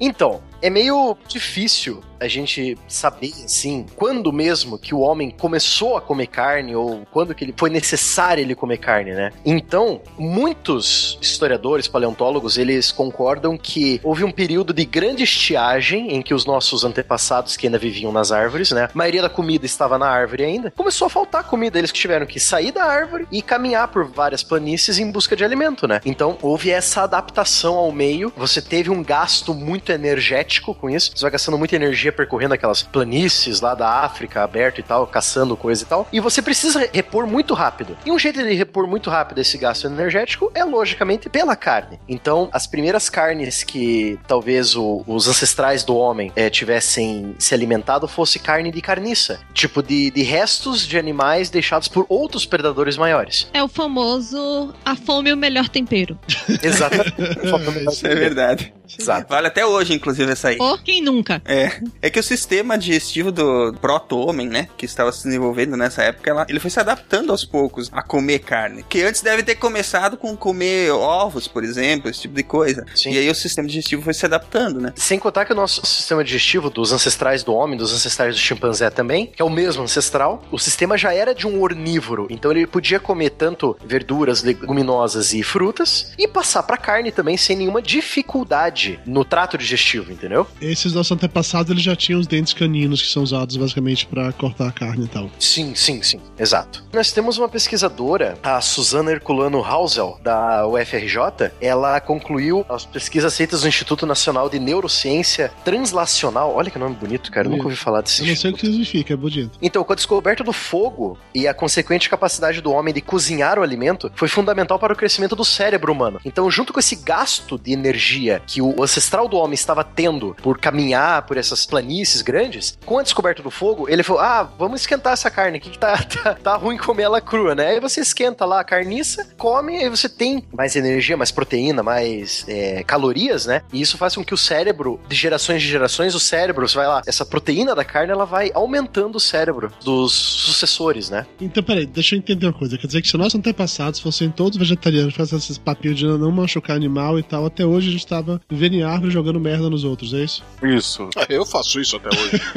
Então, 0.00 0.42
é 0.62 0.70
meio 0.70 1.16
difícil 1.28 2.02
a 2.18 2.28
gente 2.28 2.78
saber, 2.88 3.32
assim, 3.44 3.84
quando 3.94 4.32
mesmo 4.32 4.78
que 4.78 4.94
o 4.94 5.00
homem 5.00 5.30
começou 5.30 5.96
a 5.96 6.00
comer 6.00 6.28
carne 6.28 6.74
ou 6.74 7.06
quando 7.12 7.34
que 7.34 7.44
ele 7.44 7.54
foi 7.56 7.68
necessário 7.68 8.40
ele 8.40 8.54
comer 8.54 8.78
carne, 8.78 9.12
né? 9.12 9.30
Então, 9.44 10.00
muitos 10.18 11.18
historiadores, 11.20 11.86
paleontólogos, 11.86 12.56
eles 12.56 12.90
concordam 12.90 13.56
que 13.58 14.00
houve 14.02 14.24
um 14.24 14.30
período 14.30 14.72
de 14.72 14.84
grande 14.86 15.24
estiagem 15.24 16.14
em 16.14 16.22
que 16.22 16.32
os 16.32 16.46
nossos 16.46 16.84
antepassados 16.84 17.56
que 17.56 17.66
ainda 17.66 17.78
viviam 17.78 18.10
nas 18.10 18.32
árvores, 18.32 18.70
né? 18.70 18.84
A 18.84 18.90
maioria 18.94 19.22
da 19.22 19.28
comida 19.28 19.66
estava 19.66 19.98
na 19.98 20.08
árvore 20.08 20.44
ainda. 20.44 20.70
Começou 20.70 21.06
a 21.06 21.10
faltar 21.10 21.44
comida, 21.44 21.78
eles 21.78 21.92
tiveram 21.92 22.24
que 22.24 22.40
sair 22.40 22.72
da 22.72 22.84
árvore 22.84 23.28
e 23.30 23.42
caminhar 23.42 23.88
por 23.88 24.06
várias 24.06 24.42
planícies 24.42 24.98
em 24.98 25.10
busca 25.10 25.36
de 25.36 25.44
alimento, 25.44 25.86
né? 25.86 26.00
Então, 26.04 26.38
houve 26.40 26.70
essa 26.70 27.02
adaptação 27.02 27.74
ao 27.74 27.92
meio. 27.92 28.32
Você 28.36 28.62
teve 28.62 28.90
um 28.90 29.02
gasto 29.02 29.52
muito 29.52 29.85
energético 29.92 30.74
com 30.74 30.88
isso. 30.90 31.12
Você 31.14 31.22
vai 31.22 31.30
gastando 31.30 31.58
muita 31.58 31.76
energia 31.76 32.12
percorrendo 32.12 32.54
aquelas 32.54 32.82
planícies 32.82 33.60
lá 33.60 33.74
da 33.74 33.88
África, 34.00 34.42
aberto 34.42 34.78
e 34.78 34.82
tal, 34.82 35.06
caçando 35.06 35.56
coisa 35.56 35.82
e 35.82 35.86
tal. 35.86 36.08
E 36.12 36.20
você 36.20 36.40
precisa 36.42 36.88
repor 36.92 37.26
muito 37.26 37.54
rápido. 37.54 37.96
E 38.04 38.10
um 38.10 38.18
jeito 38.18 38.42
de 38.42 38.52
repor 38.54 38.86
muito 38.86 39.10
rápido 39.10 39.38
esse 39.40 39.56
gasto 39.58 39.86
energético 39.86 40.50
é, 40.54 40.64
logicamente, 40.64 41.28
pela 41.28 41.56
carne. 41.56 41.98
Então, 42.08 42.48
as 42.52 42.66
primeiras 42.66 43.08
carnes 43.08 43.62
que 43.64 44.18
talvez 44.26 44.74
o- 44.76 45.02
os 45.06 45.28
ancestrais 45.28 45.84
do 45.84 45.96
homem 45.96 46.32
eh, 46.36 46.50
tivessem 46.50 47.34
se 47.38 47.54
alimentado 47.54 48.06
fosse 48.08 48.38
carne 48.38 48.70
de 48.70 48.80
carniça. 48.80 49.40
Tipo, 49.52 49.82
de, 49.82 50.10
de 50.10 50.22
restos 50.22 50.86
de 50.86 50.98
animais 50.98 51.50
deixados 51.50 51.88
por 51.88 52.06
outros 52.08 52.44
predadores 52.46 52.96
maiores. 52.96 53.48
É 53.52 53.62
o 53.62 53.68
famoso 53.68 54.74
a 54.84 54.94
fome 54.96 55.30
é 55.30 55.34
o 55.34 55.36
melhor 55.36 55.68
tempero. 55.68 56.18
Exatamente. 56.62 57.14
Isso 57.90 58.06
é 58.06 58.14
verdade. 58.14 58.74
Exato. 58.98 59.26
Vale 59.28 59.48
até 59.48 59.66
hoje, 59.66 59.75
inclusive, 59.94 60.30
essa 60.30 60.48
aí. 60.48 60.56
Ou 60.60 60.78
quem 60.78 61.02
nunca? 61.02 61.40
É. 61.44 61.80
É 62.02 62.10
que 62.10 62.18
o 62.18 62.22
sistema 62.22 62.76
digestivo 62.78 63.30
do 63.32 63.74
proto-homem, 63.80 64.48
né, 64.48 64.68
que 64.76 64.84
estava 64.86 65.10
se 65.12 65.24
desenvolvendo 65.24 65.76
nessa 65.76 66.02
época, 66.02 66.30
ela- 66.30 66.46
ele 66.48 66.60
foi 66.60 66.70
se 66.70 66.78
adaptando 66.80 67.30
aos 67.30 67.44
poucos 67.44 67.88
a 67.92 68.02
comer 68.02 68.40
carne. 68.40 68.84
Que 68.88 69.02
antes 69.02 69.20
deve 69.22 69.42
ter 69.42 69.54
começado 69.56 70.16
com 70.16 70.36
comer 70.36 70.90
ovos, 70.92 71.46
por 71.48 71.64
exemplo, 71.64 72.10
esse 72.10 72.22
tipo 72.22 72.34
de 72.34 72.42
coisa. 72.42 72.84
E 73.06 73.18
aí 73.18 73.28
o 73.30 73.34
sistema 73.34 73.66
digestivo 73.68 74.02
foi 74.02 74.14
se 74.14 74.24
adaptando, 74.26 74.80
né? 74.80 74.92
Sem 74.96 75.18
contar 75.18 75.44
que 75.44 75.52
o 75.52 75.56
nosso 75.56 75.84
sistema 75.86 76.22
digestivo 76.24 76.70
dos 76.70 76.92
ancestrais 76.92 77.42
do 77.42 77.52
homem, 77.54 77.76
dos 77.78 77.92
ancestrais 77.92 78.34
do 78.34 78.40
chimpanzé 78.40 78.90
também, 78.90 79.26
que 79.26 79.40
é 79.42 79.44
o 79.44 79.50
mesmo 79.50 79.82
ancestral, 79.82 80.42
o 80.50 80.58
sistema 80.58 80.96
já 80.98 81.12
era 81.12 81.34
de 81.34 81.46
um 81.46 81.62
onívoro. 81.62 82.26
Então 82.30 82.50
ele 82.50 82.66
podia 82.66 82.98
comer 83.00 83.30
tanto 83.30 83.76
verduras, 83.84 84.42
leguminosas 84.42 85.32
e 85.32 85.42
frutas 85.42 86.12
e 86.18 86.26
passar 86.28 86.62
pra 86.62 86.76
carne 86.76 87.10
também 87.12 87.36
sem 87.36 87.56
nenhuma 87.56 87.80
dificuldade 87.82 88.98
no 89.06 89.24
trato 89.24 89.56
digestivo, 89.66 90.12
entendeu? 90.12 90.46
Esses 90.60 90.92
nossos 90.92 91.12
antepassados 91.12 91.70
eles 91.70 91.82
já 91.82 91.96
tinham 91.96 92.20
os 92.20 92.26
dentes 92.26 92.52
caninos 92.52 93.02
que 93.02 93.08
são 93.08 93.22
usados 93.22 93.56
basicamente 93.56 94.06
pra 94.06 94.32
cortar 94.32 94.68
a 94.68 94.72
carne 94.72 95.04
e 95.04 95.08
tal. 95.08 95.30
Sim, 95.38 95.74
sim, 95.74 96.02
sim, 96.02 96.20
exato. 96.38 96.84
Nós 96.92 97.12
temos 97.12 97.36
uma 97.36 97.48
pesquisadora, 97.48 98.38
a 98.42 98.60
Suzana 98.60 99.10
Herculano 99.10 99.62
Hausel, 99.62 100.18
da 100.22 100.66
UFRJ. 100.66 101.50
Ela 101.60 102.00
concluiu 102.00 102.64
as 102.68 102.84
pesquisas 102.84 103.36
feitas 103.36 103.62
no 103.62 103.68
Instituto 103.68 104.06
Nacional 104.06 104.48
de 104.48 104.58
Neurociência 104.58 105.52
Translacional. 105.64 106.54
Olha 106.54 106.70
que 106.70 106.78
nome 106.78 106.94
bonito, 106.94 107.30
cara. 107.30 107.46
Eu 107.46 107.50
nunca 107.50 107.64
ouvi 107.64 107.76
falar 107.76 108.00
desse 108.00 108.22
Eu 108.22 108.28
não 108.28 108.36
sei 108.36 108.50
o 108.50 108.54
que 108.54 108.66
significa, 108.66 109.12
é 109.12 109.16
bonito. 109.16 109.58
Então, 109.60 109.82
com 109.82 109.92
a 109.92 109.96
descoberta 109.96 110.44
do 110.44 110.52
fogo 110.52 111.18
e 111.34 111.48
a 111.48 111.54
consequente 111.54 112.08
capacidade 112.08 112.60
do 112.60 112.70
homem 112.70 112.94
de 112.94 113.00
cozinhar 113.00 113.58
o 113.58 113.62
alimento, 113.62 114.10
foi 114.14 114.28
fundamental 114.28 114.78
para 114.78 114.92
o 114.92 114.96
crescimento 114.96 115.34
do 115.34 115.44
cérebro 115.44 115.92
humano. 115.92 116.20
Então, 116.24 116.50
junto 116.50 116.72
com 116.72 116.78
esse 116.78 116.96
gasto 116.96 117.58
de 117.58 117.72
energia 117.72 118.40
que 118.46 118.62
o 118.62 118.82
ancestral 118.82 119.28
do 119.28 119.36
homem 119.36 119.55
estava 119.60 119.84
tendo 119.84 120.36
por 120.42 120.58
caminhar 120.58 121.22
por 121.22 121.36
essas 121.36 121.66
planícies 121.66 122.22
grandes, 122.22 122.78
com 122.84 122.98
a 122.98 123.02
descoberta 123.02 123.42
do 123.42 123.50
fogo, 123.50 123.88
ele 123.88 124.02
falou: 124.02 124.22
ah, 124.22 124.48
vamos 124.58 124.80
esquentar 124.80 125.12
essa 125.12 125.30
carne 125.30 125.58
aqui 125.58 125.70
que 125.70 125.78
tá, 125.78 125.96
tá, 126.02 126.34
tá 126.34 126.56
ruim 126.56 126.76
comer 126.76 127.04
ela 127.04 127.20
crua, 127.20 127.54
né? 127.54 127.68
Aí 127.68 127.80
você 127.80 128.00
esquenta 128.00 128.44
lá 128.44 128.60
a 128.60 128.64
carniça, 128.64 129.28
come, 129.36 129.76
aí 129.76 129.88
você 129.88 130.08
tem 130.08 130.44
mais 130.52 130.76
energia, 130.76 131.16
mais 131.16 131.30
proteína, 131.30 131.82
mais 131.82 132.44
é, 132.48 132.82
calorias, 132.84 133.46
né? 133.46 133.62
E 133.72 133.80
isso 133.80 133.98
faz 133.98 134.14
com 134.14 134.24
que 134.24 134.34
o 134.34 134.36
cérebro, 134.36 135.00
de 135.08 135.16
gerações 135.16 135.62
de 135.62 135.68
gerações, 135.68 136.14
o 136.14 136.20
cérebro, 136.20 136.66
você 136.68 136.76
vai 136.76 136.86
lá, 136.86 137.02
essa 137.06 137.24
proteína 137.24 137.74
da 137.74 137.84
carne, 137.84 138.12
ela 138.12 138.24
vai 138.24 138.50
aumentando 138.54 139.16
o 139.16 139.20
cérebro 139.20 139.72
dos 139.84 140.12
sucessores, 140.12 141.10
né? 141.10 141.26
Então, 141.40 141.62
peraí, 141.62 141.86
deixa 141.86 142.14
eu 142.14 142.18
entender 142.18 142.46
uma 142.46 142.52
coisa. 142.52 142.78
Quer 142.78 142.86
dizer 142.86 143.02
que 143.02 143.08
se 143.08 143.16
nossos 143.16 143.34
antepassados 143.34 144.00
fossem 144.00 144.30
todos 144.30 144.58
vegetarianos, 144.58 145.14
fizessem 145.14 145.38
esses 145.38 145.58
papinhos 145.58 145.98
de 145.98 146.06
não 146.06 146.30
machucar 146.30 146.76
animal 146.76 147.18
e 147.18 147.22
tal, 147.22 147.46
até 147.46 147.64
hoje 147.64 147.88
a 147.88 147.92
gente 147.92 148.06
tava 148.06 148.40
vivendo 148.48 148.74
em 148.74 148.82
árvore 148.82 149.10
jogando 149.10 149.40
merda 149.46 149.70
nos 149.70 149.84
outros, 149.84 150.12
é 150.12 150.18
isso? 150.24 150.42
Isso. 150.62 151.08
Eu 151.28 151.46
faço 151.46 151.80
isso 151.80 151.96
até 151.96 152.08
hoje. 152.08 152.42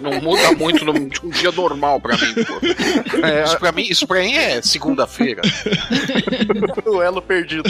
Não 0.00 0.20
muda 0.20 0.52
muito 0.52 0.84
no- 0.84 0.92
de 1.08 1.20
um 1.24 1.30
dia 1.30 1.50
normal 1.52 2.00
pra 2.00 2.16
mim, 2.16 2.34
pô. 2.44 3.26
É, 3.26 3.44
Isso 3.44 3.58
pra 3.58 3.72
mim, 3.72 3.82
isso 3.88 4.06
pra 4.06 4.20
mim 4.20 4.32
é 4.34 4.60
segunda-feira. 4.62 5.40
o 6.86 7.00
elo 7.02 7.20
perdido. 7.22 7.64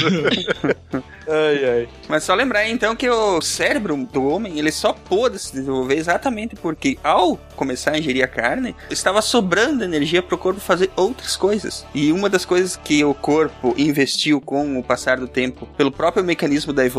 ai, 1.29 1.65
ai. 1.65 1.89
Mas 2.09 2.25
só 2.25 2.35
lembrar 2.35 2.69
então 2.69 2.97
que 2.97 3.09
o 3.09 3.41
cérebro 3.41 3.97
do 4.13 4.25
homem 4.27 4.59
ele 4.59 4.73
só 4.73 4.93
pôde 4.93 5.39
se 5.39 5.53
desenvolver 5.53 5.97
exatamente 5.97 6.57
porque 6.57 6.99
ao 7.05 7.37
começar 7.57 7.93
a 7.93 7.99
ingerir 7.99 8.25
a 8.25 8.29
carne 8.29 8.75
estava 8.91 9.23
sobrando 9.23 9.85
energia 9.85 10.23
para 10.23 10.35
o 10.35 10.39
corpo 10.39 10.61
fazer 10.61 10.91
outras 10.97 11.37
coisas. 11.37 11.87
E 11.95 12.11
uma 12.13 12.29
das 12.29 12.45
coisas 12.45 12.77
que 12.77 13.05
o 13.05 13.15
corpo 13.15 13.75
investiu 13.77 14.41
com 14.41 14.79
o 14.79 14.83
passar 14.83 15.19
do 15.19 15.29
tempo 15.29 15.67
pelo 15.77 15.91
próprio 15.93 16.25
mecanismo 16.25 16.73
da 16.73 16.85
evolução 16.85 16.94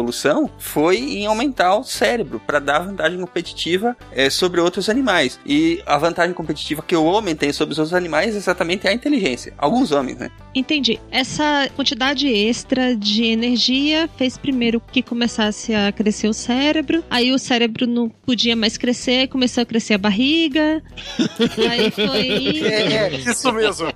foi 0.57 0.97
em 0.97 1.25
aumentar 1.25 1.75
o 1.77 1.83
cérebro 1.83 2.41
para 2.45 2.59
dar 2.59 2.79
vantagem 2.79 3.19
competitiva 3.19 3.95
eh, 4.11 4.29
sobre 4.29 4.59
outros 4.61 4.89
animais. 4.89 5.39
E 5.45 5.81
a 5.85 5.97
vantagem 5.97 6.33
competitiva 6.33 6.81
que 6.85 6.95
o 6.95 7.03
homem 7.03 7.35
tem 7.35 7.51
sobre 7.53 7.73
os 7.73 7.79
outros 7.79 7.93
animais 7.93 8.33
é 8.35 8.37
exatamente 8.37 8.87
a 8.87 8.93
inteligência. 8.93 9.53
Alguns 9.57 9.91
homens, 9.91 10.17
né? 10.17 10.29
Entendi. 10.53 10.99
Essa 11.11 11.69
quantidade 11.75 12.27
extra 12.27 12.95
de 12.95 13.23
energia 13.25 14.09
fez 14.17 14.37
primeiro 14.37 14.81
que 14.91 15.01
começasse 15.01 15.73
a 15.73 15.91
crescer 15.91 16.27
o 16.27 16.33
cérebro. 16.33 17.03
Aí 17.09 17.31
o 17.31 17.39
cérebro 17.39 17.85
não 17.87 18.09
podia 18.09 18.55
mais 18.55 18.77
crescer, 18.77 19.27
começou 19.27 19.61
a 19.63 19.65
crescer 19.65 19.95
a 19.95 19.97
barriga. 19.97 20.81
Aí 21.69 21.91
foi. 21.91 22.65
É, 22.65 22.93
é, 23.07 23.15
isso 23.15 23.51
mesmo. 23.51 23.87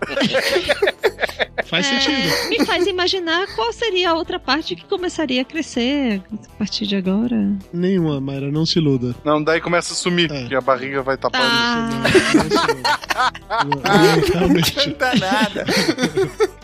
Faz 1.66 1.86
É, 1.86 2.00
sentido. 2.00 2.50
me 2.50 2.66
faz 2.66 2.88
imaginar 2.88 3.46
qual 3.56 3.72
seria 3.72 4.10
a 4.10 4.14
outra 4.16 4.40
parte 4.40 4.76
que 4.76 4.84
começaria 4.86 5.42
a 5.44 5.46
crescer 5.46 5.89
a 5.92 6.58
partir 6.58 6.88
de 6.88 6.96
agora. 6.96 7.52
Nenhuma, 7.74 8.22
Mayra, 8.22 8.52
não 8.52 8.66
se 8.66 8.80
iluda. 8.80 9.16
Não, 9.24 9.44
daí 9.44 9.60
começa 9.60 9.94
a 9.94 9.96
sumir, 9.96 10.30
que 10.48 10.56
a 10.56 10.62
barriga 10.62 11.02
vai 11.02 11.18
tapando. 11.18 11.44
Ah, 11.46 11.90
Não, 13.66 14.40
realmente. 14.40 14.76
Não 14.88 14.98
dá 14.98 15.16
nada. 15.16 15.66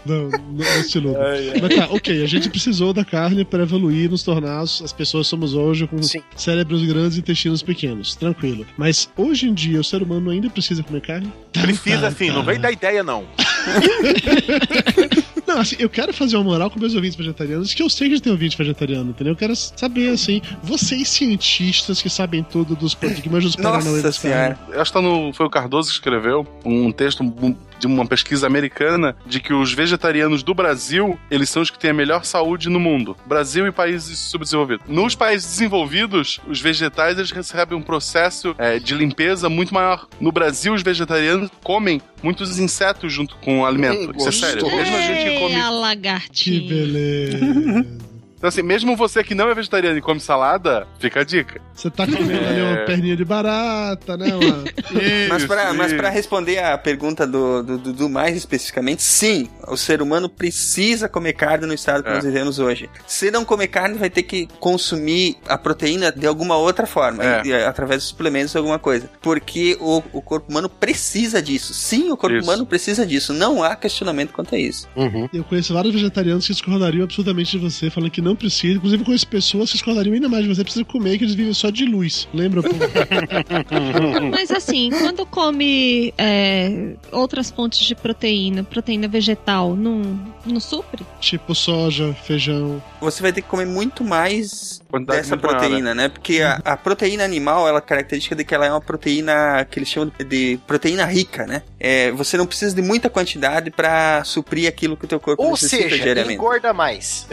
Não, 0.06 0.30
não, 0.30 0.40
não 0.54 0.84
se 0.84 0.98
iluda. 0.98 1.20
Mas 1.62 1.76
tá, 1.76 1.88
ok, 1.92 2.24
a 2.24 2.28
gente 2.28 2.50
precisou 2.50 2.94
da 2.94 3.04
carne 3.04 3.44
para 3.44 3.64
evoluir 3.64 4.06
e 4.06 4.10
nos 4.10 4.24
tornar 4.24 4.60
as 4.60 4.82
as 4.82 4.94
pessoas 4.94 5.26
que 5.26 5.30
somos 5.32 5.54
hoje 5.56 5.88
com 5.88 5.98
cérebros 6.36 6.86
grandes 6.86 7.18
e 7.18 7.20
intestinos 7.20 7.64
pequenos. 7.64 8.16
Tranquilo. 8.16 8.66
Mas 8.78 9.10
hoje 9.18 9.50
em 9.50 9.54
dia 9.54 9.80
o 9.80 9.84
ser 9.84 10.04
humano 10.04 10.30
ainda 10.30 10.50
precisa 10.50 10.84
comer 10.84 11.02
carne? 11.02 11.34
Precisa 11.52 12.12
sim, 12.12 12.30
não 12.30 12.44
vem 12.44 12.60
da 12.60 12.72
ideia 12.72 13.04
não. 13.04 13.26
Não, 15.48 15.60
assim, 15.60 15.76
eu 15.80 15.90
quero 15.90 16.14
fazer 16.14 16.36
uma 16.38 16.44
moral 16.44 16.70
com 16.70 16.80
meus 16.80 16.96
ouvintes 16.96 17.16
vegetarianos, 17.16 17.74
que 17.74 17.84
eu 17.84 17.90
sei 17.90 18.10
que 18.10 18.20
tem 18.20 18.32
ouvinte 18.32 18.58
vegetariano, 18.58 19.12
entendeu? 19.12 19.34
Eu 19.34 19.38
quero 19.38 19.56
saber, 19.56 20.10
assim, 20.10 20.42
vocês 20.64 21.08
cientistas 21.10 22.02
que 22.02 22.10
sabem 22.10 22.44
tudo 22.44 22.76
dos 22.76 22.96
paradigmas 22.96 23.44
dos 23.44 23.56
paranauê 23.56 24.02
das 24.02 24.18
carnes. 24.18 24.58
Eu 24.72 24.82
acho 24.82 24.92
que 24.92 24.98
tá 24.98 25.02
no, 25.02 25.34
foi 25.34 25.46
o 25.46 25.50
Cardoso 25.50 25.90
que 25.90 25.96
escreveu 25.96 26.48
um 26.64 26.92
texto 26.92 27.24
de 27.80 27.88
uma 27.88 28.06
pesquisa 28.06 28.48
americana 28.48 29.16
de 29.26 29.40
que 29.40 29.54
os 29.54 29.74
vegetarianos 29.74 30.44
do 30.44 30.54
Brasil, 30.54 31.20
eles 31.30 31.50
são 31.50 31.62
os 31.62 31.70
que 31.70 31.80
têm 31.80 31.92
a 31.92 31.94
melhor 31.94 32.26
saúde 32.26 32.70
no 32.70 32.80
mundo. 32.80 33.16
Brasil 33.26 33.68
e 33.68 33.72
países 33.72 34.18
subdesenvolvidos. 34.20 34.86
Nos 34.88 35.16
países 35.16 35.48
desenvolvidos, 35.50 36.40
os 36.48 36.62
vegetais 36.62 37.18
eles 37.18 37.32
recebem 37.32 37.78
um 37.78 37.82
processo 37.82 38.56
é, 38.58 38.80
de 38.80 38.94
limpeza 38.94 39.50
muito 39.50 39.74
maior. 39.74 40.08
No 40.20 40.32
Brasil, 40.32 40.74
os 40.74 40.82
vegetarianos 40.82 41.50
comem 41.64 42.02
muitos 42.22 42.60
insetos 42.60 43.12
junto 43.12 43.36
com 43.38 43.62
o 43.62 43.66
alimento. 43.66 44.16
Isso 44.18 44.30
é 44.30 44.32
sério. 44.32 44.66
Mesmo 44.66 44.96
a 44.96 45.02
gente 45.02 45.30
que 45.30 45.40
come 45.40 45.56
a 45.56 45.70
lagartinha. 45.70 46.62
Que 46.62 46.68
beleza. 46.68 47.86
Então, 48.46 48.50
assim, 48.50 48.62
mesmo 48.62 48.96
você 48.96 49.24
que 49.24 49.34
não 49.34 49.50
é 49.50 49.56
vegetariano 49.56 49.98
e 49.98 50.02
come 50.02 50.20
salada, 50.20 50.88
fica 51.00 51.22
a 51.22 51.24
dica. 51.24 51.60
Você 51.74 51.90
tá 51.90 52.06
comendo 52.06 52.46
ali 52.48 52.62
uma 52.62 52.86
perninha 52.86 53.16
de 53.18 53.26
barata, 53.26 54.16
né? 54.16 54.28
Uma... 54.36 54.64
Mas 55.30 55.46
pra, 55.46 55.66
isso. 55.70 55.74
mas 55.76 55.94
pra 55.94 56.10
responder 56.10 56.60
a 56.60 56.78
pergunta 56.78 57.26
do, 57.26 57.64
do, 57.64 57.78
do- 57.80 57.94
do 57.94 58.08
mais 58.10 58.38
especificamente, 58.38 59.02
sim, 59.02 59.50
o 59.68 59.76
ser 59.76 60.00
humano 60.00 60.30
precisa 60.30 61.10
comer 61.10 61.34
carne 61.34 61.66
no 61.66 61.74
estado 61.74 62.04
que 62.04 62.10
É. 62.10 62.14
nós 62.14 62.24
vivemos 62.24 62.60
hoje. 62.60 62.88
Se 63.08 63.32
não 63.32 63.44
comer 63.44 63.68
carne, 63.68 63.98
vai 63.98 64.10
ter 64.12 64.22
que 64.24 64.48
consumir 64.60 65.38
a 65.48 65.58
proteína 65.58 66.12
de 66.12 66.28
alguma 66.28 66.56
outra 66.56 66.86
forma, 66.86 67.24
É. 67.24 67.66
através 67.66 68.04
de 68.04 68.08
suplementos 68.10 68.54
ou 68.54 68.60
alguma 68.60 68.78
coisa. 68.78 69.10
Porque 69.24 69.76
o, 69.82 70.04
o 70.14 70.22
corpo 70.22 70.52
humano 70.52 70.70
precisa 70.70 71.42
disso. 71.42 71.74
Sim, 71.74 72.12
o 72.12 72.18
corpo 72.18 72.36
Isso. 72.38 72.46
humano 72.48 72.64
precisa 72.66 73.06
disso. 73.08 73.34
Não 73.34 73.64
há 73.64 73.76
questionamento 73.76 74.32
quanto 74.34 74.54
a 74.54 74.58
isso. 74.60 74.88
Eu 75.34 75.44
conheço 75.44 75.74
vários 75.74 75.94
vegetarianos 75.94 76.46
que 76.46 76.54
discordariam 76.54 77.04
absurdamente 77.04 77.52
de 77.52 77.58
você, 77.58 77.90
falando 77.90 78.12
que 78.12 78.22
não 78.22 78.35
precisa. 78.36 78.78
Inclusive, 78.78 79.02
eu 79.02 79.06
conheço 79.06 79.28
pessoas 79.28 79.69
que 79.69 79.78
discordariam 79.78 80.13
ainda 80.13 80.30
mais 80.30 80.45
você, 80.45 80.63
precisa 80.63 80.86
comer, 80.86 81.17
que 81.17 81.24
eles 81.24 81.36
vivem 81.36 81.54
só 81.54 81.69
de 81.69 81.86
luz. 81.86 82.28
Lembra? 82.34 82.62
Mas 84.32 84.52
assim, 84.52 84.89
quando 84.89 85.26
come 85.26 86.13
é, 86.17 86.95
outras 87.12 87.50
fontes 87.50 87.80
de 87.80 87.95
proteína, 87.95 88.63
proteína 88.63 89.08
vegetal, 89.08 89.76
não, 89.76 90.19
não 90.45 90.60
supre? 90.60 91.06
tipo 91.19 91.56
soja, 91.56 92.13
feijão. 92.24 92.82
Você 93.02 93.21
vai 93.21 93.34
ter 93.34 93.41
que 93.41 93.48
comer 93.48 93.65
muito 93.65 94.04
mais 94.04 94.82
Quantidade 94.96 95.20
dessa 95.20 95.36
muito 95.36 95.46
maior, 95.46 95.60
proteína, 95.60 95.94
né? 95.94 96.08
Porque 96.08 96.42
a, 96.42 96.62
a 96.64 96.78
proteína 96.78 97.24
animal, 97.26 97.68
ela 97.68 97.80
é 97.80 97.82
característica 97.82 98.36
de 98.36 98.46
que 98.46 98.56
ela 98.56 98.66
é 98.66 98.72
uma 98.72 98.80
proteína 98.82 99.66
que 99.70 99.78
eles 99.80 99.90
chamam 99.90 100.12
de 100.28 100.58
proteína 100.66 101.06
rica, 101.06 101.46
né? 101.46 101.64
É, 101.80 102.12
você 102.12 102.38
não 102.38 102.46
precisa 102.46 102.74
de 102.74 102.82
muita 102.82 103.10
quantidade 103.10 103.70
pra 103.72 104.24
suprir 104.24 104.68
aquilo 104.68 104.96
que 104.96 105.06
o 105.06 105.08
teu 105.08 105.20
corpo 105.20 105.44
Ou 105.44 105.52
necessita 105.52 105.84
seja, 105.90 106.04
diariamente. 106.04 106.36
engorda 106.36 106.74
mais. 106.74 107.28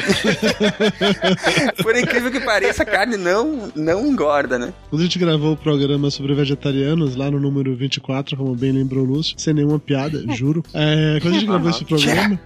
Por 1.82 1.96
incrível 1.96 2.30
que 2.30 2.40
pareça, 2.40 2.82
a 2.82 2.86
carne 2.86 3.16
não, 3.16 3.72
não 3.74 4.06
engorda, 4.06 4.58
né? 4.58 4.72
Quando 4.90 5.00
a 5.00 5.04
gente 5.04 5.18
gravou 5.18 5.52
o 5.52 5.56
programa 5.56 6.10
sobre 6.10 6.34
vegetarianos, 6.34 7.14
lá 7.16 7.30
no 7.30 7.38
número 7.38 7.74
24, 7.76 8.36
como 8.36 8.54
bem 8.56 8.72
lembrou 8.72 9.04
o 9.04 9.06
Lúcio, 9.06 9.34
sem 9.38 9.54
nenhuma 9.54 9.78
piada, 9.78 10.22
juro. 10.34 10.64
É, 10.74 11.18
quando 11.22 11.34
a 11.34 11.38
gente 11.38 11.46
gravou 11.48 11.70
esse 11.70 11.84
programa, 11.86 12.40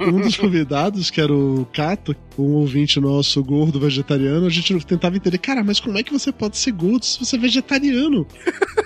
um 0.00 0.20
dos 0.20 0.36
convidados, 0.36 1.10
que 1.10 1.20
era 1.20 1.32
o 1.32 1.66
Cato, 1.72 2.14
um 2.38 2.52
ouvinte 2.52 3.00
nosso 3.00 3.42
gordo 3.42 3.80
vegetariano, 3.80 4.11
a 4.14 4.48
gente 4.48 4.86
tentava 4.86 5.16
entender, 5.16 5.38
cara, 5.38 5.62
mas 5.64 5.80
como 5.80 5.98
é 5.98 6.02
que 6.02 6.12
você 6.12 6.32
pode 6.32 6.56
ser 6.56 6.72
gordo 6.72 7.04
se 7.04 7.18
você 7.18 7.36
é 7.36 7.38
vegetariano? 7.38 8.26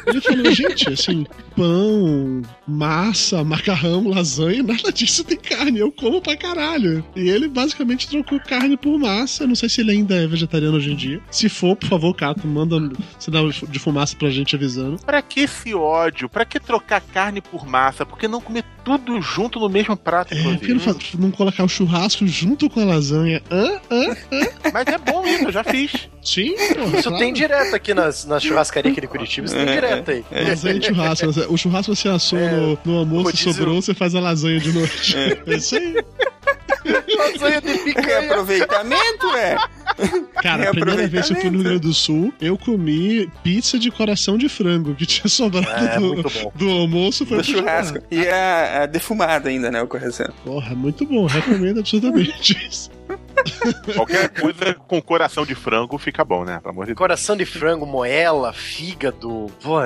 Ele 0.06 0.20
falou, 0.20 0.52
gente, 0.52 0.88
assim, 0.88 1.26
pão, 1.56 2.42
massa, 2.66 3.42
macarrão, 3.42 4.08
lasanha, 4.08 4.62
nada 4.62 4.92
disso 4.92 5.24
tem 5.24 5.36
carne, 5.38 5.80
eu 5.80 5.90
como 5.90 6.20
pra 6.20 6.36
caralho. 6.36 7.04
E 7.14 7.28
ele 7.28 7.48
basicamente 7.48 8.08
trocou 8.08 8.38
carne 8.40 8.76
por 8.76 8.98
massa, 8.98 9.46
não 9.46 9.54
sei 9.54 9.68
se 9.68 9.80
ele 9.80 9.92
ainda 9.92 10.14
é 10.14 10.26
vegetariano 10.26 10.76
hoje 10.76 10.92
em 10.92 10.96
dia. 10.96 11.20
Se 11.30 11.48
for, 11.48 11.76
por 11.76 11.88
favor, 11.88 12.14
Cato, 12.14 12.46
manda 12.46 12.76
sinal 13.18 13.48
de 13.50 13.78
fumaça 13.78 14.16
pra 14.16 14.30
gente 14.30 14.54
avisando. 14.54 14.98
Pra 14.98 15.22
que 15.22 15.40
esse 15.40 15.74
ódio? 15.74 16.28
Pra 16.28 16.44
que 16.44 16.60
trocar 16.60 17.00
carne 17.00 17.40
por 17.40 17.66
massa? 17.66 18.06
Por 18.06 18.18
que 18.18 18.28
não 18.28 18.40
comer 18.40 18.64
tudo 18.84 19.20
junto 19.20 19.58
no 19.58 19.68
mesmo 19.68 19.96
prato, 19.96 20.32
É, 20.32 20.42
por 20.42 20.58
que 20.58 20.72
não, 20.72 20.82
não 21.18 21.30
colocar 21.30 21.64
o 21.64 21.68
churrasco 21.68 22.26
junto 22.26 22.70
com 22.70 22.80
a 22.80 22.84
lasanha? 22.84 23.42
Hã? 23.50 23.80
Hã? 23.90 24.10
Hã? 24.32 24.70
Mas 24.72 24.86
é 24.86 24.98
bom 24.98 25.15
isso, 25.24 25.44
eu 25.44 25.52
já 25.52 25.62
fiz. 25.64 26.08
Sim, 26.22 26.54
porra, 26.74 26.98
Isso 26.98 27.08
claro. 27.08 27.18
tem 27.18 27.32
direto 27.32 27.74
aqui 27.76 27.94
nas, 27.94 28.24
na 28.24 28.40
churrascaria 28.40 28.90
aqui 28.90 29.00
de 29.00 29.06
Curitiba, 29.06 29.46
isso 29.46 29.54
tem 29.54 29.66
direto 29.66 30.10
aí. 30.10 30.24
Lasanha 30.30 30.78
de 30.80 30.86
churrasco. 30.86 31.26
O 31.48 31.56
churrasco 31.56 31.94
você 31.94 32.08
assou 32.08 32.38
no, 32.38 32.78
no 32.84 32.98
almoço, 32.98 33.22
rodízio. 33.24 33.52
sobrou, 33.54 33.80
você 33.80 33.94
faz 33.94 34.14
a 34.14 34.20
lasanha 34.20 34.58
de 34.58 34.72
noite. 34.72 35.16
É, 35.16 35.40
isso 35.56 35.76
aí. 35.76 35.94
Lasanha 37.16 37.60
de 37.60 37.78
picanha. 37.78 38.18
Aproveitamento, 38.30 39.26
é. 39.36 39.56
Cara, 40.42 40.68
a 40.70 40.72
primeira 40.72 41.06
vez 41.08 41.26
que 41.26 41.32
eu 41.32 41.40
fui 41.40 41.50
no 41.50 41.56
Rio 41.58 41.64
Grande 41.64 41.80
do 41.80 41.94
Sul, 41.94 42.32
eu 42.40 42.56
comi 42.58 43.28
pizza 43.42 43.78
de 43.78 43.90
coração 43.90 44.36
de 44.36 44.48
frango 44.48 44.94
que 44.94 45.06
tinha 45.06 45.28
sobrado 45.28 45.68
É, 45.68 45.98
do, 45.98 46.14
muito 46.14 46.30
bom. 46.30 46.52
do 46.54 46.68
almoço. 46.70 47.24
Foi 47.26 47.38
Do 47.38 47.44
pro 47.44 47.52
churrasco. 47.52 47.98
E 48.10 48.26
a, 48.28 48.82
a 48.82 48.86
defumada 48.86 49.48
ainda, 49.48 49.70
né? 49.70 49.82
O 49.82 49.86
correção. 49.86 50.28
Porra, 50.44 50.74
muito 50.74 51.04
bom. 51.06 51.26
Recomendo 51.26 51.80
absolutamente 51.80 52.56
isso. 52.68 52.90
Qualquer 53.94 54.28
coisa 54.30 54.74
com 54.74 55.00
coração 55.00 55.44
de 55.44 55.54
frango 55.54 55.98
fica 55.98 56.24
bom, 56.24 56.44
né? 56.44 56.58
Pelo 56.60 56.70
amor 56.70 56.84
de 56.84 56.90
Deus. 56.90 56.98
Coração 56.98 57.36
de 57.36 57.44
frango, 57.44 57.86
moela, 57.86 58.52
fígado, 58.52 59.46
pô, 59.62 59.76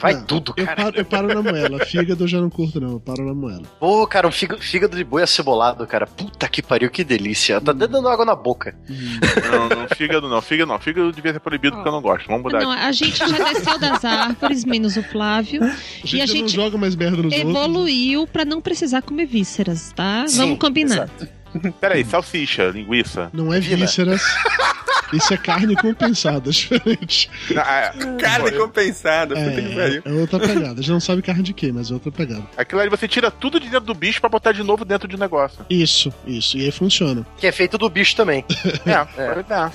vai 0.00 0.22
tudo, 0.24 0.54
Eu 0.56 0.64
cara. 0.66 0.82
paro, 0.84 0.96
eu 0.96 1.04
paro 1.04 1.28
na 1.28 1.42
moela. 1.42 1.84
Fígado 1.84 2.24
eu 2.24 2.28
já 2.28 2.40
não 2.40 2.50
curto, 2.50 2.80
não. 2.80 2.92
Eu 2.92 3.00
paro 3.00 3.24
na 3.26 3.34
moela. 3.34 3.62
Pô, 3.78 4.06
cara, 4.06 4.26
um 4.28 4.32
fígado, 4.32 4.62
fígado 4.62 4.96
de 4.96 5.04
boi 5.04 5.22
acebolado, 5.22 5.86
cara. 5.86 6.06
Puta 6.06 6.48
que 6.48 6.62
pariu, 6.62 6.90
que 6.90 7.04
delícia. 7.04 7.60
Tá 7.60 7.72
até 7.72 7.86
dando 7.86 8.08
água 8.08 8.24
na 8.24 8.34
boca. 8.34 8.74
Não, 8.88 9.68
não, 9.68 9.88
fígado 9.96 10.28
não, 10.28 10.40
fígado 10.42 10.68
não. 10.72 10.78
Fígado 10.78 11.12
devia 11.12 11.32
ser 11.32 11.40
proibido 11.40 11.76
porque 11.76 11.88
eu 11.88 11.92
não 11.92 12.02
gosto. 12.02 12.26
Vamos 12.26 12.42
mudar. 12.42 12.60
Não, 12.60 12.70
a 12.70 12.92
gente 12.92 13.18
já 13.18 13.26
desceu 13.26 13.78
das 13.78 14.04
árvores, 14.04 14.64
menos 14.64 14.96
o 14.96 15.02
Flávio. 15.02 15.62
A 15.64 15.66
e 16.04 16.06
gente 16.06 16.20
a 16.22 16.26
já 16.26 16.32
não 16.34 16.40
gente 16.40 16.52
joga 16.54 16.78
mais 16.78 16.94
merda 16.96 17.16
nos 17.22 17.32
outros. 17.34 17.40
evoluiu 17.50 18.26
pra 18.26 18.44
não 18.44 18.60
precisar 18.60 19.02
comer 19.02 19.26
vísceras, 19.26 19.92
tá? 19.94 20.24
Sim, 20.26 20.36
Vamos 20.38 20.58
combinar. 20.58 21.08
Peraí, 21.80 22.04
salsicha, 22.04 22.68
linguiça. 22.68 23.30
Não 23.32 23.52
é 23.52 23.60
vísceras. 23.60 24.22
Isso 25.12 25.32
é 25.34 25.36
carne 25.36 25.76
compensada, 25.76 26.48
diferente. 26.52 27.28
Carne 28.20 28.52
compensada, 28.52 29.34
puta 29.34 29.50
que 29.62 29.72
É, 29.72 29.74
pariu. 29.74 30.02
é 30.04 30.12
outra 30.12 30.38
pegada. 30.40 30.72
A 30.72 30.76
gente 30.82 30.90
não 30.90 31.00
sabe 31.00 31.22
carne 31.22 31.42
de 31.42 31.52
quê, 31.52 31.70
mas 31.72 31.90
é 31.90 31.94
outra 31.94 32.10
pegada. 32.10 32.42
Aquilo 32.56 32.80
ali 32.80 32.90
você 32.90 33.06
tira 33.06 33.30
tudo 33.30 33.58
de 33.60 33.66
dentro 33.68 33.86
do 33.86 33.94
bicho 33.94 34.20
pra 34.20 34.28
botar 34.30 34.52
de 34.52 34.62
novo 34.62 34.84
dentro 34.84 35.06
de 35.08 35.16
um 35.16 35.18
negócio. 35.18 35.64
Isso, 35.68 36.12
isso. 36.26 36.56
E 36.56 36.64
aí 36.64 36.70
funciona. 36.70 37.26
Que 37.36 37.46
é 37.46 37.52
feito 37.52 37.76
do 37.78 37.88
bicho 37.88 38.16
também. 38.16 38.44
É, 38.84 39.04
pode 39.34 39.48
dar. 39.48 39.72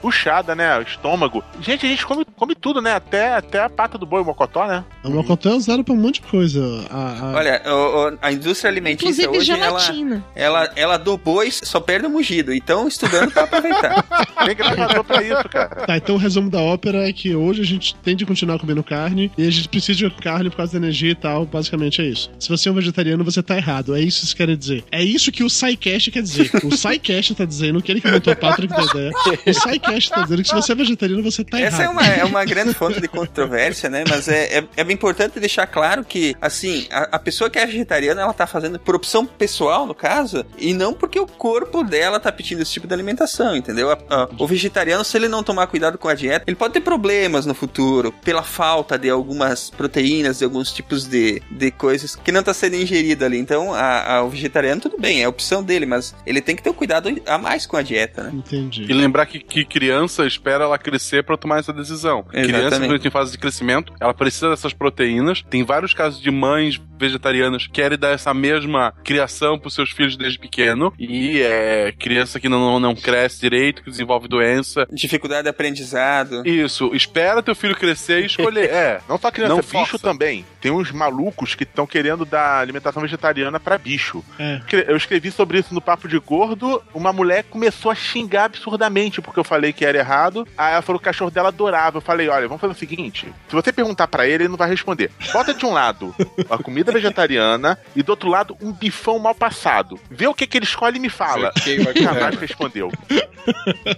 Puxada, 0.00 0.54
né? 0.54 0.78
O 0.78 0.82
estômago. 0.82 1.42
Gente, 1.60 1.86
a 1.86 1.88
gente 1.88 2.04
come, 2.06 2.24
come 2.36 2.54
tudo, 2.54 2.80
né? 2.80 2.92
Até, 2.94 3.34
até 3.34 3.62
a 3.62 3.70
pata 3.70 3.96
do 3.96 4.04
boi, 4.06 4.20
o 4.20 4.24
mocotó, 4.24 4.66
né? 4.66 4.84
O 5.02 5.10
mocotó 5.10 5.50
é 5.50 5.54
usado 5.54 5.82
pra 5.84 5.94
um 5.94 5.96
monte 5.96 6.20
de 6.20 6.22
coisa. 6.28 6.60
A, 6.90 7.30
a- 7.30 7.32
Olha, 7.36 7.62
o- 7.66 8.08
o- 8.14 8.18
a 8.20 8.32
indústria 8.32 8.70
alimentícia 8.70 9.24
Inclusive 9.24 9.52
hoje, 9.54 9.62
ela, 9.62 9.78
gelatina. 9.80 10.24
ela, 10.34 10.70
ela 10.76 10.96
do 10.98 11.16
boi 11.16 11.50
só 11.50 11.80
perde 11.80 12.06
o 12.06 12.10
mugido. 12.10 12.52
Então, 12.52 12.86
estudando 12.86 13.30
pra 13.32 13.44
aproveitar. 13.44 14.02
Tem 14.44 14.54
gravador 14.70 15.04
pra 15.04 15.22
isso, 15.22 15.48
cara. 15.48 15.86
Tá, 15.86 15.96
então 15.96 16.14
o 16.14 16.18
resumo 16.18 16.50
da 16.50 16.60
ópera 16.60 17.08
é 17.08 17.12
que 17.12 17.34
hoje 17.34 17.62
a 17.62 17.64
gente 17.64 17.94
tem 17.96 18.16
de 18.16 18.24
continuar 18.26 18.58
comendo 18.58 18.82
carne 18.82 19.30
e 19.36 19.46
a 19.46 19.50
gente 19.50 19.68
precisa 19.68 19.98
de 19.98 20.10
carne 20.10 20.50
por 20.50 20.56
causa 20.56 20.72
da 20.72 20.78
energia 20.78 21.10
e 21.10 21.14
tal. 21.14 21.44
Basicamente 21.46 22.00
é 22.00 22.04
isso. 22.06 22.30
Se 22.38 22.48
você 22.48 22.68
é 22.68 22.72
um 22.72 22.74
vegetariano, 22.74 23.24
você 23.24 23.42
tá 23.42 23.56
errado. 23.56 23.94
É 23.94 24.00
isso 24.00 24.20
que 24.20 24.26
isso 24.26 24.36
quer 24.36 24.56
dizer. 24.56 24.84
É 24.90 25.02
isso 25.02 25.30
que 25.32 25.42
o 25.44 25.50
SciCast 25.50 26.10
quer 26.10 26.22
dizer. 26.22 26.50
O 26.64 26.76
SciCast 26.76 27.34
tá 27.34 27.44
dizendo, 27.44 27.82
que 27.82 27.90
ele 27.92 28.00
que 28.00 28.10
montou 28.10 28.32
o 28.32 28.36
Patrick 28.36 28.72
da 28.74 28.82
ideia. 28.84 29.10
O 29.46 29.52
SciCast 29.52 30.10
tá 30.10 30.22
dizendo 30.22 30.42
que 30.42 30.48
se 30.48 30.54
você 30.54 30.72
é 30.72 30.74
vegetariano, 30.74 31.22
você 31.22 31.44
tá 31.44 31.60
Essa 31.60 31.82
é 31.82 31.84
errado. 31.84 31.92
uma, 31.92 32.06
é 32.06 32.24
uma 32.24 32.44
grande 32.44 32.74
fonte 32.74 33.00
de 33.00 33.08
controvérsia, 33.08 33.88
né? 33.90 34.04
Mas 34.08 34.28
é, 34.28 34.58
é, 34.58 34.64
é 34.76 34.84
bem 34.84 34.94
importante 34.94 35.38
deixar 35.40 35.66
claro 35.66 36.04
que, 36.04 36.34
assim, 36.40 36.86
a, 36.90 37.16
a 37.16 37.18
pessoa 37.18 37.50
que 37.50 37.58
é 37.58 37.66
vegetariana, 37.66 38.22
ela 38.22 38.32
tá 38.32 38.46
fazendo 38.46 38.78
por 38.78 38.94
opção 38.94 39.26
pessoal, 39.26 39.86
no 39.86 39.94
caso, 39.94 40.44
e 40.58 40.72
não 40.72 40.92
porque 40.92 41.18
o 41.18 41.26
corpo 41.26 41.82
dela 41.82 42.18
tá 42.20 42.30
pedindo 42.32 42.62
esse 42.62 42.72
tipo 42.72 42.86
de 42.86 42.94
alimentação, 42.94 43.56
entendeu? 43.56 43.90
A- 43.90 43.98
a- 44.10 44.28
o 44.38 44.46
vegetariano, 44.54 45.04
se 45.04 45.16
ele 45.16 45.28
não 45.28 45.42
tomar 45.42 45.66
cuidado 45.66 45.98
com 45.98 46.08
a 46.08 46.14
dieta, 46.14 46.44
ele 46.46 46.56
pode 46.56 46.74
ter 46.74 46.80
problemas 46.80 47.44
no 47.46 47.54
futuro, 47.54 48.12
pela 48.24 48.42
falta 48.42 48.98
de 48.98 49.10
algumas 49.10 49.70
proteínas, 49.70 50.38
de 50.38 50.44
alguns 50.44 50.72
tipos 50.72 51.04
de, 51.06 51.42
de 51.50 51.70
coisas 51.70 52.16
que 52.16 52.32
não 52.32 52.42
tá 52.42 52.54
sendo 52.54 52.76
ingerido 52.76 53.24
ali. 53.24 53.38
Então, 53.38 53.72
a, 53.74 54.16
a- 54.16 54.22
o 54.24 54.28
vegetariano, 54.30 54.80
tudo 54.80 54.96
bem, 54.98 55.20
é 55.22 55.24
a 55.24 55.28
opção 55.28 55.62
dele, 55.62 55.86
mas 55.86 56.14
ele 56.26 56.40
tem 56.40 56.54
que 56.56 56.62
ter 56.62 56.70
um 56.70 56.74
cuidado 56.74 57.08
a 57.26 57.38
mais 57.38 57.66
com 57.66 57.76
a 57.76 57.82
dieta, 57.82 58.22
né? 58.24 58.30
Entendi. 58.34 58.84
E 58.88 58.92
lembrar 58.92 59.26
que, 59.26 59.38
que 59.40 59.64
criança 59.64 60.26
espera 60.26 60.64
ela 60.64 60.78
crescer 60.78 61.24
pra 61.24 61.36
tomar 61.36 61.58
essa 61.58 61.72
decisão. 61.72 62.22
Criança, 62.24 62.58
Exatamente. 62.58 62.88
quando 62.90 63.06
em 63.06 63.10
fase 63.10 63.32
de 63.32 63.38
crescimento, 63.38 63.92
ela 64.00 64.14
precisa 64.14 64.50
dessas 64.50 64.72
proteínas. 64.72 65.42
Tem 65.50 65.64
vários 65.64 65.92
casos 65.92 66.20
de 66.20 66.30
mães 66.30 66.80
vegetarianas 66.98 67.66
que 67.66 67.72
querem 67.72 67.98
dar 67.98 68.10
essa 68.10 68.32
mesma 68.32 68.92
criação 69.04 69.58
pros 69.58 69.74
seus 69.74 69.90
filhos 69.90 70.16
desde 70.16 70.38
pequeno. 70.38 70.92
E 70.98 71.40
é 71.40 71.92
criança 71.98 72.38
que 72.40 72.48
não, 72.48 72.78
não 72.80 72.94
cresce 72.94 73.40
direito, 73.40 73.82
que 73.82 73.90
desenvolve 73.90 74.28
doença. 74.34 74.86
Dificuldade 74.92 75.44
de 75.44 75.48
aprendizado. 75.48 76.46
Isso, 76.46 76.94
espera 76.94 77.42
teu 77.42 77.54
filho 77.54 77.74
crescer 77.76 78.22
e 78.22 78.26
escolher. 78.26 78.70
É, 78.70 79.00
Não 79.08 79.18
só 79.18 79.30
criança, 79.30 79.54
Não 79.54 79.60
bicho 79.60 79.70
força. 79.72 79.98
também. 79.98 80.44
Tem 80.60 80.70
uns 80.72 80.90
malucos 80.90 81.54
que 81.54 81.62
estão 81.64 81.86
querendo 81.86 82.24
dar 82.24 82.58
alimentação 82.60 83.02
vegetariana 83.02 83.60
pra 83.60 83.78
bicho. 83.78 84.24
É. 84.38 84.60
Eu 84.88 84.96
escrevi 84.96 85.30
sobre 85.30 85.58
isso 85.58 85.72
no 85.74 85.80
Papo 85.80 86.08
de 86.08 86.18
Gordo. 86.18 86.82
Uma 86.92 87.12
mulher 87.12 87.44
começou 87.44 87.90
a 87.90 87.94
xingar 87.94 88.44
absurdamente 88.44 89.20
porque 89.20 89.38
eu 89.38 89.44
falei 89.44 89.72
que 89.72 89.84
era 89.84 89.98
errado. 89.98 90.46
Aí 90.56 90.72
ela 90.72 90.82
falou 90.82 90.98
que 90.98 91.04
o 91.04 91.10
cachorro 91.10 91.30
dela 91.30 91.48
adorava. 91.48 91.98
Eu 91.98 92.02
falei: 92.02 92.28
olha, 92.28 92.48
vamos 92.48 92.60
fazer 92.60 92.72
o 92.72 92.76
seguinte: 92.76 93.26
se 93.48 93.54
você 93.54 93.72
perguntar 93.72 94.08
pra 94.08 94.26
ele, 94.26 94.44
ele 94.44 94.48
não 94.48 94.56
vai 94.56 94.68
responder. 94.68 95.10
Bota 95.32 95.54
de 95.54 95.64
um 95.64 95.72
lado 95.72 96.14
a 96.48 96.58
comida 96.58 96.90
vegetariana 96.92 97.78
e 97.94 98.02
do 98.02 98.10
outro 98.10 98.28
lado 98.28 98.56
um 98.60 98.72
bifão 98.72 99.18
mal 99.18 99.34
passado. 99.34 99.98
Vê 100.10 100.26
o 100.26 100.34
que, 100.34 100.46
que 100.46 100.58
ele 100.58 100.64
escolhe 100.64 100.96
e 100.96 101.00
me 101.00 101.08
fala. 101.08 101.52
Vai 101.84 101.94
Jamais 101.94 102.36
respondeu. 102.36 102.90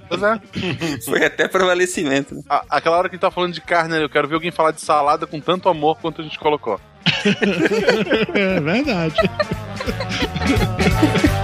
Pois 0.09 0.23
é. 0.35 1.01
Foi 1.05 1.25
até 1.25 1.49
prevalecimento. 1.49 2.35
né? 2.35 2.43
A- 2.49 2.65
aquela 2.71 2.97
hora 2.99 3.09
que 3.09 3.15
a 3.15 3.17
gente 3.17 3.23
tá 3.23 3.31
falando 3.31 3.53
de 3.55 3.61
carne, 3.61 3.91
né, 3.95 4.03
eu 4.03 4.09
quero 4.09 4.29
ver 4.29 4.35
alguém 4.35 4.51
falar 4.51 4.73
de 4.73 4.81
salada 4.81 5.27
com 5.27 5.41
tanto 5.41 5.69
amor 5.69 5.99
quanto 6.01 6.21
a 6.21 6.25
gente 6.25 6.39
colocou. 6.39 6.81
É 8.35 8.61
verdade. 8.61 9.15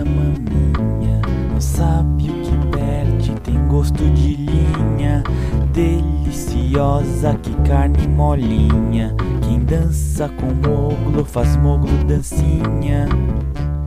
da 0.00 0.04
maminha. 0.04 1.20
Não 1.50 1.60
sabe 1.60 2.30
o 2.30 2.42
que 2.42 2.76
perde, 2.76 3.32
tem 3.42 3.66
gosto 3.68 4.02
de 4.10 4.36
linha. 4.36 5.22
Deliciosa, 5.72 7.34
que 7.42 7.54
carne 7.68 8.06
molinha. 8.08 9.14
Quem 9.42 9.60
dança 9.60 10.28
com 10.28 10.46
moglo 10.68 11.24
faz 11.24 11.56
moglo 11.56 11.92
dancinha. 12.04 13.08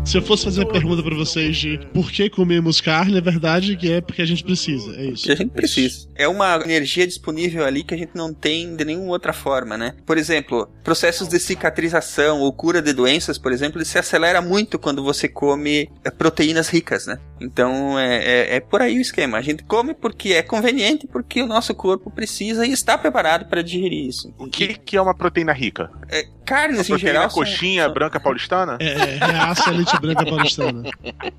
Se 0.06 0.18
eu 0.18 0.22
fosse 0.22 0.44
fazer 0.44 0.64
a 0.64 0.66
pergunta 0.66 1.02
pra 1.02 1.16
vocês 1.16 1.56
de 1.56 1.80
por 1.94 2.12
que 2.12 2.30
comemos 2.30 2.82
carne, 2.82 3.18
a 3.18 3.22
verdade 3.22 3.74
é 3.74 3.76
que 3.76 3.92
é 3.94 4.02
porque 4.02 4.22
a 4.22 4.26
gente 4.26 4.44
precisa. 4.44 4.94
É 4.98 5.06
isso. 5.06 5.24
Que 5.24 5.32
a 5.32 5.36
gente 5.36 5.52
precisa. 5.52 6.08
É 6.14 6.28
uma 6.28 6.56
energia 6.58 7.08
disponível 7.08 7.66
ali 7.66 7.84
que 7.84 7.94
a 7.94 7.98
gente 7.98 8.12
não 8.14 8.34
tem 8.34 8.76
de 8.76 8.84
nenhuma 8.84 9.12
outra 9.12 9.32
forma, 9.32 9.78
né? 9.78 9.96
Por 10.06 10.18
exemplo, 10.18 10.70
processos 10.84 11.30
de 11.30 11.40
cicatrização 11.40 12.42
ou 12.42 12.52
cura 12.52 12.82
de 12.82 12.92
doenças, 12.92 13.38
por 13.38 13.54
exemplo, 13.54 13.80
ele 13.80 13.86
se 13.86 13.98
acelera 13.98 14.42
muito 14.42 14.78
quando 14.78 15.02
você 15.02 15.28
come 15.28 15.90
eh, 16.04 16.12
proteínas 16.12 16.68
ricas, 16.68 17.08
né? 17.08 17.18
Então 17.40 17.98
é, 17.98 18.18
é, 18.18 18.56
é 18.58 18.60
por 18.60 18.82
aí 18.82 18.98
o 18.98 19.02
esquema. 19.02 19.38
A 19.38 19.42
gente 19.42 19.64
come 19.64 19.94
porque 19.94 20.34
é 20.34 20.44
conveniente, 20.44 21.08
porque 21.08 21.42
o 21.42 21.48
nosso 21.48 21.74
corpo 21.74 22.12
precisa 22.12 22.68
e 22.68 22.74
está 22.74 22.98
preparado 22.98 23.46
para 23.46 23.62
digerir 23.62 24.06
isso. 24.10 24.34
O 24.38 24.48
que, 24.48 24.76
que 24.76 24.98
é 24.98 25.02
uma 25.02 25.16
proteína 25.16 25.54
rica? 25.54 25.90
É, 26.10 26.28
carnes 26.46 26.82
em 26.82 26.88
proteína 26.88 27.12
geral. 27.14 27.30
são- 27.30 27.40
coxinha 27.44 27.90
branca 27.90 28.20
paulistana? 28.20 28.78
É, 28.80 28.88
é, 28.92 29.18
reaça 29.26 29.70
a 29.70 29.74
leite 29.74 30.00
branca 30.00 30.26
paulistana. 30.26 30.84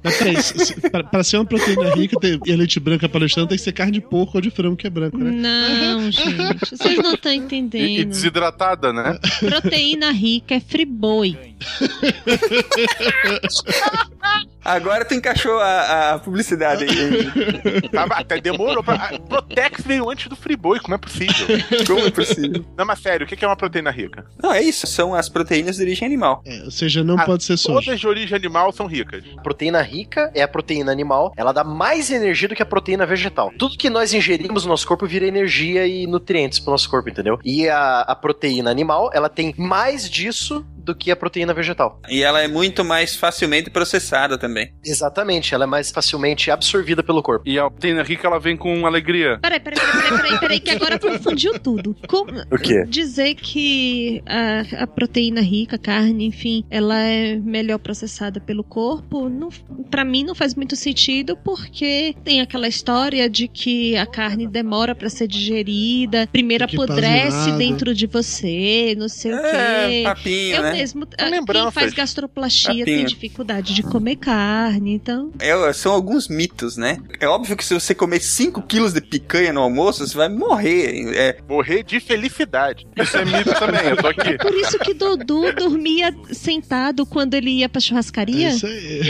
Mas 0.03 0.17
peraí, 0.17 0.43
se- 0.43 0.67
se- 0.67 0.81
pra, 0.91 1.05
pra 1.05 1.23
ser 1.25 1.37
uma 1.39 1.45
proteína 1.47 1.95
rica 1.95 2.17
e 2.47 2.53
a 2.53 2.57
leite 2.57 2.81
branca 2.81 3.09
paulistana 3.09 3.47
tem 3.47 3.57
que 3.59 3.65
ser 3.65 3.73
carne 3.73 3.93
de 3.93 4.01
porco 4.01 4.33
ou 4.37 4.41
de 4.41 4.51
frango 4.51 4.77
que 4.77 4.87
é 4.87 4.91
branco, 4.91 5.19
né? 5.19 5.31
Não, 5.31 6.11
gente, 6.11 6.71
vocês 6.71 6.97
não 6.99 7.15
estão 7.15 7.33
E, 7.33 7.35
e 7.35 7.39
entendendo. 7.39 8.09
desidratada, 8.09 8.93
né? 8.93 9.19
Proteína 9.41 10.11
rica 10.13 10.55
é 10.55 10.61
friboi. 10.61 11.37
Agora 14.65 15.05
tu 15.05 15.15
encaixou 15.15 15.59
a, 15.61 16.15
a 16.15 16.19
publicidade 16.19 16.85
aí. 16.85 17.89
Tava- 17.91 18.15
até 18.21 18.41
demorou. 18.41 18.83
Pra... 18.83 18.95
a 18.95 19.19
Protex 19.19 19.83
veio 19.85 20.09
antes 20.09 20.27
do 20.29 20.37
Friboi, 20.37 20.81
como 20.81 20.95
é 20.95 20.99
possível? 20.99 21.47
Como 21.87 22.01
é 22.01 22.11
possível? 22.11 22.65
Não, 22.77 22.85
mas 22.87 22.99
sério, 23.01 23.27
o 23.27 23.29
que 23.29 23.45
é 23.45 23.49
uma 23.49 23.57
proteína 23.57 23.91
rica? 23.91 24.25
Não, 24.43 24.53
é 24.53 24.63
isso. 24.63 24.87
São 24.87 25.15
as 25.15 25.29
proteínas 25.29 25.77
de 25.77 25.83
origem 25.83 26.07
animal. 26.07 26.43
É, 26.47 26.63
ou 26.65 26.71
seja, 26.71 27.05
não 27.05 27.19
Ah, 27.19 27.25
pode 27.25 27.45
ser 27.45 27.57
soja. 27.57 27.85
Todas 27.87 28.01
de 28.01 28.07
origem 28.07 28.37
animal 28.37 28.73
são 28.73 28.87
ricas. 28.87 29.23
Proteína 29.43 29.83
rica 29.83 30.31
é 30.35 30.43
a 30.43 30.49
proteína 30.49 30.91
animal, 30.93 31.33
ela 31.37 31.53
dá 31.53 31.63
mais 31.65 32.11
energia 32.11 32.49
do 32.49 32.55
que 32.55 32.63
a 32.63 32.67
proteína 32.67 33.05
vegetal. 33.07 33.53
Tudo 33.59 33.77
que 33.77 33.91
nós 33.91 34.13
ingerimos 34.15 34.65
no 34.65 34.71
nosso 34.71 34.87
corpo 34.87 35.07
vira 35.07 35.27
energia 35.27 35.87
e 35.87 36.07
nutrientes 36.07 36.59
pro 36.59 36.71
nosso 36.71 36.89
corpo, 36.89 37.09
entendeu? 37.09 37.39
E 37.45 37.69
a, 37.69 38.01
a 38.01 38.15
proteína 38.15 38.71
animal, 38.71 39.11
ela 39.13 39.29
tem 39.29 39.55
mais 39.59 40.09
disso 40.09 40.65
do 40.85 40.95
que 40.95 41.11
a 41.11 41.17
proteína 41.17 41.55
vegetal. 41.55 42.01
E 42.09 42.23
ela 42.23 42.41
é 42.43 42.49
muito 42.49 42.85
mais 42.85 43.17
facilmente 43.17 43.71
processada 43.71 44.37
também. 44.39 44.73
Exatamente, 44.85 45.55
ela 45.55 45.65
é 45.65 45.67
mais 45.67 45.91
facilmente 45.91 46.51
absorvida 46.51 47.03
pelo 47.03 47.23
corpo. 47.23 47.49
E 47.49 47.59
a 47.59 47.71
proteína 47.71 48.03
rica, 48.03 48.27
ela 48.27 48.39
vem 48.39 48.57
com 48.57 48.87
alegria. 48.87 49.39
Peraí, 49.41 49.61
peraí, 49.61 49.79
peraí, 49.81 49.93
peraí, 50.03 50.19
peraí, 50.21 50.41
peraí, 50.41 50.61
que 50.61 50.71
agora 50.71 50.99
confundiu 50.99 51.59
tudo. 51.59 51.97
Como 52.09 52.31
O 52.51 52.59
quê? 52.59 52.85
dizer 52.87 53.35
que 53.35 54.23
a, 54.27 54.83
a 54.85 54.87
proteína 54.87 55.41
rica, 55.41 55.77
a 55.77 55.79
carne, 55.79 56.27
enfim, 56.27 56.65
ela 56.71 56.99
é 57.01 57.37
melhor 57.37 57.79
processada 57.79 58.41
pelo 58.41 58.63
corpo, 58.65 59.29
não, 59.29 59.49
para 59.91 60.05
mim 60.05 60.25
não 60.25 60.35
faz 60.35 60.55
muito 60.55 60.77
sentido, 60.77 61.37
porque 61.37 62.15
tem 62.25 62.41
aquela 62.41 62.69
história 62.69 63.29
de 63.29 63.49
que 63.49 63.97
a 63.97 64.07
carne 64.07 64.47
demora 64.47 64.95
pra 64.95 65.09
ser 65.09 65.27
digerida, 65.29 66.29
primeiro 66.31 66.65
apodrece 66.65 67.53
dentro 67.53 67.95
de 67.95 68.07
você, 68.07 68.95
não 68.99 69.09
sei 69.09 69.33
o 69.33 69.37
É, 69.37 69.89
quê. 69.89 70.03
papinho, 70.05 70.57
Eu 70.57 70.63
né? 70.63 70.73
Mesmo, 70.77 71.07
São 71.19 71.29
ah, 71.29 71.45
quem 71.53 71.71
faz 71.73 71.93
gastroplastia 71.93 72.85
tem 72.85 72.95
Papinho. 72.97 73.07
dificuldade 73.07 73.75
de 73.75 73.83
comer 73.83 74.17
carne, 74.17 74.95
então 74.95 75.31
É, 75.39 75.73
são 75.73 75.93
alguns 75.93 76.29
mitos, 76.29 76.77
né? 76.77 76.99
É 77.21 77.27
óbvio 77.29 77.57
que 77.57 77.65
se 77.65 77.75
você 77.75 77.95
comer 77.95 78.21
5 78.21 78.63
quilos 78.63 78.93
de 78.93 79.01
picanha 79.01 79.53
no 79.53 79.61
almoço, 79.61 80.07
você 80.07 80.17
vai 80.17 80.29
morrer. 80.29 81.15
É, 81.17 81.39
Morrer 81.49 81.83
de 81.83 82.01
felicidade. 82.01 82.87
Isso 82.97 83.17
é 83.17 83.25
mito 83.25 83.53
também, 83.59 83.85
eu 83.87 83.97
tô 83.97 84.07
aqui. 84.09 84.39
Por 84.39 84.55
isso 84.55 84.79
que 84.79 84.95
Dudu 84.95 85.53
dormia 85.53 86.15
sentado 86.33 87.05
quando 87.07 87.35
ele 87.35 87.51
ia 87.51 87.69
pra 87.69 87.81
churrascaria? 87.81 88.51
Isso 88.51 88.67
aí. 88.67 89.01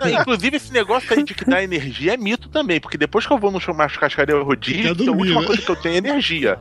Não, 0.00 0.20
Inclusive, 0.20 0.56
esse 0.56 0.72
negócio 0.72 1.12
aí 1.14 1.22
de 1.22 1.34
que 1.34 1.44
dá 1.44 1.62
energia 1.62 2.14
é 2.14 2.16
mito 2.16 2.48
também, 2.48 2.80
porque 2.80 2.96
depois 2.98 3.26
que 3.26 3.32
eu 3.32 3.38
vou 3.38 3.50
no 3.50 3.60
churrascaria 3.60 4.34
rodízio, 4.36 4.94
Quer 4.96 5.08
a 5.08 5.12
última 5.12 5.40
né? 5.40 5.46
coisa 5.46 5.62
que 5.62 5.70
eu 5.70 5.76
tenho 5.76 5.94
é 5.94 5.98
energia. 5.98 6.58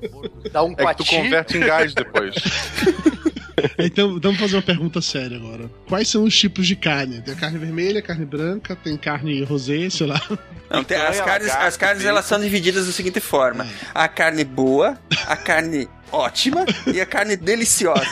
Dá 0.51 0.63
um 0.63 0.73
É 0.77 0.85
que 0.93 0.95
tu 0.97 1.05
converte 1.05 1.57
em 1.57 1.61
gás 1.61 1.93
depois. 1.93 2.35
Então, 3.77 4.19
vamos 4.21 4.39
fazer 4.39 4.55
uma 4.55 4.61
pergunta 4.61 5.01
séria 5.01 5.37
agora. 5.37 5.69
Quais 5.87 6.07
são 6.07 6.23
os 6.23 6.37
tipos 6.37 6.67
de 6.67 6.75
carne? 6.75 7.21
Tem 7.21 7.33
a 7.33 7.37
carne 7.37 7.57
vermelha, 7.57 8.01
carne 8.01 8.25
branca, 8.25 8.75
tem 8.75 8.95
carne 8.97 9.43
rosé, 9.43 9.89
sei 9.89 10.07
lá. 10.07 10.21
não, 10.69 10.83
tem- 10.83 10.97
as 10.97 11.19
carnes, 11.21 11.49
as 11.49 11.77
carnes 11.77 12.05
elas 12.05 12.25
são 12.25 12.39
divididas 12.39 12.85
da 12.85 12.91
seguinte 12.91 13.19
forma: 13.19 13.67
a 13.93 14.07
carne 14.07 14.43
boa, 14.43 14.97
a 15.27 15.35
carne 15.35 15.87
ótima 16.11 16.65
e 16.93 16.99
a 17.01 17.05
carne 17.05 17.35
deliciosa. 17.35 18.03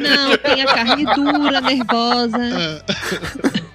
Não, 0.00 0.36
tem 0.38 0.62
a 0.62 0.66
carne 0.66 1.04
dura, 1.14 1.60
nervosa. 1.60 2.84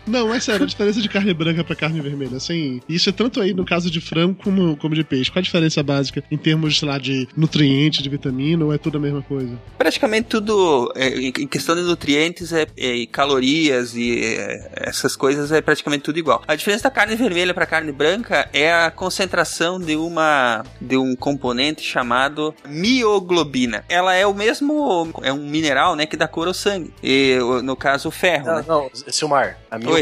Não, 0.06 0.34
é 0.34 0.40
sério, 0.40 0.64
a 0.64 0.68
diferença 0.68 1.02
de 1.02 1.10
carne 1.10 1.34
branca 1.34 1.64
pra 1.64 1.76
carne 1.76 2.02
vermelha, 2.02 2.38
assim, 2.38 2.82
isso 2.88 3.10
é 3.10 3.12
tanto 3.12 3.42
aí 3.42 3.54
no 3.54 3.66
caso 3.66 3.90
de 3.90 4.02
frango 4.02 4.36
como, 4.44 4.76
como 4.78 4.94
de 4.96 5.04
peixe. 5.04 5.32
Qual 5.32 5.40
a 5.40 5.44
diferença 5.44 5.82
básica 5.82 6.24
em 6.30 6.38
termos, 6.38 6.78
sei 6.80 6.88
lá, 6.88 6.98
de 6.98 7.28
nutriente, 7.36 8.04
de 8.04 8.10
vitamina, 8.10 8.66
ou 8.66 8.74
é 8.74 8.78
tudo 8.78 8.98
a 8.98 9.02
mesma 9.02 9.22
coisa? 9.22 9.58
Praticamente 9.78 10.28
tudo, 10.30 10.92
é, 10.96 11.08
em 11.20 11.48
questão 11.48 11.76
de 11.76 11.82
nutrientes 11.82 12.52
é, 12.52 12.68
é, 12.78 12.96
e 12.96 13.08
calorias 13.08 13.96
e 13.96 14.24
é, 14.24 14.72
essas 14.76 15.16
coisas 15.16 15.52
é 15.52 15.62
praticamente 15.62 16.04
tudo 16.04 16.20
igual. 16.20 16.44
A 16.48 16.56
diferença 16.56 16.84
da 16.84 16.92
carne 16.92 17.16
vermelha 17.16 17.54
para 17.54 17.66
carne 17.66 17.92
branca 17.92 18.50
é 18.54 18.74
a 18.74 18.92
concentração 18.92 19.80
de 19.80 19.96
uma 19.96 20.64
de 20.82 20.98
um 20.98 21.16
componente 21.16 21.82
chamado 21.82 22.54
mioglobina. 22.68 23.84
Ela 23.88 24.14
é 24.16 24.26
o 24.26 24.34
mesmo, 24.34 25.10
é 25.22 25.32
um 25.32 25.48
mineral, 25.50 25.96
né, 25.96 26.06
que 26.06 26.18
dá 26.18 26.28
cor 26.28 26.48
ao 26.48 26.54
sangue. 26.54 26.94
E 27.02 27.38
no 27.64 27.76
caso 27.76 28.10
o 28.10 28.12
ferro, 28.12 28.46
Não, 28.48 28.56
né? 28.56 28.66
não, 28.68 28.90
Silmar, 28.94 29.58
a 29.70 29.78
mioglobina 29.78 29.93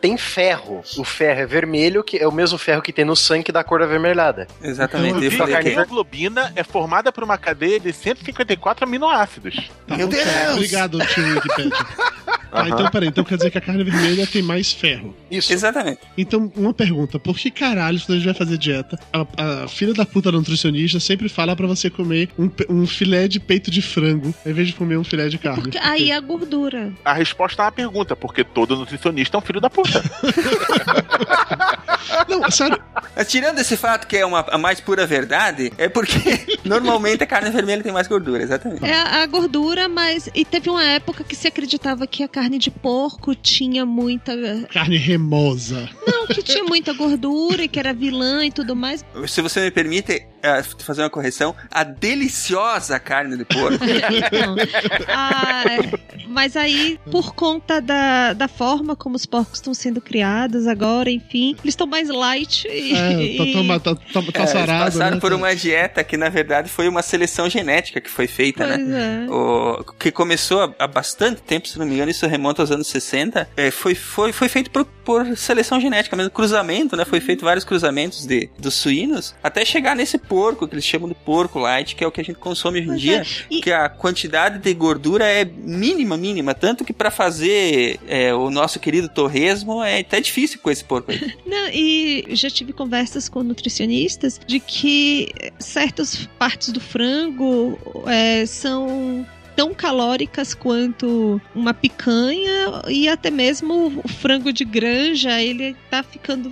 tem 0.00 0.16
ferro. 0.16 0.82
O 0.96 1.04
ferro 1.04 1.40
é 1.40 1.46
vermelho, 1.46 2.02
que 2.02 2.18
é 2.18 2.26
o 2.26 2.32
mesmo 2.32 2.58
ferro 2.58 2.82
que 2.82 2.92
tem 2.92 3.04
no 3.04 3.16
sangue 3.16 3.44
que 3.44 3.52
dá 3.52 3.64
cor 3.64 3.82
avermelhada. 3.82 4.46
Exatamente. 4.62 5.30
Falei 5.30 5.54
a 5.54 5.62
hemoglobina 5.62 6.52
é 6.56 6.62
formada 6.62 7.12
por 7.12 7.24
uma 7.24 7.38
cadeia 7.38 7.78
de 7.78 7.92
154 7.92 8.84
aminoácidos. 8.84 9.70
Tá 9.86 9.96
Meu 9.96 10.08
Deus! 10.08 10.24
cara. 10.24 10.52
Obrigado, 10.52 10.98
tio 11.06 11.34
Wikipedia. 11.34 11.72
Ah, 12.52 12.68
então 12.68 12.90
peraí, 12.90 13.08
então 13.08 13.24
quer 13.24 13.36
dizer 13.38 13.50
que 13.50 13.56
a 13.56 13.60
carne 13.62 13.82
vermelha 13.82 14.26
tem 14.26 14.42
mais 14.42 14.72
ferro. 14.72 15.16
Isso. 15.30 15.52
Exatamente. 15.52 16.00
Então, 16.18 16.52
uma 16.54 16.74
pergunta: 16.74 17.18
por 17.18 17.36
que 17.36 17.50
caralho, 17.50 17.98
quando 18.00 18.10
a 18.10 18.14
gente 18.16 18.24
vai 18.26 18.34
fazer 18.34 18.58
dieta, 18.58 18.98
a, 19.10 19.62
a 19.64 19.68
filha 19.68 19.94
da 19.94 20.04
puta 20.04 20.30
nutricionista 20.30 21.00
sempre 21.00 21.30
fala 21.30 21.56
pra 21.56 21.66
você 21.66 21.88
comer 21.88 22.28
um, 22.38 22.50
um 22.68 22.86
filé 22.86 23.26
de 23.26 23.40
peito 23.40 23.70
de 23.70 23.80
frango, 23.80 24.34
em 24.44 24.52
vez 24.52 24.68
de 24.68 24.74
comer 24.74 24.98
um 24.98 25.04
filé 25.04 25.28
de 25.28 25.38
carne? 25.38 25.62
Porque 25.62 25.78
aí 25.78 26.10
é 26.10 26.16
a 26.16 26.20
gordura. 26.20 26.92
A 27.02 27.14
resposta 27.14 27.62
é 27.62 27.64
uma 27.64 27.72
pergunta, 27.72 28.14
porque 28.14 28.44
todo 28.44 28.76
nutricionista 28.76 29.11
é 29.20 29.36
um 29.36 29.40
filho 29.40 29.60
da 29.60 29.70
puta. 29.70 30.02
Não, 32.28 32.50
sério, 32.50 32.80
Mas 33.16 33.28
tirando 33.28 33.58
esse 33.58 33.76
fato 33.76 34.06
que 34.06 34.16
é 34.16 34.26
uma, 34.26 34.40
a 34.40 34.58
mais 34.58 34.80
pura 34.80 35.06
verdade, 35.06 35.72
é 35.78 35.88
porque 35.88 36.58
normalmente 36.64 37.22
a 37.22 37.26
carne 37.26 37.50
vermelha 37.50 37.82
tem 37.82 37.92
mais 37.92 38.06
gordura, 38.06 38.42
exatamente. 38.42 38.84
É 38.84 38.94
a 38.94 39.22
a 39.22 39.26
gordura, 39.26 39.88
mas. 39.88 40.28
E 40.34 40.44
teve 40.44 40.68
uma 40.68 40.84
época 40.84 41.22
que 41.24 41.36
se 41.36 41.46
acreditava 41.46 42.06
que 42.06 42.22
a 42.22 42.28
carne 42.28 42.58
de 42.58 42.70
porco 42.70 43.34
tinha 43.34 43.86
muita. 43.86 44.32
carne 44.72 44.96
remosa. 44.96 45.88
Não, 46.06 46.26
que 46.26 46.42
tinha 46.42 46.64
muita 46.64 46.92
gordura 46.92 47.62
e 47.62 47.68
que 47.68 47.78
era 47.78 47.92
vilã 47.92 48.44
e 48.44 48.50
tudo 48.50 48.74
mais. 48.74 49.04
Se 49.26 49.40
você 49.40 49.60
me 49.60 49.70
permite 49.70 50.26
eh, 50.42 50.62
fazer 50.78 51.02
uma 51.02 51.10
correção, 51.10 51.54
a 51.70 51.84
deliciosa 51.84 52.98
carne 52.98 53.36
de 53.36 53.44
porco. 53.44 53.78
Ah, 55.08 55.64
é. 55.66 56.24
mas 56.28 56.56
aí, 56.56 56.98
por 57.10 57.34
conta 57.34 57.80
da, 57.80 58.32
da 58.32 58.48
forma 58.48 58.94
como 58.96 59.16
os 59.16 59.26
porcos 59.26 59.58
estão 59.58 59.74
sendo 59.74 60.00
criados 60.00 60.66
agora, 60.66 61.10
enfim, 61.10 61.50
eles 61.62 61.72
estão 61.72 61.86
mais 61.86 62.08
light 62.08 62.66
e. 62.68 62.92
É, 62.94 63.36
tá, 63.36 63.80
tá, 63.80 63.94
tá, 63.94 64.22
tá, 64.22 64.38
É, 64.38 64.40
eles 64.40 64.50
sarado, 64.50 64.84
passaram 64.84 65.14
né? 65.16 65.20
por 65.20 65.32
uma 65.32 65.54
dieta 65.54 66.02
que, 66.04 66.16
na 66.16 66.28
verdade, 66.28 66.68
foi 66.68 66.88
uma 66.88 67.02
seleção 67.02 67.48
genética 67.48 68.00
que 68.00 68.10
foi 68.10 68.26
feita, 68.26 68.66
Pois 68.66 68.78
né? 68.86 69.26
é. 69.28 69.30
O, 69.30 69.84
que 69.98 70.10
começou 70.10 70.62
há, 70.62 70.74
há 70.78 70.86
bastante 70.86 71.42
tempo, 71.42 71.68
se 71.68 71.78
não 71.78 71.86
me 71.86 71.94
engano, 71.94 72.10
isso 72.10 72.26
remonta 72.26 72.62
aos 72.62 72.70
anos 72.70 72.86
60. 72.86 73.48
é, 73.56 73.70
foi, 73.70 73.94
foi, 73.94 74.32
foi 74.32 74.48
feito 74.48 74.70
por, 74.70 74.84
por 74.84 75.36
seleção 75.36 75.80
genética, 75.80 76.16
mesmo 76.16 76.30
cruzamento, 76.30 76.96
né? 76.96 77.04
Foi 77.04 77.20
feito 77.20 77.44
vários 77.44 77.64
cruzamentos 77.64 78.26
de, 78.26 78.48
dos 78.58 78.74
suínos 78.74 79.34
até 79.42 79.64
chegar 79.64 79.94
nesse 79.96 80.18
porco, 80.32 80.66
que 80.66 80.74
eles 80.74 80.84
chamam 80.84 81.06
de 81.08 81.14
porco 81.14 81.58
light, 81.58 81.94
que 81.94 82.02
é 82.02 82.06
o 82.06 82.10
que 82.10 82.20
a 82.20 82.24
gente 82.24 82.38
consome 82.38 82.80
hoje 82.80 82.90
em 82.90 82.96
dia. 82.96 83.20
é, 83.20 83.26
e- 83.54 83.60
Que 83.60 83.70
a 83.70 83.86
quantidade 83.88 84.58
de 84.60 84.72
gordura 84.72 85.26
é 85.26 85.44
mínima, 85.44 86.16
mínima. 86.16 86.54
Tanto 86.54 86.84
que 86.86 86.92
para 86.92 87.10
fazer 87.10 88.00
é, 88.08 88.32
o 88.34 88.50
nosso 88.50 88.80
querido 88.80 89.08
torresmo 89.10 89.82
é 89.82 90.00
até 90.00 90.20
difícil 90.22 90.58
com 90.62 90.70
esse 90.70 90.82
porco 90.84 91.10
aí. 91.12 91.20
Não, 91.44 91.68
e 91.70 92.24
já 92.30 92.48
tive 92.48 92.72
conversas 92.72 93.28
com 93.28 93.42
nutricionistas 93.42 94.40
de 94.46 94.58
que 94.58 95.28
certas 95.58 96.26
partes 96.38 96.70
do 96.70 96.80
frango 96.80 97.78
é, 98.06 98.46
são 98.46 99.26
tão 99.54 99.74
calóricas 99.74 100.54
quanto 100.54 101.38
uma 101.54 101.74
picanha 101.74 102.82
e 102.88 103.06
até 103.06 103.30
mesmo 103.30 104.00
o 104.02 104.08
frango 104.08 104.50
de 104.50 104.64
granja, 104.64 105.42
ele 105.42 105.76
tá 105.90 106.02
ficando 106.02 106.50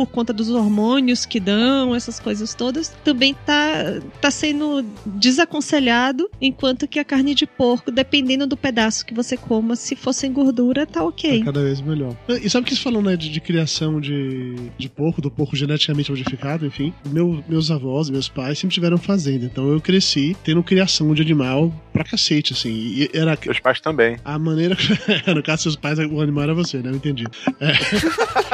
por 0.00 0.06
conta 0.06 0.32
dos 0.32 0.48
hormônios 0.48 1.26
que 1.26 1.38
dão, 1.38 1.94
essas 1.94 2.18
coisas 2.18 2.54
todas, 2.54 2.88
também 3.04 3.34
tá, 3.44 4.00
tá 4.18 4.30
sendo 4.30 4.82
desaconselhado, 5.04 6.30
enquanto 6.40 6.88
que 6.88 6.98
a 6.98 7.04
carne 7.04 7.34
de 7.34 7.46
porco, 7.46 7.90
dependendo 7.90 8.46
do 8.46 8.56
pedaço 8.56 9.04
que 9.04 9.12
você 9.12 9.36
coma, 9.36 9.76
se 9.76 9.94
for 9.94 10.14
sem 10.14 10.32
gordura, 10.32 10.86
tá 10.86 11.04
ok. 11.04 11.44
Cada 11.44 11.62
vez 11.62 11.82
melhor. 11.82 12.16
E 12.42 12.48
sabe 12.48 12.62
o 12.62 12.66
que 12.66 12.72
eles 12.72 12.82
falam, 12.82 13.02
né, 13.02 13.14
de, 13.14 13.28
de 13.28 13.40
criação 13.42 14.00
de, 14.00 14.54
de 14.78 14.88
porco, 14.88 15.20
do 15.20 15.30
porco 15.30 15.54
geneticamente 15.54 16.10
modificado, 16.10 16.64
enfim? 16.64 16.94
Meu, 17.04 17.44
meus 17.46 17.70
avós, 17.70 18.08
meus 18.08 18.26
pais 18.26 18.58
sempre 18.58 18.72
tiveram 18.72 18.96
fazenda, 18.96 19.44
então 19.44 19.68
eu 19.68 19.82
cresci 19.82 20.34
tendo 20.42 20.62
criação 20.62 21.12
de 21.12 21.20
animal 21.20 21.70
pra 21.92 22.04
cacete, 22.04 22.54
assim. 22.54 22.70
E 22.70 23.10
era 23.12 23.38
Meus 23.44 23.60
pais 23.60 23.82
também. 23.82 24.16
a 24.24 24.38
maneira. 24.38 24.78
no 25.34 25.42
caso, 25.42 25.64
seus 25.64 25.76
pais, 25.76 25.98
o 25.98 26.20
animal 26.22 26.44
era 26.44 26.54
você, 26.54 26.78
né? 26.78 26.90
Eu 26.90 26.96
entendi. 26.96 27.26
É. 27.60 27.72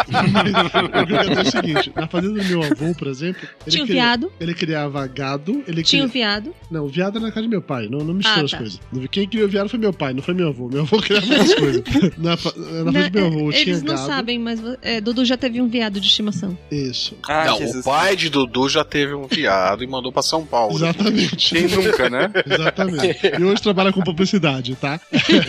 É 1.36 1.42
o 1.42 1.50
seguinte: 1.50 1.92
na 1.94 2.06
fazenda 2.06 2.42
do 2.42 2.44
meu 2.48 2.62
avô, 2.62 2.94
por 2.94 3.08
exemplo. 3.08 3.42
Ele 3.66 3.70
Tinha 3.70 3.84
um 3.84 3.86
viado? 3.86 4.32
Ele 4.40 4.54
criava 4.54 5.06
gado. 5.06 5.62
Ele 5.66 5.82
Tinha 5.82 6.04
um 6.04 6.08
viado. 6.08 6.54
Não, 6.70 6.84
o 6.84 6.88
viado 6.88 7.16
era 7.18 7.26
na 7.26 7.32
casa 7.32 7.46
do 7.46 7.50
meu 7.50 7.62
pai. 7.62 7.88
Não, 7.90 7.98
não 7.98 8.14
mistura 8.14 8.40
Ah, 8.40 8.44
as 8.44 8.50
tá. 8.50 8.58
coisas. 8.58 8.80
Quem 9.10 9.28
criou 9.28 9.48
viado 9.48 9.68
foi 9.68 9.78
meu 9.78 9.92
pai, 9.92 10.12
não 10.14 10.22
foi 10.22 10.34
meu 10.34 10.48
avô. 10.48 10.68
Meu 10.68 10.82
avô 10.82 10.98
criava 10.98 11.26
outras 11.26 11.54
coisas. 11.54 11.82
Na, 12.18 12.36
fa- 12.36 12.52
na 12.56 12.92
frente 12.92 13.10
do 13.10 13.18
meu 13.18 13.26
avô 13.26 13.52
tinha 13.52 13.58
é, 13.58 13.62
Eles 13.62 13.82
não 13.82 13.94
gado. 13.94 14.06
sabem, 14.06 14.38
mas 14.38 14.60
é, 14.82 15.00
Dudu 15.00 15.24
já 15.24 15.36
teve 15.36 15.60
um 15.60 15.68
viado 15.68 16.00
de 16.00 16.06
estimação. 16.06 16.56
Isso. 16.70 17.16
não, 17.28 17.80
o 17.80 17.82
pai 17.82 18.16
de 18.16 18.28
Dudu 18.30 18.68
já 18.68 18.84
teve 18.84 19.14
um 19.14 19.26
viado 19.26 19.82
e 19.84 19.86
mandou 19.86 20.10
pra 20.12 20.22
São 20.22 20.44
Paulo. 20.44 20.76
Exatamente. 20.76 21.54
Quem 21.54 21.68
nunca, 21.68 22.08
né? 22.10 22.30
Exatamente. 22.48 23.20
E 23.38 23.44
hoje 23.44 23.62
trabalha 23.62 23.92
com 23.92 24.02
publicidade, 24.02 24.74
tá? 24.76 25.00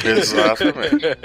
Exatamente. 0.06 1.18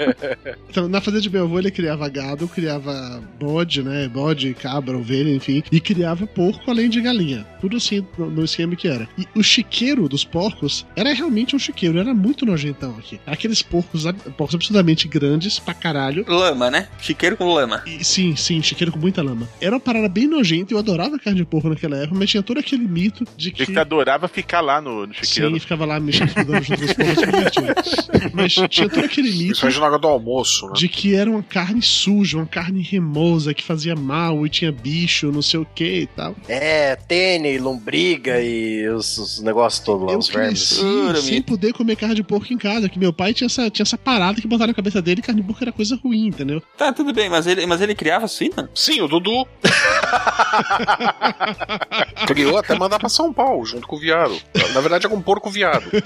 Então, 0.69 0.87
na 0.87 1.01
fazenda 1.01 1.21
de 1.21 1.29
meu 1.29 1.43
avô, 1.45 1.59
ele 1.59 1.71
criava 1.71 2.07
gado, 2.09 2.47
criava 2.47 3.21
bode, 3.39 3.83
né? 3.83 4.07
Bode, 4.07 4.52
cabra, 4.53 4.97
ovelha, 4.97 5.33
enfim. 5.33 5.63
E 5.71 5.79
criava 5.79 6.25
porco 6.27 6.69
além 6.69 6.89
de 6.89 7.01
galinha. 7.01 7.45
Tudo 7.59 7.77
assim, 7.77 8.05
no, 8.17 8.29
no 8.29 8.43
esquema 8.43 8.75
que 8.75 8.87
era. 8.87 9.07
E 9.17 9.27
o 9.35 9.43
chiqueiro 9.43 10.07
dos 10.09 10.23
porcos 10.23 10.85
era 10.95 11.13
realmente 11.13 11.55
um 11.55 11.59
chiqueiro. 11.59 11.99
Era 11.99 12.13
muito 12.13 12.45
nojentão 12.45 12.95
aqui. 12.97 13.19
Aqueles 13.25 13.61
porcos, 13.61 14.03
porcos 14.37 14.55
absurdamente 14.55 15.07
grandes 15.07 15.59
pra 15.59 15.73
caralho. 15.73 16.25
Lama, 16.27 16.69
né? 16.69 16.87
Chiqueiro 16.99 17.37
com 17.37 17.53
lama. 17.53 17.83
E, 17.85 18.03
sim, 18.03 18.35
sim, 18.35 18.61
chiqueiro 18.61 18.91
com 18.91 18.99
muita 18.99 19.21
lama. 19.21 19.47
Era 19.61 19.75
uma 19.75 19.79
parada 19.79 20.09
bem 20.09 20.27
nojenta. 20.27 20.73
Eu 20.73 20.77
adorava 20.77 21.17
carne 21.19 21.39
de 21.39 21.45
porco 21.45 21.69
naquela 21.69 21.97
época, 21.97 22.17
mas 22.17 22.29
tinha 22.29 22.43
todo 22.43 22.59
aquele 22.59 22.87
mito 22.87 23.25
de 23.37 23.51
que. 23.51 23.65
De 23.65 23.71
que 23.71 23.79
adorava 23.79 24.27
ficar 24.27 24.61
lá 24.61 24.81
no, 24.81 25.07
no 25.07 25.13
chiqueiro. 25.13 25.53
Sim, 25.53 25.59
ficava 25.59 25.85
lá 25.85 25.99
mexendo 25.99 26.33
junto 26.61 26.77
com 26.77 26.85
os 26.85 26.93
porcos. 26.93 28.09
Mas 28.33 28.53
tinha 28.69 28.89
todo 28.89 29.05
aquele 29.05 29.31
mito. 29.31 29.65
Na 29.65 29.85
hora 29.85 29.99
do 29.99 30.07
almoço, 30.07 30.67
né? 30.67 30.73
De 30.75 30.87
que 30.87 31.15
era 31.15 31.29
uma 31.29 31.43
carne 31.43 31.81
suja, 31.81 32.37
uma 32.37 32.45
carne 32.45 32.81
remosa, 32.81 33.53
que 33.53 33.63
fazia 33.63 33.95
mal 33.95 34.32
e 34.45 34.49
tinha 34.49 34.71
bicho, 34.71 35.31
não 35.31 35.41
sei 35.41 35.59
o 35.59 35.65
que 35.75 36.01
e 36.01 36.07
tal. 36.07 36.35
É, 36.47 36.95
tênis, 36.95 37.59
lombriga 37.61 38.41
e 38.41 38.87
os, 38.89 39.17
os 39.17 39.41
negócios 39.41 39.83
todos 39.83 40.05
lá, 40.07 40.13
Eu 40.13 40.19
os 40.19 40.27
vermes. 40.29 40.79
cresci 40.79 41.27
sem 41.27 41.41
poder 41.41 41.73
comer 41.73 41.95
carne 41.95 42.15
de 42.15 42.23
porco 42.23 42.51
em 42.53 42.57
casa, 42.57 42.87
que 42.89 42.99
meu 42.99 43.11
pai 43.13 43.33
tinha 43.33 43.47
essa, 43.47 43.69
tinha 43.69 43.83
essa 43.83 43.97
parada 43.97 44.39
que 44.41 44.47
botaram 44.47 44.69
na 44.69 44.73
cabeça 44.75 45.01
dele 45.01 45.21
que 45.21 45.27
carne 45.27 45.41
de 45.41 45.47
porco 45.47 45.63
era 45.63 45.71
coisa 45.71 45.97
ruim, 46.03 46.27
entendeu? 46.27 46.61
Tá, 46.77 46.91
tudo 46.93 47.13
bem, 47.13 47.29
mas 47.29 47.47
ele, 47.47 47.65
mas 47.65 47.81
ele 47.81 47.95
criava 47.95 48.27
suína? 48.27 48.69
Sim, 48.73 49.01
o 49.01 49.07
Dudu. 49.07 49.47
Criou 52.27 52.57
até 52.57 52.77
mandar 52.77 52.99
pra 52.99 53.09
São 53.09 53.33
Paulo, 53.33 53.65
junto 53.65 53.87
com 53.87 53.95
o 53.95 53.99
viado. 53.99 54.37
Na 54.73 54.81
verdade 54.81 55.05
é 55.05 55.09
com 55.09 55.21
porco 55.21 55.49
viado. 55.49 55.83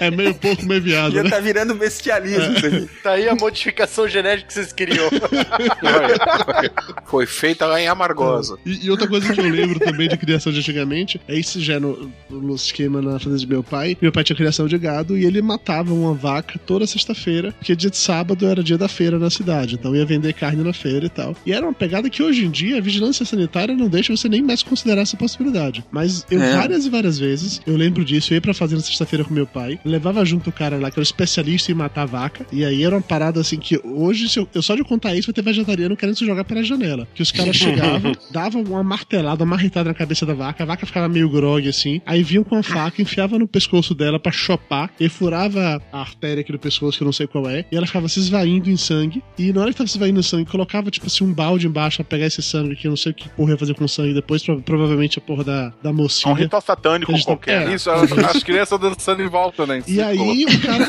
É 0.00 0.10
meio 0.10 0.34
porco, 0.34 0.64
meio 0.64 0.82
viado, 0.82 1.12
Já 1.14 1.22
né? 1.22 1.30
tá 1.30 1.38
virando 1.40 1.74
bestialismo 1.74 2.56
aqui. 2.56 2.88
Tá 3.02 3.12
aí 3.12 3.28
a 3.28 3.34
modificação 3.34 4.08
genética 4.08 4.48
que 4.48 4.54
vocês 4.54 4.72
queriam. 4.72 5.08
Foi 7.06 7.26
feita 7.44 7.66
lá 7.66 7.78
em 7.78 7.86
Amargosa. 7.86 8.56
E, 8.64 8.86
e 8.86 8.90
outra 8.90 9.06
coisa 9.06 9.30
que 9.34 9.38
eu 9.38 9.48
lembro 9.50 9.78
também 9.78 10.08
de 10.08 10.16
criação 10.16 10.50
de 10.50 10.60
antigamente, 10.60 11.20
é 11.28 11.38
isso 11.38 11.60
já 11.60 11.78
no, 11.78 12.10
no 12.30 12.54
esquema 12.54 13.02
na 13.02 13.18
fazenda 13.18 13.36
de 13.36 13.46
meu 13.46 13.62
pai. 13.62 13.98
Meu 14.00 14.10
pai 14.10 14.24
tinha 14.24 14.34
criação 14.34 14.66
de 14.66 14.78
gado 14.78 15.16
e 15.18 15.26
ele 15.26 15.42
matava 15.42 15.92
uma 15.92 16.14
vaca 16.14 16.58
toda 16.64 16.86
sexta-feira, 16.86 17.52
porque 17.52 17.76
dia 17.76 17.90
de 17.90 17.98
sábado 17.98 18.46
era 18.46 18.62
dia 18.62 18.78
da 18.78 18.88
feira 18.88 19.18
na 19.18 19.28
cidade, 19.28 19.74
então 19.74 19.94
ia 19.94 20.06
vender 20.06 20.32
carne 20.32 20.64
na 20.64 20.72
feira 20.72 21.04
e 21.04 21.10
tal. 21.10 21.36
E 21.44 21.52
era 21.52 21.66
uma 21.66 21.74
pegada 21.74 22.08
que 22.08 22.22
hoje 22.22 22.46
em 22.46 22.50
dia 22.50 22.78
a 22.78 22.80
vigilância 22.80 23.26
sanitária 23.26 23.74
não 23.76 23.88
deixa 23.88 24.16
você 24.16 24.26
nem 24.26 24.40
mais 24.40 24.62
considerar 24.62 25.02
essa 25.02 25.16
possibilidade. 25.18 25.84
Mas 25.92 26.24
eu 26.30 26.42
É. 26.42 26.56
várias 26.56 26.86
e 26.86 26.88
várias 26.90 27.18
vezes, 27.18 27.60
eu 27.66 27.76
lembro 27.76 28.02
disso, 28.04 28.32
eu 28.32 28.36
ia 28.36 28.40
pra 28.40 28.54
fazenda 28.54 28.80
sexta-feira 28.80 29.22
com 29.22 29.34
meu 29.34 29.46
pai, 29.46 29.78
levava 29.84 30.24
junto 30.24 30.48
o 30.48 30.52
cara 30.52 30.78
lá 30.78 30.90
que 30.90 30.94
era 30.98 31.00
o 31.00 31.02
especialista 31.02 31.70
em 31.70 31.74
matar 31.74 32.06
vaca, 32.06 32.46
e 32.50 32.64
aí 32.64 32.82
era 32.82 32.94
uma 32.94 33.02
parada 33.02 33.38
assim 33.40 33.58
que 33.58 33.78
hoje, 33.84 34.30
se 34.30 34.38
eu, 34.38 34.48
eu 34.54 34.62
só 34.62 34.74
de 34.74 34.82
contar 34.82 35.14
isso, 35.14 35.26
vai 35.26 35.34
ter 35.34 35.42
vegetariano 35.42 35.94
querendo 35.94 36.16
se 36.16 36.24
jogar 36.24 36.44
pela 36.44 36.62
janela. 36.62 37.06
Que 37.14 37.22
os 37.22 37.30
caras 37.34 37.56
chegavam, 37.56 38.12
davam 38.30 38.62
uma 38.62 38.82
martelada, 38.82 39.42
uma 39.44 39.56
marretada 39.56 39.88
na 39.90 39.94
cabeça 39.94 40.24
da 40.26 40.34
vaca, 40.34 40.62
a 40.62 40.66
vaca 40.66 40.86
ficava 40.86 41.08
meio 41.08 41.28
grog 41.28 41.68
assim, 41.68 42.00
aí 42.06 42.22
vinham 42.22 42.44
com 42.44 42.56
a 42.56 42.62
faca, 42.62 43.00
enfiava 43.02 43.38
no 43.38 43.46
pescoço 43.46 43.94
dela 43.94 44.18
pra 44.18 44.32
chopar, 44.32 44.90
e 44.98 45.08
furava 45.08 45.80
a 45.92 46.00
artéria 46.00 46.40
aqui 46.40 46.52
do 46.52 46.58
pescoço, 46.58 46.96
que 46.98 47.02
eu 47.02 47.06
não 47.06 47.12
sei 47.12 47.26
qual 47.26 47.48
é, 47.48 47.64
e 47.70 47.76
ela 47.76 47.86
ficava 47.86 48.08
se 48.08 48.18
esvaindo 48.20 48.70
em 48.70 48.76
sangue, 48.76 49.22
e 49.38 49.52
na 49.52 49.60
hora 49.62 49.70
que 49.70 49.76
tava 49.78 49.88
se 49.88 49.96
esvaindo 49.96 50.20
em 50.20 50.22
sangue, 50.22 50.50
colocava 50.50 50.90
tipo 50.90 51.06
assim 51.06 51.24
um 51.24 51.32
balde 51.32 51.66
embaixo 51.66 51.96
pra 51.98 52.04
pegar 52.04 52.26
esse 52.26 52.42
sangue, 52.42 52.76
que 52.76 52.86
eu 52.86 52.90
não 52.90 52.96
sei 52.96 53.12
o 53.12 53.14
que 53.14 53.28
porra 53.30 53.52
ia 53.52 53.58
fazer 53.58 53.74
com 53.74 53.84
o 53.84 53.88
sangue 53.88 54.14
depois, 54.14 54.42
pro- 54.42 54.62
provavelmente 54.62 55.18
a 55.18 55.22
porra 55.22 55.44
da, 55.44 55.68
da 55.82 55.88
É 55.90 55.92
um 55.92 55.94
mocinha. 55.94 56.34
ritual 56.34 56.62
satânico 56.62 57.10
Eles 57.12 57.24
qualquer. 57.24 57.68
é. 57.68 57.74
Isso, 57.74 57.90
as, 57.90 58.10
as 58.12 58.42
crianças 58.42 58.78
dançando 58.78 59.22
em 59.22 59.28
volta, 59.28 59.66
né? 59.66 59.82
em 59.86 59.92
E 59.94 60.00
aí, 60.00 60.44
o 60.44 60.60
cara, 60.60 60.86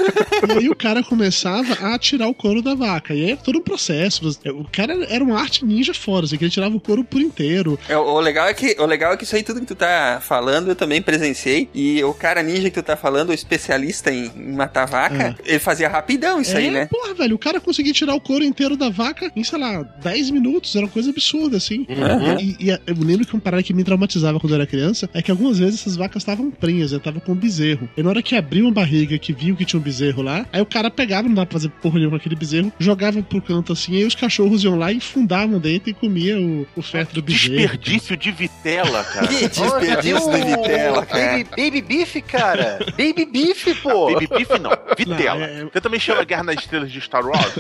e 0.53 0.57
aí 0.59 0.69
o 0.69 0.75
cara 0.75 1.03
começava 1.03 1.73
a 1.73 1.97
tirar 1.97 2.27
o 2.27 2.33
couro 2.33 2.61
da 2.61 2.75
vaca. 2.75 3.13
E 3.13 3.23
aí 3.23 3.31
era 3.31 3.37
todo 3.37 3.59
um 3.59 3.61
processo. 3.61 4.27
O 4.53 4.65
cara 4.71 4.93
era 5.09 5.23
uma 5.23 5.39
arte 5.39 5.65
ninja 5.65 5.93
fora, 5.93 6.25
assim, 6.25 6.34
que 6.37 6.43
ele 6.43 6.51
tirava 6.51 6.75
o 6.75 6.79
couro 6.79 7.03
por 7.03 7.21
inteiro. 7.21 7.79
É, 7.87 7.97
o, 7.97 8.19
legal 8.19 8.47
é 8.47 8.53
que, 8.53 8.75
o 8.79 8.85
legal 8.85 9.13
é 9.13 9.17
que 9.17 9.23
isso 9.23 9.35
aí 9.35 9.43
tudo 9.43 9.59
que 9.59 9.65
tu 9.65 9.75
tá 9.75 10.19
falando 10.21 10.69
eu 10.69 10.75
também 10.75 11.01
presenciei. 11.01 11.69
E 11.73 12.03
o 12.03 12.13
cara 12.13 12.41
ninja 12.43 12.69
que 12.69 12.81
tu 12.81 12.83
tá 12.83 12.95
falando, 12.95 13.29
o 13.29 13.33
especialista 13.33 14.11
em, 14.11 14.31
em 14.35 14.53
matar 14.53 14.85
vaca, 14.85 15.35
ele 15.45 15.59
fazia 15.59 15.87
rapidão 15.87 16.41
isso 16.41 16.55
aí, 16.55 16.67
é, 16.67 16.71
né? 16.71 16.85
porra, 16.87 17.13
velho, 17.13 17.35
o 17.35 17.39
cara 17.39 17.59
conseguia 17.59 17.93
tirar 17.93 18.15
o 18.15 18.21
couro 18.21 18.43
inteiro 18.43 18.75
da 18.77 18.89
vaca 18.89 19.31
em, 19.35 19.43
sei 19.43 19.59
lá, 19.59 19.83
10 20.01 20.31
minutos. 20.31 20.75
Era 20.75 20.85
uma 20.85 20.91
coisa 20.91 21.09
absurda, 21.09 21.57
assim. 21.57 21.85
Uhum. 21.89 22.39
E, 22.39 22.57
e 22.59 22.69
eu 22.69 22.95
lembro 22.99 23.25
que 23.25 23.33
uma 23.33 23.41
parada 23.41 23.63
que 23.63 23.73
me 23.73 23.83
traumatizava 23.83 24.39
quando 24.39 24.53
eu 24.53 24.55
era 24.55 24.67
criança 24.67 25.09
é 25.13 25.21
que 25.21 25.31
algumas 25.31 25.59
vezes 25.59 25.81
essas 25.81 25.95
vacas 25.95 26.21
estavam 26.21 26.51
prenhas, 26.51 26.91
né? 26.91 26.99
Tava 26.99 27.19
com 27.19 27.31
um 27.31 27.35
bezerro. 27.35 27.89
E 27.95 28.03
na 28.03 28.09
hora 28.09 28.21
que 28.21 28.35
abriu 28.35 28.65
uma 28.65 28.73
barriga 28.73 29.17
que 29.17 29.33
viu 29.33 29.55
que 29.55 29.65
tinha 29.65 29.79
um 29.79 29.83
bezerro 29.83 30.21
lá, 30.21 30.45
aí 30.51 30.61
o 30.61 30.65
cara 30.65 30.89
pegava, 30.89 31.27
não 31.27 31.35
dá 31.35 31.45
pra 31.45 31.53
fazer 31.53 31.69
porra 31.69 31.95
nenhuma 31.95 32.11
com 32.11 32.17
aquele 32.17 32.35
bezerro, 32.35 32.71
jogava 32.79 33.21
pro 33.21 33.41
canto 33.41 33.73
assim, 33.73 33.93
e 33.93 33.97
aí 33.97 34.05
os 34.05 34.15
cachorros 34.15 34.63
iam 34.63 34.77
lá 34.77 34.91
e 34.91 34.99
fundavam 34.99 35.59
dentro 35.59 35.89
e 35.89 35.93
comia 36.25 36.37
o, 36.39 36.67
o 36.75 36.81
feto 36.81 37.13
do 37.13 37.21
bezerro. 37.21 37.55
Desperdício 37.55 38.17
de 38.17 38.31
vitela, 38.31 39.03
cara. 39.03 39.27
Que 39.35 39.47
desperdício 39.47 40.31
de 40.31 40.41
vitela, 40.43 41.05
cara. 41.05 41.31
Baby, 41.31 41.49
baby 41.55 41.81
beef, 41.81 42.15
cara. 42.27 42.79
Baby 42.91 43.25
beef, 43.25 43.81
pô. 43.81 44.11
Baby 44.13 44.27
beef 44.27 44.49
não, 44.59 44.71
vitela. 44.97 45.39
Não, 45.39 45.45
é- 45.45 45.63
Você 45.65 45.81
também 45.81 45.99
chama 45.99 46.23
Guerra 46.23 46.43
nas 46.43 46.55
Estrelas 46.57 46.91
de 46.91 47.01
Star 47.01 47.25
Wars? 47.25 47.53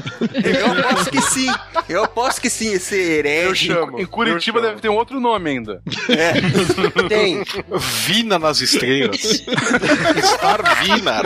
Eu 0.43 0.71
aposto 0.71 1.11
que 1.11 1.21
sim. 1.21 1.47
Eu 1.89 2.03
aposto 2.03 2.41
que 2.41 2.49
sim, 2.49 2.73
esse 2.73 2.95
herege. 2.95 3.71
Em 3.97 4.05
Curitiba 4.05 4.61
deve 4.61 4.79
ter 4.81 4.89
um 4.89 4.95
outro 4.95 5.19
nome 5.19 5.49
ainda. 5.49 5.81
Tem. 7.09 7.43
Vina 8.05 8.39
nas 8.39 8.61
estrelas. 8.61 9.21
Star 10.23 10.83
Vinar. 10.83 11.25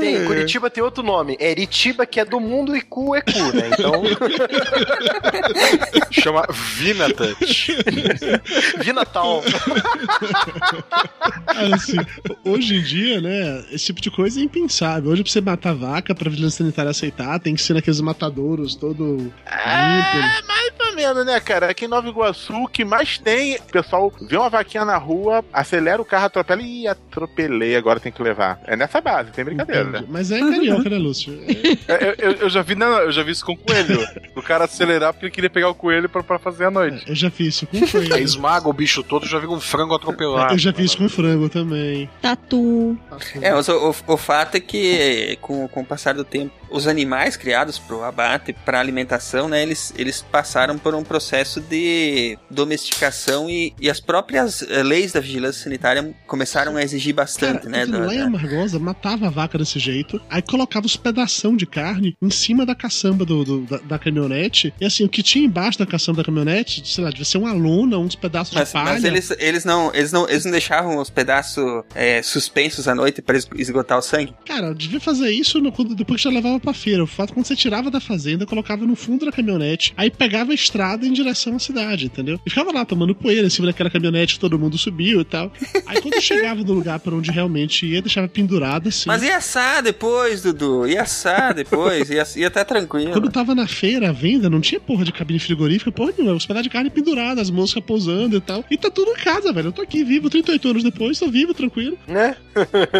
Tem. 0.00 0.24
Curitiba 0.24 0.70
tem 0.70 0.82
outro 0.82 1.02
nome. 1.02 1.36
É 1.38 1.50
Eritiba, 1.50 2.06
que 2.06 2.20
é 2.20 2.24
do 2.24 2.40
mundo, 2.40 2.76
e 2.76 2.80
cu 2.80 3.14
é 3.14 3.20
cu, 3.20 3.38
né? 3.54 3.70
Então. 3.72 4.02
Chama 6.10 6.46
Vinatouch. 6.50 7.76
Vinatal. 8.78 9.42
Assim, 11.72 11.96
hoje 12.44 12.76
em 12.76 12.82
dia, 12.82 13.20
né, 13.20 13.64
esse 13.72 13.86
tipo 13.86 14.00
de 14.00 14.10
coisa 14.10 14.40
é 14.40 14.42
impensável. 14.42 15.10
Hoje, 15.10 15.22
pra 15.22 15.32
você 15.32 15.40
matar 15.40 15.74
vaca, 15.74 16.14
pra 16.14 16.30
vigilância 16.30 16.58
sanitária 16.58 16.90
aceitar, 16.90 17.38
tem 17.38 17.54
que 17.54 17.62
ser 17.62 17.74
naqueles 17.74 18.00
matadouros 18.00 18.74
todo 18.74 19.16
limpo. 19.16 19.32
É, 19.46 20.42
mais 20.46 20.72
ou 20.88 20.94
menos, 20.94 21.26
né, 21.26 21.38
cara? 21.40 21.70
Aqui 21.70 21.84
em 21.84 21.88
Nova 21.88 22.08
Iguaçu, 22.08 22.54
o 22.54 22.68
que 22.68 22.84
mais 22.84 23.18
tem, 23.18 23.56
o 23.56 23.62
pessoal 23.64 24.12
vê 24.22 24.36
uma 24.36 24.48
vaquinha 24.50 24.84
na 24.84 24.96
rua, 24.96 25.44
acelera 25.52 26.00
o 26.00 26.04
carro, 26.04 26.26
atropela 26.26 26.62
e 26.62 26.86
atropelei, 26.88 27.76
agora 27.76 28.00
tem 28.00 28.12
que 28.12 28.22
levar. 28.22 28.60
É 28.66 28.76
nessa 28.76 29.00
base, 29.00 29.30
tem 29.30 29.44
brincadeira, 29.44 29.84
né? 29.84 30.04
Mas 30.08 30.30
é 30.30 30.38
carioca, 30.40 30.88
né, 30.90 30.98
Lúcio? 30.98 31.38
É- 31.46 31.90
É, 32.00 32.14
eu, 32.18 32.30
eu- 32.30 32.32
eu 32.42 32.50
já 32.50 32.62
vi, 32.62 32.74
não, 32.74 32.86
eu 33.00 33.12
já 33.12 33.22
vi 33.22 33.32
isso 33.32 33.44
com 33.44 33.56
coelho. 33.56 34.00
O 34.36 34.42
cara 34.42 34.64
acelerar 34.64 35.09
porque 35.12 35.26
ele 35.26 35.32
queria 35.32 35.50
pegar 35.50 35.68
o 35.68 35.74
coelho 35.74 36.08
pra, 36.08 36.22
pra 36.22 36.38
fazer 36.38 36.64
a 36.66 36.70
noite. 36.70 37.04
Eu 37.06 37.14
já 37.14 37.30
fiz 37.30 37.48
isso 37.54 37.66
com 37.66 37.80
coelho. 37.86 38.14
Aí 38.14 38.22
esmaga 38.24 38.68
o 38.68 38.72
bicho 38.72 39.02
todo, 39.02 39.26
já 39.26 39.38
viu 39.38 39.50
um 39.52 39.60
frango 39.60 39.94
atropelado. 39.94 40.54
Eu 40.54 40.58
já 40.58 40.72
fiz 40.72 40.94
com 40.94 41.08
frango 41.08 41.48
também. 41.48 42.08
Tatu. 42.20 42.98
É, 43.40 43.52
mas 43.52 43.68
o, 43.68 43.90
o, 43.90 44.12
o 44.14 44.16
fato 44.16 44.56
é 44.56 44.60
que 44.60 45.38
com, 45.40 45.66
com 45.68 45.80
o 45.80 45.84
passar 45.84 46.14
do 46.14 46.24
tempo 46.24 46.59
os 46.70 46.86
animais 46.86 47.36
criados 47.36 47.78
pro 47.78 48.02
abate, 48.04 48.52
pra 48.64 48.80
alimentação, 48.80 49.48
né, 49.48 49.62
eles, 49.62 49.92
eles 49.96 50.22
passaram 50.22 50.78
por 50.78 50.94
um 50.94 51.02
processo 51.02 51.60
de 51.60 52.38
domesticação 52.50 53.50
e, 53.50 53.74
e 53.80 53.90
as 53.90 54.00
próprias 54.00 54.62
eh, 54.62 54.82
leis 54.82 55.12
da 55.12 55.20
vigilância 55.20 55.64
sanitária 55.64 56.14
começaram 56.26 56.76
a 56.76 56.82
exigir 56.82 57.14
bastante, 57.14 57.68
né? 57.68 57.84
Lá 57.84 58.06
da- 58.06 58.14
em 58.14 58.18
da- 58.18 58.24
Amargosa, 58.26 58.78
matava 58.78 59.26
a 59.26 59.30
vaca 59.30 59.58
desse 59.58 59.78
jeito, 59.78 60.20
aí 60.30 60.40
colocava 60.42 60.86
os 60.86 60.96
pedação 60.96 61.56
de 61.56 61.66
carne 61.66 62.16
em 62.22 62.30
cima 62.30 62.64
da 62.64 62.74
caçamba 62.74 63.24
do, 63.24 63.44
do- 63.44 63.60
da, 63.66 63.78
da 63.78 63.98
caminhonete, 63.98 64.72
e 64.80 64.84
assim, 64.84 65.04
o 65.04 65.08
que 65.08 65.22
tinha 65.22 65.44
embaixo 65.44 65.78
da 65.78 65.86
caçamba 65.86 66.18
da 66.18 66.24
caminhonete, 66.24 66.82
sei 66.86 67.02
lá, 67.02 67.10
devia 67.10 67.24
ser 67.24 67.38
uma 67.38 67.52
lona, 67.52 67.98
uns 67.98 68.14
pedaços 68.14 68.54
Mas, 68.54 68.68
de 68.68 68.72
palha. 68.72 68.92
mas 68.92 69.04
eles, 69.04 69.30
eles, 69.38 69.64
não, 69.64 69.92
eles, 69.94 70.12
não, 70.12 70.28
eles 70.28 70.44
não 70.44 70.52
deixavam 70.52 70.98
os 70.98 71.10
pedaços 71.10 71.64
é, 71.94 72.22
suspensos 72.22 72.86
à 72.86 72.94
noite 72.94 73.20
para 73.22 73.36
esgotar 73.56 73.98
o 73.98 74.02
sangue? 74.02 74.32
Cara, 74.46 74.74
devia 74.74 75.00
fazer 75.00 75.30
isso 75.30 75.60
no- 75.60 75.70
depois 75.94 76.20
que 76.22 76.28
já 76.28 76.30
levava 76.34 76.59
pra 76.60 76.72
feira. 76.72 77.02
O 77.02 77.06
fato 77.06 77.30
é 77.30 77.34
quando 77.34 77.46
você 77.46 77.56
tirava 77.56 77.90
da 77.90 78.00
fazenda, 78.00 78.46
colocava 78.46 78.84
no 78.86 78.94
fundo 78.94 79.24
da 79.26 79.32
caminhonete, 79.32 79.92
aí 79.96 80.10
pegava 80.10 80.52
a 80.52 80.54
estrada 80.54 81.06
em 81.06 81.12
direção 81.12 81.56
à 81.56 81.58
cidade, 81.58 82.06
entendeu? 82.06 82.40
E 82.44 82.50
ficava 82.50 82.72
lá 82.72 82.84
tomando 82.84 83.14
poeira 83.14 83.46
em 83.46 83.50
cima 83.50 83.66
daquela 83.66 83.90
caminhonete 83.90 84.34
que 84.34 84.40
todo 84.40 84.58
mundo 84.58 84.76
subiu 84.78 85.20
e 85.20 85.24
tal. 85.24 85.52
Aí 85.86 86.00
quando 86.00 86.20
chegava 86.22 86.62
no 86.62 86.72
lugar 86.72 86.98
pra 87.00 87.14
onde 87.14 87.30
realmente 87.30 87.86
ia, 87.86 88.02
deixava 88.02 88.28
pendurada 88.28 88.88
assim. 88.88 89.04
Mas 89.06 89.22
ia 89.22 89.36
assar 89.36 89.82
depois, 89.82 90.42
Dudu. 90.42 90.86
Ia 90.86 91.02
assar 91.02 91.54
depois. 91.54 92.10
ia, 92.10 92.24
ia 92.36 92.46
estar 92.46 92.64
tranquilo. 92.64 93.12
Quando 93.12 93.30
tava 93.30 93.54
na 93.54 93.66
feira, 93.66 94.10
à 94.10 94.12
venda, 94.12 94.50
não 94.50 94.60
tinha 94.60 94.80
porra 94.80 95.04
de 95.04 95.12
cabine 95.12 95.38
frigorífica, 95.38 95.90
porra 95.90 96.12
nenhuma. 96.16 96.36
Os 96.36 96.46
pedaços 96.46 96.64
de 96.64 96.70
carne 96.70 96.90
pendurados, 96.90 97.42
as 97.42 97.50
moscas 97.50 97.82
pousando 97.82 98.36
e 98.36 98.40
tal. 98.40 98.64
E 98.70 98.76
tá 98.76 98.90
tudo 98.90 99.12
em 99.12 99.14
casa, 99.14 99.52
velho. 99.52 99.68
Eu 99.68 99.72
tô 99.72 99.82
aqui 99.82 100.04
vivo 100.04 100.28
38 100.28 100.68
anos 100.68 100.82
depois, 100.82 101.18
tô 101.18 101.28
vivo, 101.28 101.54
tranquilo. 101.54 101.96
Né? 102.06 102.36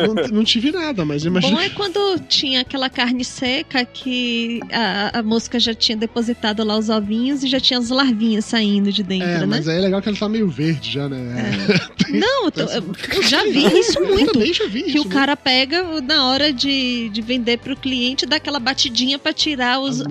não, 0.06 0.38
não 0.38 0.44
tive 0.44 0.70
nada, 0.70 1.04
mas 1.04 1.24
imagina. 1.24 1.56
Bom 1.56 1.61
é 1.61 1.68
quando 1.70 2.18
tinha 2.28 2.61
aquela 2.61 2.88
carne 2.88 3.24
seca 3.24 3.49
que 3.92 4.61
a, 4.72 5.18
a 5.18 5.22
mosca 5.22 5.59
já 5.59 5.74
tinha 5.74 5.96
depositado 5.96 6.62
lá 6.64 6.76
os 6.76 6.88
ovinhos 6.88 7.42
e 7.44 7.48
já 7.48 7.59
tinha 7.61 7.78
as 7.78 7.88
larvinhas 7.90 8.44
saindo 8.44 8.92
de 8.92 9.03
dentro, 9.03 9.28
É, 9.28 9.38
né? 9.40 9.46
mas 9.46 9.68
aí 9.68 9.78
é 9.78 9.80
legal 9.80 10.01
que 10.03 10.09
ela 10.09 10.18
tá 10.18 10.28
meio 10.28 10.48
verde 10.48 10.92
já, 10.92 11.09
né? 11.09 11.18
Não, 12.11 12.46
eu, 12.46 12.51
tô- 12.51 12.61
eu 12.62 13.22
já 13.22 13.42
vi 13.44 13.66
isso 13.78 13.98
Eu 13.98 14.07
muito. 14.09 14.32
também 14.32 14.53
já 14.53 14.66
vi 14.66 14.82
que 14.84 14.98
o 15.01 15.05
cara 15.05 15.36
pega 15.36 16.01
na 16.01 16.28
hora 16.28 16.53
de, 16.53 17.09
de 17.11 17.22
vender 17.22 17.59
pro 17.59 17.76
cliente, 17.76 18.26
dá 18.26 18.36
aquela 18.36 18.59
batidinha 18.59 19.18
pra 19.18 19.32
tirar 19.32 19.80
os. 19.80 20.01
A- 20.01 20.05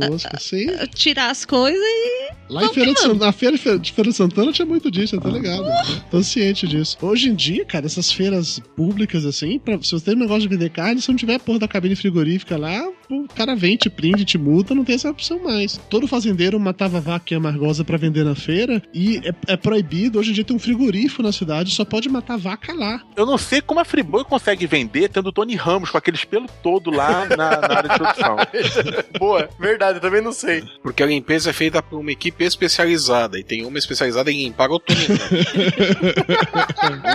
a- 0.84 0.88
tirar 0.88 1.30
as 1.32 1.46
coisas 1.46 1.80
e. 1.82 2.39
Lá 2.50 2.66
em 2.66 2.74
Feira 2.74 2.94
de 2.94 3.00
Santana, 3.00 3.26
na 3.26 3.32
feira 3.32 3.58
de 3.58 3.92
Feira 3.92 4.10
de 4.10 4.16
Santana 4.16 4.52
tinha 4.52 4.66
muito 4.66 4.90
disso, 4.90 5.16
eu 5.16 5.22
tô 5.22 5.30
ligado. 5.30 5.66
Tô 6.10 6.24
ciente 6.24 6.68
disso. 6.68 6.98
Hoje 7.02 7.30
em 7.30 7.36
dia, 7.36 7.64
cara, 7.64 7.86
essas 7.86 8.12
feiras 8.12 8.60
públicas 8.76 9.24
assim, 9.26 9.60
pra, 9.60 9.80
se 9.82 9.92
você 9.92 10.06
tem 10.06 10.16
um 10.16 10.20
negócio 10.20 10.42
de 10.42 10.48
vender 10.48 10.70
carne, 10.72 11.02
se 11.02 11.10
não 11.10 11.16
tiver 11.16 11.36
a 11.36 11.40
porra 11.40 11.60
da 11.60 11.68
cabine 11.68 11.96
frigorífica 11.96 12.58
lá, 12.58 12.88
o 13.10 13.28
cara 13.28 13.56
vem, 13.56 13.78
te 13.78 13.90
prende, 13.90 14.26
te 14.26 14.38
multa, 14.38 14.74
não 14.74 14.84
tem 14.84 14.96
essa 14.96 15.10
opção 15.10 15.44
mais. 15.44 15.80
Todo 15.90 16.08
fazendeiro 16.08 16.60
matava 16.60 17.00
vaca 17.00 17.34
e 17.34 17.38
amargosa 17.38 17.84
pra 17.84 17.98
vender 17.98 18.24
na 18.24 18.36
feira 18.36 18.82
e 18.94 19.18
é, 19.18 19.54
é 19.54 19.58
proibido. 19.58 20.20
Hoje 20.20 20.32
em 20.32 20.34
dia 20.34 20.44
tem 20.44 20.56
um 20.56 20.60
frigorífico 20.60 21.22
na 21.22 21.32
cidade, 21.32 21.72
só 21.72 21.86
pode 21.86 22.10
matar 22.10 22.38
vaca 22.38 22.74
lá. 22.74 23.02
Eu 23.16 23.26
não 23.26 23.38
sei 23.38 23.62
como 23.62 23.80
a 23.80 23.86
Friboi 23.86 24.24
consegue 24.24 24.66
vender 24.66 25.10
tendo 25.10 25.30
o 25.30 25.32
Tony 25.32 25.56
Ramos 25.56 25.92
com 25.92 25.98
aqueles 25.98 26.26
pelos 26.26 26.50
todo 26.64 26.90
lá 26.90 27.28
na, 27.28 27.36
na 27.36 27.78
área 27.78 27.90
de 27.90 27.96
produção. 27.98 28.38
Boa, 29.20 29.50
verdade, 29.60 29.98
eu 29.98 30.02
também 30.02 30.22
não 30.22 30.32
sei. 30.32 30.64
Porque 30.82 31.04
a 31.04 31.06
limpeza 31.06 31.50
é 31.50 31.54
feita 31.54 31.82
por 31.82 32.00
uma 32.00 32.12
equipe 32.12 32.39
especializada 32.46 33.40
e 33.40 33.44
tem 33.44 33.66
uma 33.66 33.78
especializada 33.78 34.32
em 34.32 34.44
limpar 34.44 34.70
o 34.72 34.80
túnel. 34.80 35.08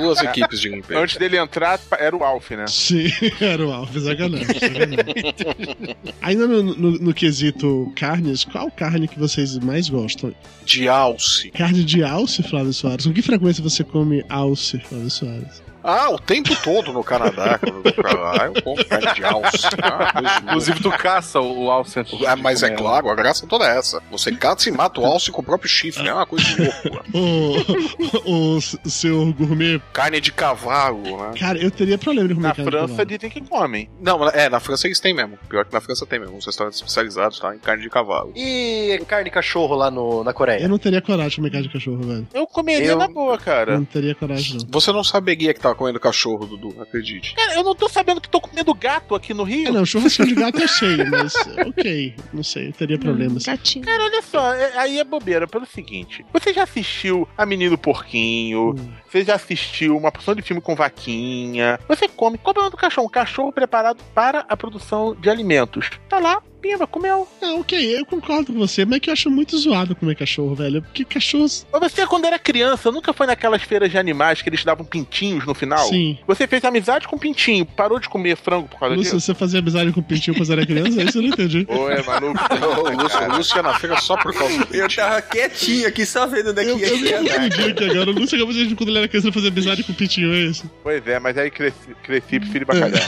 Duas 0.01 0.20
equipes 0.22 0.61
de 0.61 0.68
limpeza. 0.68 1.01
Antes 1.01 1.16
dele 1.16 1.37
entrar, 1.37 1.81
era 1.99 2.16
o 2.16 2.22
Alf, 2.25 2.51
né? 2.51 2.66
Sim, 2.66 3.07
era 3.41 3.64
o 3.64 3.72
Alves, 3.72 4.05
sacanagem. 4.05 4.47
sacanagem. 4.47 5.97
Ainda 6.22 6.47
no, 6.47 6.62
no, 6.62 6.91
no 6.99 7.14
quesito 7.14 7.93
carnes, 7.97 8.45
qual 8.45 8.70
carne 8.70 9.09
que 9.09 9.18
vocês 9.18 9.59
mais 9.59 9.89
gostam? 9.89 10.35
De 10.64 10.89
alce. 10.89 11.51
Carne 11.51 11.85
de 11.85 12.03
alce, 12.03 12.43
Flávio 12.43 12.72
Soares. 12.72 13.07
Com 13.07 13.12
que 13.12 13.22
frequência 13.22 13.62
você 13.62 13.85
come 13.85 14.25
alce, 14.29 14.79
Flávio 14.81 15.11
Soares? 15.11 15.62
Ah, 15.85 16.09
o 16.11 16.18
tempo 16.18 16.51
todo 16.62 16.93
no 16.95 17.05
Canadá, 17.05 17.59
quando 17.59 17.82
eu 17.87 18.55
eu 18.55 18.62
como 18.62 18.85
carne 18.87 19.14
de 19.14 19.24
alce. 19.24 19.66
Ah, 19.82 20.41
Inclusive, 20.43 20.80
tu 20.80 20.91
caça 20.91 21.41
o, 21.41 21.64
o 21.64 21.70
alce. 21.70 22.01
Ah, 22.26 22.37
mas 22.37 22.62
é 22.62 22.70
claro, 22.70 23.11
a 23.11 23.14
graça 23.14 23.47
toda 23.47 23.66
é 23.66 23.78
essa. 23.78 24.03
Você 24.11 24.32
caça 24.32 24.68
e 24.68 24.72
mata 24.72 25.01
o 25.01 25.05
alce 25.05 25.30
com 25.30 25.43
o 25.43 25.45
próprio 25.45 25.68
chifre. 25.68 26.09
É 26.09 26.14
uma 26.14 26.24
coisa 26.26 26.45
de 26.45 26.62
louco. 26.62 27.05
O, 27.14 28.57
o, 28.57 28.57
o 28.57 28.91
senhor 28.91 29.32
gourmet. 29.35 29.80
Carne 29.93 30.20
de 30.20 30.32
cavalo, 30.32 31.03
né? 31.18 31.32
Cara, 31.39 31.59
eu 31.59 31.70
teria 31.70 31.99
problema 31.99 32.28
de 32.28 32.35
comer 32.35 32.49
Na 32.49 32.55
França 32.55 33.05
dizem 33.05 33.30
que 33.30 33.41
comem. 33.43 33.91
Não, 34.01 34.26
é, 34.30 34.49
na 34.49 34.61
França 34.61 34.87
eles 34.87 35.01
têm 35.01 35.14
mesmo. 35.14 35.39
Pior 35.49 35.64
que 35.64 35.72
na 35.72 35.80
França 35.80 36.07
tem 36.07 36.18
mesmo. 36.18 36.37
Uns 36.37 36.47
restaurantes 36.47 36.78
especializados, 36.80 37.39
tá? 37.39 37.55
Em 37.55 37.59
carne 37.59 37.82
de 37.82 37.91
cavalo. 37.91 38.32
E 38.35 39.01
carne 39.07 39.24
de 39.24 39.30
cachorro 39.30 39.74
lá 39.74 39.91
no, 39.91 40.24
na 40.24 40.32
Coreia? 40.32 40.62
Eu 40.62 40.68
não 40.68 40.78
teria 40.78 41.03
coragem 41.03 41.30
de 41.30 41.37
comer 41.37 41.51
carne 41.51 41.66
de 41.68 41.72
cachorro, 41.72 42.03
velho. 42.03 42.26
Eu 42.32 42.47
comeria 42.47 42.87
Eu- 42.89 42.99
na 42.99 43.09
boa, 43.09 43.37
cara. 43.39 43.76
Não 43.76 43.85
teria 43.85 44.14
coragem, 44.14 44.59
não. 44.59 44.66
Você 44.70 44.93
não 44.93 45.05
saberia 45.05 45.53
que 45.53 45.61
tava 45.75 45.79
comendo 45.79 46.01
cachorro, 46.01 46.47
Dudu, 46.47 46.81
acredite. 46.81 47.35
Cara, 47.35 47.55
eu 47.55 47.64
não 47.64 47.75
tô 47.75 47.89
sabendo 47.89 48.20
que 48.20 48.29
tô 48.29 48.41
comendo 48.41 48.72
gato 48.75 49.14
aqui 49.14 49.35
no 49.35 49.43
Rio. 49.43 49.68
É, 49.68 49.70
não, 49.72 49.85
churrasquinho 49.85 50.29
de 50.29 50.35
gato 50.35 50.61
eu 50.61 50.68
sei, 50.68 50.97
mas 51.05 51.35
ok, 51.66 52.14
não 52.33 52.43
sei, 52.43 52.68
eu 52.68 52.72
teria 52.72 52.99
problemas. 52.99 53.45
Gatinho. 53.45 53.85
Cara, 53.85 54.05
olha 54.05 54.22
só, 54.22 54.55
é- 54.55 54.79
aí 54.79 54.99
é 54.99 55.05
bobeira 55.05 55.47
pelo 55.47 55.66
seguinte: 55.66 56.25
você 56.33 56.53
já 56.53 56.62
assistiu 56.62 57.29
A 57.37 57.45
Menino 57.45 57.77
Porquinho, 57.77 58.75
você 59.11 59.25
já 59.25 59.35
assistiu 59.35 59.97
uma 59.97 60.11
porção 60.12 60.35
de 60.35 60.43
filme 60.43 60.62
com 60.62 60.75
vaquinha, 60.75 61.79
você 61.89 62.09
come. 62.09 62.39
Qual 62.39 62.55
é 62.55 62.59
o 62.59 62.62
nome 62.62 62.70
do 62.70 62.77
cachorro? 62.77 63.07
Um 63.07 63.11
cachorro 63.11 63.53
preparado 63.53 64.03
para 64.14 64.45
a 64.49 64.57
produção 64.57 65.14
de 65.14 65.29
alimentos. 65.29 65.91
Tá 66.09 66.18
lá, 66.18 66.43
pimba, 66.65 66.87
comeu. 66.87 67.29
Não, 67.43 67.61
ok, 67.61 67.99
eu 67.99 68.07
concordo 68.07 68.51
com 68.51 68.59
você, 68.59 68.87
mas 68.87 68.97
é 68.97 69.01
que 69.01 69.11
eu 69.11 69.12
acho 69.12 69.31
muito 69.31 69.57
zoado 69.59 69.95
comer 69.95 70.17
cachorro, 70.17 70.55
velho. 70.55 70.81
Porque 70.81 71.05
cachorros. 71.05 71.67
Mas 71.71 71.93
você, 71.93 72.07
quando 72.07 72.25
era 72.25 72.39
criança, 72.39 72.91
nunca 72.91 73.12
foi 73.12 73.27
naquelas 73.27 73.62
feiras 73.62 73.91
de 73.91 73.99
animais 73.99 74.41
que 74.41 74.49
eles 74.49 74.65
davam 74.65 74.87
pintinhos 74.87 75.45
no 75.45 75.53
final? 75.55 75.87
Sim. 75.87 76.19
Você 76.27 76.47
fez 76.47 76.65
amizade 76.65 77.07
com 77.07 77.19
pintinho, 77.19 77.67
parou 77.67 78.01
de 78.01 78.09
comer 78.09 78.35
frango 78.37 78.67
por 78.67 78.81
causa 78.81 78.95
Lúcio, 78.95 79.12
disso? 79.12 79.27
você 79.27 79.35
fazia 79.35 79.59
amizade 79.59 79.93
com 79.93 80.01
o 80.01 80.03
pintinho 80.03 80.35
quando 80.35 80.47
você 80.47 80.53
era 80.55 80.65
criança? 80.65 81.03
Isso 81.03 81.19
eu 81.19 81.23
não 81.23 81.29
entendi. 81.29 81.67
Ô, 81.69 81.91
é 81.91 82.03
maluco. 82.03 82.41
o 82.41 83.03
Lúcio, 83.03 83.21
o 83.21 83.37
Lúcio 83.37 83.57
ia 83.57 83.62
na 83.62 83.75
feira 83.79 84.01
só 84.01 84.17
por 84.17 84.33
causa 84.33 84.65
do 84.65 84.75
Eu 84.75 84.89
tava 84.89 85.21
quietinho 85.21 85.87
aqui, 85.87 86.07
só 86.07 86.27
vendo 86.27 86.55
daqui 86.55 86.71
Eu, 86.71 86.79
eu 86.79 86.95
aqui. 86.95 87.03
me 87.03 87.11
confundi 87.11 87.71
aqui 87.71 87.85
agora. 87.91 88.11
O 88.11 88.15
Lúcio 88.15 88.37
acabou 88.37 88.55
de 88.55 88.75
quando 88.75 88.89
ele 88.89 88.99
era 88.99 89.09
criança 89.09 89.31
fazia 89.31 89.51
amizade 89.51 89.85
com 89.85 89.93
o 89.93 89.95
pintinho, 89.95 90.33
é 90.33 90.39
isso? 90.39 90.71
Pois 90.83 91.07
é, 91.07 91.19
mas 91.19 91.37
aí 91.37 91.51
cresci, 91.51 91.95
cresci 92.03 92.41
pro 92.41 92.49
filho 92.49 92.65
bacalhau. 92.65 93.01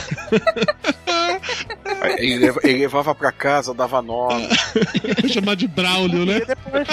Ele, 2.17 2.51
ele 2.63 2.79
levava 2.79 3.13
pra 3.15 3.31
casa, 3.47 3.73
dava 3.73 4.01
nome. 4.01 4.47
Vou 5.21 5.29
chamar 5.31 5.55
de 5.55 5.67
Braulio, 5.69 6.25
né? 6.25 6.41
Depois, 6.41 6.87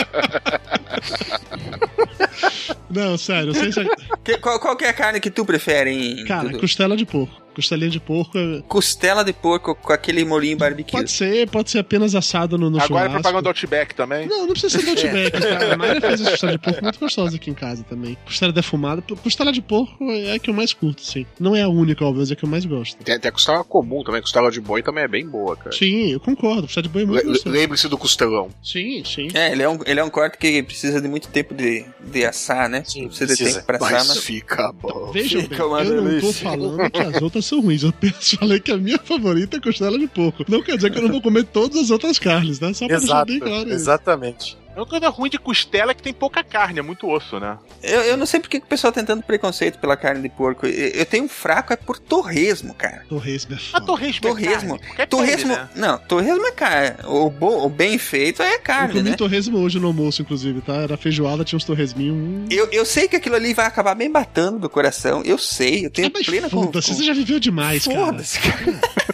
Não, 2.89 3.19
sério, 3.19 3.51
eu 3.51 3.55
sei 3.55 3.73
se. 3.73 3.85
Que- 4.23 4.39
qual, 4.39 4.61
qual 4.61 4.77
que 4.77 4.85
é 4.85 4.89
a 4.91 4.93
carne 4.93 5.19
que 5.19 5.31
tu 5.31 5.45
prefere, 5.45 5.91
hein? 5.91 6.25
Cara, 6.27 6.57
costela 6.59 6.97
de 6.97 7.05
porco. 7.05 7.43
Costelinha 7.55 7.91
de 7.91 8.01
porco 8.01 8.37
é- 8.39 8.63
Costela 8.69 9.25
de 9.25 9.33
porco 9.33 9.75
com 9.75 9.93
aquele 9.93 10.25
molinho 10.25 10.57
barbecue. 10.57 10.93
pode 10.93 11.11
ser, 11.11 11.49
pode 11.51 11.71
ser 11.71 11.79
apenas 11.79 12.15
assado 12.15 12.59
no, 12.59 12.69
no 12.71 12.77
Agora 12.81 12.85
é 12.85 12.89
churrasco. 12.89 13.13
propaganda 13.15 13.43
do 13.43 13.49
Outback 13.49 13.95
também. 13.95 14.27
Não, 14.27 14.47
não 14.47 14.53
precisa 14.55 14.79
ser 14.79 14.85
do 14.85 14.91
Outback, 14.91 15.41
cara. 15.41 15.75
A 15.75 15.77
Mayra 15.77 16.01
faz 16.01 16.21
essa 16.21 16.31
costela 16.31 16.53
de 16.53 16.59
porco 16.59 16.83
muito 16.83 16.99
gostosa 17.01 17.37
aqui 17.37 17.51
em 17.51 17.55
casa 17.55 17.85
também. 17.85 18.17
Costela 18.25 18.53
defumada. 18.53 19.03
Costela 19.23 19.53
de 19.53 19.63
porco 19.63 20.11
é 20.11 20.33
a 20.35 20.39
que 20.39 20.51
eu 20.51 20.55
mais 20.55 20.73
curto, 20.73 21.03
sim. 21.03 21.27
Não 21.39 21.55
é 21.55 21.63
a 21.63 21.69
única, 21.69 22.05
óbvio, 22.05 22.21
mas 22.21 22.31
é 22.31 22.35
a 22.35 22.37
que 22.37 22.45
eu 22.45 22.49
mais 22.49 22.65
gosto. 22.65 22.97
Tem, 23.03 23.19
tem 23.19 23.29
a 23.29 23.33
costela 23.33 23.63
comum 23.65 24.03
também, 24.03 24.21
costela 24.21 24.51
de 24.51 24.61
boi 24.61 24.83
também 24.83 25.05
é 25.05 25.09
bem 25.09 25.27
boa, 25.27 25.57
cara. 25.57 25.73
Sim, 25.73 26.11
eu 26.11 26.21
concordo. 26.21 26.63
Costela 26.63 26.83
de 26.83 26.89
boi 26.89 27.03
é 27.03 27.07
muito 27.07 27.49
Le-. 27.49 27.59
Lembre-se 27.61 27.89
do 27.89 27.97
costelão. 27.99 28.49
Sim, 28.63 29.03
sim. 29.05 29.29
É, 29.35 29.53
ele 29.53 29.63
é, 29.63 29.69
um, 29.69 29.79
ele 29.87 30.01
é 30.01 30.05
um 30.05 30.11
corte 30.11 30.37
que 30.39 30.63
precisa 30.63 31.01
de 31.01 31.09
muito 31.09 31.29
tempo 31.29 31.55
de, 31.55 31.85
de 32.01 32.25
assar, 32.25 32.69
né? 32.69 32.83
Sim, 32.85 33.07
precisa 33.07 33.27
de 33.27 33.37
precisa. 33.37 33.59
tempo 33.61 33.67
pra 33.67 33.77
assar, 33.77 33.93
Mas 33.93 34.09
mas... 34.09 34.19
fica 34.19 34.73
bom. 34.73 35.11
Vejam 35.13 35.41
bem, 35.41 35.49
Fica 35.51 35.67
uma 35.67 35.83
eu 35.83 36.03
não 36.03 36.03
tô 36.05 36.09
delícia. 36.21 36.43
falando 36.43 36.91
que 36.91 37.01
as 37.01 37.23
outras 37.23 37.44
são 37.45 37.61
ruins. 37.61 37.83
Eu 37.83 37.91
apenas 37.91 38.33
falei 38.39 38.61
que 38.61 38.73
a 38.73 38.77
minha 38.77 38.99
favorita 38.99 39.57
é 39.57 39.61
costela 39.61 39.99
de 39.99 40.07
porco. 40.07 40.45
Não 40.49 40.63
quer 40.63 40.77
dizer 40.77 40.91
que 40.91 40.99
eu 40.99 41.03
não 41.03 41.11
vou 41.11 41.23
comer 41.23 41.45
todas 41.45 41.79
as 41.79 41.91
outras 41.91 42.19
carnes, 42.19 42.61
né? 42.61 42.73
Só 42.73 42.87
pra 42.87 42.99
deixar 42.99 43.15
Exato, 43.15 43.33
bem 43.33 43.41
claro 43.41 43.69
isso. 43.69 44.64
É 44.75 44.79
uma 44.81 44.87
coisa 44.87 45.09
ruim 45.09 45.31
de 45.31 45.39
costela 45.39 45.93
é 45.93 45.95
que 45.95 46.03
tem 46.03 46.13
pouca 46.13 46.43
carne, 46.43 46.79
é 46.81 46.83
muito 46.83 47.09
osso, 47.09 47.39
né? 47.39 47.57
Eu, 47.83 48.01
eu 48.03 48.17
não 48.17 48.27
sei 48.27 48.41
porque 48.41 48.59
que 48.59 48.67
o 48.67 48.69
pessoal 48.69 48.93
tem 48.93 49.05
tanto 49.05 49.25
preconceito 49.25 49.79
pela 49.79 49.97
carne 49.97 50.23
de 50.23 50.29
porco. 50.29 50.67
Eu, 50.67 50.89
eu 50.89 51.07
tenho 51.07 51.25
um 51.25 51.29
fraco 51.29 51.73
é 51.73 51.77
por 51.77 51.99
torresmo, 51.99 52.75
cara. 52.75 53.03
Torresmo 53.09 53.53
é 53.53 53.57
A 53.57 53.59
foda. 53.59 53.87
torresmo, 53.87 54.21
Torresmo. 54.23 54.81
É 54.99 55.07
Torresmo. 55.07 55.55
carne, 55.55 55.71
né? 55.75 55.81
Não, 55.89 55.99
torresmo 55.99 56.47
é 56.47 56.53
carne. 56.53 56.97
O, 57.05 57.31
bo, 57.31 57.65
o 57.65 57.69
bem 57.69 57.99
feito 57.99 58.43
é 58.43 58.55
Eu 58.55 58.61
carne, 58.61 58.95
comi 58.95 59.11
né? 59.11 59.17
torresmo 59.17 59.59
hoje 59.59 59.79
no 59.79 59.87
almoço, 59.89 60.23
inclusive, 60.23 60.61
tá? 60.61 60.75
Era 60.75 60.97
feijoada, 60.97 61.45
tinha 61.45 61.57
uns 61.57 61.65
torresminhos. 61.65 62.17
Hum. 62.17 62.47
Eu, 62.51 62.69
eu 62.73 62.85
sei 62.85 63.07
que 63.07 63.17
aquilo 63.17 63.37
ali 63.37 63.55
vai 63.55 63.67
acabar 63.67 63.95
bem 63.95 64.11
batendo 64.11 64.59
do 64.59 64.69
coração. 64.71 65.23
Eu 65.25 65.39
sei, 65.39 65.87
eu 65.87 65.91
tenho 65.91 66.09
Ah, 66.09 66.11
mas 66.15 66.27
plena 66.27 66.49
com, 66.51 66.65
foda-se, 66.65 66.89
com- 66.89 66.95
você 66.95 67.05
já 67.05 67.13
viveu 67.15 67.39
demais, 67.39 67.85
cara. 67.87 67.99
Foda-se, 68.07 68.39
cara. 68.41 68.81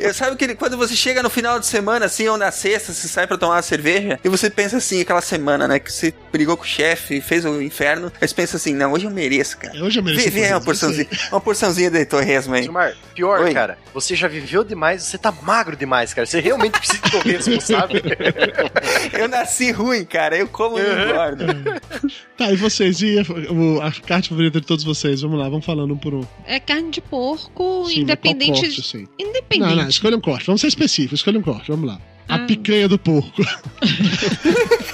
Eu 0.00 0.12
sabe 0.12 0.34
que 0.36 0.52
quando 0.56 0.76
você 0.76 0.96
chega 0.96 1.22
no 1.22 1.30
final 1.30 1.60
de 1.60 1.66
semana, 1.66 2.06
assim, 2.06 2.26
ou 2.26 2.36
na 2.36 2.50
sexta, 2.50 2.92
você 2.92 3.06
sai 3.06 3.26
pra 3.28 3.38
tomar 3.38 3.54
uma 3.56 3.62
cerveja, 3.62 4.18
e 4.24 4.28
você 4.28 4.50
pensa 4.50 4.78
assim, 4.78 5.04
aquela 5.10 5.20
semana, 5.20 5.66
né? 5.66 5.78
Que 5.80 5.92
você 5.92 6.14
brigou 6.32 6.56
com 6.56 6.62
o 6.62 6.66
chefe, 6.66 7.20
fez 7.20 7.44
o 7.44 7.60
inferno. 7.60 8.12
Aí 8.20 8.28
você 8.28 8.34
pensa 8.34 8.56
assim, 8.56 8.72
não, 8.74 8.92
hoje 8.92 9.06
eu 9.06 9.10
mereço, 9.10 9.58
cara. 9.58 9.82
Hoje 9.82 9.98
eu 9.98 10.04
mereço 10.04 10.24
Vê, 10.24 10.30
vê 10.30 10.40
fazer 10.42 10.54
uma 10.54 10.60
porçãozinha, 10.60 11.06
uma 11.32 11.40
porçãozinha 11.40 11.90
de 11.90 12.04
torresmo 12.06 12.54
aí. 12.54 12.62
Gilmar, 12.62 12.94
pior, 13.14 13.40
Oi. 13.40 13.52
cara, 13.52 13.76
você 13.92 14.14
já 14.14 14.28
viveu 14.28 14.62
demais, 14.62 15.02
você 15.02 15.18
tá 15.18 15.32
magro 15.32 15.76
demais, 15.76 16.14
cara. 16.14 16.26
Você 16.26 16.38
realmente 16.40 16.78
precisa 16.78 17.02
de 17.02 17.10
torresmo, 17.10 17.60
sabe? 17.62 18.02
Eu 19.18 19.26
nasci 19.28 19.72
ruim, 19.72 20.04
cara. 20.04 20.36
Eu 20.38 20.46
como 20.46 20.78
e 20.78 20.82
não 20.82 21.08
engordo. 21.10 21.44
Tá, 22.40 22.50
e 22.50 22.56
vocês? 22.56 23.02
E 23.02 23.18
a, 23.18 23.22
o- 23.52 23.82
a 23.82 23.92
carne 23.92 24.26
favorita 24.28 24.60
de 24.62 24.66
todos 24.66 24.82
vocês? 24.82 25.20
Vamos 25.20 25.38
lá, 25.38 25.46
vamos 25.50 25.66
falando 25.66 25.92
um 25.92 25.98
por 25.98 26.14
um. 26.14 26.24
É 26.46 26.58
carne 26.58 26.90
de 26.90 27.02
porco, 27.02 27.84
Sim, 27.86 27.90
mas 27.90 27.96
independente. 27.98 28.52
qual 28.52 28.62
corte, 28.62 28.80
assim? 28.80 29.08
Independente. 29.18 29.68
Não, 29.74 29.82
não, 29.82 29.88
escolha 29.88 30.16
um 30.16 30.20
corte. 30.22 30.46
Vamos 30.46 30.62
ser 30.62 30.68
específicos, 30.68 31.18
escolha 31.20 31.38
um 31.38 31.42
corte, 31.42 31.70
vamos 31.70 31.86
lá. 31.86 32.00
A 32.26 32.36
Ah. 32.36 32.38
picanha 32.46 32.88
do 32.88 32.98
porco. 32.98 33.42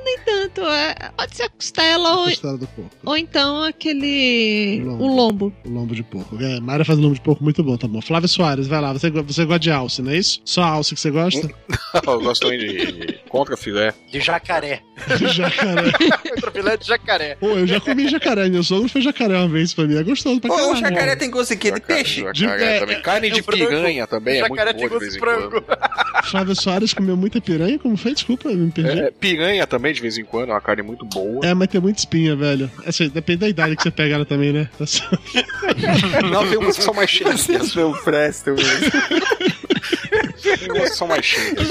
Não, 0.00 0.04
nem 0.04 0.18
tanto. 0.24 0.62
É, 0.62 0.94
pode 1.16 1.36
ser 1.36 1.42
a 1.44 1.48
costela 1.50 2.16
ou, 2.16 2.24
Costela 2.24 2.56
do 2.58 2.66
porco. 2.66 2.90
ou 3.04 3.16
então 3.16 3.62
aquele. 3.62 4.82
Lombo. 4.84 5.04
O 5.04 5.14
lombo. 5.16 5.52
O 5.64 5.70
lombo 5.70 5.94
de 5.94 6.02
porco. 6.02 6.36
É, 6.42 6.58
Mayra 6.60 6.84
faz 6.84 6.98
lombo 6.98 7.14
de 7.14 7.20
porco 7.20 7.42
muito 7.44 7.62
bom, 7.62 7.76
tá 7.76 7.86
bom. 7.86 8.00
Flávio 8.00 8.28
Soares, 8.28 8.66
vai 8.66 8.80
lá. 8.80 8.92
Você, 8.92 9.10
você 9.10 9.44
gosta 9.44 9.58
de 9.60 9.70
alce, 9.70 10.02
não 10.02 10.10
é 10.10 10.16
isso? 10.16 10.40
Só 10.44 10.62
alce 10.62 10.94
que 10.94 11.00
você 11.00 11.10
gosta? 11.10 11.50
eu 12.06 12.20
gosto 12.20 12.42
também 12.42 12.58
de, 12.58 12.92
de 12.92 13.12
contra 13.28 13.56
filé. 13.56 13.92
De 14.10 14.20
jacaré. 14.20 14.82
De 15.18 15.28
jacaré. 15.28 15.90
Contra 16.30 16.50
filé 16.50 16.76
de 16.76 16.86
jacaré. 16.86 17.34
Pô, 17.36 17.48
eu 17.50 17.66
já 17.66 17.80
comi 17.80 18.08
jacaré. 18.08 18.48
Meu 18.48 18.62
sogro 18.62 18.88
fez 18.88 19.04
jacaré 19.04 19.36
uma 19.38 19.48
vez 19.48 19.72
pra 19.74 19.84
mim. 19.86 19.96
É 19.96 20.02
gostoso 20.02 20.40
pra 20.40 20.52
Ô, 20.52 20.56
caralho. 20.56 20.72
o 20.72 20.76
jacaré 20.76 21.16
tem 21.16 21.30
gosto 21.30 21.52
aqui 21.54 21.70
de 21.72 21.80
peixe. 21.80 22.24
De- 22.32 22.44
é, 22.46 22.80
também. 22.80 23.00
Carne 23.02 23.28
é 23.28 23.30
de 23.30 23.40
o 23.40 23.44
frango. 23.44 23.66
piranha 23.66 24.06
também 24.06 24.38
é 24.38 24.48
muito 24.48 24.56
Jacaré 24.56 24.72
boa 24.72 24.88
tem 24.88 24.88
de 24.88 24.94
gosto 25.06 25.12
de 25.12 25.18
frango. 25.18 25.64
Flávio 26.24 26.54
Soares 26.54 26.92
comeu 26.94 27.16
muita 27.16 27.40
piranha? 27.40 27.78
Como 27.78 27.96
foi? 27.96 28.12
Desculpa, 28.14 28.48
eu 28.48 28.56
me 28.56 28.70
perdi. 28.70 29.00
É, 29.00 29.10
piranha 29.10 29.66
também, 29.66 29.89
de 29.92 30.00
vez 30.00 30.18
em 30.18 30.24
quando, 30.24 30.50
é 30.50 30.52
uma 30.52 30.60
carne 30.60 30.82
muito 30.82 31.04
boa. 31.04 31.44
É, 31.44 31.54
mas 31.54 31.68
tem 31.68 31.80
muita 31.80 31.98
espinha, 31.98 32.34
velho. 32.36 32.70
Assim, 32.86 33.08
depende 33.08 33.40
da 33.40 33.48
idade 33.48 33.76
que 33.76 33.82
você 33.82 33.90
pega 33.90 34.14
ela 34.14 34.24
também, 34.24 34.52
né? 34.52 34.68
Não, 36.30 36.48
tem 36.48 36.58
umas 36.58 36.76
que 36.76 36.82
são 36.84 36.94
mais 36.94 37.10
cheias. 37.10 37.40
Vocês 37.40 37.74
não 37.74 37.92
prestam 37.92 38.54
mesmo. 38.54 38.90
Tem 40.42 40.70
umas 40.72 40.90
que 40.90 40.96
são 40.96 41.06
mais 41.08 41.24
cheias. 41.24 41.68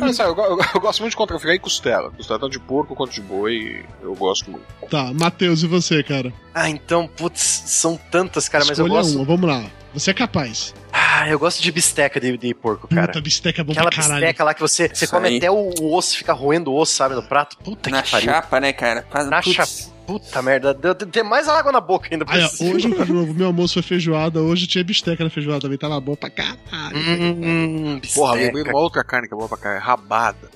Mas, 0.00 0.16
sabe, 0.16 0.30
eu, 0.38 0.58
eu 0.74 0.80
gosto 0.80 1.00
muito 1.00 1.10
de 1.10 1.16
contra 1.16 1.38
filé 1.38 1.54
e 1.54 1.58
costela. 1.58 2.10
Costela 2.10 2.38
tanto 2.38 2.52
de 2.52 2.60
porco 2.60 2.94
quanto 2.94 3.12
de 3.12 3.20
boi, 3.20 3.84
eu 4.02 4.14
gosto 4.14 4.50
muito. 4.50 4.64
Tá, 4.90 5.12
Matheus, 5.12 5.62
e 5.62 5.66
você, 5.66 6.02
cara? 6.02 6.32
Ah, 6.54 6.68
então, 6.68 7.06
putz, 7.06 7.40
são 7.66 7.98
tantas, 8.10 8.48
cara, 8.48 8.64
mas 8.64 8.78
eu 8.78 8.86
Escolha 8.86 9.02
gosto. 9.02 9.16
uma, 9.16 9.24
vamos 9.24 9.48
lá. 9.48 9.64
Você 9.94 10.10
é 10.10 10.14
capaz. 10.14 10.74
Ah, 10.92 11.28
eu 11.28 11.38
gosto 11.38 11.62
de 11.62 11.70
bisteca 11.72 12.20
de, 12.20 12.36
de 12.36 12.52
porco, 12.54 12.88
cara. 12.88 13.06
Puta, 13.06 13.20
bisteca 13.20 13.60
é 13.60 13.64
bom 13.64 13.72
Aquela 13.72 13.88
pra 13.90 14.02
caralho. 14.02 14.20
bisteca 14.20 14.44
lá 14.44 14.52
que 14.54 14.60
você, 14.60 14.88
você 14.88 15.04
Isso 15.04 15.14
come 15.14 15.28
aí. 15.28 15.36
até 15.38 15.50
o, 15.50 15.70
o 15.80 15.94
osso, 15.94 16.16
fica 16.18 16.32
roendo 16.32 16.72
o 16.72 16.76
osso, 16.76 16.94
sabe, 16.94 17.14
no 17.14 17.22
prato. 17.22 17.56
Puta 17.58 17.88
Na 17.90 18.02
que 18.02 18.10
pariu. 18.10 18.30
chapa, 18.32 18.60
né, 18.60 18.72
cara? 18.72 19.06
Faz- 19.10 19.28
Na 19.30 19.40
putz. 19.40 19.54
chapa. 19.54 19.94
Puta 20.06 20.42
merda, 20.42 20.74
deu- 20.74 20.92
deu- 20.92 21.08
tem 21.08 21.22
mais 21.22 21.48
água 21.48 21.72
na 21.72 21.80
boca 21.80 22.08
ainda. 22.12 22.26
Aí, 22.28 22.44
hoje 22.60 22.88
meu 23.34 23.46
almoço 23.46 23.72
foi 23.74 23.82
feijoada, 23.82 24.38
hoje 24.42 24.66
tinha 24.66 24.84
bisteca 24.84 25.24
na 25.24 25.30
feijoada 25.30 25.62
também, 25.62 25.78
tava 25.78 25.98
bom 25.98 26.14
pra 26.14 26.28
caralho. 26.28 26.58
Hum, 26.94 28.00
Porra, 28.14 28.32
bisteca. 28.32 28.32
lembrei 28.34 28.64
de 28.64 28.70
uma 28.70 28.78
outra 28.80 29.02
carne 29.02 29.26
que 29.28 29.32
é 29.32 29.36
boa 29.36 29.48
pra 29.48 29.56
carne, 29.56 29.80
rabada. 29.80 30.50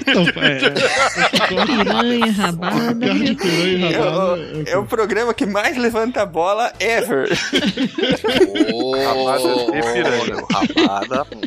Então, 0.00 0.24
é, 0.42 0.58
Piranha, 1.48 2.32
rabada. 2.32 2.94
piranha 2.94 3.36
e 3.64 3.84
É 3.94 3.98
rabada. 3.98 4.62
é 4.66 4.76
o 4.76 4.84
programa 4.84 5.32
que 5.32 5.46
mais 5.46 5.76
levanta 5.76 6.22
a 6.22 6.26
bola 6.26 6.72
ever. 6.80 7.28
Rabada 9.04 9.72
de 9.72 9.92
piranha. 9.92 10.36
Rabada. 10.50 11.26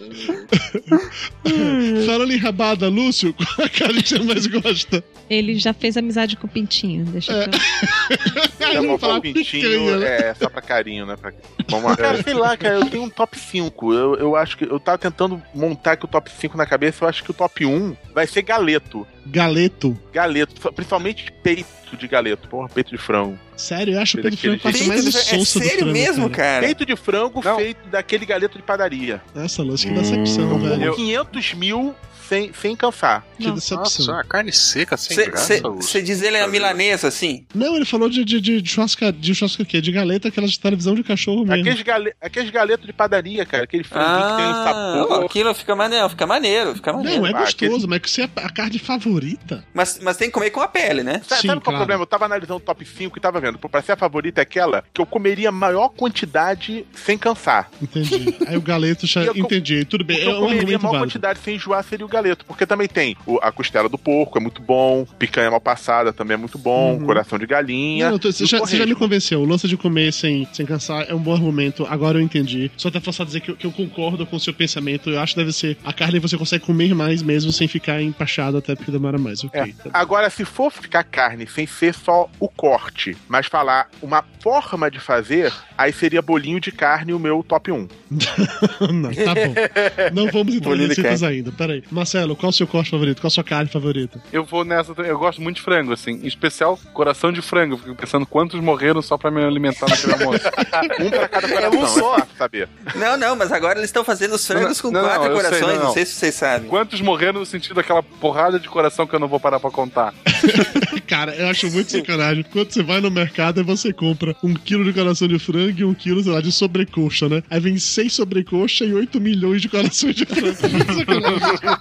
Falando 2.05 2.31
em 2.31 2.37
rabada, 2.37 2.87
Lúcio, 2.89 3.33
qual 3.33 3.65
a 3.65 3.69
carne 3.69 4.01
que 4.03 4.09
você 4.09 4.19
mais 4.19 4.45
gosta? 4.47 5.03
Ele 5.29 5.57
já 5.57 5.73
fez 5.73 5.95
amizade 5.97 6.35
com 6.35 6.45
o 6.45 6.49
Pintinho, 6.49 7.05
deixa 7.05 7.31
É. 7.33 7.47
pra 7.47 7.57
lá. 7.57 8.73
Já 8.73 8.81
Não 8.81 8.89
vou 8.89 8.99
fala 8.99 9.17
o 9.17 9.21
pintinho, 9.21 10.03
é 10.03 10.33
só 10.35 10.49
pra 10.49 10.61
carinho, 10.61 11.05
né? 11.05 11.15
Pra... 11.15 11.31
Vamos 11.69 11.89
lá. 11.89 11.95
Cara, 11.97 12.21
sei 12.23 12.33
lá, 12.33 12.57
cara, 12.57 12.75
eu 12.75 12.85
tenho 12.89 13.03
um 13.03 13.09
top 13.09 13.37
5. 13.39 13.93
Eu, 13.93 14.15
eu 14.15 14.35
acho 14.35 14.57
que. 14.57 14.65
Eu 14.65 14.79
tava 14.79 14.97
tentando 14.97 15.41
montar 15.53 15.93
aqui 15.93 16.05
o 16.05 16.07
top 16.07 16.29
5 16.29 16.57
na 16.57 16.65
cabeça, 16.65 17.03
eu 17.05 17.09
acho 17.09 17.23
que 17.23 17.31
o 17.31 17.33
top 17.33 17.65
1 17.65 17.80
vai 18.13 18.27
ser 18.27 18.41
galeto. 18.41 19.05
Galeto. 19.25 19.97
Galeto, 20.13 20.73
principalmente 20.73 21.31
peito 21.43 21.95
de 21.97 22.07
galeto, 22.07 22.47
porra, 22.47 22.69
peito 22.69 22.89
de 22.89 22.97
frango. 22.97 23.37
Sério, 23.57 23.93
eu 23.95 23.99
acho 23.99 24.17
o 24.17 24.21
Pedro 24.21 24.35
Daquele 24.37 24.57
Franco 24.59 24.63
passa 24.63 24.77
jeito. 24.77 24.87
mais 24.89 25.03
Peito 25.03 25.11
de- 25.11 25.17
é 25.17 25.35
insossa 25.39 25.59
do 25.59 25.63
sério 25.65 25.79
frango, 25.79 25.93
mesmo, 25.93 26.29
cara? 26.29 26.65
Peito 26.65 26.85
de 26.85 26.95
frango 26.95 27.41
feito 27.41 27.87
daquele 27.89 28.25
galeto 28.25 28.57
de 28.57 28.63
padaria. 28.63 29.21
Nossa, 29.35 29.61
Lúcio, 29.61 29.89
que 29.89 29.99
decepção, 29.99 30.49
Por 30.49 30.59
velho. 30.69 30.95
500 30.95 31.53
mil 31.53 31.95
sem, 32.31 32.53
sem 32.53 32.75
cansar. 32.77 33.25
Que 33.37 33.51
decepção. 33.51 33.77
Nossa, 33.79 34.11
uma 34.13 34.23
carne 34.23 34.53
seca 34.53 34.95
sem 34.95 35.17
graça, 35.17 35.67
Lúcio. 35.67 35.81
Você 35.91 36.01
diz 36.01 36.21
ele 36.21 36.37
é 36.37 36.47
milanesa, 36.47 37.09
assim? 37.09 37.45
Não, 37.53 37.75
ele 37.75 37.83
falou 37.83 38.07
de, 38.09 38.23
de, 38.23 38.39
de, 38.39 38.61
de 38.61 38.69
churrasca, 38.69 39.11
de 39.11 39.35
churrasca 39.35 39.63
o 39.63 39.65
quê? 39.65 39.81
De 39.81 39.91
galeta, 39.91 40.29
aquelas 40.29 40.51
de 40.51 40.59
televisão 40.59 40.95
de 40.95 41.03
cachorro 41.03 41.45
mesmo. 41.45 41.61
Aqueles, 41.61 41.81
gale... 41.81 42.13
Aqueles 42.21 42.49
galetos 42.49 42.85
de 42.85 42.93
padaria, 42.93 43.45
cara. 43.45 43.65
Aquele 43.65 43.83
franguinho 43.83 44.29
que 44.29 44.35
tem 44.37 44.45
um 44.45 44.49
Ah, 44.49 44.63
sabor. 45.03 45.25
aquilo 45.25 45.53
fica 45.53 45.75
maneiro, 45.75 46.09
fica 46.09 46.25
maneiro, 46.27 46.75
fica 46.75 46.93
maneiro. 46.93 47.19
Não, 47.21 47.27
é 47.27 47.31
Ah, 47.31 47.39
gostoso, 47.41 47.87
mas 47.87 47.99
que 47.99 48.09
você 48.09 48.21
é 48.21 48.29
a 48.37 48.49
carne 48.49 48.79
favorita. 48.79 49.65
Mas, 49.73 49.99
mas 50.01 50.15
tem 50.15 50.27
que 50.29 50.33
comer 50.33 50.51
com 50.51 50.61
a 50.61 50.67
pele, 50.67 51.03
né? 51.03 51.21
Sabe, 51.27 51.47
sabe 51.47 51.61
qual 51.61 51.73
é 51.73 51.75
o 51.75 51.79
problema? 51.79 52.01
Eu 52.03 52.07
tava 52.07 52.25
analisando 52.25 52.55
o 52.57 52.59
top 52.61 52.85
5 52.85 53.17
e 53.17 53.21
tava 53.21 53.39
vendo. 53.41 53.57
Pô, 53.57 53.67
Pra 53.67 53.81
ser 53.81 53.91
a 53.93 53.97
favorita 53.97 54.39
é 54.41 54.43
aquela 54.43 54.83
que 54.93 55.01
eu 55.01 55.05
comeria 55.05 55.49
a 55.49 55.51
maior 55.51 55.89
quantidade 55.89 56.85
sem 56.93 57.17
cansar. 57.17 57.69
Entendi. 57.81 58.35
Aí 58.47 58.55
o 58.57 58.61
galeto 58.61 59.05
já. 59.07 59.23
Eu- 59.23 59.35
Entendi. 59.35 59.83
Tudo 59.85 60.01
O 60.01 60.05
bem. 60.05 60.19
É 60.19 60.25
eu 60.25 60.37
um 60.37 60.39
comeria 60.41 60.75
a 60.75 60.79
maior 60.79 60.91
válido. 60.91 60.99
quantidade 61.05 61.39
sem 61.39 61.55
enjoar 61.55 61.83
seria 61.83 62.05
o 62.05 62.09
galeto. 62.09 62.20
Porque 62.45 62.65
também 62.65 62.87
tem 62.87 63.15
o- 63.25 63.39
a 63.41 63.51
costela 63.51 63.87
do 63.89 63.97
porco, 63.97 64.37
é 64.37 64.41
muito 64.41 64.61
bom. 64.61 65.05
Picanha 65.19 65.49
mal 65.51 65.61
passada 65.61 66.11
também 66.13 66.35
é 66.35 66.37
muito 66.37 66.57
bom. 66.57 66.93
Uhum. 66.95 67.05
Coração 67.05 67.37
de 67.39 67.45
galinha. 67.45 68.09
Não, 68.11 68.19
tô- 68.19 68.31
você, 68.31 68.45
já, 68.45 68.59
você 68.59 68.77
já 68.77 68.85
me 68.85 68.95
convenceu. 68.95 69.41
O 69.41 69.45
lance 69.45 69.67
de 69.67 69.77
comer 69.77 70.11
sem, 70.13 70.47
sem 70.53 70.65
cansar 70.65 71.05
é 71.09 71.13
um 71.13 71.19
bom 71.19 71.33
argumento. 71.33 71.85
Agora 71.89 72.17
eu 72.17 72.21
entendi. 72.21 72.71
Só 72.77 72.87
até 72.89 72.99
forçado 72.99 73.23
a 73.23 73.27
dizer 73.27 73.41
que, 73.41 73.51
eu- 73.51 73.55
que 73.57 73.65
eu 73.67 73.71
concordo 73.71 74.25
com 74.25 74.35
o 74.35 74.39
seu 74.39 74.53
pensamento. 74.53 75.09
Eu 75.09 75.19
acho 75.19 75.33
que 75.33 75.39
deve 75.39 75.53
ser 75.53 75.77
a 75.83 75.93
carne 75.93 76.19
você 76.19 76.37
consegue 76.37 76.65
comer 76.65 76.93
mais 76.95 77.21
mesmo 77.21 77.51
sem 77.51 77.67
ficar 77.67 78.01
empachado, 78.01 78.57
até 78.57 78.75
porque 78.75 78.91
demora 78.91 79.17
mais. 79.17 79.43
Ok. 79.43 79.59
É. 79.59 79.67
tá. 79.67 79.89
Agora, 79.93 80.29
se 80.29 80.45
for 80.45 80.71
ficar 80.71 81.03
carne 81.03 81.47
sem 81.47 81.65
ser 81.67 81.93
só 81.93 82.29
o 82.39 82.47
corte, 82.47 83.15
mas 83.27 83.47
falar 83.47 83.89
uma 84.01 84.23
forma 84.39 84.89
de 84.89 84.99
fazer, 84.99 85.51
aí 85.77 85.91
seria 85.93 86.21
bolinho 86.21 86.59
de 86.59 86.71
carne 86.71 87.13
o 87.13 87.19
meu 87.19 87.43
top 87.43 87.71
1. 87.71 87.87
Não, 88.91 89.11
tá 89.13 89.33
bom. 89.35 89.53
Não 90.13 90.27
vamos 90.31 90.55
entrar 90.55 90.71
carne. 91.19 91.25
ainda. 91.27 91.51
Peraí. 91.51 91.83
Marcelo, 92.11 92.35
qual 92.35 92.49
é 92.49 92.51
o 92.51 92.53
seu 92.53 92.67
corte 92.67 92.91
favorito? 92.91 93.21
Qual 93.21 93.29
a 93.29 93.31
sua 93.31 93.43
carne 93.43 93.69
favorita? 93.69 94.21
Eu 94.33 94.43
vou 94.43 94.65
nessa 94.65 94.93
também. 94.93 95.09
Eu 95.09 95.17
gosto 95.17 95.41
muito 95.41 95.57
de 95.57 95.61
frango, 95.61 95.93
assim. 95.93 96.11
Em 96.11 96.27
especial, 96.27 96.77
coração 96.93 97.31
de 97.31 97.41
frango. 97.41 97.77
Fico 97.77 97.95
pensando 97.95 98.25
quantos 98.25 98.59
morreram 98.59 99.01
só 99.01 99.17
pra 99.17 99.31
me 99.31 99.41
alimentar 99.41 99.87
naquele 99.87 100.13
almoço. 100.13 100.43
um 100.99 101.09
pra 101.09 101.27
cada 101.29 101.47
coração, 101.47 101.79
um 101.79 101.87
só. 101.87 102.17
é 102.17 102.27
saber. 102.37 102.69
Não, 102.95 103.17
não, 103.17 103.35
mas 103.37 103.51
agora 103.51 103.79
eles 103.79 103.89
estão 103.89 104.03
fazendo 104.03 104.33
os 104.35 104.45
frangos 104.45 104.81
com 104.81 104.91
Não, 104.91 105.01
não, 105.01 105.07
quatro 105.07 105.23
sei, 105.23 105.35
corações, 105.35 105.61
não, 105.61 105.75
não, 105.75 105.83
não. 105.85 105.93
sei 105.93 106.05
se 106.05 106.15
vocês 106.15 106.35
sabem. 106.35 106.67
Quantos 106.67 106.99
morreram 106.99 107.39
no 107.39 107.45
sentido 107.45 107.75
daquela 107.75 108.03
porrada 108.03 108.59
de 108.59 108.67
coração 108.67 109.07
que 109.07 109.15
eu 109.15 109.19
não 109.19 109.29
vou 109.29 109.39
parar 109.39 109.59
pra 109.59 109.71
contar? 109.71 110.13
Cara, 111.07 111.33
eu 111.35 111.47
acho 111.47 111.69
muito 111.71 111.91
sacanagem. 111.91 112.43
Quando 112.51 112.71
você 112.71 112.83
vai 112.83 112.99
no 112.99 113.11
mercado 113.11 113.61
e 113.61 113.63
você 113.63 113.93
compra 113.93 114.35
um 114.43 114.53
quilo 114.53 114.83
de 114.83 114.91
coração 114.93 115.27
de 115.27 115.39
frango 115.39 115.79
e 115.79 115.85
um 115.85 115.93
quilo, 115.93 116.21
sei 116.21 116.31
lá, 116.31 116.41
de 116.41 116.51
sobrecoxa, 116.51 117.29
né? 117.29 117.43
Aí 117.49 117.59
vem 117.59 117.77
seis 117.77 118.13
sobrecoxa 118.13 118.83
e 118.83 118.93
8 118.93 119.19
milhões 119.19 119.61
de 119.61 119.69
corações 119.69 120.15
de 120.15 120.25
frango. 120.25 120.57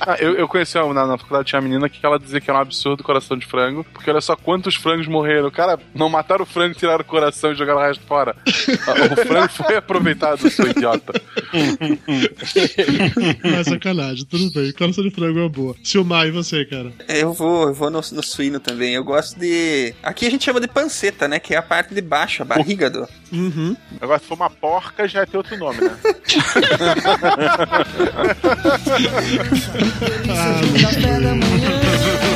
Ah, 0.00 0.16
eu, 0.18 0.34
eu 0.34 0.48
conheci 0.48 0.78
uma, 0.78 0.94
na, 0.94 1.06
na 1.06 1.18
faculdade 1.18 1.48
tinha 1.48 1.60
uma 1.60 1.68
menina 1.68 1.88
que 1.88 2.04
ela 2.04 2.18
dizia 2.18 2.40
que 2.40 2.50
era 2.50 2.58
um 2.58 2.62
absurdo 2.62 3.02
coração 3.04 3.36
de 3.36 3.46
frango, 3.46 3.84
porque 3.92 4.10
olha 4.10 4.20
só 4.20 4.34
quantos 4.36 4.74
frangos 4.74 5.06
morreram. 5.06 5.50
Cara, 5.50 5.78
não 5.94 6.08
mataram 6.08 6.42
o 6.44 6.46
frango, 6.46 6.74
tiraram 6.74 7.02
o 7.02 7.04
coração 7.04 7.52
e 7.52 7.54
jogaram 7.54 7.80
o 7.80 7.82
resto 7.82 8.04
fora. 8.06 8.34
Ah, 8.86 9.12
O 9.12 9.26
frango 9.26 9.48
foi 9.52 9.76
aproveitado, 9.76 10.48
seu 10.50 10.68
idiota. 10.68 11.12
Mas 13.42 13.66
sacanagem, 13.66 14.24
tudo 14.26 14.50
bem. 14.52 14.72
Coração 14.72 15.04
de 15.04 15.10
frango 15.10 15.38
é 15.38 15.42
uma 15.42 15.48
boa. 15.48 15.74
Silmar, 15.82 16.26
e 16.26 16.30
você, 16.30 16.64
cara? 16.64 16.92
Eu 17.08 17.32
vou, 17.32 17.68
eu 17.68 17.74
vou 17.74 17.90
no, 17.90 17.98
no 17.98 18.22
suíno 18.22 18.60
também. 18.60 18.94
Eu 18.94 19.04
gosto 19.04 19.38
de. 19.38 19.94
Aqui 20.02 20.26
a 20.26 20.30
gente 20.30 20.44
chama 20.44 20.60
de 20.60 20.68
panceta, 20.68 21.28
né? 21.28 21.38
Que 21.38 21.54
é 21.54 21.58
a 21.58 21.62
parte 21.62 21.94
de 21.94 22.00
baixo, 22.00 22.42
a 22.42 22.44
barriga 22.44 22.88
do. 22.88 23.06
Uhum. 23.32 23.76
Agora, 24.00 24.18
se 24.18 24.26
for 24.26 24.34
uma 24.34 24.50
porca, 24.50 25.06
já 25.06 25.24
tem 25.26 25.36
outro 25.38 25.56
nome, 25.56 25.80
né? 25.80 25.96
Café 30.80 31.20
da 31.20 31.34
manhã. 31.34 32.29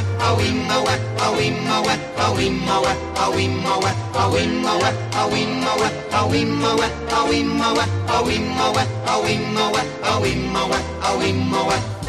A 0.00 0.02
wet, 0.04 0.16
a 0.24 0.32
wimma 0.36 0.84
wet, 0.84 1.00
a 1.18 1.28
wimma 1.36 1.82
wet, 1.84 2.00
a 2.16 2.26
wimma 2.32 2.82
wet, 2.82 2.96
a 3.14 3.26
wimma 3.32 3.82
wet, 3.82 3.96
a 4.14 4.24
wimma 4.32 4.80
wet, 4.80 4.94
a 5.12 5.28
wimma 5.28 5.80
wet, 5.80 5.94
a 6.12 6.20
wimma 6.30 6.78
wet, 6.78 6.92
a 7.08 7.20
wimma 7.28 7.76
wet, 7.76 7.88
a 8.08 8.22
wimma 8.24 8.74
wet, 8.74 8.88
a 9.06 9.16
wimma 9.20 9.72
wet, 9.72 9.86
a 10.02 10.20
wimma 10.20 10.70
wet, 10.70 10.84
a 11.02 11.16
wimma 11.18 11.68
wet. 11.68 11.99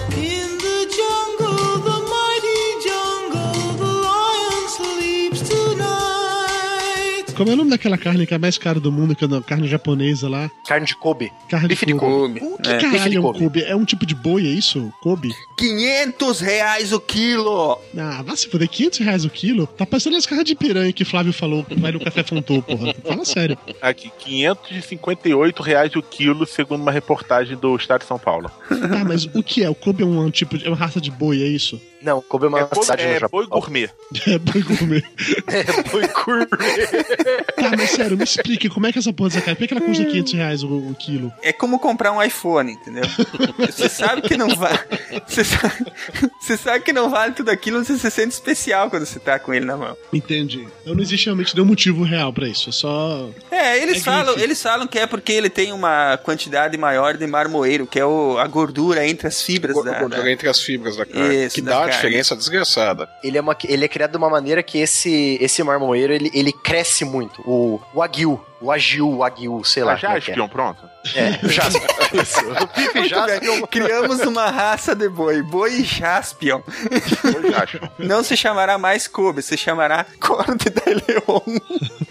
Como 7.36 7.50
é 7.50 7.54
o 7.54 7.58
nome 7.58 7.70
daquela 7.70 7.98
carne 7.98 8.26
que 8.28 8.34
é 8.34 8.38
a 8.38 8.40
mais 8.40 8.58
cara 8.58 8.80
do 8.80 8.92
mundo, 8.92 9.16
que 9.16 9.24
é 9.26 9.28
a 9.28 9.42
carne 9.42 9.68
japonesa 9.68 10.30
lá? 10.30 10.50
Carne 10.68 10.86
de 10.86 10.96
Kobe. 10.96 11.32
Carne 11.50 11.68
Bife 11.70 11.86
de 11.86 11.94
de 11.94 12.00
Kobe. 12.00 12.40
Kobe. 12.40 12.54
O 12.54 12.58
que 12.62 12.70
É. 12.70 12.78
De 12.78 12.86
caralho 12.92 13.16
é 13.18 13.20
um 13.20 13.24
Kobe. 13.24 13.40
Kobe? 13.40 13.64
É 13.64 13.76
um 13.76 13.86
tipo 13.86 14.06
de 14.06 14.16
boi, 14.16 14.46
é 14.46 14.50
isso? 14.50 14.92
Kobe? 15.02 15.30
500 15.58 16.40
reais 16.40 16.92
o 16.94 17.00
quilo! 17.00 17.80
Ah, 17.98 18.22
vai 18.24 18.36
se 18.38 18.48
foder, 18.50 18.68
500 18.68 19.00
reais 19.00 19.26
o 19.26 19.30
quilo? 19.30 19.68
Tá 19.68 19.86
parecendo 19.86 20.18
as 20.18 20.26
carras 20.26 20.46
de 20.46 20.56
piranha 20.56 20.92
que 20.94 21.06
Flávio 21.06 21.34
falou 21.34 21.64
que 21.64 21.80
vai 21.80 21.92
no 21.92 22.00
Café 22.00 22.24
Fontou, 22.24 22.62
porra. 22.62 22.94
Fala 23.08 23.26
sério. 23.26 23.58
Aqui, 23.82 24.12
558 24.20 25.62
reais 25.64 25.96
o 25.96 26.02
quilo, 26.02 26.46
segundo 26.46 26.82
uma 26.82 26.92
reportagem 26.92 27.58
do 27.58 27.76
Estado 27.76 28.02
de 28.02 28.08
São 28.08 28.18
Paulo. 28.20 28.50
Ah, 28.70 29.04
mas 29.06 29.26
o 29.26 29.44
que 29.44 29.64
é? 29.64 29.70
O 29.70 29.76
Kobe 29.76 30.04
é 30.04 30.06
um 30.06 30.30
tipo 30.32 30.58
de. 30.58 30.66
É 30.66 30.70
uma 30.70 30.78
raça 30.78 31.00
de 31.02 31.12
boi, 31.12 31.42
é 31.42 31.48
isso? 31.48 31.80
Não, 32.02 32.20
Kobe 32.22 32.46
é 32.46 32.48
uma 32.50 32.60
É, 32.62 32.68
cidade 32.82 33.04
no 33.06 33.12
é 33.12 33.20
Japão. 33.20 33.40
boi 33.40 33.48
gourmet. 33.48 33.90
É 34.28 34.38
boi 34.40 34.62
gourmet. 34.64 35.04
É 35.48 35.64
boi 35.90 36.08
gourmet. 36.08 36.48
Tá, 37.24 37.72
mas 37.78 37.92
sério, 37.92 38.18
me 38.18 38.24
explique 38.24 38.70
como 38.70 38.88
é 38.88 38.92
que 38.92 39.00
essa 39.00 39.14
porra 39.14 39.30
dessa 39.30 39.42
carne. 39.42 39.56
Por 39.58 39.68
que 39.68 39.74
ela 39.74 39.82
custa 39.86 40.04
500 40.06 40.34
reais 40.34 40.64
o, 40.64 40.68
o 40.68 40.96
quilo? 40.98 41.32
É 41.42 41.52
como 41.54 41.80
comprar 41.80 42.12
um 42.12 42.22
iPhone, 42.22 42.72
entendeu? 42.74 43.04
Você 43.60 43.90
sabe 43.90 44.22
que 44.24 44.36
não 44.38 44.50
vale. 44.56 44.80
Você 45.28 45.44
sabe, 45.44 45.86
você 46.40 46.58
sabe 46.58 46.84
que 46.84 46.94
não 46.94 47.10
vale 47.10 47.34
tudo 47.34 47.50
aquilo, 47.50 47.78
mas 47.80 47.88
você 47.88 47.98
se 47.98 48.12
sente 48.12 48.34
especial 48.34 48.90
quando 48.90 49.06
você 49.06 49.20
tá 49.20 49.40
com 49.40 49.54
ele 49.54 49.66
na 49.66 49.78
mão. 49.78 49.96
Entendi. 50.12 50.68
Então 50.82 50.94
não 50.96 51.02
existe 51.02 51.26
realmente 51.26 51.54
nenhum 51.56 51.68
motivo 51.68 52.04
real 52.04 52.32
pra 52.34 52.48
isso. 52.48 52.70
É 52.70 52.72
só. 52.72 53.30
É, 53.50 53.82
eles 53.82 53.98
É 53.98 54.02
falam, 54.02 54.34
grife. 54.34 54.42
eles 54.44 54.62
falam 54.62 54.88
que 54.88 55.00
é 55.00 55.06
porque 55.08 55.32
ele 55.32 55.50
tem 55.50 55.72
uma 55.72 56.18
quantidade 56.18 56.78
maior 56.78 57.18
de 57.18 57.28
marmoeiro, 57.28 57.86
que 57.88 58.00
é 58.00 58.06
o, 58.06 58.38
a 58.38 58.48
gordura 58.48 59.06
entre 59.08 59.28
as 59.28 59.42
fibras 59.42 59.76
da, 59.84 60.00
Gordura 60.00 60.24
da- 60.24 60.32
entre 60.32 60.50
as 60.50 60.60
fibras 60.62 60.96
da 60.98 61.06
carne. 61.06 61.46
Isso, 61.46 61.56
que 61.56 61.62
da 61.62 61.72
dá 61.72 61.78
carne. 61.80 61.94
diferença 61.94 62.36
desgraçada. 62.36 63.10
Ele 63.24 63.38
é, 63.38 63.42
uma, 63.42 63.56
ele 63.66 63.86
é 63.86 63.88
criado 63.88 64.12
de 64.12 64.18
uma 64.18 64.30
maneira 64.30 64.62
que 64.64 64.78
esse, 64.80 65.38
esse 65.42 65.64
marmoeiro, 65.64 66.14
ele, 66.14 66.30
ele 66.34 66.52
cresce 66.52 67.04
muito. 67.12 67.41
O 67.45 67.80
Wagyu, 67.93 68.39
o 68.62 68.72
Agil, 68.72 69.09
o 69.09 69.18
Wagyu, 69.18 69.64
sei 69.64 69.84
lá. 69.84 69.93
Ah, 69.93 69.95
já 69.95 70.07
como 70.07 70.14
é 70.14 70.18
é. 70.18 70.20
espião, 70.20 70.47
pronto. 70.47 70.89
É, 71.16 71.39
o 71.45 71.49
Jaspion. 71.49 71.82
Isso. 72.14 72.39
O 72.41 72.97
Muito 72.97 73.09
Jaspion. 73.09 73.62
Criamos 73.68 74.20
uma 74.22 74.49
raça 74.49 74.95
de 74.95 75.09
boi, 75.09 75.41
boi 75.41 75.84
Jaspion. 75.84 76.62
Não 77.97 78.24
se 78.24 78.38
chamará 78.38 78.78
mais 78.78 79.07
Kobe, 79.07 79.41
se 79.41 79.57
chamará 79.57 80.05
Corte 80.20 80.70
da 80.70 80.84
Leon. 80.86 81.59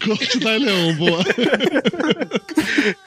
Corte 0.04 0.38
da 0.40 0.50
Leão, 0.50 0.94
boa. 0.96 1.24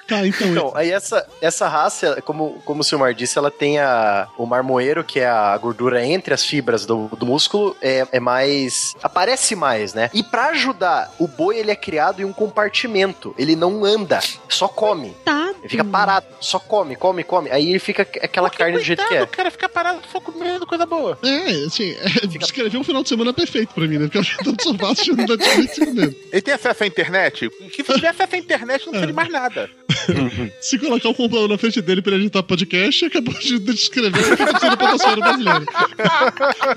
tá, 0.08 0.26
então. 0.26 0.48
Então, 0.48 0.72
aí 0.76 0.92
essa, 0.92 1.28
essa 1.42 1.68
raça, 1.68 2.22
como, 2.22 2.62
como 2.66 2.82
o 2.82 2.84
Silmar 2.84 3.14
disse, 3.14 3.38
ela 3.38 3.52
tem 3.52 3.80
a, 3.80 4.28
o 4.38 4.46
marmoeiro, 4.46 5.04
que 5.04 5.20
é 5.20 5.28
a 5.28 5.58
gordura 5.58 6.06
entre 6.06 6.34
as 6.34 6.46
fibras 6.46 6.86
do, 6.86 7.08
do 7.18 7.26
músculo, 7.26 7.76
é, 7.82 8.08
é 8.12 8.20
mais. 8.20 8.96
aparece 9.04 9.56
mais, 9.56 9.94
né? 9.94 10.10
E 10.14 10.24
pra 10.24 10.48
ajudar, 10.48 11.12
o 11.20 11.28
boi 11.28 11.58
ele 11.58 11.72
é 11.72 11.76
criado 11.76 12.22
em 12.22 12.26
um 12.26 12.34
compartimento. 12.34 13.33
Ele 13.38 13.56
não 13.56 13.84
anda, 13.84 14.20
só 14.48 14.68
come. 14.68 15.16
Tá. 15.24 15.54
Ele 15.60 15.70
fica 15.70 15.84
parado, 15.84 16.26
só 16.42 16.60
come, 16.60 16.96
come, 16.96 17.24
come. 17.24 17.50
Aí 17.50 17.70
ele 17.70 17.80
fica 17.80 18.04
aquela 18.22 18.50
carne 18.50 18.78
do 18.78 18.84
jeito 18.84 19.06
que 19.08 19.16
é. 19.16 19.24
O 19.24 19.28
cara 19.28 19.50
fica 19.50 19.70
parado 19.70 20.02
só 20.12 20.20
comendo 20.20 20.68
coisa 20.68 20.86
boa. 20.86 21.18
É, 21.24 21.66
assim, 21.66 21.92
é, 21.92 22.28
descrever 22.28 22.78
um 22.78 22.84
final 22.84 23.02
de 23.02 23.10
semana 23.10 23.34
perfeito 23.34 23.74
pra 23.74 23.88
mim, 23.88 23.98
né? 23.98 24.08
Porque 24.10 24.18
eu 24.18 24.44
tô 24.44 24.52
no 24.52 24.62
sofá 24.62 24.92
assistindo 24.92 25.26
Netflix 25.26 25.80
comendo. 25.80 26.16
Ele 26.32 26.42
tem 26.42 26.54
acesso 26.54 26.84
à 26.84 26.88
internet? 26.88 27.50
Que 27.72 27.84
se 27.84 27.94
tiver 27.94 28.10
acesso 28.10 28.36
à 28.36 28.38
internet, 28.38 28.86
não 28.86 28.92
precisa 28.92 29.08
de 29.08 29.14
mais 29.14 29.30
nada. 29.30 29.70
Se 30.60 30.78
colocar 30.80 31.10
o 31.10 31.14
computador 31.14 31.48
na 31.48 31.58
frente 31.58 31.82
dele 31.82 32.02
pra 32.02 32.14
ele 32.14 32.24
editar 32.24 32.44
podcast, 32.44 33.06
acabou 33.06 33.34
de 33.36 33.60
descrever 33.60 34.20
o 34.20 34.36
que 34.36 34.44
aconteceu 34.44 34.70
na 34.70 34.78
podosfera 34.78 35.16
brasileira. 35.16 35.66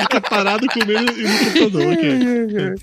Fica 0.00 0.20
parado 0.20 0.66
comendo 0.68 1.12
e 1.12 1.22
no 1.22 1.38
computador, 1.38 1.92
ok. 1.92 2.16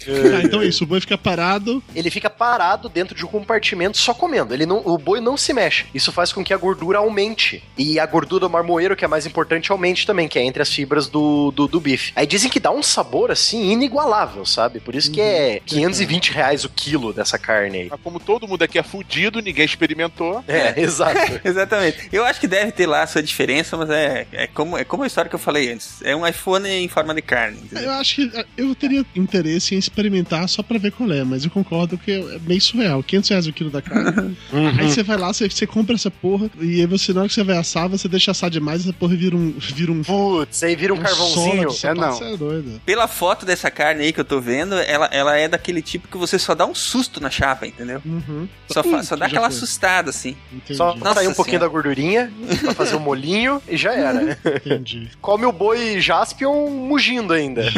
Tá, 0.33 0.41
então 0.43 0.61
é 0.61 0.65
isso, 0.65 0.83
o 0.83 0.87
boi 0.87 0.99
fica 0.99 1.17
parado. 1.17 1.83
Ele 1.95 2.09
fica 2.09 2.29
parado 2.29 2.89
dentro 2.89 3.15
de 3.15 3.23
um 3.23 3.27
compartimento 3.27 3.62
só 3.93 4.13
comendo. 4.13 4.53
Ele 4.53 4.65
não, 4.65 4.81
o 4.85 4.97
boi 4.97 5.19
não 5.19 5.37
se 5.37 5.53
mexe. 5.53 5.85
Isso 5.93 6.11
faz 6.11 6.31
com 6.31 6.43
que 6.43 6.53
a 6.53 6.57
gordura 6.57 6.99
aumente. 6.99 7.63
E 7.77 7.99
a 7.99 8.05
gordura 8.05 8.41
do 8.41 8.49
marmoeiro, 8.49 8.95
que 8.95 9.05
é 9.05 9.07
mais 9.07 9.25
importante, 9.25 9.71
aumente 9.71 10.05
também, 10.05 10.27
que 10.27 10.37
é 10.37 10.43
entre 10.43 10.61
as 10.61 10.69
fibras 10.69 11.07
do, 11.07 11.51
do, 11.51 11.67
do 11.67 11.79
bife. 11.79 12.11
Aí 12.15 12.25
dizem 12.25 12.49
que 12.49 12.59
dá 12.59 12.71
um 12.71 12.83
sabor, 12.83 13.31
assim, 13.31 13.71
inigualável, 13.71 14.45
sabe? 14.45 14.79
Por 14.79 14.95
isso 14.95 15.11
que 15.11 15.21
é 15.21 15.61
520 15.65 16.31
reais 16.31 16.65
o 16.65 16.69
quilo 16.69 17.13
dessa 17.13 17.37
carne 17.37 17.77
aí. 17.77 17.87
Mas 17.89 18.01
como 18.01 18.19
todo 18.19 18.47
mundo 18.47 18.63
aqui 18.63 18.77
é 18.77 18.83
fudido, 18.83 19.41
ninguém 19.41 19.65
experimentou. 19.65 20.43
É, 20.47 20.79
exato. 20.79 21.39
Exatamente. 21.43 22.09
Eu 22.11 22.25
acho 22.25 22.39
que 22.39 22.47
deve 22.47 22.71
ter 22.71 22.85
lá 22.85 23.03
a 23.03 23.07
sua 23.07 23.21
diferença, 23.21 23.77
mas 23.77 23.89
é, 23.89 24.27
é, 24.31 24.47
como, 24.47 24.77
é 24.77 24.83
como 24.83 25.03
a 25.03 25.07
história 25.07 25.29
que 25.29 25.35
eu 25.35 25.39
falei 25.39 25.71
antes. 25.71 26.01
É 26.03 26.15
um 26.15 26.25
iPhone 26.25 26.67
em 26.67 26.87
forma 26.87 27.13
de 27.13 27.21
carne. 27.21 27.57
entendeu? 27.63 27.85
Eu 27.85 27.91
acho 27.91 28.15
que 28.15 28.37
é, 28.37 28.45
eu 28.57 28.73
teria 28.75 29.05
interesse 29.15 29.75
em 29.75 29.77
experimentar 29.77 30.47
só 30.49 30.63
pra 30.63 30.77
ver 30.77 30.91
qual 30.91 31.11
é, 31.11 31.23
mas 31.23 31.45
eu 31.45 31.51
concordo 31.51 31.97
que 31.97 32.11
é 32.11 32.39
meio 32.39 32.61
surreal. 32.61 33.03
500 33.03 33.29
reais 33.29 33.47
o 33.47 33.52
quilo 33.53 33.69
da 33.69 33.81
carne. 33.81 34.35
Aí 34.79 34.89
você 34.89 35.03
vai 35.03 35.17
lá, 35.17 35.31
você, 35.31 35.49
você 35.49 35.65
compra 35.67 35.95
essa 35.95 36.11
porra, 36.11 36.49
e 36.59 36.81
aí 36.81 36.85
você, 36.85 37.13
na 37.13 37.21
hora 37.21 37.29
que 37.29 37.35
você 37.35 37.43
vai 37.43 37.57
assar, 37.57 37.87
você 37.87 38.07
deixa 38.07 38.31
assar 38.31 38.49
demais, 38.49 38.81
essa 38.81 38.93
porra 38.93 39.15
vira 39.15 39.35
um. 39.35 39.53
Vira 39.57 39.91
um 39.91 40.01
Putz, 40.03 40.63
aí 40.63 40.75
vira 40.75 40.93
um 40.93 40.97
carvãozinho. 40.97 41.69
É, 41.83 41.93
não. 41.93 42.11
Você 42.13 42.23
é 42.33 42.37
doido. 42.37 42.81
Pela 42.85 43.07
foto 43.07 43.45
dessa 43.45 43.69
carne 43.71 44.03
aí 44.03 44.13
que 44.13 44.19
eu 44.19 44.25
tô 44.25 44.39
vendo, 44.41 44.75
ela, 44.75 45.05
ela 45.07 45.37
é 45.37 45.47
daquele 45.47 45.81
tipo 45.81 46.07
que 46.07 46.17
você 46.17 46.37
só 46.39 46.53
dá 46.55 46.65
um 46.65 46.75
susto 46.75 47.21
na 47.21 47.29
chapa, 47.29 47.65
entendeu? 47.67 48.01
Uhum. 48.05 48.47
Só, 48.69 48.83
fa- 48.83 49.03
só 49.03 49.15
dá 49.15 49.25
aquela 49.27 49.49
foi. 49.49 49.57
assustada, 49.57 50.09
assim. 50.09 50.35
Só 50.71 50.95
Nossa 50.95 51.15
sair 51.15 51.27
um 51.27 51.33
pouquinho 51.33 51.59
Senhora. 51.59 51.67
da 51.67 51.73
gordurinha 51.73 52.31
pra 52.61 52.73
fazer 52.73 52.95
o 52.95 52.99
molinho 52.99 53.61
e 53.67 53.77
já 53.77 53.93
era. 53.93 54.37
Entendi. 54.65 55.09
Come 55.21 55.45
o 55.45 55.51
boi 55.51 55.99
Jaspion 56.01 56.69
mugindo 56.69 57.33
ainda. 57.33 57.63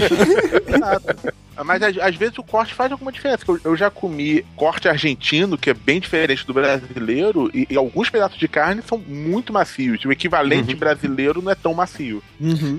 Mas 1.64 1.82
às, 1.82 1.98
às 1.98 2.16
vezes 2.16 2.38
o 2.38 2.44
corte 2.44 2.74
faz 2.74 2.92
alguma 2.92 3.12
diferença. 3.12 3.44
Eu, 3.48 3.60
eu 3.64 3.78
já 3.78 3.90
comi 3.90 4.46
corte 4.58 4.90
argentino, 4.90 5.58
que 5.66 5.72
é 5.72 5.74
bem 5.74 6.00
diferente 6.00 6.46
do 6.46 6.54
brasileiro, 6.54 7.50
e, 7.52 7.66
e 7.72 7.76
alguns 7.76 8.08
pedaços 8.08 8.38
de 8.38 8.48
carne 8.48 8.84
são 8.88 9.00
muito 9.00 9.52
macios. 9.52 10.06
O 10.06 10.12
equivalente 10.12 10.76
brasileiro 10.76 11.42
não 11.42 11.52
é 11.52 11.56
tão 11.56 11.74
macio. 11.74 12.22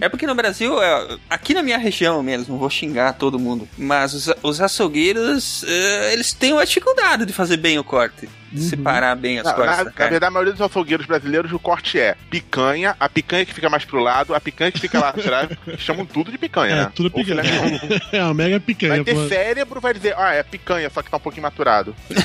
É 0.00 0.08
porque 0.08 0.24
no 0.24 0.36
Brasil, 0.36 0.80
é, 0.80 1.18
aqui 1.28 1.52
na 1.52 1.64
minha 1.64 1.78
região 1.78 2.22
mesmo, 2.22 2.52
não 2.52 2.60
vou 2.60 2.70
xingar 2.70 3.14
todo 3.14 3.40
mundo, 3.40 3.68
mas 3.76 4.14
os, 4.14 4.32
os 4.40 4.60
açougueiros, 4.60 5.64
é, 5.66 6.12
eles 6.12 6.32
têm 6.32 6.52
uma 6.52 6.64
dificuldade 6.64 7.26
de 7.26 7.32
fazer 7.32 7.56
bem 7.56 7.76
o 7.76 7.82
corte, 7.82 8.28
de 8.56 8.68
separar 8.68 9.14
bem 9.16 9.38
as 9.38 9.44
Na, 9.44 9.52
cortes 9.52 9.76
na- 9.78 9.84
na 9.84 9.90
carne. 9.90 10.10
verdade, 10.12 10.28
a 10.30 10.32
maioria 10.32 10.52
dos 10.52 10.60
açougueiros 10.62 11.06
brasileiros, 11.06 11.52
o 11.52 11.58
corte 11.58 11.98
é 11.98 12.16
picanha, 12.30 12.96
a 12.98 13.08
picanha 13.08 13.44
que 13.44 13.54
fica 13.54 13.68
mais 13.68 13.84
pro 13.84 14.00
lado, 14.00 14.34
a 14.34 14.40
picanha 14.40 14.72
que 14.72 14.80
fica 14.80 14.98
lá 14.98 15.10
atrás, 15.10 15.48
chamam 15.78 16.04
tudo 16.06 16.30
de 16.30 16.38
picanha, 16.38 16.72
É, 16.72 16.76
né? 16.84 16.92
tudo 16.94 17.10
Ou 17.12 17.24
picanha. 17.24 17.42
É 18.12 18.22
uma 18.24 18.34
mega 18.34 18.58
picanha, 18.58 18.96
Vai 18.96 19.04
ter 19.04 19.14
porra. 19.14 19.28
cérebro, 19.28 19.80
vai 19.80 19.94
dizer, 19.94 20.14
ah, 20.16 20.32
é 20.34 20.42
picanha, 20.42 20.88
só 20.90 21.02
que 21.02 21.10
tá 21.10 21.16
um 21.16 21.20
pouquinho 21.20 21.42
maturado. 21.42 21.94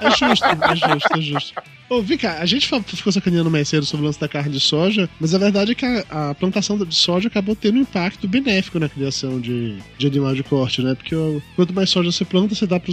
É 0.00 0.10
justo, 0.10 0.44
é 0.44 0.76
justo, 0.76 1.18
é 1.18 1.20
justo. 1.20 1.62
Ô, 1.88 2.02
cá, 2.18 2.38
a 2.40 2.46
gente 2.46 2.68
ficou 2.96 3.12
sacaneando 3.12 3.50
mais 3.50 3.68
cedo 3.68 3.84
sobre 3.84 4.04
o 4.04 4.06
lance 4.06 4.18
da 4.18 4.26
carne 4.28 4.50
de 4.52 4.60
soja, 4.60 5.08
mas 5.20 5.34
a 5.34 5.38
verdade 5.38 5.72
é 5.72 5.74
que 5.74 5.84
a, 5.84 6.30
a 6.30 6.34
plantação 6.34 6.78
de 6.78 6.94
soja 6.94 7.28
acabou 7.28 7.54
tendo 7.54 7.78
um 7.78 7.82
impacto 7.82 8.26
benéfico 8.26 8.78
na 8.78 8.88
criação 8.88 9.38
de, 9.40 9.76
de 9.98 10.06
animal 10.06 10.34
de 10.34 10.42
corte, 10.42 10.82
né? 10.82 10.94
Porque 10.94 11.14
ó, 11.14 11.38
quanto 11.54 11.74
mais 11.74 11.90
soja 11.90 12.10
você 12.10 12.24
planta, 12.24 12.54
você 12.54 12.66
dá 12.66 12.80
pro 12.80 12.92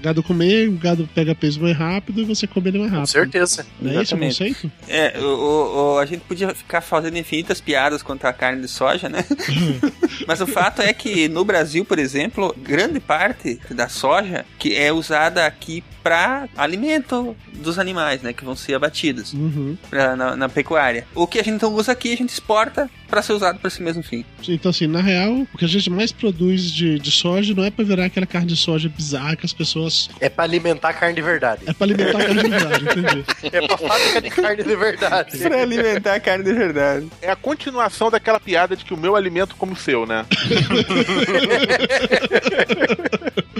gado 0.00 0.22
comer, 0.22 0.68
o 0.68 0.72
gado 0.72 1.08
pega 1.14 1.34
peso 1.34 1.60
mais 1.60 1.76
rápido 1.76 2.20
e 2.20 2.24
você 2.24 2.46
come 2.46 2.68
ele 2.68 2.78
mais 2.78 2.90
rápido. 2.90 3.06
Com 3.06 3.12
certeza. 3.12 3.66
Não 3.80 3.90
é 3.90 3.94
esse 4.02 4.14
o 4.14 4.16
Exatamente. 4.16 4.38
conceito? 4.38 4.72
É, 4.88 5.18
o- 5.18 5.94
o- 5.94 5.98
a 5.98 6.06
gente 6.06 6.20
podia 6.22 6.54
ficar 6.54 6.80
fazendo 6.80 7.16
infinitas 7.18 7.60
piadas 7.60 8.02
contra 8.02 8.28
a 8.30 8.32
carne 8.32 8.62
de 8.62 8.68
soja, 8.68 9.08
né? 9.08 9.24
Mas 10.26 10.40
o 10.40 10.46
fato 10.46 10.82
é 10.82 10.92
que 10.92 11.28
no 11.28 11.44
Brasil, 11.44 11.84
por 11.84 11.98
exemplo, 11.98 12.54
grande 12.58 13.00
parte 13.00 13.60
da 13.70 13.88
soja 13.88 14.44
que 14.58 14.74
é 14.74 14.92
usada 14.92 15.46
aqui 15.46 15.82
para 16.02 16.48
alimento 16.56 17.36
dos 17.54 17.78
animais, 17.78 18.22
né? 18.22 18.32
Que 18.32 18.44
vão 18.44 18.56
ser 18.56 18.74
abatidos 18.74 19.32
Uhum. 19.32 19.76
pra- 19.88 20.16
na, 20.16 20.36
na 20.36 20.48
pecuária. 20.48 21.06
O 21.14 21.26
que 21.26 21.38
a 21.38 21.42
gente 21.42 21.60
não 21.62 21.74
usa 21.74 21.92
aqui, 21.92 22.12
a 22.12 22.16
gente 22.16 22.30
exporta 22.30 22.88
para 23.08 23.22
ser 23.22 23.32
usado 23.32 23.58
para 23.58 23.68
esse 23.68 23.82
mesmo 23.82 24.02
fim. 24.02 24.24
Então, 24.48 24.70
assim, 24.70 24.86
na 24.86 25.00
real, 25.00 25.46
o 25.52 25.58
que 25.58 25.64
a 25.64 25.68
gente 25.68 25.90
mais 25.90 26.12
produz 26.12 26.70
de, 26.70 26.98
de 26.98 27.10
soja 27.10 27.52
não 27.54 27.64
é 27.64 27.70
pra 27.70 27.84
virar 27.84 28.04
aquela 28.06 28.26
carne 28.26 28.46
de 28.48 28.56
soja 28.56 28.88
bizarra 28.88 29.34
que 29.36 29.44
as 29.44 29.52
pessoas. 29.52 30.08
É 30.20 30.28
pra 30.28 30.44
alimentar 30.44 30.92
carne 30.92 31.14
de 31.16 31.22
verdade. 31.22 31.62
É 31.66 31.72
pra 31.72 31.86
alimentar 31.86 32.18
a 32.18 32.24
carne 32.24 32.42
de 32.42 32.48
verdade, 32.48 32.84
entendi. 32.84 33.24
É 33.52 33.66
pra 33.66 33.76
fábrica 33.78 34.20
de 34.22 34.30
carne 34.30 34.62
de 34.62 34.76
verdade. 34.76 35.38
Pra 35.38 35.60
alimentar 35.62 36.14
a 36.14 36.20
carne 36.20 36.44
de 36.44 36.52
verdade. 36.52 37.08
É 37.20 37.30
a 37.30 37.36
continuação 37.36 38.10
daquela 38.10 38.38
piada 38.38 38.76
de 38.76 38.84
que 38.84 38.94
o 38.94 38.96
meu 38.96 39.16
alimento 39.16 39.56
como 39.56 39.72
o 39.72 39.76
seu, 39.76 40.06
né? 40.06 40.24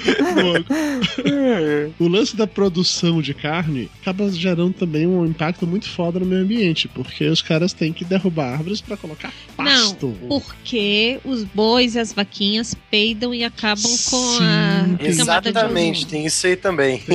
o 1.98 2.08
lance 2.08 2.29
da 2.36 2.46
produção 2.46 3.20
de 3.22 3.34
carne 3.34 3.90
acaba 4.00 4.30
gerando 4.30 4.72
também 4.72 5.06
um 5.06 5.24
impacto 5.24 5.66
muito 5.66 5.88
foda 5.88 6.18
no 6.20 6.26
meio 6.26 6.42
ambiente, 6.42 6.88
porque 6.88 7.26
os 7.28 7.42
caras 7.42 7.72
têm 7.72 7.92
que 7.92 8.04
derrubar 8.04 8.52
árvores 8.52 8.80
pra 8.80 8.96
colocar 8.96 9.32
pasto. 9.56 10.16
Não, 10.22 10.28
porque 10.40 11.18
os 11.24 11.44
bois 11.44 11.94
e 11.94 11.98
as 11.98 12.12
vaquinhas 12.12 12.74
peidam 12.90 13.34
e 13.34 13.44
acabam 13.44 13.90
com 14.08 14.36
a 14.38 14.82
camada 15.16 15.52
de 15.52 15.58
Exatamente, 15.58 16.06
tem 16.06 16.26
isso 16.26 16.46
aí 16.46 16.56
também. 16.56 17.02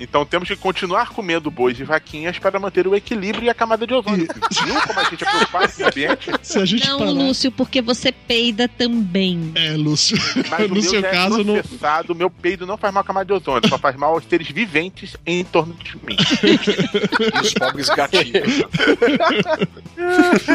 Então 0.00 0.24
temos 0.26 0.48
que 0.48 0.56
continuar 0.56 1.10
comendo 1.10 1.50
bois 1.50 1.78
e 1.78 1.84
vaquinhas 1.84 2.38
para 2.38 2.58
manter 2.58 2.86
o 2.86 2.94
equilíbrio 2.94 3.44
e 3.44 3.50
a 3.50 3.54
camada 3.54 3.86
de 3.86 3.94
ozônio. 3.94 4.26
Viu 4.64 4.80
como 4.82 4.98
a 5.00 5.04
gente 5.04 5.22
é 5.24 5.30
preocupado 5.30 5.72
com 5.72 5.82
o 5.82 5.86
ambiente? 5.86 6.30
Se 6.42 6.58
a 6.58 6.64
gente 6.64 6.86
Não, 6.86 6.98
parar- 6.98 7.10
Lúcio, 7.10 7.52
porque 7.52 7.80
você 7.80 8.10
peida 8.10 8.66
também. 8.68 9.52
É, 9.54 9.76
Lúcio. 9.76 10.18
Mas 10.50 10.60
o 10.66 10.68
no 10.68 10.74
meu 10.74 10.82
seu 10.82 11.00
já 11.00 11.10
caso, 11.10 11.40
é 11.40 11.44
não. 11.44 12.14
meu 12.16 12.30
peido 12.30 12.66
não 12.66 12.76
faz 12.76 12.92
mal 12.92 13.02
à 13.02 13.04
camada 13.04 13.26
de 13.26 13.32
ozônio, 13.32 13.37
só 13.40 13.78
faz 13.78 13.96
mal 13.96 14.14
aos 14.14 14.24
seres 14.24 14.48
viventes 14.48 15.16
em 15.26 15.44
torno 15.44 15.74
de 15.74 15.96
mim. 15.96 16.16
E 17.34 17.40
os 17.40 17.54
pobres 17.54 17.88
gatinhos. 17.88 18.62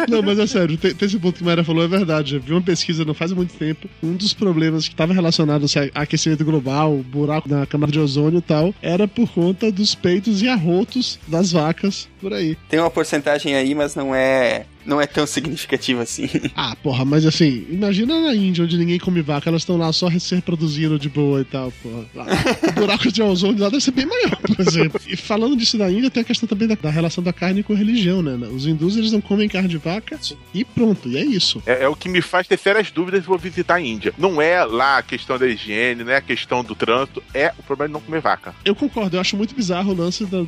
Não, 0.10 0.22
mas 0.22 0.40
é 0.40 0.48
sério, 0.48 0.78
tem, 0.78 0.94
tem 0.94 1.06
esse 1.08 1.20
ponto 1.20 1.38
que 1.38 1.44
a 1.44 1.46
Mayra 1.46 1.64
falou, 1.64 1.84
é 1.84 1.88
verdade. 1.88 2.36
Eu 2.36 2.42
vi 2.42 2.52
uma 2.52 2.62
pesquisa 2.62 3.06
não 3.06 3.14
faz 3.14 3.32
muito 3.32 3.54
tempo. 3.54 3.90
Um 4.02 4.14
dos 4.16 4.34
problemas 4.34 4.88
que 4.88 4.94
estava 4.94 5.14
relacionado 5.14 5.66
a 5.94 6.02
aquecimento 6.02 6.44
global, 6.46 6.98
buraco 6.98 7.50
na 7.50 7.66
camada 7.66 7.92
de 7.92 8.00
ozônio 8.00 8.40
e 8.40 8.42
tal, 8.42 8.74
era 8.82 9.08
por 9.08 9.30
conta 9.30 9.72
dos 9.72 9.96
peitos 9.96 10.42
e 10.42 10.48
arrotos 10.48 11.20
das 11.28 11.52
vacas 11.52 12.08
por 12.20 12.34
aí. 12.34 12.58
Tem 12.70 12.80
uma 12.80 12.90
porcentagem 12.90 13.56
aí, 13.56 13.76
mas 13.76 13.96
não 13.96 14.16
é, 14.16 14.66
não 14.86 15.00
é 15.00 15.08
tão 15.08 15.26
significativa 15.26 16.02
assim. 16.02 16.30
Ah, 16.56 16.76
porra, 16.82 17.04
mas 17.04 17.26
assim, 17.26 17.66
imagina 17.70 18.20
na 18.20 18.34
Índia, 18.34 18.64
onde 18.64 18.78
ninguém 18.78 19.00
come 19.00 19.22
vaca, 19.22 19.50
elas 19.50 19.64
estão 19.64 19.76
lá 19.76 19.92
só 19.92 20.10
se 20.20 20.36
reproduzindo 20.36 21.00
de 21.00 21.10
boa 21.10 21.42
e 21.42 21.46
tal, 21.46 21.72
porra. 21.82 22.06
Lá, 22.14 22.26
o 22.70 22.72
buraco 22.74 23.12
de 23.12 23.22
ozônio 23.22 23.62
lá 23.62 23.70
deve 23.70 23.84
ser 23.84 23.92
bem 23.92 24.06
maior, 24.06 24.38
por 24.38 24.60
exemplo. 24.60 25.02
E 25.08 25.16
falando 25.16 25.58
disso 25.58 25.78
da 25.78 25.90
Índia, 25.90 26.12
tem 26.12 26.22
a 26.22 26.26
questão 26.26 26.48
também 26.48 26.68
da, 26.68 26.76
da 26.76 26.90
relação 26.90 27.24
da 27.24 27.34
carne 27.34 27.64
com 27.64 27.74
a 27.74 27.76
religião, 27.76 28.22
né? 28.22 28.36
Os 28.48 28.66
hindus, 28.66 28.96
eles 28.98 29.12
não 29.12 29.20
comem 29.20 29.50
carne 29.50 29.68
de 29.68 29.78
vaca 29.78 30.20
e 30.54 30.64
pronto, 30.64 31.10
e 31.10 31.18
é 31.18 31.24
isso. 31.26 31.62
É, 31.66 31.84
é 31.84 31.88
o 31.90 31.96
que 31.96 32.08
me 32.08 32.22
faz 32.22 32.48
ter 32.48 32.58
sérias 32.58 32.92
dúvidas 32.92 33.24
e 33.24 33.28
vou 33.28 33.38
visitar 33.38 33.76
a 33.76 33.82
Índia. 33.82 34.14
Não 34.18 34.42
é 34.42 34.64
lá 34.64 34.98
a 35.00 35.04
questão 35.04 35.38
da 35.38 35.48
higiene, 35.48 36.04
não 36.04 36.12
é 36.12 36.18
a 36.18 36.22
questão 36.22 36.64
do 36.64 36.76
trânsito, 36.76 37.24
é 37.34 37.52
o 37.58 37.64
problema 37.64 37.88
de 37.90 37.94
não 37.94 38.02
comer 38.02 38.22
vaca. 38.22 38.54
Eu 38.64 38.76
concordo, 38.76 39.18
eu 39.18 39.22
acho 39.22 39.36
muito 39.36 39.56
bizarro 39.56 39.92
o 39.92 39.96
lance 39.96 40.26
da, 40.26 40.40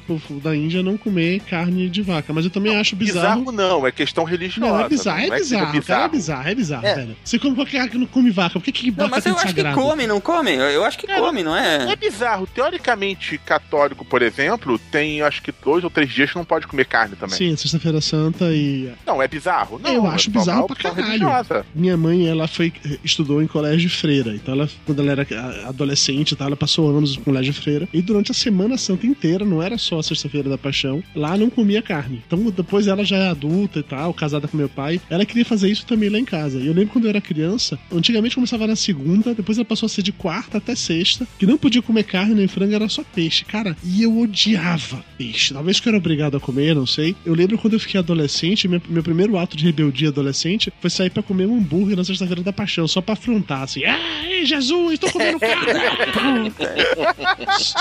da 0.43 0.55
Índia 0.55 0.83
não 0.83 0.97
comer 0.97 1.39
carne 1.41 1.89
de 1.89 2.01
vaca, 2.01 2.31
mas 2.33 2.45
eu 2.45 2.51
também 2.51 2.75
acho 2.75 2.95
bizarro. 2.95 3.41
Bizarro 3.41 3.51
não, 3.51 3.87
é 3.87 3.91
questão 3.91 4.24
religiosa. 4.25 4.71
Não, 4.73 4.79
é 4.85 4.89
bizarro, 4.89 5.17
não 5.27 5.33
é 5.35 5.37
que 5.39 5.45
seja 5.45 5.65
bizarro, 5.65 5.81
cara, 5.85 6.05
é 6.05 6.09
bizarro, 6.09 6.47
é 6.49 6.55
bizarro, 6.55 6.85
É. 6.85 6.95
velho. 6.95 7.17
Você 7.23 7.39
cara 7.65 7.87
que 7.89 7.97
não 7.97 8.05
come 8.07 8.31
vaca, 8.31 8.53
por 8.59 8.63
que 8.63 8.71
que 8.71 8.87
Não, 8.91 8.97
vaca 8.97 9.09
mas 9.11 9.25
eu 9.25 9.33
acho 9.35 9.41
que 9.43 9.47
sagrado? 9.61 9.75
come, 9.79 10.07
não 10.07 10.19
come? 10.21 10.51
Eu, 10.51 10.83
acho 10.83 10.97
que 10.97 11.07
come, 11.07 11.43
não 11.43 11.55
é? 11.55 11.91
É 11.91 11.95
bizarro. 11.95 12.45
Teoricamente, 12.47 13.37
católico, 13.39 14.03
por 14.05 14.21
exemplo, 14.21 14.77
tem 14.91 15.21
acho 15.21 15.41
que 15.41 15.51
dois 15.63 15.83
ou 15.83 15.89
três 15.89 16.09
dias 16.11 16.29
que 16.31 16.35
não 16.35 16.45
pode 16.45 16.67
comer 16.67 16.85
carne 16.85 17.15
também. 17.15 17.35
Sim, 17.37 17.55
sexta-feira 17.55 18.01
santa 18.01 18.45
e 18.53 18.91
Não, 19.05 19.21
é 19.21 19.27
bizarro. 19.27 19.79
Não, 19.81 19.91
eu 19.93 20.05
é 20.05 20.09
acho 20.09 20.29
bizarro 20.29 20.67
pra 20.67 20.75
caralho. 20.75 21.03
religiosa. 21.05 21.65
Minha 21.73 21.95
mãe, 21.97 22.27
ela 22.27 22.47
foi 22.47 22.73
estudou 23.03 23.41
em 23.41 23.47
colégio 23.47 23.87
de 23.87 23.95
freira. 23.95 24.33
Então, 24.35 24.53
ela, 24.53 24.69
quando 24.85 25.01
ela 25.01 25.11
era 25.11 25.25
adolescente 25.67 26.31
e 26.31 26.35
tal, 26.35 26.47
ela 26.47 26.55
passou 26.55 26.89
anos 26.95 27.15
no 27.17 27.23
colégio 27.23 27.53
de 27.53 27.59
freira. 27.59 27.87
E 27.93 28.01
durante 28.01 28.31
a 28.31 28.33
Semana 28.33 28.77
Santa 28.77 29.05
inteira, 29.05 29.45
não 29.45 29.61
era 29.61 29.77
só 29.77 29.99
a 29.99 30.03
Sexta-feira 30.03 30.49
da 30.49 30.57
Paixão, 30.57 31.03
lá 31.15 31.37
não 31.37 31.49
comia 31.49 31.81
carne. 31.81 32.23
Então, 32.25 32.39
depois 32.51 32.87
ela 32.87 33.03
já 33.03 33.17
é 33.17 33.29
adulta 33.29 33.79
e 33.79 33.83
tal, 33.83 34.13
casada 34.15 34.47
com 34.47 34.57
meu 34.57 34.69
pai, 34.69 34.99
ela 35.09 35.25
queria 35.25 35.45
fazer 35.45 35.69
isso 35.69 35.85
também 35.85 36.09
lá 36.09 36.19
em 36.19 36.25
casa. 36.25 36.59
E 36.59 36.67
eu 36.67 36.73
lembro 36.73 36.93
quando 36.93 37.05
eu 37.05 37.09
era 37.09 37.21
criança, 37.21 37.77
antigamente 37.91 38.35
começava 38.35 38.67
na 38.67 38.75
segunda, 38.75 39.33
depois 39.33 39.57
ela 39.57 39.65
passou 39.65 39.87
a 39.87 39.89
ser 39.89 40.01
de 40.01 40.11
quarta 40.11 40.57
até 40.57 40.75
sexta, 40.75 41.27
que 41.37 41.45
não 41.45 41.57
podia 41.57 41.81
comer 41.81 42.03
carne 42.03 42.33
nem 42.33 42.47
frango, 42.47 42.73
era 42.73 42.89
só 42.89 43.03
peixe. 43.03 43.45
Cara, 43.45 43.75
e 43.83 44.03
eu 44.03 44.17
odiava 44.17 45.03
peixe. 45.17 45.53
Talvez 45.53 45.79
que 45.79 45.87
eu 45.87 45.91
era 45.91 45.97
obrigado 45.97 46.37
a 46.37 46.39
comer, 46.39 46.75
não 46.75 46.85
sei. 46.85 47.15
Eu 47.25 47.33
lembro 47.33 47.57
quando 47.57 47.73
eu 47.73 47.79
fiquei 47.79 47.99
adolescente, 47.99 48.67
meu, 48.67 48.81
meu 48.87 49.03
primeiro 49.03 49.37
ato 49.37 49.57
de 49.57 49.65
rebeldia 49.65 50.09
adolescente 50.09 50.71
foi 50.79 50.89
sair 50.89 51.09
pra 51.09 51.23
comer 51.23 51.47
um 51.47 51.57
hambúrguer 51.57 51.95
na 51.95 52.03
sexta-feira 52.03 52.41
da 52.41 52.53
paixão, 52.53 52.87
só 52.87 53.01
pra 53.01 53.13
afrontar, 53.13 53.63
assim. 53.63 53.83
Ai, 53.83 54.45
Jesus, 54.45 54.99
tô 54.99 55.09
comendo 55.11 55.39
carne! 55.39 56.51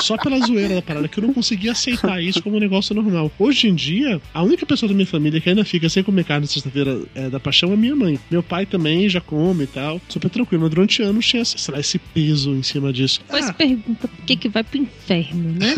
só 0.03 0.17
pela 0.17 0.39
zoeira 0.47 0.77
da 0.77 0.83
parada, 0.83 1.09
que 1.09 1.19
eu 1.19 1.27
não 1.27 1.35
conseguia 1.35 1.73
aceitar 1.73 2.23
isso 2.23 2.43
como 2.43 2.57
um 2.57 2.61
negócio 2.61 2.95
normal. 2.95 3.31
Hoje 3.39 3.69
em 3.69 3.75
dia, 3.75 4.21
a 4.33 4.43
única 4.43 4.67
pessoa 4.67 4.89
da 4.89 4.95
minha 4.95 5.07
família 5.07 5.41
que 5.41 5.49
ainda 5.49 5.65
fica 5.65 5.89
sem 5.89 6.03
comer 6.03 6.24
carne 6.25 6.47
sexta-feira 6.47 7.01
é, 7.15 7.29
da 7.29 7.39
paixão 7.39 7.73
é 7.73 7.77
minha 7.77 7.95
mãe. 7.95 8.19
Meu 8.31 8.43
pai 8.43 8.67
também 8.67 9.09
já 9.09 9.21
come 9.21 9.65
e 9.65 9.67
tal, 9.67 10.01
super 10.09 10.29
tranquilo. 10.31 10.63
Mas 10.63 10.71
durante 10.71 11.03
anos 11.03 11.27
tinha, 11.27 11.45
sei 11.45 11.75
lá, 11.75 11.81
esse 11.81 11.99
peso 11.99 12.51
em 12.55 12.63
cima 12.63 12.93
disso. 12.93 13.21
Depois 13.25 13.51
pergunta 13.53 14.09
por 14.09 14.25
que 14.25 14.37
que 14.37 14.49
vai 14.49 14.63
pro 14.65 14.79
inferno, 14.79 15.53
né? 15.59 15.75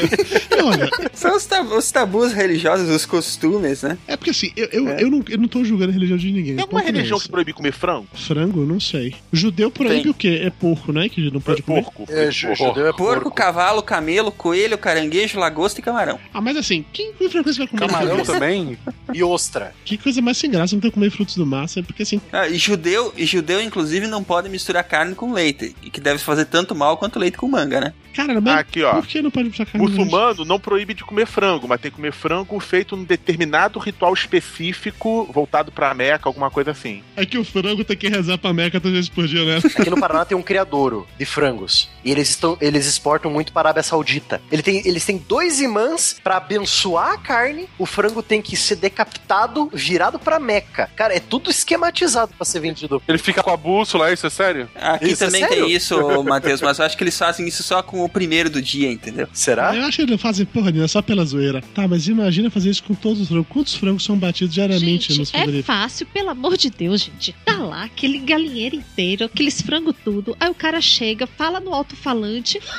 Olha, 0.62 0.88
São 1.12 1.36
os, 1.36 1.44
tab- 1.46 1.72
os 1.72 1.90
tabus 1.90 2.32
religiosos, 2.32 2.88
os 2.88 3.04
costumes, 3.06 3.82
né? 3.82 3.98
É 4.06 4.16
porque 4.16 4.30
assim, 4.30 4.50
eu, 4.56 4.66
eu, 4.66 4.88
eu, 4.88 5.10
não, 5.10 5.24
eu 5.28 5.38
não 5.38 5.48
tô 5.48 5.64
julgando 5.64 5.90
a 5.90 5.94
religião 5.94 6.16
de 6.18 6.30
ninguém. 6.32 6.54
Tem 6.54 6.62
alguma 6.62 6.82
é 6.82 6.86
religião 6.86 7.16
esse. 7.16 7.26
que 7.26 7.30
proíbe 7.32 7.52
comer 7.52 7.72
frango? 7.72 8.06
Frango, 8.14 8.60
eu 8.62 8.66
não 8.66 8.80
sei. 8.80 9.14
Judeu 9.32 9.70
proíbe 9.70 10.02
Tem. 10.02 10.10
o 10.10 10.14
quê? 10.14 10.40
É 10.42 10.50
porco, 10.50 10.92
né? 10.92 11.08
Que 11.08 11.30
não 11.30 11.40
pode 11.40 11.62
comer. 11.62 11.82
Porco. 11.82 12.06
É, 12.08 12.30
ju- 12.30 12.54
judeu 12.54 12.86
é 12.86 12.92
Porco, 12.92 13.30
cavalo, 13.30 13.82
camelo, 13.82 14.30
coelho, 14.32 14.78
caranguejo, 14.78 15.38
lagosta 15.38 15.80
e 15.80 15.82
camarão. 15.82 16.18
Ah, 16.32 16.40
mas 16.40 16.56
assim, 16.56 16.84
quem 16.92 17.12
com 17.12 17.28
frequência 17.28 17.64
vai 17.64 17.68
comer 17.68 17.86
Camarão 17.86 18.22
também? 18.24 18.78
E 19.12 19.22
ostra. 19.22 19.72
Que 19.84 19.98
coisa 19.98 20.22
mais 20.22 20.36
sem 20.36 20.50
graça 20.50 20.74
não 20.74 20.80
ter 20.80 20.88
que 20.88 20.94
comer 20.94 21.10
frutos 21.10 21.36
do 21.36 21.46
mar, 21.46 21.68
sabe? 21.68 21.86
porque 21.86 22.02
assim. 22.02 22.20
Ah, 22.32 22.48
e 22.48 22.56
judeu, 22.56 23.12
e 23.16 23.24
judeu, 23.26 23.60
inclusive, 23.60 24.06
não 24.06 24.24
pode 24.24 24.48
misturar 24.48 24.82
carne 24.84 25.14
com 25.14 25.32
leite. 25.32 25.76
E 25.82 25.90
que 25.90 26.00
deve 26.00 26.18
fazer 26.18 26.46
tanto 26.46 26.74
mal 26.74 26.96
quanto 26.96 27.18
leite 27.18 27.36
com 27.36 27.48
manga, 27.48 27.80
né? 27.80 27.92
Cara, 28.14 28.40
mas 28.40 28.58
Aqui, 28.58 28.82
ó. 28.82 28.94
por 28.94 29.06
que 29.06 29.20
não 29.20 29.30
pode 29.30 29.50
puxar 29.50 29.66
carne? 29.66 29.86
Muçulmano 29.86 30.44
não 30.44 30.58
proíbe 30.58 30.94
de 30.94 31.02
comer 31.04 31.26
frango, 31.26 31.66
mas 31.66 31.80
tem 31.80 31.90
que 31.90 31.96
comer 31.96 32.12
frango 32.12 32.58
feito 32.60 32.96
num 32.96 33.02
determinado 33.04 33.78
ritual 33.78 34.14
específico 34.14 35.28
voltado 35.32 35.72
pra 35.72 35.92
Meca, 35.94 36.28
alguma 36.28 36.50
coisa 36.50 36.70
assim. 36.70 37.02
É 37.16 37.26
que 37.26 37.36
o 37.36 37.44
frango 37.44 37.84
tem 37.84 37.96
que 37.96 38.08
rezar 38.08 38.38
pra 38.38 38.52
Meca 38.52 38.80
três 38.80 38.94
vezes 38.94 39.10
por 39.10 39.26
dia, 39.26 39.44
né? 39.44 39.56
Aqui 39.76 39.90
no 39.90 39.98
Paraná 39.98 40.24
tem 40.24 40.36
um 40.36 40.42
criadouro 40.42 41.06
de 41.18 41.24
frangos. 41.24 41.88
E 42.04 42.10
eles, 42.10 42.30
estão, 42.30 42.56
eles 42.60 42.86
exportam 42.86 43.30
muito 43.30 43.52
para 43.52 43.68
a 43.68 43.70
Arábia 43.70 43.82
Saudita. 43.82 44.40
Ele 44.50 44.62
tem, 44.62 44.86
eles 44.86 45.04
têm 45.04 45.18
dois 45.18 45.60
imãs 45.60 46.16
pra 46.22 46.36
abençoar 46.36 47.12
a 47.12 47.18
carne. 47.18 47.68
O 47.78 47.86
frango 47.86 48.22
tem 48.22 48.40
que 48.40 48.56
ser 48.56 48.76
decapitado, 48.76 49.70
virado 49.74 50.18
pra 50.18 50.38
Meca. 50.38 50.90
Cara, 50.96 51.14
é 51.14 51.20
tudo 51.20 51.50
esquematizado 51.50 52.32
pra 52.36 52.44
ser 52.44 52.60
vendido. 52.60 53.02
Ele 53.06 53.18
fica 53.18 53.42
com 53.42 53.50
a 53.50 53.56
bússola, 53.56 54.12
isso 54.12 54.26
é 54.26 54.30
sério? 54.30 54.68
Aqui 54.74 55.06
Isso 55.10 55.24
é 55.24 55.26
também 55.26 55.40
sério? 55.42 55.64
tem 55.66 55.72
isso, 55.74 56.22
Matheus, 56.24 56.60
mas 56.62 56.78
eu 56.78 56.84
acho 56.86 56.96
que 56.96 57.04
eles 57.04 57.16
fazem 57.18 57.46
isso 57.46 57.62
só 57.62 57.82
com 57.82 58.04
o 58.04 58.08
primeiro 58.08 58.48
do 58.50 58.60
dia, 58.62 58.90
entendeu? 58.90 59.28
Será? 59.32 59.74
Eu 59.74 59.82
acho 59.84 59.96
que 59.96 60.02
eles 60.02 60.10
não 60.12 60.18
fazem 60.18 60.46
porra 60.46 60.70
nenhuma, 60.70 60.88
só 60.88 61.02
pela 61.02 61.24
zoeira. 61.24 61.62
Tá, 61.74 61.86
mas 61.88 62.06
imagina 62.08 62.50
fazer 62.50 62.70
isso 62.70 62.82
com 62.84 62.94
todos 62.94 63.20
os 63.22 63.28
frangos. 63.28 63.46
Quantos 63.48 63.74
frangos 63.74 64.04
são 64.04 64.16
batidos 64.16 64.54
diariamente 64.54 65.08
nos 65.18 65.28
Gente, 65.28 65.36
é 65.36 65.38
frigoríficos? 65.38 65.66
fácil, 65.66 66.06
pelo 66.06 66.30
amor 66.30 66.56
de 66.56 66.70
Deus, 66.70 67.00
gente. 67.02 67.34
Tá 67.44 67.56
lá, 67.58 67.84
aquele 67.84 68.18
galinheiro 68.18 68.76
inteiro, 68.76 69.24
aqueles 69.24 69.60
frango 69.60 69.92
tudo. 69.92 70.36
Aí 70.40 70.48
o 70.50 70.54
cara 70.54 70.80
chega, 70.80 71.26
fala 71.26 71.60
no 71.60 71.72
alto-falante, 71.74 72.60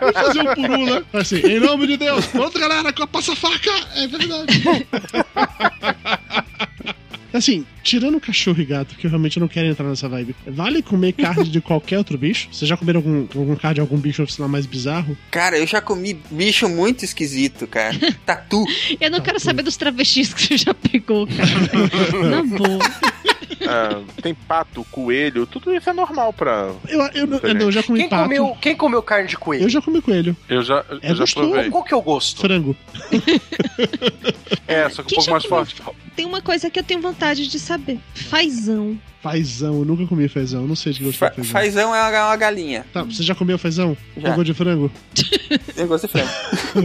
Vamos 0.00 0.14
fazer 0.14 0.40
um 0.40 0.54
por 0.54 0.70
um, 0.70 0.86
né? 0.86 1.04
Assim, 1.12 1.36
em 1.38 1.60
nome 1.60 1.86
de 1.86 1.96
Deus, 1.96 2.26
pronto, 2.26 2.58
galera, 2.58 2.92
passa 3.06 3.32
a 3.32 3.36
faca! 3.36 3.70
É 3.94 4.06
verdade. 4.26 4.86
Assim, 7.36 7.66
tirando 7.82 8.18
cachorro 8.18 8.62
e 8.62 8.64
gato, 8.64 8.94
que 8.96 9.06
eu 9.06 9.10
realmente 9.10 9.38
não 9.38 9.46
quero 9.46 9.66
entrar 9.66 9.86
nessa 9.86 10.08
vibe, 10.08 10.34
vale 10.46 10.80
comer 10.80 11.12
carne 11.12 11.44
de 11.44 11.60
qualquer 11.60 11.98
outro 11.98 12.16
bicho? 12.16 12.48
Vocês 12.50 12.66
já 12.66 12.78
comeram 12.78 13.00
algum, 13.00 13.26
algum 13.38 13.54
carne 13.54 13.74
de 13.74 13.80
algum 13.82 13.98
bicho 13.98 14.26
sei 14.26 14.42
lá, 14.42 14.48
mais 14.48 14.64
bizarro? 14.64 15.16
Cara, 15.30 15.58
eu 15.58 15.66
já 15.66 15.82
comi 15.82 16.18
bicho 16.30 16.66
muito 16.66 17.04
esquisito, 17.04 17.66
cara. 17.66 17.94
Tatu. 18.24 18.64
eu 18.98 19.10
não 19.10 19.20
quero 19.20 19.38
saber 19.38 19.62
dos 19.62 19.76
travestis 19.76 20.32
que 20.32 20.42
você 20.42 20.56
já 20.56 20.72
pegou, 20.72 21.26
cara. 21.26 22.24
Na 22.30 22.42
boa. 22.42 22.78
Ah, 23.68 24.02
tem 24.22 24.34
pato, 24.34 24.84
coelho, 24.90 25.46
tudo 25.46 25.74
isso 25.74 25.88
é 25.88 25.92
normal 25.92 26.32
pra. 26.32 26.70
Eu, 26.88 27.00
eu, 27.14 27.26
não- 27.26 27.38
eu 27.38 27.54
não, 27.54 27.60
eu 27.62 27.72
já 27.72 27.82
comi 27.82 28.00
Quem 28.00 28.08
pato. 28.08 28.22
comeu, 28.24 28.56
quem 28.60 28.76
comeu 28.76 29.02
carne 29.02 29.28
de 29.28 29.36
coelho? 29.36 29.64
Eu 29.64 29.68
já 29.68 29.80
comi 29.82 30.00
coelho. 30.00 30.36
Eu 30.48 30.62
já, 30.62 30.84
É 31.02 31.10
eu 31.10 31.14
já 31.14 31.22
gostoso. 31.24 31.50
provei. 31.50 31.70
Qual 31.70 31.84
que 31.84 31.94
é 31.94 31.96
o 31.96 32.02
gosto? 32.02 32.40
Frango. 32.40 32.76
É, 34.66 34.88
só 34.90 35.02
que 35.02 35.12
um 35.14 35.16
pouco 35.16 35.30
mais 35.30 35.44
comeu? 35.46 35.64
forte. 35.66 35.82
Tem 36.14 36.26
uma 36.26 36.40
coisa 36.40 36.70
que 36.70 36.78
eu 36.78 36.84
tenho 36.84 37.00
vontade 37.00 37.46
de 37.48 37.58
saber. 37.58 37.98
Fazão. 38.14 38.98
Fazão, 39.22 39.78
eu 39.80 39.84
nunca 39.84 40.06
comi 40.06 40.28
fazão, 40.28 40.66
não 40.66 40.76
sei 40.76 40.92
de 40.92 40.98
que 41.00 41.04
gosto 41.06 41.18
Fa 41.18 41.28
de 41.30 41.36
fazão. 41.36 41.52
fazão 41.52 41.94
é 41.94 42.00
uma, 42.10 42.26
uma 42.28 42.36
galinha. 42.36 42.84
Tá, 42.92 43.02
você 43.02 43.22
já 43.22 43.34
comeu 43.34 43.58
fazão? 43.58 43.96
Já. 44.16 44.30
Pegou 44.30 44.44
de 44.44 44.54
frango? 44.54 44.90
Eu 45.76 45.86
gosto 45.88 46.06
de 46.06 46.12
frango. 46.12 46.30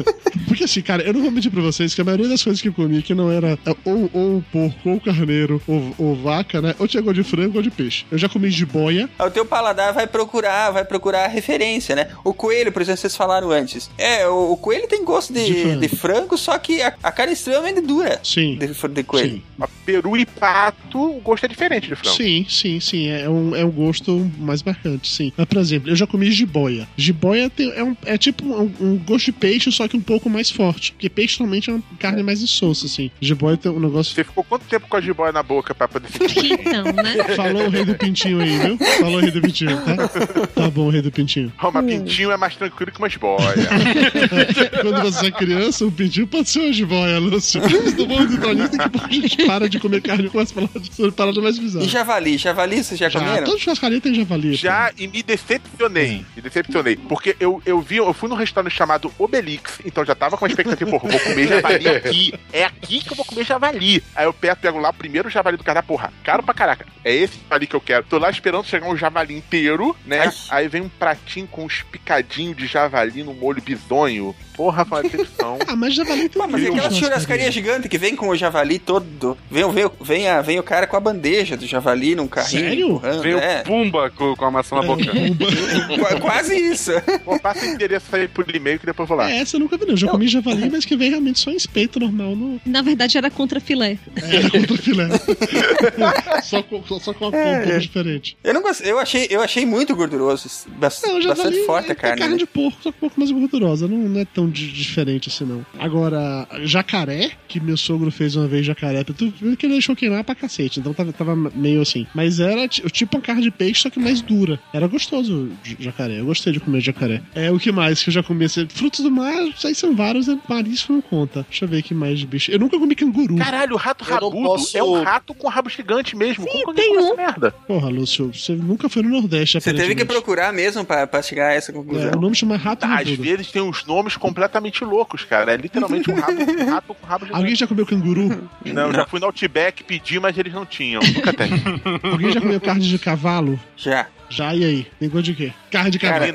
Porque 0.48 0.64
assim, 0.66 0.82
cara, 0.82 1.02
eu 1.04 1.14
não 1.14 1.22
vou 1.22 1.32
mentir 1.32 1.50
pra 1.50 1.62
vocês 1.62 1.96
que 1.96 2.02
a 2.02 2.04
maioria 2.04 2.28
das 2.28 2.44
coisas 2.44 2.62
que 2.62 2.68
eu 2.68 2.74
comi 2.74 3.02
que 3.02 3.14
não 3.14 3.32
era 3.32 3.58
é, 3.66 3.76
ou, 3.86 4.10
ou 4.14 4.44
porco, 4.52 4.90
ou 4.90 5.00
carneiro, 5.00 5.62
ou, 5.66 5.96
ou 5.98 6.16
vaca, 6.16 6.62
né? 6.62 6.76
Ou 6.78 6.88
tinha 6.90 7.02
gosto 7.02 7.16
de 7.16 7.24
frango 7.24 7.58
ou 7.58 7.64
de 7.64 7.72
peixe. 7.72 8.06
Eu 8.12 8.18
já 8.18 8.28
comi 8.28 8.50
de 8.50 8.66
boia. 8.66 9.10
O 9.18 9.30
teu 9.30 9.46
paladar 9.46 9.94
vai 9.94 10.06
procurar, 10.08 10.72
vai 10.72 10.84
procurar 10.84 11.24
a 11.24 11.28
referência, 11.28 11.96
né? 11.96 12.10
O 12.24 12.34
coelho, 12.34 12.72
por 12.72 12.82
exemplo, 12.82 13.00
vocês 13.00 13.16
falaram 13.16 13.50
antes. 13.50 13.90
É, 13.98 14.28
o, 14.28 14.52
o 14.52 14.58
coelho 14.58 14.88
tem 14.90 15.04
gosto 15.06 15.32
de, 15.34 15.46
De 15.46 15.54
de, 15.54 15.62
frango. 15.88 15.98
frango. 15.98 16.38
só 16.38 16.58
que 16.58 16.82
a, 16.82 16.94
a 17.02 17.12
carne 17.12 17.32
é 17.32 17.34
extremamente 17.34 17.80
dura 17.82 18.20
Sim. 18.24 18.58
de, 18.58 18.68
de 18.90 19.04
coelho. 19.04 19.36
Sim. 19.36 19.44
Mas 19.58 19.70
peru 19.86 20.18
e 20.18 20.26
pato, 20.26 21.00
o 21.18 21.22
gosto 21.22 21.46
é 21.46 21.48
diferente 21.48 21.88
de 21.88 21.96
frango. 21.96 22.18
Sim, 22.18 22.31
Sim, 22.32 22.46
sim, 22.48 22.80
sim. 22.80 23.08
É 23.10 23.30
um, 23.30 23.54
é 23.56 23.66
um 23.66 23.72
gosto 23.72 24.32
mais 24.38 24.64
marcante, 24.64 25.10
sim. 25.10 25.34
Mas, 25.36 25.46
por 25.47 25.58
exemplo, 25.58 25.89
eu 25.89 25.96
já 25.96 26.08
comi 26.08 26.32
jiboia. 26.32 26.88
Jiboia 26.96 27.50
tem- 27.50 27.72
é, 27.72 27.84
um, 27.84 27.96
é 28.05 28.18
tipo 28.18 28.46
um, 28.46 28.72
um 28.80 28.97
gosto 28.97 29.26
de 29.26 29.32
peixe, 29.34 29.70
só 29.72 29.88
que 29.88 29.97
um 29.97 30.01
pouco 30.01 30.30
mais 30.30 30.50
forte. 30.50 30.93
Porque 30.93 31.10
peixe 31.10 31.38
normalmente 31.39 31.70
é 31.70 31.74
uma 31.74 31.84
carne 32.00 32.24
mais 32.24 32.42
insossa, 32.42 32.86
assim. 32.86 33.12
Jiboia 33.20 33.58
tem 33.58 33.72
um 33.72 33.80
negócio. 33.80 34.14
Você 34.16 34.24
ficou 34.24 34.43
quanto 34.43 34.64
tempo 34.66 34.88
com 34.88 34.96
a 34.96 35.01
jiboia 35.01 35.32
na 35.34 35.43
boca 35.43 35.76
pra 35.76 35.88
poder 35.88 36.08
sentir? 36.10 36.51
Então, 36.72 36.84
né? 36.86 37.36
Falou 37.36 37.66
o 37.66 37.70
rei 37.70 37.84
do 37.84 37.96
pintinho 37.96 38.39
aí, 38.39 38.58
viu? 38.60 38.78
Falou 39.00 39.18
o 39.18 39.20
rei 39.20 39.32
do 39.32 39.42
pintinho, 39.42 39.78
tá? 39.84 40.08
Tá 40.47 40.70
bom, 40.70 40.89
rei 40.89 41.01
do 41.01 41.12
pintinho. 41.12 41.51
Ó, 41.62 41.72
mas 41.72 41.86
pintinho 41.86 42.32
é 42.32 42.38
mais 42.38 42.55
tranquilo 42.55 42.92
que 42.92 43.00
uma 43.00 43.10
jiboia. 43.10 43.39
Quando 44.82 45.01
você 45.01 45.28
é 45.28 45.32
criança, 45.32 45.86
o 45.86 45.92
pintinho 45.92 46.28
pode 46.28 46.50
ser 46.50 46.60
uma 46.60 46.74
jiboia, 46.74 47.20
Lúcio. 47.20 47.62
Do 47.96 48.05
bom 48.05 48.26
do 48.26 48.38
daqui 48.78 49.00
a 49.00 49.12
gente 49.14 49.46
para 49.46 49.68
de 49.70 49.80
comer 49.80 50.01
carne 50.01 50.26
e 50.28 50.30
começa 50.30 50.51
a 50.51 50.68
falar 50.68 50.86
sobre 50.92 51.12
paradas 51.12 51.43
mais 51.43 51.58
bizarras. 51.60 51.88
E 51.88 51.92
javali? 52.12 52.38
Javali 52.38 52.83
vocês 52.83 53.00
já, 53.00 53.09
Já, 53.09 53.20
comeram? 53.20 53.46
todo 53.46 53.59
churrascaria 53.59 54.01
tem 54.01 54.13
javali. 54.13 54.54
Já 54.54 54.92
e 54.97 55.08
me 55.08 55.24
decepcionei. 55.24 56.25
Me 56.36 56.42
decepcionei. 56.42 56.97
Porque 56.97 57.36
eu, 57.39 57.62
eu 57.66 57.79
vi, 57.79 57.97
eu 57.97 58.13
fui 58.13 58.28
num 58.29 58.36
restaurante 58.36 58.74
chamado 58.74 59.12
Obelix, 59.17 59.79
então 59.86 60.04
já 60.04 60.13
tava 60.16 60.38
com 60.38 60.46
a 60.46 60.47
expectativa, 60.47 60.89
porra, 60.89 61.09
vou 61.09 61.20
comer 61.20 61.47
javali 61.47 61.88
aqui. 61.88 62.33
É 62.51 62.66
aqui 62.66 63.00
que 63.00 63.12
eu 63.12 63.16
vou 63.16 63.25
comer 63.25 63.46
javali. 63.46 64.04
Aí 64.16 64.25
eu 64.25 64.33
pego, 64.33 64.58
pego 64.58 64.79
lá 64.79 64.89
o 64.89 64.93
primeiro 64.93 65.29
javali 65.29 65.58
do 65.58 65.63
cara, 65.63 65.82
porra, 65.82 66.12
caro 66.24 66.43
pra 66.43 66.54
caraca. 66.54 66.86
É 67.04 67.13
esse 67.13 67.39
javali 67.43 67.67
que 67.67 67.75
eu 67.75 67.82
quero. 67.82 68.05
Tô 68.05 68.17
lá 68.17 68.29
esperando 68.29 68.66
chegar 68.66 68.89
um 68.89 68.97
javali 68.97 69.36
inteiro, 69.36 69.96
né? 70.05 70.32
Aí 70.50 70.67
vem 70.67 70.82
um 70.82 70.89
pratinho 70.89 71.47
com 71.47 71.66
uns 71.66 71.83
picadinhos 71.83 72.58
de 72.58 72.67
javali 72.67 73.24
no 73.24 73.33
molho 73.33 73.62
bizonho. 73.62 74.36
Porra, 74.55 74.86
foi 74.86 75.00
uma 75.01 75.09
decepção. 75.09 75.58
Ah, 75.67 75.75
mas 75.75 75.93
javali 75.93 76.28
tem 76.28 76.42
Mas 76.50 76.63
é 76.63 76.67
aquela 76.67 76.92
churrascaria 76.92 77.51
gigante 77.51 77.88
que 77.88 77.97
vem 77.97 78.16
com 78.16 78.28
o 78.28 78.36
javali 78.36 78.78
todo. 78.78 79.38
Vem, 79.50 79.70
vem, 79.71 79.89
vem, 80.01 80.28
a, 80.28 80.42
vem 80.42 80.59
o 80.59 80.63
cara 80.63 80.86
com 80.86 80.97
a 80.97 81.00
bandeja 81.00 81.55
do 81.55 81.66
javali 81.66 82.01
num 82.16 82.28
carrinho. 82.28 82.62
Sério? 82.62 82.88
empurrando, 82.88 83.22
Vem 83.22 83.34
é. 83.34 83.64
Pumba 83.64 84.10
com, 84.10 84.36
com 84.36 84.46
a 84.46 84.52
maçã 84.52 84.76
na 84.76 84.82
boca. 84.84 85.04
Qu- 85.06 86.22
Quase 86.22 86.56
isso. 86.56 86.92
Pô, 87.24 87.40
passa 87.40 87.66
o 87.66 87.70
endereço 87.70 88.16
aí 88.16 88.28
por 88.28 88.46
e-mail 88.54 88.80
que 88.80 88.86
depois 88.86 89.10
eu 89.10 89.16
vou 89.16 89.24
lá. 89.26 89.32
É, 89.32 89.38
essa 89.40 89.56
eu 89.56 89.60
nunca 89.60 89.78
vi, 89.78 89.86
não. 89.86 89.92
Eu 89.92 89.98
já 89.98 90.08
comi 90.08 90.28
javali, 90.28 90.70
mas 90.70 90.86
que 90.86 90.96
vem 90.96 91.10
realmente 91.10 91.40
só 91.40 91.52
em 91.52 91.56
espeto 91.56 92.00
normal 92.00 92.36
no. 92.36 92.60
Na 92.66 92.82
verdade 92.82 93.18
era 93.18 93.30
contra 93.30 93.60
filé. 93.60 93.98
É, 94.16 94.50
contra 94.50 94.78
filé. 94.78 95.08
só, 96.44 96.62
com, 96.64 96.84
só- 97.00 97.14
com 97.14 97.26
uma 97.26 97.32
cor 97.32 97.40
um 97.40 97.64
pouco 97.64 97.80
diferente. 97.80 98.38
Eu 98.44 98.54
não 98.54 98.62
gostei, 98.62 98.92
eu 98.92 99.00
achei, 99.00 99.28
eu 99.30 99.42
achei 99.42 99.66
muito 99.66 99.96
gorduroso. 99.96 100.50
bas- 100.78 101.02
Não, 101.04 101.22
javali 101.22 101.42
bastante 101.44 101.66
forte 101.66 101.90
é, 101.90 101.92
a 101.92 101.96
carne. 101.96 102.16
é 102.16 102.20
carne 102.20 102.34
né? 102.34 102.40
de 102.40 102.46
porco, 102.46 102.78
só 102.82 102.92
que 102.92 102.98
um 102.98 103.00
pouco 103.02 103.20
mais 103.20 103.32
gordurosa. 103.32 103.88
Não, 103.88 103.98
não 103.98 104.20
é 104.22 104.26
tão 104.26 104.50
di- 104.50 104.72
diferente 104.72 105.30
assim, 105.30 105.46
não. 105.46 105.66
Agora, 105.80 106.48
jacaré, 106.64 107.32
que 107.48 107.60
meu 107.60 107.78
sogro 107.78 108.12
fez 108.12 108.36
uma 108.36 108.48
vez 108.48 108.66
jacaré, 108.66 109.04
tu 109.04 109.32
viu 109.40 109.56
que 109.58 109.66
ele 109.66 109.74
deixou 109.74 109.96
queimar 109.96 110.24
pra 110.24 110.36
cacete, 110.36 110.80
então 110.80 110.94
tava, 110.94 111.12
tava 111.14 111.36
meio 111.36 111.82
assim. 111.92 112.08
Mas 112.13 112.39
era 112.39 112.68
ti- 112.68 112.82
tipo 112.92 113.18
uma 113.18 113.22
carne 113.22 113.42
de 113.43 113.51
peixe, 113.51 113.82
só 113.82 113.89
que 113.89 114.00
mais 114.00 114.22
dura. 114.22 114.59
Era 114.74 114.88
gostoso 114.88 115.50
jacaré. 115.80 116.20
Eu 116.20 116.26
gostei 116.26 116.51
de 116.54 116.59
comer 116.59 116.82
jacaré. 116.82 117.22
É 117.36 117.51
o 117.51 117.59
que 117.59 117.72
mais 117.72 118.01
que 118.04 118.09
eu 118.09 118.13
já 118.13 118.24
comi? 118.24 118.46
assim, 118.46 118.68
Frutos 118.70 119.01
do 119.01 119.12
mar, 119.12 119.34
aí 119.63 119.76
são 119.76 119.96
vários, 119.96 120.28
né? 120.28 120.39
marisco 120.47 120.93
não 120.93 121.01
conta. 121.01 121.46
Deixa 121.50 121.66
eu 121.66 121.70
ver 121.70 121.82
que 121.82 121.93
mais 121.93 122.20
de 122.20 122.26
bicho. 122.28 122.51
Eu 122.51 122.59
nunca 122.59 122.78
comi 122.80 122.96
canguru. 122.96 123.36
Caralho, 123.38 123.74
o 123.76 123.78
rato 123.78 124.04
Eu 124.04 124.09
não 124.09 124.16
rabudo 124.30 124.43
posso- 124.47 124.78
é 124.78 124.84
um 124.84 125.04
rato 125.04 125.34
com 125.34 125.47
rabo 125.47 125.70
gigante 125.70 126.16
mesmo. 126.16 126.46
Como 126.46 126.58
que 126.59 126.70
alguém 126.70 126.86
tem 126.86 126.97
um. 126.97 127.05
essa 127.05 127.16
merda? 127.16 127.51
Porra, 127.68 127.89
Lúcio, 127.89 128.32
você 128.34 128.54
nunca 128.54 128.89
foi 128.89 129.04
no 129.04 129.09
Nordeste, 129.09 129.59
Você 129.59 129.74
teve 129.74 129.96
que 129.96 130.05
procurar 130.05 130.51
mesmo 130.54 130.84
pra, 130.86 131.05
pra 131.05 131.22
chegar 131.22 131.47
a 131.50 131.54
essa 131.54 131.72
É, 131.72 131.76
conclusão. 131.76 132.12
o 132.16 132.22
nome 132.22 132.36
chama 132.36 132.55
rato 132.58 132.86
Às 132.86 132.92
rabudo. 132.92 133.22
vezes 133.24 133.51
tem 133.51 133.62
uns 133.62 133.86
nomes 133.86 134.16
completamente 134.18 134.84
loucos, 134.84 135.24
cara. 135.24 135.54
É 135.54 135.58
literalmente 135.58 136.09
um, 136.09 136.16
rabo, 136.16 136.42
um 136.42 136.66
rato 136.70 136.93
com 136.93 137.05
rabo 137.08 137.26
gigante. 137.26 137.42
Alguém 137.42 137.55
já 137.55 137.68
comeu 137.68 137.86
canguru? 137.86 138.50
Não, 138.66 138.92
já 138.93 139.05
fui 139.05 139.20
no 139.20 139.26
Outback 139.28 139.84
pedir, 139.84 140.20
mas 140.20 140.38
eles 140.38 140.54
não 140.54 140.66
tinham. 140.66 141.01
Nunca 141.13 141.34
tem. 141.34 141.50
Alguém 142.03 142.32
já 142.32 142.41
comeu 142.41 142.59
carne 142.62 142.87
de 142.87 142.99
cavalo? 142.99 143.59
Já. 143.75 144.08
Já, 144.29 144.55
e 144.55 144.63
aí? 144.63 144.87
Tem 144.99 145.09
gosto 145.09 145.25
de 145.25 145.33
quê? 145.33 145.53
Carne 145.70 145.91
de 145.91 145.99
cavalo. 145.99 146.33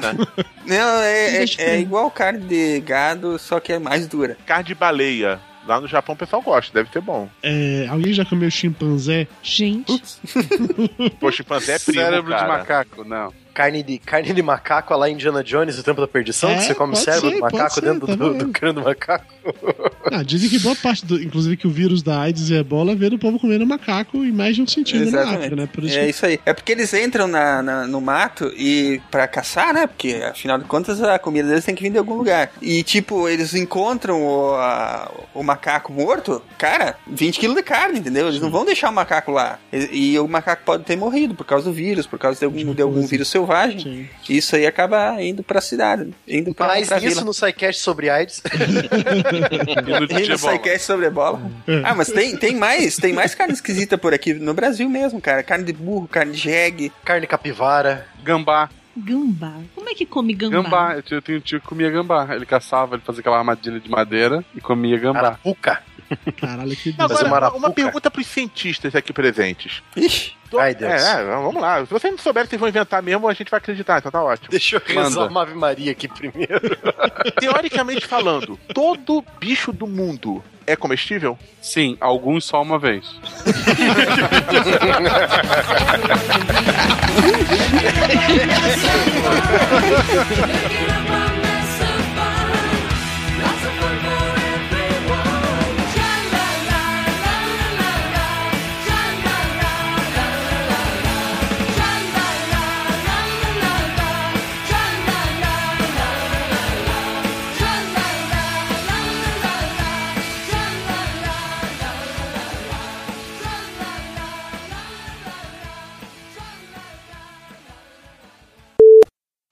Não, 0.67 1.01
é, 1.03 1.45
é, 1.45 1.47
é 1.59 1.81
igual 1.81 2.11
carne 2.11 2.41
de 2.41 2.81
gado, 2.81 3.39
só 3.39 3.59
que 3.59 3.73
é 3.73 3.79
mais 3.79 4.07
dura. 4.07 4.37
Carne 4.47 4.65
de 4.65 4.75
baleia. 4.75 5.41
Lá 5.67 5.81
no 5.81 5.89
Japão 5.89 6.15
o 6.15 6.19
pessoal 6.19 6.41
gosta, 6.43 6.73
deve 6.73 6.91
ser 6.93 7.01
bom. 7.01 7.29
É, 7.43 7.87
alguém 7.91 8.13
já 8.13 8.25
comeu 8.25 8.49
chimpanzé? 8.51 9.27
Gente, 9.43 10.01
Pô, 11.19 11.33
chimpanzé 11.33 11.75
é 11.75 11.79
primo, 11.81 12.01
Cérebro 12.01 12.33
de 12.33 12.39
cara. 12.39 12.59
macaco, 12.59 13.05
não. 13.05 13.33
Carne 13.57 13.83
de, 13.83 13.99
carne 13.99 14.35
de 14.35 14.43
macaco 14.43 14.95
lá 14.95 15.09
em 15.09 15.15
Indiana 15.15 15.43
Jones, 15.43 15.79
o 15.79 15.83
Tempo 15.83 15.99
da 16.03 16.07
Perdição, 16.07 16.51
É, 16.51 16.57
que 16.57 16.65
você 16.65 16.75
come 16.75 16.93
pode 16.93 17.05
cérebro 17.05 17.31
ser, 17.31 17.39
pode 17.39 17.55
macaco 17.55 17.75
ser, 17.75 17.81
dentro 17.81 18.07
tá 18.07 18.15
do, 18.15 18.35
do 18.35 18.49
crânio 18.51 18.75
do 18.83 18.85
macaco. 18.85 19.25
Ah, 20.09 20.23
dizem 20.23 20.49
que 20.49 20.61
boa 20.61 20.77
parte, 20.77 21.05
do, 21.05 21.21
inclusive 21.21 21.57
que 21.57 21.67
o 21.67 21.71
vírus 21.71 22.01
da 22.01 22.21
AIDS 22.21 22.49
e 22.49 22.55
ebola 22.55 22.95
veio 22.95 23.11
do 23.11 23.19
povo 23.19 23.41
comendo 23.41 23.67
macaco 23.67 24.19
em 24.19 24.31
mais 24.31 24.55
de 24.55 24.63
um 24.63 24.67
sentido 24.67 25.11
na 25.11 25.23
África, 25.35 25.57
né? 25.57 25.69
Por 25.71 25.83
isso 25.83 25.99
é 25.99 26.05
que- 26.05 26.11
isso 26.11 26.27
aí. 26.27 26.41
É 26.47 26.55
porque 26.55 26.71
eles 26.71 26.95
entram 26.95 27.27
na, 27.27 27.61
na- 27.61 27.87
no 27.89 28.01
mato 28.01 28.53
e 28.57 29.01
para 29.11 29.27
caçar, 29.27 29.75
né? 29.75 29.89
Porque 29.89 30.15
afinal 30.31 30.59
de 30.59 30.65
contas 30.65 31.03
a 31.03 31.19
comida 31.19 31.49
deles 31.49 31.65
tem 31.65 31.75
que 31.75 31.83
vir 31.83 31.91
de 31.91 31.99
algum 31.99 32.15
lugar. 32.15 32.53
E 32.63 32.85
tipo, 32.85 33.29
eles 33.29 33.53
encontram 33.53 34.23
o, 34.23 34.55
a- 34.55 35.11
o 35.35 35.43
macaco 35.43 35.93
morto, 35.93 36.41
cara, 36.57 36.97
20 37.09 37.41
quilos 37.41 37.57
de 37.57 37.65
carne, 37.65 37.99
entendeu? 37.99 38.29
Eles 38.29 38.41
não 38.41 38.49
vão 38.51 38.65
deixar 38.65 38.91
o 38.91 38.95
macaco 38.95 39.33
lá. 39.33 39.59
E, 39.73 40.13
e 40.13 40.19
o 40.21 40.29
macaco 40.29 40.63
pode 40.65 40.85
ter 40.85 40.97
morrido 40.97 41.35
por 41.35 41.45
causa 41.45 41.65
do 41.69 41.73
vírus, 41.75 42.07
por 42.07 42.19
causa 42.19 42.39
de 42.39 42.45
algum, 42.45 42.73
de 42.73 42.81
algum 42.83 43.05
vírus 43.09 43.27
selvagem. 43.27 43.46
Sim. 43.81 44.09
E 44.29 44.37
isso 44.37 44.55
aí 44.57 44.67
acaba 44.67 45.21
indo 45.23 45.43
pra 45.43 45.61
cidade, 45.61 46.13
indo 46.27 46.55
pra, 46.55 46.67
Mais 46.69 46.89
pra 46.89 46.99
isso 46.99 47.09
vila. 47.09 47.25
no 47.25 47.33
SciCast 47.33 47.81
sobre 47.83 48.11
AIDS. 48.11 48.43
E 48.47 50.29
no. 50.31 50.39
SciCast 50.39 50.81
sobre 50.87 51.07
ebola. 51.07 51.41
Ah, 51.85 51.95
mas 51.95 52.09
tem, 52.09 52.37
tem 52.37 52.55
mais, 52.57 52.97
tem 52.97 53.13
mais 53.13 53.35
carne 53.35 53.53
esquisita 53.55 53.97
por 53.99 54.13
aqui 54.15 54.35
no 54.35 54.55
Brasil 54.55 54.89
mesmo, 54.89 55.21
cara. 55.21 55.43
Carne 55.43 55.65
de 55.65 55.73
burro, 55.73 56.09
carne 56.09 56.33
de 56.33 56.39
jegue. 56.39 56.93
Carne 57.05 57.27
capivara. 57.27 58.07
Gambá. 58.23 58.69
gambá. 58.97 59.53
Como 59.75 59.89
é 59.89 59.95
que 59.95 60.07
come 60.07 60.33
gambá? 60.35 60.63
Gambá. 60.63 60.95
Eu 60.97 61.03
tinha- 61.03 61.19
eu 61.19 61.23
tinha 61.23 61.39
um 61.39 61.41
tio 61.41 61.61
que 61.61 61.67
comia 61.67 61.91
gambá. 61.91 62.29
Ele 62.35 62.47
caçava, 62.47 62.95
ele 62.97 63.03
fazia 63.05 63.21
aquela 63.21 63.39
armadilha 63.39 63.79
de 63.79 63.91
madeira 63.91 64.45
e 64.55 64.61
comia 64.61 64.99
gambá. 64.99 65.19
Arapuca. 65.21 65.83
Caralho, 66.41 66.77
que 66.77 66.95
Agora, 66.99 67.51
uma 67.51 67.69
uma, 67.69 67.71
pergunta 67.71 68.11
pros 68.11 68.27
cientistas 68.27 68.95
aqui 68.95 69.13
presentes. 69.13 69.83
Ixi. 69.97 70.35
Tô- 70.51 70.59
Ai, 70.61 70.75
Deus. 70.75 70.93
É, 71.03 71.21
é, 71.21 71.25
vamos 71.25 71.61
lá. 71.61 71.85
Se 71.85 71.93
vocês 71.93 72.13
não 72.13 72.19
souberem 72.19 72.47
que 72.47 72.51
vocês 72.51 72.61
vão 72.61 72.69
inventar 72.69 73.03
mesmo, 73.03 73.29
a 73.29 73.35
gente 73.35 73.51
vai 73.51 73.59
acreditar, 73.59 73.99
então 73.99 74.13
tá 74.13 74.23
ótimo. 74.23 74.49
Deixa 74.51 74.77
eu 74.77 74.83
rezar 74.85 75.11
Manda. 75.21 75.31
uma 75.31 75.43
Ave 75.43 75.55
Maria 75.55 75.93
aqui 75.93 76.07
primeiro. 76.07 76.61
Teoricamente 77.41 78.07
falando, 78.07 78.59
todo 78.73 79.25
bicho 79.41 79.73
do 79.73 79.87
mundo 79.87 80.43
é 80.67 80.77
comestível? 80.77 81.37
Sim, 81.61 81.97
alguns 82.01 82.45
só 82.45 82.63
uma 82.63 82.79
vez. 82.79 83.07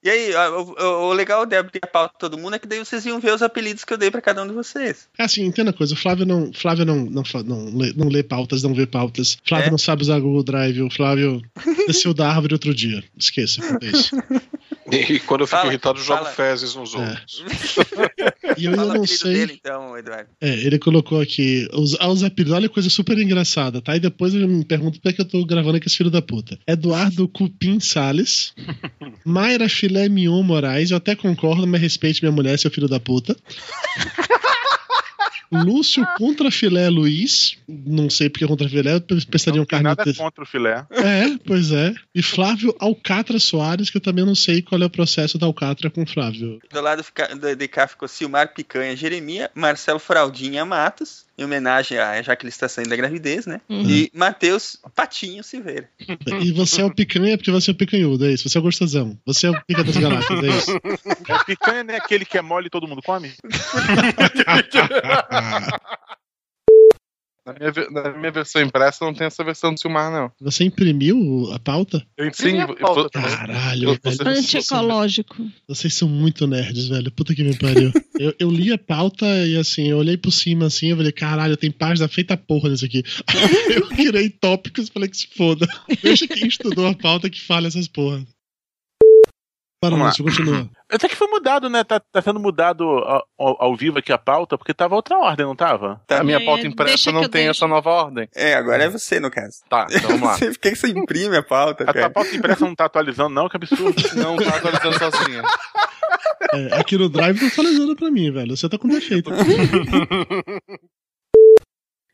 E 0.04 0.10
aí, 0.10 0.34
o, 0.34 0.62
o- 0.78 1.08
o 1.08 1.12
legal 1.14 1.46
de 1.46 1.56
abrir 1.56 1.80
a 1.82 1.86
pauta 1.86 2.12
de 2.12 2.18
todo 2.18 2.36
mundo 2.36 2.54
é 2.54 2.58
que 2.58 2.66
daí 2.68 2.78
vocês 2.78 3.06
iam 3.06 3.18
ver 3.18 3.32
os 3.32 3.40
apelidos 3.40 3.84
que 3.84 3.92
eu 3.94 3.96
dei 3.96 4.10
pra 4.10 4.20
cada 4.20 4.42
um 4.42 4.46
de 4.46 4.52
vocês. 4.52 5.08
Assim, 5.18 5.42
entenda 5.46 5.70
a 5.70 5.72
coisa, 5.72 5.94
o 5.94 5.96
Flávio 5.96 6.26
não, 6.26 6.52
Flávio 6.52 6.84
não, 6.84 6.96
não, 7.06 7.24
fa- 7.24 7.42
não, 7.42 7.74
lê, 7.74 7.92
não 7.96 8.08
lê 8.08 8.22
pautas, 8.22 8.62
não 8.62 8.74
vê 8.74 8.86
pautas. 8.86 9.38
Flávio 9.48 9.68
É? 9.68 9.70
não 9.70 9.78
sabe 9.78 10.02
usar 10.02 10.20
Google 10.20 10.42
Drive, 10.44 10.82
o 10.82 10.90
Flávio 10.90 11.40
desceu 11.86 12.12
da 12.12 12.28
árvore 12.28 12.52
outro 12.54 12.74
dia. 12.74 13.02
Esqueça, 13.16 13.62
é 13.82 13.86
isso. 13.86 14.14
E 14.90 15.18
quando 15.20 15.42
eu 15.42 15.46
fico 15.46 15.58
Fala, 15.58 15.72
irritado, 15.72 15.98
eu 15.98 16.04
jogo 16.04 16.22
fala. 16.24 16.34
fezes 16.34 16.74
nos 16.74 16.94
outros. 16.94 17.44
E 18.56 18.66
eu 18.66 18.70
ainda 18.70 18.82
Fala 18.82 18.94
o 18.94 18.98
não 18.98 19.06
sei. 19.06 19.32
dele 19.32 19.52
então, 19.58 19.98
Eduardo. 19.98 20.28
É, 20.40 20.48
ele 20.50 20.78
colocou 20.78 21.20
aqui 21.20 21.66
os, 21.72 21.96
ah, 21.98 22.08
os 22.08 22.22
apelidos. 22.22 22.52
Olha 22.52 22.68
que 22.68 22.74
coisa 22.74 22.88
super 22.88 23.18
engraçada, 23.18 23.80
tá? 23.80 23.96
E 23.96 24.00
depois 24.00 24.32
ele 24.32 24.46
me 24.46 24.64
pergunta 24.64 24.98
por 25.02 25.12
que 25.12 25.20
eu 25.20 25.24
tô 25.24 25.44
gravando 25.44 25.78
aqui 25.78 25.88
esse 25.88 25.96
filho 25.96 26.10
da 26.10 26.22
puta. 26.22 26.56
Eduardo 26.66 27.26
Cupim 27.26 27.80
Salles. 27.80 28.52
Mayra 29.24 29.68
Filé 29.68 30.08
Mion 30.08 30.42
Moraes. 30.42 30.90
Eu 30.92 30.98
até 30.98 31.16
concordo, 31.16 31.66
mas 31.66 31.80
respeite 31.80 32.22
minha 32.22 32.30
mulher, 32.30 32.56
seu 32.58 32.70
filho 32.70 32.86
da 32.86 33.00
puta. 33.00 33.34
Lúcio 35.50 36.06
Contra 36.16 36.50
Filé 36.50 36.88
Luiz. 36.88 37.56
Não 37.68 38.08
sei 38.10 38.28
porque 38.28 38.46
Contra 38.46 38.68
Filé, 38.68 39.00
pensaria 39.30 39.58
Não 39.58 39.66
tem 39.66 39.82
carne. 39.82 39.84
nada 39.84 40.14
contra 40.14 40.44
o 40.44 40.46
filé. 40.46 40.86
É, 40.90 41.38
pois 41.46 41.72
é. 41.72 41.94
E 42.14 42.22
Flávio 42.22 42.74
Alcatra 42.78 43.38
Soares, 43.38 43.90
que 43.90 43.96
eu 43.96 44.00
também 44.00 44.24
não 44.24 44.34
sei 44.34 44.62
qual 44.62 44.80
é 44.80 44.86
o 44.86 44.90
processo 44.90 45.38
da 45.38 45.46
Alcatra 45.46 45.90
com 45.90 46.02
o 46.02 46.06
Flávio. 46.06 46.60
Do 46.70 46.80
lado 46.80 47.04
de 47.56 47.68
cá 47.68 47.86
ficou 47.86 48.08
Silmar 48.08 48.52
Picanha 48.54 48.96
Jeremia, 48.96 49.50
Marcelo 49.54 49.98
Fraldinha 49.98 50.64
Matos, 50.64 51.23
em 51.36 51.44
homenagem 51.44 51.98
a 51.98 52.22
já 52.22 52.36
que 52.36 52.44
ele 52.44 52.50
está 52.50 52.68
saindo 52.68 52.90
da 52.90 52.96
gravidez, 52.96 53.46
né? 53.46 53.60
Uhum. 53.68 53.82
E 53.88 54.08
Matheus 54.14 54.78
Patinho 54.94 55.42
Silveira. 55.42 55.88
E 56.42 56.52
você 56.52 56.82
é 56.82 56.84
o 56.84 56.94
picanha 56.94 57.36
porque 57.36 57.50
você 57.50 57.70
é 57.70 57.74
o 57.74 57.76
picanhudo, 57.76 58.26
é 58.26 58.32
isso. 58.32 58.48
Você 58.48 58.56
é 58.56 58.60
o 58.60 58.64
gostosão. 58.64 59.18
Você 59.26 59.48
é 59.48 59.50
o 59.50 59.60
pica 59.64 59.82
das 59.82 59.96
galáxias, 59.96 60.42
é 60.42 60.48
isso. 60.48 60.70
É 61.28 61.44
picanha, 61.44 61.84
né? 61.84 61.96
Aquele 61.96 62.24
que 62.24 62.38
é 62.38 62.42
mole 62.42 62.68
e 62.68 62.70
todo 62.70 62.86
mundo 62.86 63.02
come? 63.02 63.32
Na 67.46 67.52
minha, 67.52 67.90
na 67.90 68.18
minha 68.18 68.32
versão 68.32 68.62
impressa 68.62 69.04
não 69.04 69.12
tem 69.12 69.26
essa 69.26 69.44
versão 69.44 69.74
do 69.74 69.78
Silmar, 69.78 70.10
não. 70.10 70.32
Você 70.40 70.64
imprimiu 70.64 71.52
a 71.52 71.58
pauta? 71.58 72.04
Eu 72.16 72.26
imprimi 72.26 72.60
a 72.60 72.74
pauta. 72.74 73.20
Caralho, 73.20 73.98
velho. 74.02 74.28
Antiecológico. 74.28 75.36
Vocês 75.68 75.92
são 75.92 76.08
muito 76.08 76.46
nerds, 76.46 76.88
velho. 76.88 77.10
Puta 77.10 77.34
que 77.34 77.44
me 77.44 77.56
pariu. 77.58 77.92
eu, 78.18 78.34
eu 78.38 78.50
li 78.50 78.72
a 78.72 78.78
pauta 78.78 79.26
e 79.46 79.56
assim, 79.58 79.90
eu 79.90 79.98
olhei 79.98 80.16
por 80.16 80.30
cima 80.30 80.66
assim, 80.66 80.88
eu 80.88 80.96
falei, 80.96 81.12
caralho, 81.12 81.56
tem 81.56 81.70
página 81.70 82.08
feita 82.08 82.36
porra 82.36 82.70
nisso 82.70 82.86
aqui. 82.86 83.02
eu 83.74 83.88
tirei 83.94 84.30
tópicos 84.30 84.88
e 84.88 84.92
falei 84.92 85.08
que 85.10 85.16
se 85.16 85.28
foda. 85.36 85.66
Deixa 86.02 86.26
quem 86.26 86.48
estudou 86.48 86.86
a 86.86 86.94
pauta 86.94 87.28
que 87.28 87.40
fale 87.40 87.66
essas 87.66 87.88
porra. 87.88 88.24
Para, 89.90 89.96
Vamos 89.96 90.18
lá. 90.18 90.24
Continua. 90.24 90.70
Até 90.90 91.08
que 91.08 91.16
foi 91.16 91.26
mudado, 91.28 91.68
né? 91.68 91.82
Tá, 91.82 91.98
tá 91.98 92.22
sendo 92.22 92.38
mudado 92.38 92.84
ao, 92.84 93.26
ao- 93.38 93.56
ao 93.64 93.76
vivo 93.76 93.98
aqui 93.98 94.12
a 94.12 94.18
pauta, 94.18 94.56
porque 94.56 94.72
tava 94.72 94.94
outra 94.94 95.18
ordem, 95.18 95.44
não 95.44 95.56
tava? 95.56 96.00
A 96.08 96.22
minha 96.22 96.38
É, 96.38 96.44
pauta 96.44 96.66
impressa 96.66 97.10
não 97.10 97.22
tem 97.22 97.44
deixo. 97.44 97.50
essa 97.50 97.66
nova 97.66 97.90
ordem. 97.90 98.28
É, 98.34 98.54
agora 98.54 98.84
é 98.84 98.88
você, 98.88 99.18
no 99.18 99.30
caso. 99.30 99.58
Tá, 99.68 99.86
então 99.90 100.10
vamos 100.10 100.22
lá. 100.28 100.34
Você, 100.38 100.50
por 100.50 100.58
que 100.58 100.70
que 100.70 100.76
você 100.76 100.88
imprime 100.88 101.36
a 101.36 101.42
pauta, 101.42 101.82
A 101.84 101.86
tua 101.86 101.94
cara? 101.94 102.10
pauta 102.10 102.34
impressa 102.36 102.64
não 102.64 102.74
tá 102.74 102.84
atualizando, 102.84 103.30
não? 103.30 103.48
Que 103.48 103.56
absurdo. 103.56 103.94
Não 104.16 104.36
tá 104.36 104.56
atualizando 104.56 104.98
sozinha. 104.98 105.42
É, 106.52 106.78
aqui 106.78 106.96
no 106.96 107.08
Drive 107.08 107.38
tá 107.40 107.46
atualizando 107.46 107.96
pra 107.96 108.10
mim, 108.10 108.30
velho. 108.30 108.56
Você 108.56 108.68
tá 108.68 108.78
com 108.78 108.88
defeito. 108.88 109.30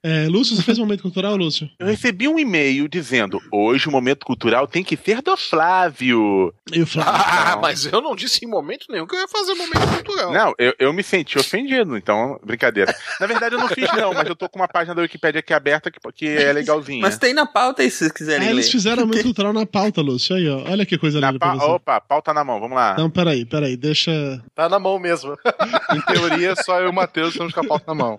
É, 0.03 0.27
Lúcio, 0.29 0.57
você 0.57 0.63
fez 0.63 0.79
um 0.79 0.83
momento 0.83 1.03
cultural, 1.03 1.37
Lúcio? 1.37 1.69
Eu 1.79 1.87
recebi 1.87 2.27
um 2.27 2.39
e-mail 2.39 2.89
dizendo: 2.89 3.39
hoje 3.53 3.87
o 3.89 3.93
momento 3.93 4.25
cultural 4.25 4.67
tem 4.67 4.83
que 4.83 4.97
ser 4.97 5.21
do 5.21 5.37
Flávio. 5.37 6.55
E 6.73 6.81
o 6.81 6.87
Flávio? 6.87 7.13
Ah, 7.15 7.59
mas 7.61 7.85
eu 7.85 8.01
não 8.01 8.17
disse 8.17 8.45
em 8.45 8.49
momento 8.49 8.87
nenhum 8.89 9.07
que 9.07 9.15
eu 9.15 9.21
ia 9.21 9.29
fazer 9.29 9.55
momento 9.55 9.87
cultural. 9.95 10.33
Não, 10.33 10.55
eu, 10.59 10.75
eu 10.79 10.93
me 10.93 11.03
senti 11.03 11.39
ofendido, 11.39 11.97
então, 11.97 12.41
brincadeira. 12.45 12.95
Na 13.21 13.27
verdade, 13.27 13.55
eu 13.57 13.59
não 13.61 13.69
fiz, 13.69 13.93
não, 13.93 14.15
mas 14.15 14.27
eu 14.27 14.35
tô 14.35 14.49
com 14.49 14.59
uma 14.59 14.69
página 14.69 14.95
da 14.95 15.03
Wikipédia 15.03 15.41
aqui 15.41 15.53
aberta 15.53 15.91
que, 15.91 15.99
que 16.15 16.27
é 16.29 16.51
legalzinha. 16.53 17.03
Mas 17.03 17.19
tem 17.19 17.35
na 17.35 17.45
pauta 17.45 17.83
aí, 17.83 17.91
se 17.91 17.99
vocês 17.99 18.11
Ah, 18.11 18.15
quiserem 18.15 18.47
ler. 18.49 18.55
eles 18.55 18.71
fizeram 18.71 19.07
momento 19.07 19.23
cultural 19.23 19.53
na 19.53 19.67
pauta, 19.67 20.01
Lúcio. 20.01 20.35
Aí, 20.35 20.49
ó. 20.49 20.63
Olha 20.71 20.87
que 20.87 20.97
coisa 20.97 21.21
Na 21.21 21.31
linda 21.31 21.45
pa-. 21.45 21.55
Opa, 21.67 22.01
pauta 22.01 22.33
na 22.33 22.43
mão, 22.43 22.59
vamos 22.59 22.75
lá. 22.77 22.93
Então, 22.95 23.11
peraí, 23.11 23.45
peraí, 23.45 23.77
deixa. 23.77 24.11
Tá 24.55 24.67
na 24.69 24.79
mão 24.79 24.99
mesmo. 24.99 25.37
Em 25.95 26.01
teoria, 26.03 26.55
só 26.57 26.81
eu 26.81 26.87
e 26.87 26.91
o 26.91 26.93
Matheus 26.93 27.33
estamos 27.33 27.53
com 27.53 27.61
a 27.61 27.65
pauta 27.67 27.85
na 27.89 27.95
mão. 27.95 28.17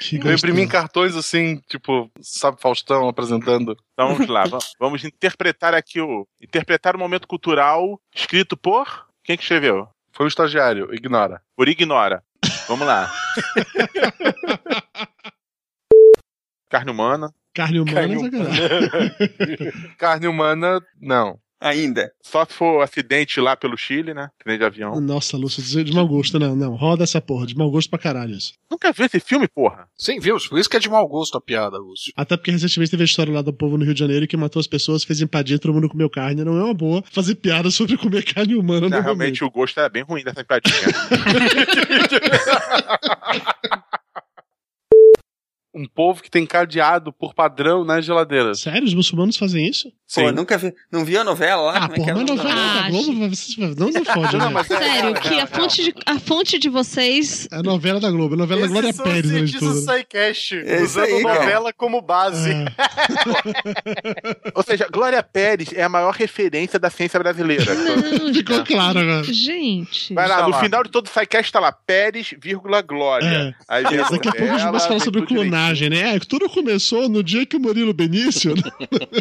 Que 0.00 0.16
Eu 0.16 0.32
imprimi 0.34 0.62
em 0.62 0.64
gostoso. 0.66 0.91
Cartões 0.92 1.16
assim, 1.16 1.56
tipo, 1.68 2.10
sabe, 2.20 2.60
Faustão 2.60 3.08
apresentando. 3.08 3.74
Então 3.94 4.08
vamos 4.12 4.28
lá, 4.28 4.44
va- 4.44 4.58
vamos 4.78 5.02
interpretar 5.04 5.74
aqui 5.74 6.00
o. 6.00 6.26
Interpretar 6.40 6.94
o 6.94 6.98
momento 6.98 7.26
cultural 7.26 7.98
escrito 8.14 8.56
por. 8.56 9.06
Quem 9.24 9.36
que 9.36 9.42
escreveu? 9.42 9.88
Foi 10.12 10.26
o 10.26 10.28
estagiário, 10.28 10.94
ignora. 10.94 11.40
Por 11.56 11.68
Ignora. 11.68 12.22
Vamos 12.68 12.86
lá. 12.86 13.10
Carne 16.68 16.90
humana. 16.90 17.32
Carne 17.54 17.80
humana, 17.80 17.94
Carne 17.94 18.16
é. 18.16 18.20
Carne 19.96 20.26
humana, 20.26 20.80
não. 21.00 21.38
Ainda. 21.62 22.10
Só 22.20 22.44
se 22.44 22.54
for 22.54 22.82
acidente 22.82 23.40
lá 23.40 23.56
pelo 23.56 23.76
Chile, 23.76 24.12
né? 24.12 24.28
Acidente 24.40 24.58
de 24.58 24.64
avião. 24.64 25.00
Nossa, 25.00 25.36
Lúcio, 25.36 25.62
de 25.62 25.84
de 25.84 25.94
mau 25.94 26.06
gosto, 26.08 26.38
não, 26.38 26.56
não. 26.56 26.74
Roda 26.74 27.04
essa 27.04 27.20
porra, 27.20 27.46
de 27.46 27.56
mau 27.56 27.70
gosto 27.70 27.88
pra 27.88 27.98
caralho 27.98 28.34
isso. 28.34 28.52
Nunca 28.70 28.92
viu 28.92 29.06
esse 29.06 29.20
filme, 29.20 29.46
porra? 29.46 29.86
Sim, 29.96 30.18
viu? 30.18 30.36
Por 30.48 30.58
isso 30.58 30.68
que 30.68 30.76
é 30.76 30.80
de 30.80 30.90
mau 30.90 31.06
gosto 31.06 31.38
a 31.38 31.40
piada, 31.40 31.78
Lúcio. 31.78 32.12
Até 32.16 32.36
porque 32.36 32.50
recentemente 32.50 32.90
teve 32.90 33.02
a 33.02 33.06
história 33.06 33.32
lá 33.32 33.42
do 33.42 33.52
povo 33.52 33.78
no 33.78 33.84
Rio 33.84 33.94
de 33.94 34.00
Janeiro 34.00 34.26
que 34.26 34.36
matou 34.36 34.58
as 34.58 34.66
pessoas, 34.66 35.04
fez 35.04 35.20
empadinha, 35.20 35.58
todo 35.58 35.72
mundo 35.72 35.88
comeu 35.88 36.10
carne. 36.10 36.44
Não 36.44 36.58
é 36.58 36.64
uma 36.64 36.74
boa 36.74 37.02
fazer 37.12 37.36
piada 37.36 37.70
sobre 37.70 37.96
comer 37.96 38.24
carne 38.24 38.56
humana 38.56 38.88
Não, 38.88 39.00
realmente 39.00 39.40
momento. 39.42 39.54
o 39.54 39.60
gosto 39.60 39.78
era 39.78 39.88
bem 39.88 40.02
ruim 40.02 40.24
dessa 40.24 40.40
empadinha. 40.40 40.72
Um 45.74 45.86
povo 45.88 46.22
que 46.22 46.30
tem 46.30 46.44
cadeado 46.44 47.12
por 47.12 47.32
padrão 47.34 47.82
nas 47.82 48.04
geladeiras. 48.04 48.60
Sério? 48.60 48.84
Os 48.84 48.92
muçulmanos 48.92 49.38
fazem 49.38 49.66
isso? 49.66 49.90
Pô, 50.14 50.30
nunca 50.30 50.58
vi. 50.58 50.74
Não 50.92 51.02
viu 51.02 51.18
a 51.22 51.24
novela 51.24 51.62
lá? 51.62 51.76
Ah, 51.84 51.88
Como 51.88 52.10
é 52.10 52.12
mas 52.12 52.22
o 52.22 52.26
novela 52.34 52.54
da 52.82 52.90
Globo, 52.90 53.18
vai- 53.18 53.28
vocês- 53.30 53.56
não 53.76 53.88
não 53.88 54.04
fode, 54.04 54.36
Não, 54.36 54.44
né? 54.48 54.50
mas 54.52 54.70
é- 54.70 54.76
Sério, 54.78 55.10
é- 55.16 55.20
que 55.20 55.40
a 55.40 55.46
fonte, 55.46 55.82
de, 55.82 55.94
a 56.04 56.18
fonte 56.18 56.58
de 56.58 56.68
vocês. 56.68 57.48
É 57.50 57.56
a 57.56 57.62
novela 57.62 57.98
da 57.98 58.10
Globo, 58.10 58.34
a 58.34 58.36
novela 58.36 58.60
da 58.60 58.66
Glória 58.68 58.92
Pérez, 58.92 59.54
o 59.54 59.58
tudo. 59.58 59.74
né? 59.86 59.96
SciCast, 59.96 60.54
É 60.58 60.74
isso 60.76 60.84
usando 61.00 61.04
aí, 61.06 61.22
cara. 61.22 61.40
novela 61.40 61.72
como 61.72 62.02
base. 62.02 62.50
É. 62.52 62.64
Ou 64.54 64.62
seja, 64.62 64.86
Glória 64.92 65.22
Pérez 65.22 65.72
é 65.72 65.82
a 65.82 65.88
maior 65.88 66.12
referência 66.12 66.78
da 66.78 66.90
ciência 66.90 67.18
brasileira. 67.18 67.74
Não, 67.74 68.34
Ficou 68.34 68.64
claro 68.64 68.98
agora. 68.98 69.24
gente. 69.24 70.12
Vai 70.12 70.28
lá, 70.28 70.36
Tá 70.36 70.42
no 70.42 70.50
lá. 70.50 70.60
final 70.60 70.82
de 70.82 70.90
todo 70.90 71.06
o 71.06 71.08
SciCast 71.08 71.50
tá 71.52 71.60
lá, 71.60 71.72
Pérez, 71.72 72.34
vírgula, 72.38 72.82
Glória. 72.82 73.26
É. 73.26 73.54
Aí 73.68 73.86
a 73.86 74.08
Daqui 74.08 74.28
a 74.28 74.32
pouco 74.32 74.54
a 74.54 74.58
gente 74.58 74.66
a 74.76 74.80
falar 74.80 74.98
sobre 75.00 75.20
tudo 75.22 75.28
direitinho. 75.28 75.50
Clonagem, 75.62 75.90
né? 75.90 76.16
É, 76.16 76.18
tudo 76.18 76.48
começou 76.48 77.08
no 77.08 77.22
dia 77.22 77.46
que 77.46 77.56
o 77.56 77.60
Murilo 77.60 77.94
Benício. 77.94 78.54
né? 78.54 78.62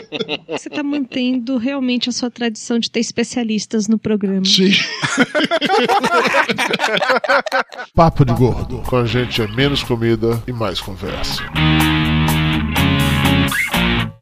Você 0.50 0.70
tá 0.70 0.82
mantendo 0.82 1.58
realmente 1.58 2.10
a 2.10 2.12
sua 2.12 2.32
tradição 2.32 2.80
de 2.80 2.90
ter 2.90 3.00
especialistas 3.00 3.88
no 3.88 4.00
programa. 4.00 4.46
Sim. 4.46 4.72
Papo 7.94 8.26
de 8.26 8.34
Gordo. 8.34 8.82
Com 8.88 8.98
a 8.98 9.06
gente 9.06 9.42
é 9.42 9.48
menos 9.48 9.84
comida 9.84 10.42
e 10.48 10.52
mais 10.52 10.80
conversa. 10.80 11.42